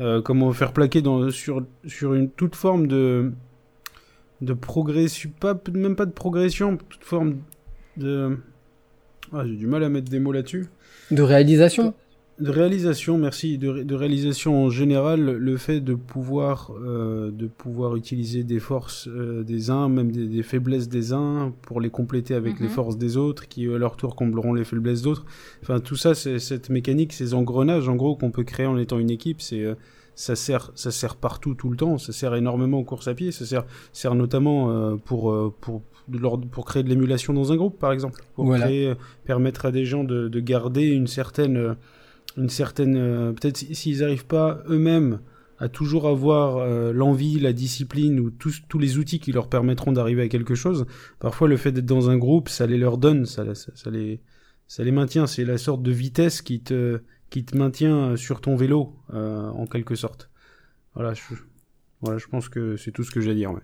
euh, 0.00 0.20
comment 0.22 0.52
faire 0.52 0.72
plaquer 0.72 1.02
dans, 1.02 1.30
sur, 1.30 1.64
sur 1.86 2.14
une 2.14 2.30
toute 2.30 2.56
forme 2.56 2.86
de 2.86 3.32
de 4.40 4.52
progression, 4.52 5.30
pas 5.40 5.58
même 5.72 5.96
pas 5.96 6.04
de 6.06 6.10
progression, 6.12 6.76
toute 6.76 7.04
forme 7.04 7.36
de. 7.96 8.36
Ah, 9.32 9.44
j'ai 9.46 9.56
du 9.56 9.66
mal 9.66 9.82
à 9.84 9.88
mettre 9.88 10.10
des 10.10 10.18
mots 10.18 10.32
là-dessus. 10.32 10.66
De 11.10 11.22
réalisation? 11.22 11.94
De 12.40 12.50
réalisation, 12.50 13.16
merci. 13.16 13.58
De, 13.58 13.84
de 13.84 13.94
réalisation 13.94 14.64
en 14.64 14.68
général, 14.70 15.20
le 15.20 15.56
fait 15.56 15.80
de 15.80 15.94
pouvoir, 15.94 16.72
euh, 16.84 17.30
de 17.30 17.46
pouvoir 17.46 17.94
utiliser 17.94 18.42
des 18.42 18.58
forces 18.58 19.06
euh, 19.06 19.44
des 19.44 19.70
uns, 19.70 19.88
même 19.88 20.10
des, 20.10 20.26
des 20.26 20.42
faiblesses 20.42 20.88
des 20.88 21.12
uns, 21.12 21.52
pour 21.62 21.80
les 21.80 21.90
compléter 21.90 22.34
avec 22.34 22.58
les 22.58 22.66
Mhm. 22.66 22.72
forces 22.72 22.98
des 22.98 23.16
autres, 23.16 23.46
qui 23.46 23.68
à 23.72 23.78
leur 23.78 23.96
tour 23.96 24.16
combleront 24.16 24.52
les 24.52 24.64
faiblesses 24.64 25.02
d'autres. 25.02 25.24
Enfin, 25.62 25.78
tout 25.78 25.94
ça, 25.94 26.14
c'est 26.14 26.40
cette 26.40 26.70
mécanique, 26.70 27.12
ces 27.12 27.34
engrenages, 27.34 27.88
en 27.88 27.94
gros, 27.94 28.16
qu'on 28.16 28.32
peut 28.32 28.42
créer 28.44 28.66
en 28.66 28.78
étant 28.78 28.98
une 28.98 29.10
équipe, 29.10 29.40
c'est 29.40 29.62
euh, 29.62 29.74
ça 30.16 30.34
sert, 30.34 30.72
ça 30.74 30.90
sert 30.90 31.14
partout, 31.16 31.54
tout 31.54 31.70
le 31.70 31.76
temps. 31.76 31.98
Ça 31.98 32.12
sert 32.12 32.34
énormément 32.34 32.78
aux 32.80 32.84
courses 32.84 33.08
à 33.08 33.14
pied. 33.14 33.30
Ça 33.32 33.44
sert, 33.46 33.64
sert 33.92 34.14
notamment 34.16 34.70
euh, 34.70 34.96
pour, 34.96 35.30
euh, 35.32 35.52
pour, 35.60 35.82
pour 36.52 36.64
créer 36.66 36.82
de 36.84 36.88
l'émulation 36.88 37.32
dans 37.32 37.52
un 37.52 37.56
groupe, 37.56 37.78
par 37.80 37.92
exemple. 37.92 38.20
Pour 38.34 38.44
Voilà. 38.46 38.64
créer, 38.66 38.88
euh, 38.88 38.94
permettre 39.24 39.66
à 39.66 39.72
des 39.72 39.84
gens 39.84 40.04
de, 40.04 40.28
de 40.28 40.40
garder 40.40 40.86
une 40.86 41.06
certaine, 41.08 41.56
euh, 41.56 41.74
une 42.36 42.48
certaine, 42.48 42.96
euh, 42.96 43.32
peut-être 43.32 43.56
si- 43.58 43.74
s'ils 43.74 44.00
n'arrivent 44.00 44.26
pas 44.26 44.62
eux-mêmes 44.68 45.20
à 45.58 45.68
toujours 45.68 46.08
avoir 46.08 46.56
euh, 46.56 46.92
l'envie, 46.92 47.38
la 47.38 47.52
discipline 47.52 48.18
ou 48.18 48.30
tous, 48.30 48.62
tous 48.68 48.78
les 48.78 48.98
outils 48.98 49.20
qui 49.20 49.30
leur 49.32 49.48
permettront 49.48 49.92
d'arriver 49.92 50.22
à 50.22 50.28
quelque 50.28 50.54
chose. 50.56 50.84
Parfois, 51.20 51.46
le 51.48 51.56
fait 51.56 51.70
d'être 51.72 51.86
dans 51.86 52.10
un 52.10 52.16
groupe, 52.18 52.48
ça 52.48 52.66
les 52.66 52.76
leur 52.78 52.98
donne, 52.98 53.24
ça, 53.24 53.54
ça, 53.54 53.70
ça 53.76 53.90
les, 53.90 54.20
ça 54.66 54.82
les 54.82 54.90
maintient. 54.90 55.26
C'est 55.28 55.44
la 55.44 55.58
sorte 55.58 55.82
de 55.82 55.92
vitesse 55.92 56.42
qui 56.42 56.60
te, 56.60 57.02
qui 57.30 57.44
te 57.44 57.56
maintient 57.56 58.16
sur 58.16 58.40
ton 58.40 58.56
vélo, 58.56 58.96
euh, 59.12 59.48
en 59.50 59.66
quelque 59.66 59.94
sorte. 59.94 60.28
Voilà, 60.94 61.14
je, 61.14 61.22
voilà, 62.00 62.18
je 62.18 62.26
pense 62.26 62.48
que 62.48 62.76
c'est 62.76 62.90
tout 62.90 63.04
ce 63.04 63.12
que 63.12 63.20
j'ai 63.20 63.30
à 63.30 63.34
dire. 63.34 63.52
ouais. 63.52 63.60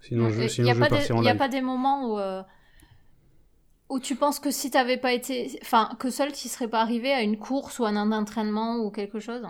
Sinon, 0.00 0.30
je, 0.30 0.42
Il 0.42 0.50
sinon 0.50 0.64
n'y 0.66 0.70
a, 0.70 0.74
je 0.74 0.78
vais 0.78 0.84
pas 0.84 0.90
des- 0.90 0.96
partir 0.98 1.16
en 1.16 1.22
y 1.22 1.28
a 1.28 1.32
live. 1.32 1.38
pas 1.38 1.48
des 1.48 1.60
moments 1.62 2.12
où, 2.14 2.18
où 3.88 4.00
tu 4.00 4.16
penses 4.16 4.38
que 4.40 4.50
si 4.50 4.70
t'avais 4.70 4.96
pas 4.96 5.12
été. 5.12 5.58
Enfin, 5.62 5.90
que 5.98 6.10
seul 6.10 6.32
tu 6.32 6.48
serais 6.48 6.68
pas 6.68 6.80
arrivé 6.80 7.12
à 7.12 7.22
une 7.22 7.38
course 7.38 7.78
ou 7.78 7.84
à 7.84 7.90
un 7.90 8.12
entraînement 8.12 8.78
ou 8.78 8.90
quelque 8.90 9.20
chose? 9.20 9.42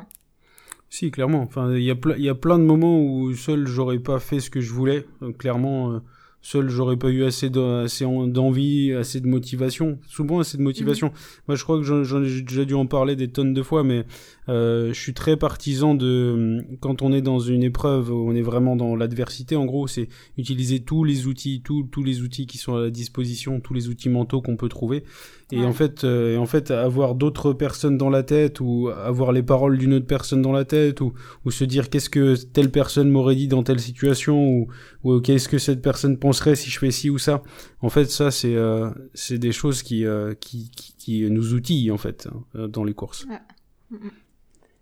Si, 0.88 1.10
clairement. 1.10 1.40
Enfin, 1.42 1.74
il 1.74 1.82
y 1.82 1.90
a 1.90 1.94
ple- 1.94 2.14
il 2.18 2.24
y 2.24 2.28
a 2.28 2.34
plein 2.34 2.58
de 2.58 2.64
moments 2.64 3.00
où 3.00 3.32
seul 3.34 3.66
j'aurais 3.66 3.98
pas 3.98 4.20
fait 4.20 4.40
ce 4.40 4.50
que 4.50 4.60
je 4.60 4.72
voulais. 4.72 5.04
Donc, 5.20 5.38
clairement, 5.38 5.92
euh, 5.92 6.00
seul 6.48 6.68
j'aurais 6.68 6.96
pas 6.96 7.08
eu 7.08 7.24
assez 7.24 7.50
de- 7.50 7.82
assez 7.84 8.04
en- 8.04 8.26
d'envie, 8.28 8.92
assez 8.92 9.20
de 9.20 9.26
motivation. 9.26 9.98
Souvent 10.06 10.38
assez 10.38 10.56
de 10.56 10.62
motivation. 10.62 11.10
Moi, 11.48 11.56
je 11.56 11.64
crois 11.64 11.76
que 11.78 11.82
j'en 11.84 12.22
ai 12.22 12.40
déjà 12.42 12.64
dû 12.64 12.74
en 12.74 12.86
parler 12.86 13.16
des 13.16 13.28
tonnes 13.28 13.52
de 13.52 13.62
fois, 13.62 13.82
mais 13.82 14.04
euh, 14.48 14.92
je 14.92 15.00
suis 15.00 15.12
très 15.12 15.36
partisan 15.36 15.94
de 15.94 16.64
quand 16.80 17.02
on 17.02 17.12
est 17.12 17.20
dans 17.22 17.40
une 17.40 17.64
épreuve, 17.64 18.10
où 18.12 18.28
on 18.30 18.34
est 18.34 18.42
vraiment 18.42 18.76
dans 18.76 18.94
l'adversité. 18.94 19.56
En 19.56 19.64
gros, 19.64 19.88
c'est 19.88 20.08
utiliser 20.38 20.80
tous 20.80 21.02
les 21.02 21.26
outils, 21.26 21.62
tous 21.64 21.82
tous 21.90 22.04
les 22.04 22.20
outils 22.22 22.46
qui 22.46 22.58
sont 22.58 22.76
à 22.76 22.80
la 22.82 22.90
disposition, 22.90 23.58
tous 23.60 23.74
les 23.74 23.88
outils 23.88 24.08
mentaux 24.08 24.40
qu'on 24.40 24.56
peut 24.56 24.68
trouver. 24.68 25.02
Et 25.52 25.58
Ouais. 25.60 25.64
en 25.64 25.72
fait, 25.72 26.02
euh, 26.02 26.34
et 26.34 26.36
en 26.38 26.46
fait, 26.46 26.72
avoir 26.72 27.14
d'autres 27.14 27.52
personnes 27.52 27.96
dans 27.96 28.10
la 28.10 28.24
tête 28.24 28.58
ou 28.60 28.88
avoir 28.88 29.30
les 29.30 29.44
paroles 29.44 29.78
d'une 29.78 29.94
autre 29.94 30.06
personne 30.06 30.42
dans 30.42 30.50
la 30.50 30.64
tête 30.64 31.00
ou, 31.00 31.12
ou 31.44 31.52
se 31.52 31.62
dire 31.62 31.88
qu'est-ce 31.88 32.10
que 32.10 32.34
telle 32.34 32.72
personne 32.72 33.08
m'aurait 33.10 33.36
dit 33.36 33.46
dans 33.46 33.62
telle 33.62 33.78
situation 33.78 34.36
ou, 34.44 34.66
ou 35.04 35.20
qu'est-ce 35.20 35.48
que 35.48 35.58
cette 35.58 35.82
personne 35.82 36.18
penserait 36.18 36.56
si 36.56 36.68
je 36.68 36.78
fais 36.80 36.90
ci 36.90 37.10
ou 37.10 37.18
ça? 37.18 37.44
En 37.80 37.90
fait, 37.90 38.06
ça 38.06 38.32
c'est 38.32 38.56
euh, 38.56 38.90
c'est 39.14 39.38
des 39.38 39.52
choses 39.52 39.84
qui, 39.84 40.04
euh, 40.04 40.34
qui, 40.34 40.68
qui 40.70 40.94
qui 40.96 41.30
nous 41.30 41.54
outillent 41.54 41.92
en 41.92 41.96
fait 41.98 42.26
hein, 42.26 42.42
euh, 42.56 42.66
dans 42.66 42.82
les 42.82 42.94
courses. 42.94 43.24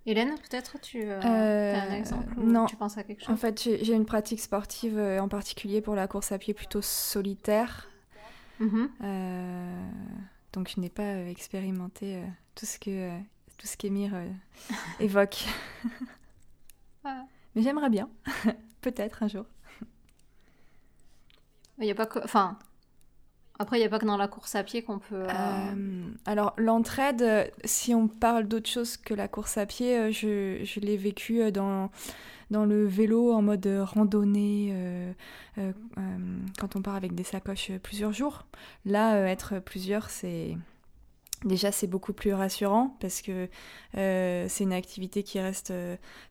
Hélène, 0.06 0.34
peut-être 0.48 0.78
tu 0.82 1.02
Euh, 1.02 1.20
as 1.20 1.82
un 1.90 1.94
exemple 1.94 2.38
ou 2.38 2.44
non. 2.50 2.64
tu 2.66 2.76
penses 2.76 2.96
à 2.98 3.02
quelque 3.04 3.20
chose? 3.20 3.30
En 3.34 3.36
fait, 3.36 3.68
j'ai 3.82 3.94
une 3.94 4.04
pratique 4.06 4.40
sportive 4.40 4.96
euh, 4.98 5.18
en 5.20 5.28
particulier 5.28 5.80
pour 5.82 5.94
la 5.94 6.06
course 6.08 6.32
à 6.32 6.38
pied 6.38 6.54
plutôt 6.54 6.82
solitaire. 6.82 7.88
Mhm. 8.60 8.88
Euh, 9.02 9.86
donc, 10.54 10.70
je 10.74 10.80
n'ai 10.80 10.88
pas 10.88 11.02
euh, 11.02 11.28
expérimenté 11.28 12.16
euh, 12.16 12.24
tout 12.54 12.64
ce 12.64 12.78
que 12.78 12.90
euh, 12.90 13.18
tout 13.58 13.66
ce 13.66 13.76
qu'Emir 13.76 14.12
évoque. 15.00 15.44
Ouais. 17.04 17.10
Mais 17.54 17.62
j'aimerais 17.62 17.90
bien, 17.90 18.08
peut-être 18.80 19.22
un 19.22 19.28
jour. 19.28 19.44
Il 21.78 21.86
y 21.86 21.90
a 21.90 21.94
pas 21.94 22.06
que. 22.06 22.20
Enfin. 22.22 22.58
Après, 23.58 23.76
il 23.76 23.80
n'y 23.80 23.86
a 23.86 23.88
pas 23.88 24.00
que 24.00 24.06
dans 24.06 24.16
la 24.16 24.26
course 24.26 24.56
à 24.56 24.64
pied 24.64 24.82
qu'on 24.82 24.98
peut. 24.98 25.26
euh, 25.28 26.04
alors, 26.26 26.54
l'entraide, 26.56 27.52
si 27.64 27.94
on 27.94 28.08
parle 28.08 28.48
d'autre 28.48 28.68
chose 28.68 28.96
que 28.96 29.14
la 29.14 29.28
course 29.28 29.58
à 29.58 29.64
pied, 29.66 30.10
je, 30.10 30.60
je 30.64 30.80
l'ai 30.80 30.96
vécu 30.96 31.52
dans, 31.52 31.88
dans 32.50 32.64
le 32.64 32.84
vélo 32.86 33.32
en 33.32 33.42
mode 33.42 33.66
euh, 33.66 33.84
randonnée, 33.84 34.70
euh, 34.72 35.12
euh, 35.58 35.72
quand 36.58 36.76
on 36.76 36.82
part 36.82 36.94
avec 36.94 37.14
des 37.14 37.24
sacoches 37.24 37.72
plusieurs 37.82 38.12
jours. 38.12 38.46
Là, 38.84 39.16
être 39.28 39.58
plusieurs, 39.60 40.10
c'est. 40.10 40.56
Déjà, 41.44 41.70
c'est 41.72 41.86
beaucoup 41.86 42.14
plus 42.14 42.32
rassurant 42.32 42.96
parce 43.00 43.20
que 43.20 43.48
c'est 43.92 44.60
une 44.64 44.72
activité 44.72 45.22
qui 45.22 45.38
reste. 45.40 45.72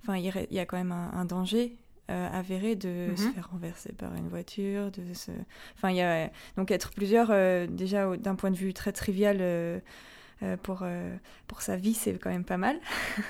Enfin, 0.02 0.18
il 0.18 0.26
y 0.52 0.60
a 0.60 0.65
quand 0.65 0.77
même 0.77 0.91
un, 0.91 1.11
un 1.14 1.26
danger 1.26 1.77
euh, 2.10 2.30
avéré 2.31 2.76
de 2.76 3.14
se 3.15 3.23
Mhm. 3.27 3.34
faire 3.34 3.49
renverser 3.52 3.94
par 3.94 4.14
une 4.15 4.27
voiture, 4.27 4.91
de 4.91 5.14
se. 5.14 5.31
Enfin, 5.76 5.91
il 5.91 5.98
y 5.98 6.02
a. 6.02 6.31
Donc, 6.57 6.72
être 6.72 6.90
plusieurs, 6.91 7.27
euh, 7.30 7.68
déjà, 7.68 8.18
d'un 8.18 8.35
point 8.35 8.49
de 8.52 8.56
vue 8.57 8.73
très 8.73 8.91
trivial 8.91 9.38
euh, 9.40 9.80
pour, 10.64 10.84
pour 11.48 11.61
sa 11.61 11.77
vie, 11.77 11.94
c'est 11.94 12.14
quand 12.19 12.31
même 12.31 12.44
pas 12.45 12.57
mal. 12.57 12.80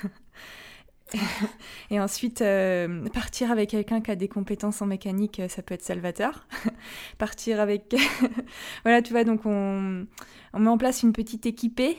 Et 1.90 2.00
ensuite, 2.00 2.40
euh, 2.42 3.06
partir 3.10 3.50
avec 3.50 3.70
quelqu'un 3.70 4.00
qui 4.00 4.10
a 4.10 4.16
des 4.16 4.28
compétences 4.28 4.82
en 4.82 4.86
mécanique, 4.86 5.40
euh, 5.40 5.48
ça 5.48 5.62
peut 5.62 5.74
être 5.74 5.82
salvateur. 5.82 6.46
partir 7.18 7.60
avec. 7.60 7.94
voilà, 8.84 9.02
tu 9.02 9.12
vois, 9.12 9.24
donc 9.24 9.42
on, 9.46 10.06
on 10.52 10.58
met 10.58 10.68
en 10.68 10.78
place 10.78 11.02
une 11.02 11.12
petite 11.12 11.46
équipée 11.46 11.96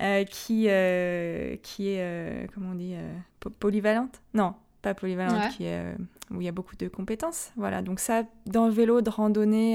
euh, 0.00 0.24
qui, 0.24 0.66
euh, 0.68 1.56
qui 1.62 1.88
est, 1.88 2.48
comment 2.54 2.70
on 2.70 2.74
dit, 2.74 2.94
po- 3.40 3.50
polyvalente? 3.50 4.22
Non, 4.34 4.54
pas 4.80 4.94
polyvalente, 4.94 5.42
Ouais. 5.42 5.48
qui 5.56 5.64
est, 5.64 5.94
où 6.30 6.40
il 6.40 6.44
y 6.44 6.48
a 6.48 6.52
beaucoup 6.52 6.76
de 6.76 6.88
compétences. 6.88 7.50
Voilà, 7.56 7.82
donc 7.82 8.00
ça, 8.00 8.22
dans 8.46 8.66
le 8.66 8.72
vélo 8.72 9.02
de 9.02 9.10
randonnée 9.10 9.74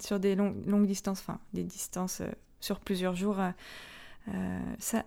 sur 0.00 0.20
des 0.20 0.34
longues, 0.36 0.64
longues 0.66 0.86
distances, 0.86 1.20
enfin 1.20 1.40
des 1.54 1.64
distances 1.64 2.22
sur 2.60 2.78
plusieurs 2.78 3.16
jours, 3.16 3.38
ça, 4.78 5.04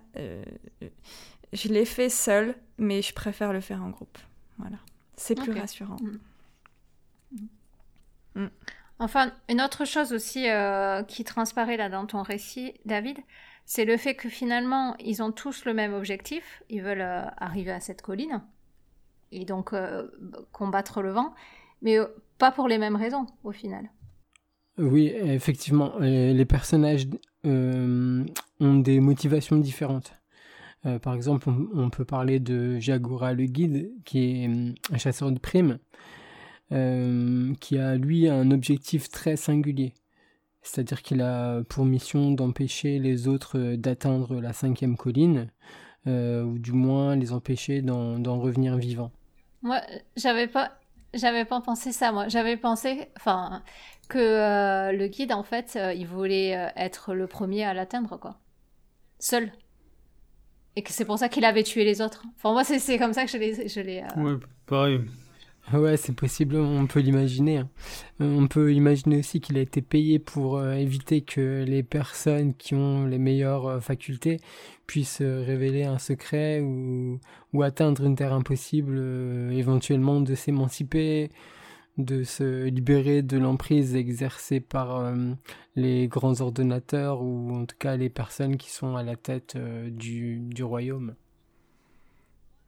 je 1.52 1.68
l'ai 1.68 1.84
fait 1.84 2.08
seul, 2.08 2.54
mais 2.78 3.02
je 3.02 3.12
préfère 3.12 3.52
le 3.52 3.60
faire 3.60 3.82
en 3.82 3.90
groupe. 3.90 4.18
Voilà, 4.58 4.78
c'est 5.16 5.34
plus 5.34 5.52
rassurant. 5.52 5.96
Enfin, 8.98 9.32
une 9.48 9.60
autre 9.60 9.84
chose 9.84 10.12
aussi 10.12 10.48
euh, 10.48 11.02
qui 11.02 11.24
transparaît 11.24 11.76
là 11.76 11.88
dans 11.88 12.06
ton 12.06 12.22
récit, 12.22 12.74
David, 12.84 13.18
c'est 13.64 13.84
le 13.84 13.96
fait 13.96 14.14
que 14.14 14.28
finalement, 14.28 14.96
ils 14.98 15.22
ont 15.22 15.32
tous 15.32 15.64
le 15.64 15.74
même 15.74 15.92
objectif. 15.92 16.62
Ils 16.68 16.82
veulent 16.82 17.00
euh, 17.00 17.24
arriver 17.36 17.72
à 17.72 17.80
cette 17.80 18.02
colline 18.02 18.42
et 19.32 19.44
donc 19.44 19.72
euh, 19.72 20.06
combattre 20.52 21.02
le 21.02 21.10
vent, 21.10 21.34
mais 21.80 21.98
euh, 21.98 22.06
pas 22.38 22.52
pour 22.52 22.68
les 22.68 22.78
mêmes 22.78 22.96
raisons 22.96 23.26
au 23.42 23.52
final. 23.52 23.90
Oui, 24.78 25.12
effectivement, 25.14 25.98
les 25.98 26.44
personnages 26.46 27.06
euh, 27.44 28.24
ont 28.60 28.74
des 28.74 29.00
motivations 29.00 29.56
différentes. 29.56 30.14
Euh, 30.84 30.98
par 30.98 31.14
exemple, 31.14 31.48
on, 31.74 31.90
peut 31.90 32.04
parler 32.04 32.40
de 32.40 32.78
Jagora 32.78 33.34
le 33.34 33.44
guide, 33.44 33.92
qui 34.04 34.18
est 34.18 34.48
euh, 34.48 34.72
un 34.92 34.98
chasseur 34.98 35.30
de 35.30 35.38
primes, 35.38 35.78
euh, 36.72 37.54
qui 37.60 37.78
a 37.78 37.96
lui 37.96 38.28
un 38.28 38.50
objectif 38.50 39.08
très 39.08 39.36
singulier. 39.36 39.94
C'est-à-dire 40.62 41.02
qu'il 41.02 41.22
a 41.22 41.62
pour 41.64 41.84
mission 41.84 42.32
d'empêcher 42.32 42.98
les 42.98 43.28
autres 43.28 43.74
d'atteindre 43.74 44.40
la 44.40 44.52
cinquième 44.52 44.96
colline, 44.96 45.48
euh, 46.06 46.42
ou 46.42 46.58
du 46.58 46.72
moins 46.72 47.14
les 47.14 47.32
empêcher 47.32 47.82
d'en 47.82 48.40
revenir 48.40 48.76
vivants. 48.76 49.12
Moi, 49.62 49.80
j'avais 50.16 50.48
pas, 50.48 50.72
pas 51.12 51.60
pensé 51.60 51.92
ça. 51.92 52.10
Moi, 52.10 52.28
j'avais 52.28 52.56
pensé, 52.56 53.08
que 54.08 54.92
le 54.92 55.06
guide, 55.06 55.32
en 55.32 55.42
fait, 55.42 55.78
il 55.96 56.06
voulait 56.06 56.50
être 56.76 57.14
le 57.14 57.26
premier 57.26 57.64
à 57.64 57.74
l'atteindre, 57.74 58.18
quoi, 58.18 58.36
seul, 59.18 59.50
et 60.76 60.82
que 60.82 60.90
c'est 60.92 61.04
pour 61.04 61.18
ça 61.18 61.28
qu'il 61.28 61.44
avait 61.44 61.62
tué 61.62 61.84
les 61.84 62.00
autres. 62.00 62.24
Enfin, 62.36 62.52
moi, 62.52 62.64
c'est 62.64 62.78
c'est 62.78 62.98
comme 62.98 63.12
ça 63.12 63.24
que 63.24 63.30
je 63.30 63.36
l'ai, 63.38 63.68
je 63.68 63.80
l'ai. 63.80 64.02
euh, 64.16 64.22
Ouais, 64.22 64.40
pareil. 64.66 65.00
Ouais, 65.72 65.96
c'est 65.96 66.14
possible, 66.14 66.56
on 66.56 66.86
peut 66.86 66.98
l'imaginer. 67.00 67.58
hein. 67.58 67.68
Euh, 68.20 68.36
On 68.36 68.48
peut 68.48 68.72
imaginer 68.74 69.18
aussi 69.18 69.40
qu'il 69.40 69.56
a 69.56 69.60
été 69.60 69.80
payé 69.80 70.18
pour 70.18 70.58
euh, 70.58 70.72
éviter 70.74 71.20
que 71.20 71.64
les 71.66 71.84
personnes 71.84 72.52
qui 72.54 72.74
ont 72.74 73.06
les 73.06 73.18
meilleures 73.18 73.80
facultés 73.82 74.38
puissent 74.88 75.22
révéler 75.22 75.84
un 75.84 75.98
secret 75.98 76.60
ou, 76.60 77.20
ou 77.52 77.62
atteindre 77.62 78.04
une 78.04 78.16
terre 78.16 78.32
impossible, 78.32 78.98
éventuellement 79.52 80.20
de 80.20 80.34
s'émanciper, 80.34 81.30
de 81.98 82.24
se 82.24 82.64
libérer 82.64 83.22
de 83.22 83.38
l'emprise 83.38 83.94
exercée 83.96 84.60
par 84.60 84.96
euh, 84.96 85.14
les 85.76 86.08
grands 86.08 86.40
ordonnateurs 86.40 87.22
ou 87.22 87.52
en 87.54 87.66
tout 87.66 87.76
cas 87.78 87.96
les 87.96 88.10
personnes 88.10 88.56
qui 88.56 88.70
sont 88.70 88.96
à 88.96 89.02
la 89.02 89.16
tête 89.16 89.54
euh, 89.56 89.90
du, 89.90 90.38
du 90.40 90.64
royaume. 90.64 91.14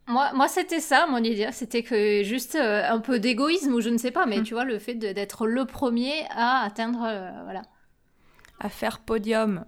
Moi, 0.06 0.32
moi 0.34 0.48
c'était 0.48 0.80
ça, 0.80 1.06
mon 1.06 1.18
idée. 1.18 1.48
C'était 1.52 1.82
que 1.82 2.22
juste 2.24 2.56
euh, 2.56 2.82
un 2.88 3.00
peu 3.00 3.18
d'égoïsme 3.18 3.72
ou 3.74 3.80
je 3.80 3.88
ne 3.88 3.96
sais 3.98 4.10
pas, 4.10 4.26
mais 4.26 4.40
Mm. 4.40 4.42
tu 4.42 4.54
vois, 4.54 4.64
le 4.64 4.78
fait 4.78 4.94
d'être 4.94 5.46
le 5.46 5.64
premier 5.66 6.26
à 6.30 6.60
atteindre. 6.64 7.02
euh, 7.04 7.30
voilà. 7.44 7.62
À 8.58 8.68
faire 8.68 8.98
podium. 8.98 9.64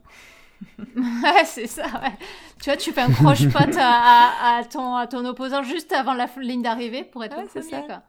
Ouais, 0.97 1.45
c'est 1.45 1.67
ça, 1.67 1.85
ouais. 1.87 2.17
Tu 2.63 2.71
vois, 2.71 2.77
tu 2.77 2.93
fais 2.93 3.01
un 3.03 3.13
croche-patte 3.13 3.77
à, 3.79 3.87
à, 4.57 4.57
à 4.59 4.65
ton, 4.65 4.95
à 4.97 5.07
ton 5.07 5.25
opposant 5.27 5.63
juste 5.63 5.93
avant 5.93 6.15
la 6.15 6.27
ligne 6.41 6.63
d'arrivée 6.63 7.05
pour 7.05 7.25
être 7.25 7.37
Ouais, 7.37 7.43
le 7.43 7.49
c'est 7.49 7.61
premier, 7.61 7.71
ça. 7.71 7.83
quoi. 7.83 8.03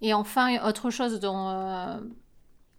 Et 0.00 0.14
enfin, 0.14 0.64
autre 0.66 0.90
chose 0.90 1.20
dont, 1.20 1.48
euh, 1.48 2.00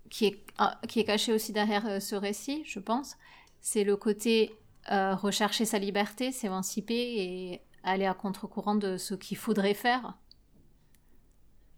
qui, 0.09 0.25
est, 0.27 0.45
ah, 0.57 0.79
qui 0.87 0.99
est 0.99 1.03
caché 1.03 1.33
aussi 1.33 1.51
derrière 1.51 1.85
euh, 1.87 1.99
ce 1.99 2.15
récit, 2.15 2.63
je 2.65 2.79
pense, 2.79 3.15
c'est 3.61 3.83
le 3.83 3.95
côté 3.97 4.57
euh, 4.91 5.15
rechercher 5.15 5.65
sa 5.65 5.79
liberté, 5.79 6.31
s'émanciper 6.31 6.93
et 6.95 7.61
aller 7.83 8.05
à 8.05 8.13
contre-courant 8.13 8.75
de 8.75 8.97
ce 8.97 9.13
qu'il 9.15 9.37
faudrait 9.37 9.73
faire. 9.73 10.17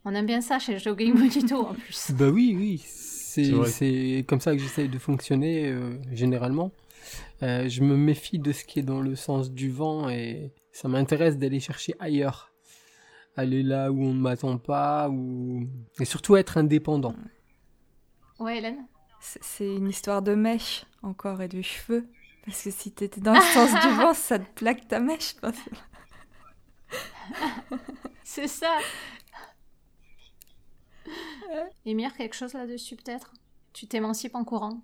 On 0.05 0.13
aime 0.15 0.25
bien 0.25 0.41
ça 0.41 0.59
chez 0.59 0.79
Jogging 0.79 1.13
Bonito 1.15 1.61
en 1.65 1.73
plus. 1.75 2.11
Bah 2.11 2.29
oui, 2.29 2.55
oui, 2.57 2.81
C'est 2.83 3.43
c'est 3.43 3.51
vrai. 3.51 3.71
c'est 3.71 4.25
comme 4.27 4.39
ça 4.41 4.53
que 4.53 4.59
j'essaye 4.61 4.89
de 4.89 4.97
fonctionner 4.99 5.67
euh, 5.69 5.97
généralement. 6.11 6.71
Euh, 7.43 7.67
je 7.69 7.81
me 7.83 7.95
méfie 7.97 8.39
de 8.39 8.51
ce 8.51 8.63
qui 8.65 8.79
est 8.79 8.83
dans 8.83 9.01
le 9.01 9.15
sens 9.15 9.51
du 9.51 9.71
vent 9.71 10.09
et 10.09 10.53
ça 10.71 10.87
m'intéresse 10.87 11.37
d'aller 11.37 11.59
chercher 11.59 11.95
ailleurs. 11.99 12.50
Aller 13.37 13.63
là 13.63 13.91
où 13.91 14.01
on 14.03 14.13
ne 14.13 14.19
m'attend 14.19 14.57
pas 14.57 15.09
ou... 15.09 15.67
et 15.99 16.05
surtout 16.05 16.35
être 16.35 16.57
indépendant. 16.57 17.15
Ouais, 18.39 18.57
Hélène? 18.57 18.85
C'est- 19.19 19.75
une 19.77 19.87
histoire 19.87 20.21
de 20.21 20.33
mèche 20.35 20.85
encore 21.03 21.41
et 21.41 21.47
de 21.47 21.61
cheveux. 21.61 22.07
Parce 22.45 22.63
que 22.63 22.71
si 22.71 22.91
t'étais 22.91 23.21
dans 23.21 23.33
le 23.35 23.41
sens 23.53 23.69
du 23.71 23.95
vent, 23.95 24.13
ça 24.13 24.39
te 24.39 24.49
plaque 24.55 24.87
ta 24.87 24.99
mèche. 24.99 25.35
C'est 28.23 28.47
ça. 28.47 28.77
Émir, 31.85 32.13
quelque 32.15 32.35
chose 32.35 32.53
là-dessus 32.53 32.95
peut-être? 32.95 33.33
Tu 33.73 33.87
t'émancipes 33.87 34.35
en 34.35 34.43
courant? 34.43 34.81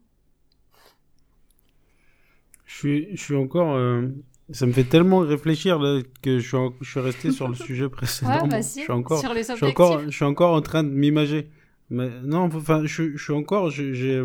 Je 2.66 2.76
suis, 2.76 3.08
je 3.16 3.22
suis 3.24 3.36
encore. 3.36 3.76
euh, 3.76 4.08
Ça 4.52 4.66
me 4.66 4.72
fait 4.72 4.86
tellement 4.86 5.20
réfléchir 5.20 5.78
là, 5.80 6.02
que 6.22 6.40
je 6.40 6.48
suis, 6.48 6.56
en- 6.58 6.74
je 6.82 6.90
suis 6.90 7.00
resté 7.00 7.32
sur 7.32 7.48
le 7.48 7.56
sujet 7.68 7.90
précédent. 7.90 8.32
Ouais, 8.32 8.46
je 8.46 8.50
vas-y. 8.52 8.64
suis 8.84 8.92
encore, 8.92 9.20
Sur 9.20 9.34
les 9.34 9.44
je 9.44 9.54
suis 9.56 9.66
encore, 9.66 10.02
je 10.06 10.10
suis 10.16 10.26
encore 10.26 10.54
en 10.54 10.62
train 10.62 10.84
de 10.84 10.90
m'imager. 10.90 11.50
Mais 11.90 12.10
non, 12.24 12.50
enfin, 12.54 12.82
je, 12.86 13.16
je 13.16 13.24
suis 13.24 13.34
encore, 13.34 13.70
je- 13.70 13.94
j'ai 13.94 14.24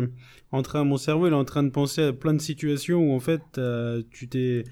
en 0.51 0.61
train, 0.61 0.83
mon 0.83 0.97
cerveau, 0.97 1.27
il 1.27 1.31
est 1.31 1.35
en 1.35 1.45
train 1.45 1.63
de 1.63 1.69
penser 1.69 2.01
à 2.03 2.13
plein 2.13 2.33
de 2.33 2.41
situations 2.41 2.99
où 3.11 3.13
en 3.15 3.19
fait, 3.19 3.41
tu 4.11 4.27
t'es, 4.29 4.63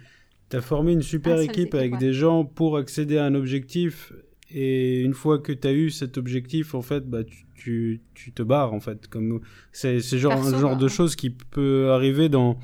t'as 0.50 0.62
formé 0.62 0.94
une 0.94 1.02
super 1.02 1.38
Ah, 1.38 1.44
équipe 1.44 1.74
avec 1.74 1.94
ouais. 1.94 1.98
des 1.98 2.14
gens 2.14 2.44
pour 2.46 2.78
accéder 2.78 3.18
à 3.18 3.26
un 3.26 3.36
objectif. 3.36 4.14
Et 4.54 5.00
une 5.02 5.14
fois 5.14 5.40
que 5.40 5.54
t'as 5.54 5.72
eu 5.72 5.90
cet 5.90 6.18
objectif, 6.18 6.76
en 6.76 6.82
fait, 6.82 7.10
bah, 7.10 7.24
tu, 7.24 7.46
tu, 7.56 8.02
tu 8.14 8.34
te 8.34 8.44
barres, 8.44 8.74
en 8.74 8.82
fait. 8.82 9.08
Comme, 9.08 9.40
c'est, 9.72 10.02
c'est 10.02 10.18
genre, 10.18 10.34
Perso, 10.36 10.56
un 10.56 10.60
genre 10.60 10.76
de 10.78 10.88
choses 10.90 11.16
qui 11.16 11.30
peut 11.30 11.92
arriver 11.92 12.28
dans, 12.28 12.60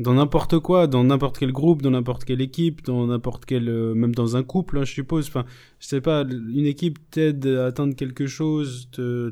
dans 0.00 0.14
n'importe 0.14 0.58
quoi, 0.60 0.86
dans 0.86 1.02
n'importe 1.04 1.38
quel 1.38 1.52
groupe, 1.52 1.82
dans 1.82 1.90
n'importe 1.90 2.24
quelle 2.24 2.40
équipe, 2.40 2.84
dans 2.84 3.06
n'importe 3.06 3.44
quel, 3.44 3.68
euh, 3.68 3.94
même 3.94 4.14
dans 4.14 4.36
un 4.36 4.42
couple, 4.42 4.78
hein, 4.78 4.84
je 4.84 4.92
suppose. 4.92 5.26
Enfin, 5.28 5.44
je 5.80 5.86
sais 5.88 6.00
pas, 6.00 6.24
une 6.24 6.66
équipe 6.66 6.98
t'aide 7.10 7.46
à 7.46 7.66
atteindre 7.66 7.94
quelque 7.94 8.26
chose, 8.26 8.88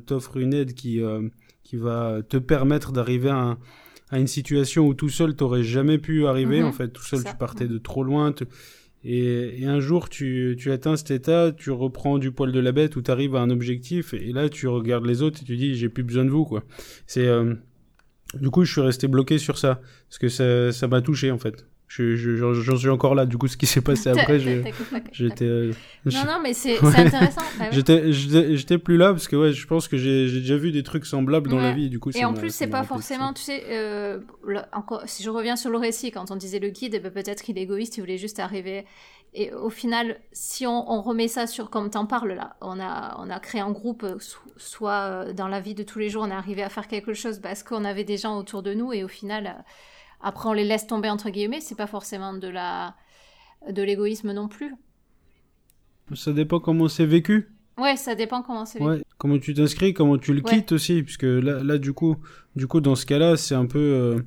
t'offre 0.07 0.37
une 0.39 0.53
aide 0.55 0.75
qui, 0.75 1.01
euh, 1.01 1.29
qui 1.63 1.77
va 1.77 2.21
te 2.29 2.37
permettre 2.37 2.93
d'arriver 2.93 3.29
à, 3.31 3.37
un- 3.39 3.59
à 4.11 4.19
une 4.19 4.27
situation 4.29 4.87
où 4.87 4.95
tout 4.95 5.09
seul 5.09 5.35
t'aurais 5.35 5.63
jamais 5.65 5.99
pu 5.99 6.27
arriver. 6.27 6.61
Mhm, 6.61 6.67
en 6.69 6.73
fait, 6.73 6.89
tout 6.89 7.03
seul 7.05 7.21
ça. 7.21 7.31
tu 7.31 7.37
partais 7.37 7.65
Mhm. 7.67 7.73
de 7.73 7.79
trop 7.79 8.03
loin. 8.05 8.33
te- 8.33 8.45
Et, 9.09 9.63
et 9.63 9.67
un 9.67 9.79
jour, 9.79 10.09
tu, 10.09 10.57
tu 10.59 10.73
atteins 10.73 10.97
cet 10.97 11.13
état, 11.13 11.53
tu 11.53 11.71
reprends 11.71 12.19
du 12.19 12.33
poil 12.33 12.51
de 12.51 12.59
la 12.59 12.73
bête 12.73 12.97
où 12.97 13.03
tu 13.03 13.11
arrives 13.13 13.37
à 13.37 13.41
un 13.41 13.51
objectif, 13.51 14.15
et 14.15 14.33
là, 14.33 14.49
tu 14.49 14.67
regardes 14.67 15.07
les 15.07 15.23
autres 15.23 15.43
et 15.43 15.45
tu 15.45 15.57
dis, 15.57 15.77
j'ai 15.77 15.89
plus 15.89 16.03
besoin 16.03 16.25
de 16.25 16.31
vous, 16.31 16.45
quoi. 16.45 16.65
C'est, 17.07 17.27
euh, 17.29 17.55
du 18.41 18.51
coup, 18.51 18.65
je 18.65 18.73
suis 18.73 18.81
resté 18.81 19.09
bloqué 19.09 19.39
sur 19.39 19.59
ça, 19.59 19.81
parce 20.09 20.19
que 20.19 20.29
ça, 20.29 20.73
ça 20.73 20.89
m'a 20.89 21.01
touché, 21.03 21.31
en 21.31 21.39
fait. 21.39 21.67
Je, 21.89 22.17
je- 22.17 22.35
j'en, 22.35 22.53
j'en 22.53 22.77
suis 22.77 22.89
encore 22.89 23.15
là, 23.15 23.27
du 23.27 23.39
coup, 23.39 23.47
ce 23.47 23.57
qui 23.57 23.65
s'est 23.67 23.81
passé 23.81 24.09
après, 24.11 24.41
je- 24.41 24.61
j'étais, 25.13 25.45
euh, 25.45 25.73
Non, 26.05 26.25
non, 26.27 26.39
mais 26.43 26.53
c'est 26.53 26.81
Ouais. 26.83 26.97
intéressant. 26.99 27.43
Ouais. 27.61 27.69
j'étais, 27.71 28.79
plus 28.79 28.97
là, 28.97 29.13
parce 29.13 29.29
que 29.29 29.37
ouais, 29.37 29.53
je 29.53 29.67
pense 29.69 29.87
que 29.87 29.97
j'ai, 29.97 30.27
déjà 30.41 30.57
vu 30.57 30.73
des 30.73 30.83
trucs 30.83 31.07
semblables 31.07 31.49
dans 31.49 31.61
la 31.61 31.73
vie, 31.73 31.89
du 31.89 32.01
coup, 32.01 32.11
Et 32.15 32.25
en 32.25 32.35
plus, 32.35 32.53
c'est 32.53 32.67
pas 32.67 32.83
forcément, 32.83 33.33
tu 33.33 33.43
sais, 33.43 33.63
euh, 33.71 34.19
encore, 34.73 35.03
si 35.07 35.23
je 35.23 35.31
reviens 35.31 35.55
sur 35.55 35.71
le 35.71 35.79
récit, 35.79 36.11
quand 36.11 36.33
on 36.33 36.37
disait 36.37 36.59
le 36.59 36.71
guide, 36.71 36.95
eh 36.95 36.99
ben, 36.99 37.13
peut-être 37.13 37.43
qu'il 37.45 37.57
est 37.57 37.63
égoïste, 37.63 37.97
il 37.97 38.01
voulait 38.01 38.19
juste 38.19 38.41
arriver. 38.41 38.85
Et 39.39 39.53
au 39.53 39.69
final, 39.69 40.19
si 40.33 40.67
on, 40.67 40.91
on 40.91 41.03
remet 41.03 41.29
ça 41.29 41.47
sur, 41.47 41.69
comme 41.69 41.91
t'en 41.91 42.07
parles 42.07 42.33
là, 42.33 42.57
on 42.63 42.81
a, 42.81 43.17
on 43.21 43.29
a 43.29 43.39
créé 43.39 43.61
un 43.61 43.71
groupe, 43.71 44.03
euh, 44.03 44.19
so- 44.19 44.39
soit 44.57 44.93
euh, 45.27 45.33
dans 45.35 45.47
la 45.49 45.61
vie 45.61 45.75
de 45.75 45.83
tous 45.83 45.99
les 45.99 46.09
jours, 46.09 46.23
on 46.23 46.31
est 46.31 46.35
arrivé 46.35 46.63
à 46.63 46.71
faire 46.71 46.89
quelque 46.89 47.13
chose 47.13 47.39
parce 47.41 47.63
qu'on 47.63 47.85
avait 47.85 48.05
des 48.05 48.17
gens 48.17 48.39
autour 48.39 48.63
de 48.63 48.73
nous, 48.73 48.95
et 48.95 49.05
au 49.05 49.09
final, 49.09 49.47
euh, 49.47 49.63
après 50.23 50.49
on 50.49 50.55
les 50.55 50.65
laisse 50.65 50.87
tomber 50.87 51.11
entre 51.11 51.29
guillemets, 51.29 51.61
c'est 51.61 51.75
pas 51.75 51.87
forcément 51.87 52.33
de 52.33 52.49
la, 52.49 52.95
de 53.71 53.83
l'égoïsme 53.83 54.33
non 54.33 54.49
plus. 54.49 54.75
Ça 56.15 56.33
dépend 56.33 56.59
comment 56.61 56.89
c'est 56.89 57.05
vécu. 57.07 57.53
Ouais, 57.79 57.97
ça 57.97 58.15
dépend 58.15 58.41
comment 58.43 58.65
c'est. 58.65 58.79
vécu. 58.79 58.91
Ouais, 58.91 59.03
comment 59.19 59.39
tu 59.39 59.53
t'inscris, 59.53 59.93
comment 59.93 60.17
tu 60.17 60.33
le 60.33 60.41
Ouais. 60.43 60.51
quittes 60.51 60.73
aussi, 60.73 61.03
puisque 61.03 61.25
là, 61.25 61.63
là 61.63 61.77
du 61.77 61.93
coup, 61.93 62.17
du 62.55 62.67
coup, 62.67 62.81
dans 62.81 62.95
ce 62.95 63.05
cas-là, 63.05 63.37
c'est 63.37 63.55
un 63.55 63.67
peu, 63.67 63.79
euh, 63.79 64.23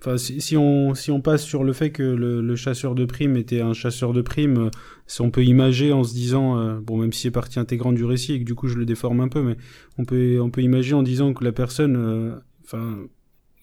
enfin, 0.00 0.16
si, 0.18 0.40
si 0.40 0.56
on, 0.56 0.94
si 0.94 1.10
on 1.10 1.20
passe 1.20 1.44
sur 1.44 1.62
le 1.64 1.72
fait 1.72 1.90
que 1.90 2.02
le, 2.02 2.40
le 2.40 2.56
chasseur 2.56 2.94
de 2.94 3.04
primes 3.04 3.36
était 3.36 3.60
un 3.60 3.72
chasseur 3.74 4.12
de 4.12 4.22
primes, 4.22 4.58
euh, 4.58 4.70
si 5.06 5.20
on 5.20 5.30
peut 5.30 5.44
imager 5.44 5.92
en 5.92 6.02
se 6.04 6.12
disant, 6.14 6.58
euh, 6.58 6.80
bon, 6.80 6.96
même 6.98 7.12
si 7.12 7.22
c'est 7.22 7.30
partie 7.30 7.58
intégrante 7.58 7.94
du 7.94 8.04
récit 8.04 8.32
et 8.34 8.40
que 8.40 8.44
du 8.44 8.54
coup 8.54 8.68
je 8.68 8.76
le 8.76 8.84
déforme 8.86 9.20
un 9.20 9.28
peu, 9.28 9.42
mais 9.42 9.56
on 9.98 10.04
peut, 10.04 10.40
on 10.40 10.50
peut 10.50 10.62
imaginer 10.62 10.94
en 10.94 11.02
disant 11.02 11.32
que 11.34 11.44
la 11.44 11.52
personne, 11.52 11.96
euh, 11.96 12.34
enfin, 12.64 12.98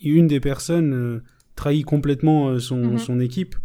une 0.03 0.27
des 0.27 0.39
personnes 0.39 0.93
euh, 0.93 1.19
trahit 1.55 1.85
complètement 1.85 2.49
euh, 2.49 2.59
son, 2.59 2.77
Mhm. 2.77 2.97
son 2.99 3.19
équipe. 3.19 3.55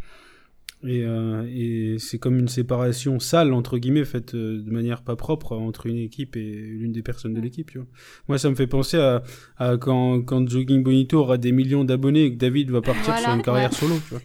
Et, 0.85 1.05
euh, 1.05 1.47
et 1.49 1.97
c'est 1.99 2.19
comme 2.19 2.39
une 2.39 2.49
séparation 2.49 3.21
sale, 3.21 3.53
entre 3.53 3.79
guillemets, 3.79 4.05
faite 4.05 4.35
euh, 4.35 4.61
de 4.61 4.71
manière 4.71 5.03
pas 5.03 5.15
propre 5.15 5.57
entre 5.57 5.87
une 5.87 5.99
équipe 5.99 6.37
et 6.37 6.41
l'une 6.41 6.93
des 6.93 7.03
personnes 7.03 7.35
de 7.35 7.41
l'équipe. 7.41 7.71
tu 7.71 7.79
vois. 7.79 7.87
Moi, 8.29 8.39
ça 8.39 8.51
me 8.51 8.55
fait 8.57 8.67
penser 8.67 8.99
à, 8.99 9.23
à 9.59 9.77
quand, 9.77 10.23
quand 10.23 10.49
Jogging 10.49 10.83
Bonito 10.83 11.19
aura 11.21 11.39
des 11.39 11.53
millions 11.53 11.85
d'abonnés 11.85 12.25
et 12.25 12.33
que 12.33 12.39
David 12.39 12.71
va 12.71 12.81
partir 12.81 13.05
Voilà, 13.05 13.21
sur 13.21 13.33
une 13.35 13.43
carrière 13.43 13.71
ouais. 13.71 13.77
solo. 13.77 13.95
Tu 14.09 14.15
vois. 14.15 14.23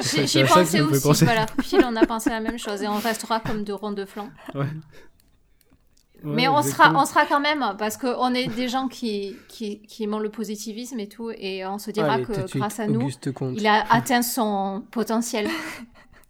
J'y 0.00 0.38
à 0.40 0.46
ça 0.46 0.64
fait 0.64 0.80
aussi, 0.80 1.24
voilà. 1.24 1.44
On 1.84 1.96
a 1.96 2.06
pensé 2.06 2.30
la 2.30 2.40
même 2.40 2.58
chose 2.58 2.82
et 2.82 2.88
on 2.88 2.98
restera 2.98 3.40
comme 3.40 3.64
deux 3.64 3.74
ronds 3.74 3.92
de 3.92 4.06
flanc. 4.06 4.30
Ouais. 4.54 4.66
Mais 6.22 6.48
on 6.48 6.62
sera, 6.62 6.92
on 6.94 7.04
sera 7.04 7.26
quand 7.26 7.40
même, 7.40 7.64
parce 7.78 7.96
qu'on 7.96 8.34
est 8.34 8.46
des 8.48 8.68
gens 8.68 8.88
qui, 8.88 9.36
qui, 9.48 9.80
qui 9.82 10.04
aiment 10.04 10.18
le 10.18 10.30
positivisme 10.30 10.98
et 11.00 11.08
tout, 11.08 11.30
et 11.30 11.64
on 11.66 11.78
se 11.78 11.90
dira 11.90 12.14
Allez, 12.14 12.24
que 12.24 12.46
suite, 12.46 12.56
grâce 12.56 12.80
à 12.80 12.86
nous, 12.86 13.08
il 13.54 13.66
a 13.66 13.84
atteint 13.92 14.22
son 14.22 14.84
potentiel. 14.90 15.48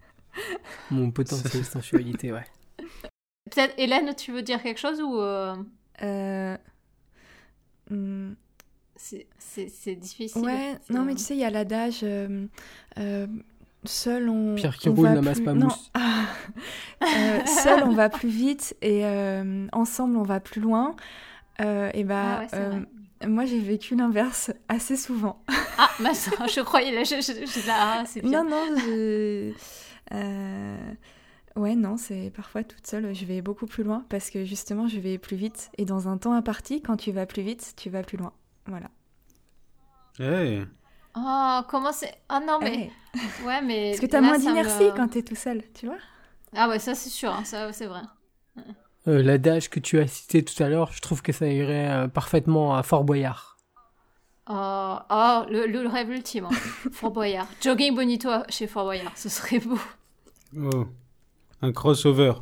mon 0.91 1.11
potentiel. 1.11 1.65
Sensualité, 1.65 2.33
ouais. 2.33 2.45
Peut-être, 3.51 3.75
Hélène, 3.79 4.15
tu 4.15 4.33
veux 4.33 4.43
dire 4.43 4.62
quelque 4.62 4.79
chose 4.79 5.01
ou 5.01 5.21
euh, 5.21 5.57
Euh, 6.03 6.57
hmm, 7.91 8.33
c'est 8.97 9.97
difficile. 9.97 10.43
Ouais, 10.43 10.79
non, 10.91 11.05
mais 11.05 11.15
tu 11.15 11.23
sais, 11.23 11.35
il 11.35 11.41
y 11.41 11.45
a 11.45 11.51
l'adage 11.51 12.01
euh, 12.03 12.47
euh, 12.99 13.27
seul 13.85 14.28
on. 14.28 14.55
Pierre 14.57 14.77
qui 14.77 14.89
on 14.89 14.94
roule 14.94 15.07
va 15.09 15.15
n'amasse 15.15 15.36
plus- 15.39 15.44
pas 15.44 15.55
mousse. 15.55 15.90
ah, 15.94 16.24
euh, 17.02 17.47
seul 17.47 17.82
on 17.85 17.93
va 17.93 18.09
plus 18.09 18.28
vite 18.28 18.77
et 18.82 19.05
euh, 19.05 19.66
ensemble 19.73 20.16
on 20.16 20.23
va 20.23 20.40
plus 20.40 20.61
loin. 20.61 20.94
Euh, 21.61 21.90
et 21.94 22.05
bah, 22.05 22.39
Ah 22.39 22.40
ouais, 22.40 22.48
euh. 22.55 22.81
Moi, 23.28 23.44
j'ai 23.44 23.61
vécu 23.61 23.97
l'inverse 23.97 24.51
assez 24.69 24.97
souvent. 24.97 25.43
Ah, 25.77 26.15
ça, 26.15 26.31
je 26.47 26.61
croyais, 26.62 26.90
là, 26.90 27.05
je, 27.05 27.16
je, 27.16 27.32
je- 27.44 27.66
là, 27.66 27.74
ah, 27.78 28.02
c'est 28.07 28.23
bien. 28.23 28.44
Non, 28.44 28.48
non, 28.51 28.77
je... 28.78 29.52
euh, 30.15 30.77
Ouais, 31.57 31.74
non, 31.74 31.98
c'est 31.98 32.32
parfois 32.35 32.65
toute 32.65 32.86
seule, 32.86 33.15
je 33.15 33.24
vais 33.27 33.43
beaucoup 33.43 33.66
plus 33.66 33.82
loin 33.85 34.07
parce 34.09 34.31
que 34.31 34.47
justement, 34.47 34.89
je 34.89 34.98
vais 35.01 35.19
plus 35.19 35.36
vite. 35.36 35.70
Et 35.77 35.85
dans 35.85 36.09
un 36.09 36.16
temps 36.16 36.32
imparti, 36.32 36.81
quand 36.81 36.97
tu 36.97 37.12
vas 37.12 37.27
plus 37.27 37.43
vite, 37.43 37.74
tu 37.77 37.90
vas 37.90 38.02
plus 38.02 38.16
loin. 38.16 38.32
Voilà. 38.66 38.89
Oh, 41.16 41.61
comment 41.69 41.93
c'est... 41.93 42.15
Ah 42.28 42.41
non, 42.41 42.59
mais... 42.61 42.91
Ouais. 43.15 43.20
Ouais, 43.47 43.62
mais... 43.62 43.91
Parce 43.91 44.01
que 44.01 44.07
t'as 44.07 44.20
moins 44.20 44.39
d'inertie 44.39 44.85
me- 44.85 44.97
quand 44.97 45.09
t'es 45.09 45.23
tout 45.23 45.35
seul, 45.35 45.62
tu 45.74 45.87
vois 45.87 45.97
Ah 46.55 46.69
ouais, 46.69 46.78
ça 46.78 46.95
c'est 46.95 47.09
sûr, 47.11 47.32
hein, 47.32 47.45
ça 47.45 47.73
c'est 47.73 47.87
vrai. 47.87 48.03
Euh, 49.09 49.23
L'adage 49.23 49.70
que 49.70 49.81
tu 49.81 49.99
as 49.99 50.07
cité 50.07 50.45
tout 50.45 50.62
à 50.62 50.69
l'heure, 50.69 50.93
je 50.93 51.01
trouve 51.01 51.23
que 51.23 51.32
ça 51.32 51.47
irait 51.49 51.91
euh, 51.91 52.09
parfaitement 52.09 52.77
à 52.77 52.82
Fort 52.82 53.03
Boyard. 53.05 53.57
Oh, 54.49 54.97
oh 55.11 55.43
le, 55.51 55.66
le 55.66 55.87
rêve 55.89 56.11
ultime. 56.11 56.45
hein. 56.47 56.55
Fort 56.93 57.11
Boyard. 57.11 57.47
Jogging 57.62 57.95
Bonito 57.95 58.28
chez 58.49 58.66
Fort 58.66 58.85
Boyard, 58.85 59.12
ce 59.16 59.28
serait 59.28 59.59
beau. 59.59 59.78
oh. 60.57 60.87
Un 61.62 61.73
crossover. 61.73 62.32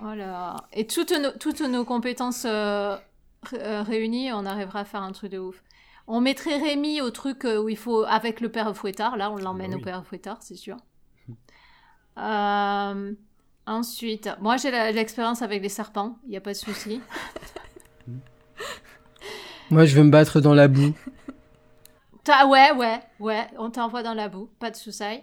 Oh 0.00 0.14
là. 0.14 0.56
Et 0.72 0.86
toutes 0.86 1.12
nos, 1.12 1.30
toutes 1.32 1.60
nos 1.60 1.84
compétences 1.84 2.44
euh, 2.46 2.96
euh, 3.52 3.82
réunies, 3.82 4.32
on 4.32 4.44
arrivera 4.44 4.80
à 4.80 4.84
faire 4.84 5.02
un 5.02 5.12
truc 5.12 5.30
de 5.30 5.38
ouf. 5.38 5.62
On 6.06 6.20
mettrait 6.20 6.56
Rémi 6.58 7.00
au 7.00 7.10
truc 7.10 7.44
euh, 7.44 7.62
où 7.62 7.68
il 7.68 7.76
faut 7.76 8.04
avec 8.04 8.40
le 8.40 8.50
père 8.50 8.76
Fouettard. 8.76 9.16
Là, 9.16 9.30
on 9.30 9.36
l'emmène 9.36 9.72
Ah 9.74 9.76
au 9.76 9.80
père 9.80 10.04
Fouettard, 10.06 10.38
c'est 10.40 10.56
sûr. 10.56 10.76
Euh, 12.18 13.14
ensuite, 13.66 14.28
moi 14.40 14.56
j'ai 14.58 14.70
l'expérience 14.92 15.40
avec 15.40 15.62
les 15.62 15.68
serpents, 15.70 16.18
il 16.24 16.30
n'y 16.30 16.36
a 16.36 16.40
pas 16.40 16.52
de 16.52 16.58
souci. 16.58 17.00
Moi, 19.70 19.86
je 19.86 19.96
veux 19.96 20.02
me 20.02 20.10
battre 20.10 20.40
dans 20.42 20.52
la 20.52 20.68
boue. 20.68 20.92
T'as- 22.24 22.46
ouais, 22.46 22.72
ouais, 22.72 23.00
ouais, 23.20 23.46
on 23.56 23.70
t'envoie 23.70 24.02
dans 24.02 24.12
la 24.12 24.28
boue, 24.28 24.50
pas 24.58 24.70
de 24.70 24.76
souci. 24.76 25.02
Euh, 25.02 25.18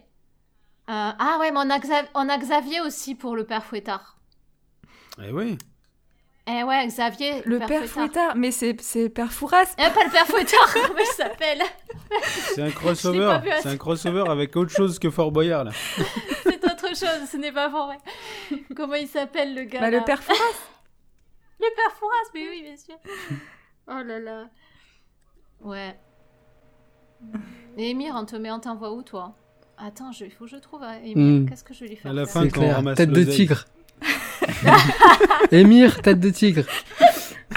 ah 0.88 1.38
ouais, 1.40 1.52
mais 1.52 1.60
on 1.60 1.70
a, 1.70 1.80
on 2.16 2.28
a 2.28 2.38
Xavier 2.40 2.82
aussi 2.82 3.14
pour 3.14 3.36
le 3.36 3.44
père 3.46 3.64
Fouettard. 3.64 4.18
Eh 5.24 5.32
oui. 5.32 5.60
Eh 6.52 6.64
ouais, 6.64 6.88
Xavier, 6.88 7.44
Le 7.46 7.60
père 7.60 7.86
Fouettard, 7.86 8.36
mais 8.36 8.50
c'est 8.52 8.76
c'est 8.82 9.10
Père 9.10 9.32
Fouras. 9.32 9.76
Eh, 9.78 9.84
pas 9.94 10.04
le 10.04 10.10
père 10.12 10.26
Fouettard, 10.26 10.74
comment 10.88 11.00
il 11.00 11.06
s'appelle 11.16 11.62
C'est 12.56 12.64
un 12.64 12.72
crossover. 12.72 13.40
C'est 13.62 13.70
un 13.70 13.78
crossover 13.78 14.24
avec 14.28 14.56
autre 14.56 14.72
chose 14.72 14.98
que 14.98 15.12
Fort 15.12 15.32
Boyard 15.32 15.66
là. 15.66 15.72
C'est 16.44 16.64
autre 16.66 16.88
chose, 16.90 17.30
ce 17.32 17.38
n'est 17.38 17.52
pas 17.52 17.70
vrai. 17.70 17.98
Comment 18.76 18.96
il 18.96 19.08
s'appelle 19.08 19.54
le 19.54 19.64
gars 19.66 19.80
Bah, 19.80 19.92
là 19.92 20.00
le 20.00 20.04
Père 20.06 20.24
Fouras. 20.24 20.38
Le 21.62 21.68
père 21.76 21.94
Fouras, 22.00 22.16
mais 22.34 22.48
oui, 22.50 22.62
bien 22.64 22.78
sûr. 22.78 22.96
Oh 23.90 24.02
là 24.02 24.18
là. 24.18 24.46
Ouais. 25.60 25.94
Et 27.78 27.90
Emir, 27.90 28.16
on 28.18 28.24
te 28.26 28.38
met 28.38 28.50
en 28.50 28.62
t'envoie 28.62 28.94
où, 28.94 29.04
toi? 29.04 29.36
Attends, 29.78 30.14
je- 30.14 30.24
il 30.24 30.32
faut 30.32 30.46
que 30.46 30.52
je 30.52 30.56
trouve 30.56 30.82
hein, 30.84 31.00
Emir. 31.04 31.42
Hmm. 31.42 31.46
Qu'est-ce 31.50 31.66
que 31.66 31.74
je 31.74 31.82
vais 31.82 31.88
lui 31.90 31.96
faire 31.98 32.12
À 32.12 32.14
la 32.14 32.26
fin, 32.26 32.44
C'est 32.44 32.50
quand 32.52 32.62
on 32.62 32.64
clair. 32.64 32.76
ramasse 32.78 32.96
Tête 32.98 33.10
de 33.12 33.24
tigre. 33.26 33.66
Émir, 35.52 36.02
tête 36.02 36.20
de 36.20 36.30
tigre. 36.30 36.64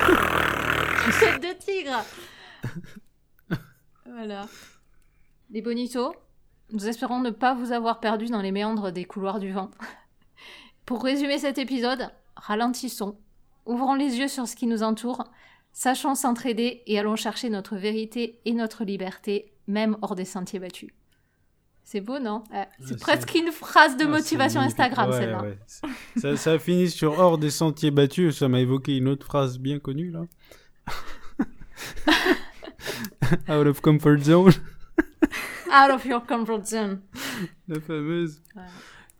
Tête 1.20 1.42
de 1.42 1.52
tigre 1.58 2.04
Voilà. 4.06 4.46
Les 5.50 5.62
bonitos, 5.62 6.14
nous 6.70 6.88
espérons 6.88 7.20
ne 7.20 7.30
pas 7.30 7.54
vous 7.54 7.72
avoir 7.72 8.00
perdu 8.00 8.26
dans 8.26 8.40
les 8.40 8.52
méandres 8.52 8.92
des 8.92 9.04
couloirs 9.04 9.38
du 9.38 9.52
vent. 9.52 9.70
Pour 10.86 11.04
résumer 11.04 11.38
cet 11.38 11.58
épisode, 11.58 12.10
ralentissons, 12.36 13.18
ouvrons 13.66 13.94
les 13.94 14.18
yeux 14.18 14.28
sur 14.28 14.48
ce 14.48 14.56
qui 14.56 14.66
nous 14.66 14.82
entoure, 14.82 15.24
sachons 15.72 16.14
s'entraider 16.14 16.82
et 16.86 16.98
allons 16.98 17.16
chercher 17.16 17.50
notre 17.50 17.76
vérité 17.76 18.40
et 18.44 18.52
notre 18.52 18.84
liberté, 18.84 19.52
même 19.66 19.96
hors 20.02 20.14
des 20.14 20.24
sentiers 20.24 20.58
battus. 20.58 20.90
C'est 21.84 22.00
beau, 22.00 22.18
non 22.18 22.42
Ouais, 22.52 22.66
C'est 22.86 22.98
presque 22.98 23.34
une 23.34 23.52
phrase 23.52 23.96
de 23.96 24.04
Ah, 24.04 24.08
motivation. 24.08 24.60
Instagram, 24.60 25.10
Ouais, 25.10 25.18
celle-là. 25.18 25.42
ouais. 25.42 25.58
Ça, 26.16 26.36
ça 26.36 26.58
finit 26.58 26.88
sur 26.88 27.18
hors 27.18 27.38
des 27.38 27.50
sentiers 27.50 27.90
battus. 27.90 28.38
Ça 28.38 28.48
m'a 28.48 28.60
évoqué 28.60 28.96
une 28.96 29.08
autre 29.08 29.26
phrase 29.26 29.58
bien 29.58 29.78
connue 29.78 30.10
là. 30.10 30.22
Out 33.48 33.66
of 33.66 33.80
comfort 33.80 34.18
zone, 34.22 34.52
Out 35.68 35.90
of 35.94 36.04
your 36.04 36.24
comfort 36.26 36.64
zone. 36.66 37.00
la 37.68 37.80
fameuse. 37.80 38.42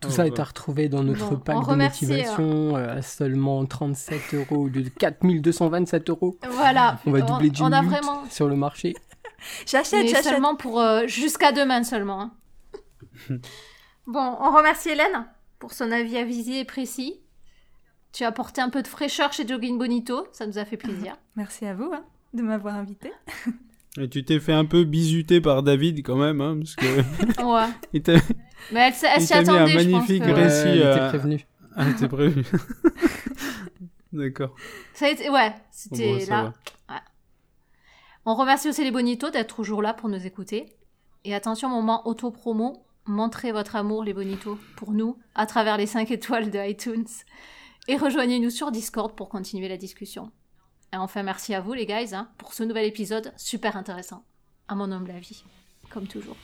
Tout 0.01 0.09
ça 0.09 0.23
ouais. 0.23 0.29
est 0.29 0.39
à 0.39 0.43
retrouver 0.43 0.89
dans 0.89 1.01
notre 1.03 1.29
Bon, 1.31 1.37
pack 1.37 1.55
on 1.55 1.61
de 1.61 1.65
remercie, 1.65 2.05
motivation 2.05 2.75
euh, 2.75 2.97
à 2.97 3.01
seulement 3.01 3.65
37 3.65 4.33
euros 4.33 4.67
de 4.69 4.81
4227 4.81 6.09
euros. 6.09 6.37
Voilà. 6.49 6.99
On 7.05 7.11
va 7.11 7.21
doubler 7.21 7.49
on, 7.61 7.65
d'une 7.69 7.73
a 7.73 7.81
vraiment... 7.81 8.23
sur 8.29 8.49
le 8.49 8.55
marché. 8.57 8.93
J'achète, 9.65 10.09
seulement 10.23 10.55
pour 10.55 10.81
euh, 10.81 11.07
jusqu'à 11.07 11.53
demain 11.53 11.83
seulement. 11.83 12.21
hein. 12.21 12.31
Bon, 14.07 14.37
on 14.39 14.55
remercie 14.55 14.89
Hélène 14.89 15.25
pour 15.59 15.73
son 15.73 15.91
avis 15.91 16.17
avisé 16.17 16.59
et 16.59 16.65
précis. 16.65 17.19
Tu 18.11 18.23
as 18.23 18.27
apporté 18.27 18.61
un 18.61 18.69
peu 18.69 18.81
de 18.83 18.87
fraîcheur 18.87 19.33
chez 19.33 19.47
Jogging 19.47 19.77
Bonito, 19.77 20.27
ça 20.33 20.45
nous 20.45 20.57
a 20.57 20.65
fait 20.65 20.77
plaisir. 20.77 21.15
Merci 21.35 21.65
à 21.65 21.73
vous 21.73 21.91
hein, 21.93 22.03
de 22.33 22.41
m'avoir 22.43 22.75
invité. 22.75 23.11
Et 23.99 24.09
tu 24.09 24.25
t'es 24.25 24.39
fait 24.39 24.53
un 24.53 24.65
peu 24.65 24.85
bisuter 24.85 25.39
par 25.39 25.61
David 25.61 25.99
quand 26.03 26.15
même, 26.15 26.41
hein, 26.41 26.57
parce 26.57 26.75
que 26.75 27.43
Ouais. 27.43 27.69
il 27.93 28.01
t'a 28.01 28.13
Mais 28.71 28.87
elle, 28.87 28.93
elle 29.03 29.21
Il 29.21 29.21
s'y 29.21 29.29
t'a 29.29 29.41
mis 29.43 29.49
un 29.49 29.53
attendait, 29.55 29.71
je 29.71 29.77
pense. 29.77 29.85
magnifique 29.85 30.23
que- 30.23 30.31
récit. 30.31 30.67
elle 30.67 30.77
était 30.77 30.85
euh, 30.85 31.09
prévenue. 31.09 31.45
ah, 31.75 31.85
t'es 31.99 32.07
prévu. 32.07 32.43
D'accord. 34.11 34.55
Ça 34.93 35.05
a 35.05 35.09
été... 35.09 35.29
Ouais, 35.29 35.53
c'était 35.71 36.13
bon, 36.13 36.19
ça 36.25 36.43
là. 36.43 36.53
On 38.25 38.35
remercie 38.35 38.69
aussi 38.69 38.83
les 38.83 38.91
Bonitos 38.91 39.29
d'être 39.31 39.55
toujours 39.55 39.81
là 39.81 39.93
pour 39.93 40.07
nous 40.09 40.25
écouter. 40.25 40.75
Et 41.25 41.35
attention, 41.35 41.69
moment 41.69 42.07
auto-promo, 42.07 42.85
montrez 43.05 43.51
votre 43.51 43.75
amour, 43.75 44.03
les 44.03 44.13
Bonitos, 44.13 44.59
pour 44.75 44.91
nous, 44.91 45.17
à 45.35 45.45
travers 45.45 45.77
les 45.77 45.85
5 45.85 46.11
étoiles 46.11 46.51
de 46.51 46.59
iTunes. 46.59 47.07
Et 47.87 47.97
rejoignez-nous 47.97 48.49
sur 48.49 48.71
Discord 48.71 49.15
pour 49.15 49.29
continuer 49.29 49.67
la 49.67 49.77
discussion. 49.77 50.31
Et 50.93 50.97
enfin, 50.97 51.23
merci 51.23 51.53
à 51.53 51.61
vous, 51.61 51.73
les 51.73 51.85
guys, 51.85 52.13
hein, 52.13 52.29
pour 52.37 52.53
ce 52.53 52.63
nouvel 52.63 52.85
épisode 52.85 53.33
super 53.35 53.75
intéressant. 53.75 54.23
À 54.67 54.75
mon 54.75 54.91
humble 54.91 55.11
avis, 55.11 55.43
comme 55.89 56.07
toujours. 56.07 56.37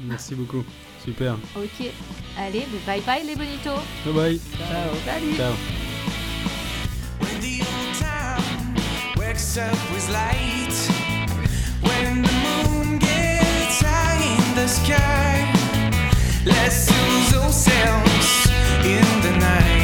Merci 0.00 0.34
beaucoup. 0.34 0.64
Super. 1.04 1.34
Ok, 1.56 1.90
allez, 2.38 2.64
bye 2.86 3.00
bye, 3.02 3.24
les 3.26 3.36
Bonitos! 3.36 3.82
Bye 4.06 4.14
bye. 4.14 4.40
Salut. 5.04 5.34
Ciao. 5.36 5.52
When 11.82 12.22
Lessons 16.44 16.92
lose 17.32 17.34
ourselves 17.34 18.50
in 18.84 19.22
the 19.22 19.38
night. 19.38 19.81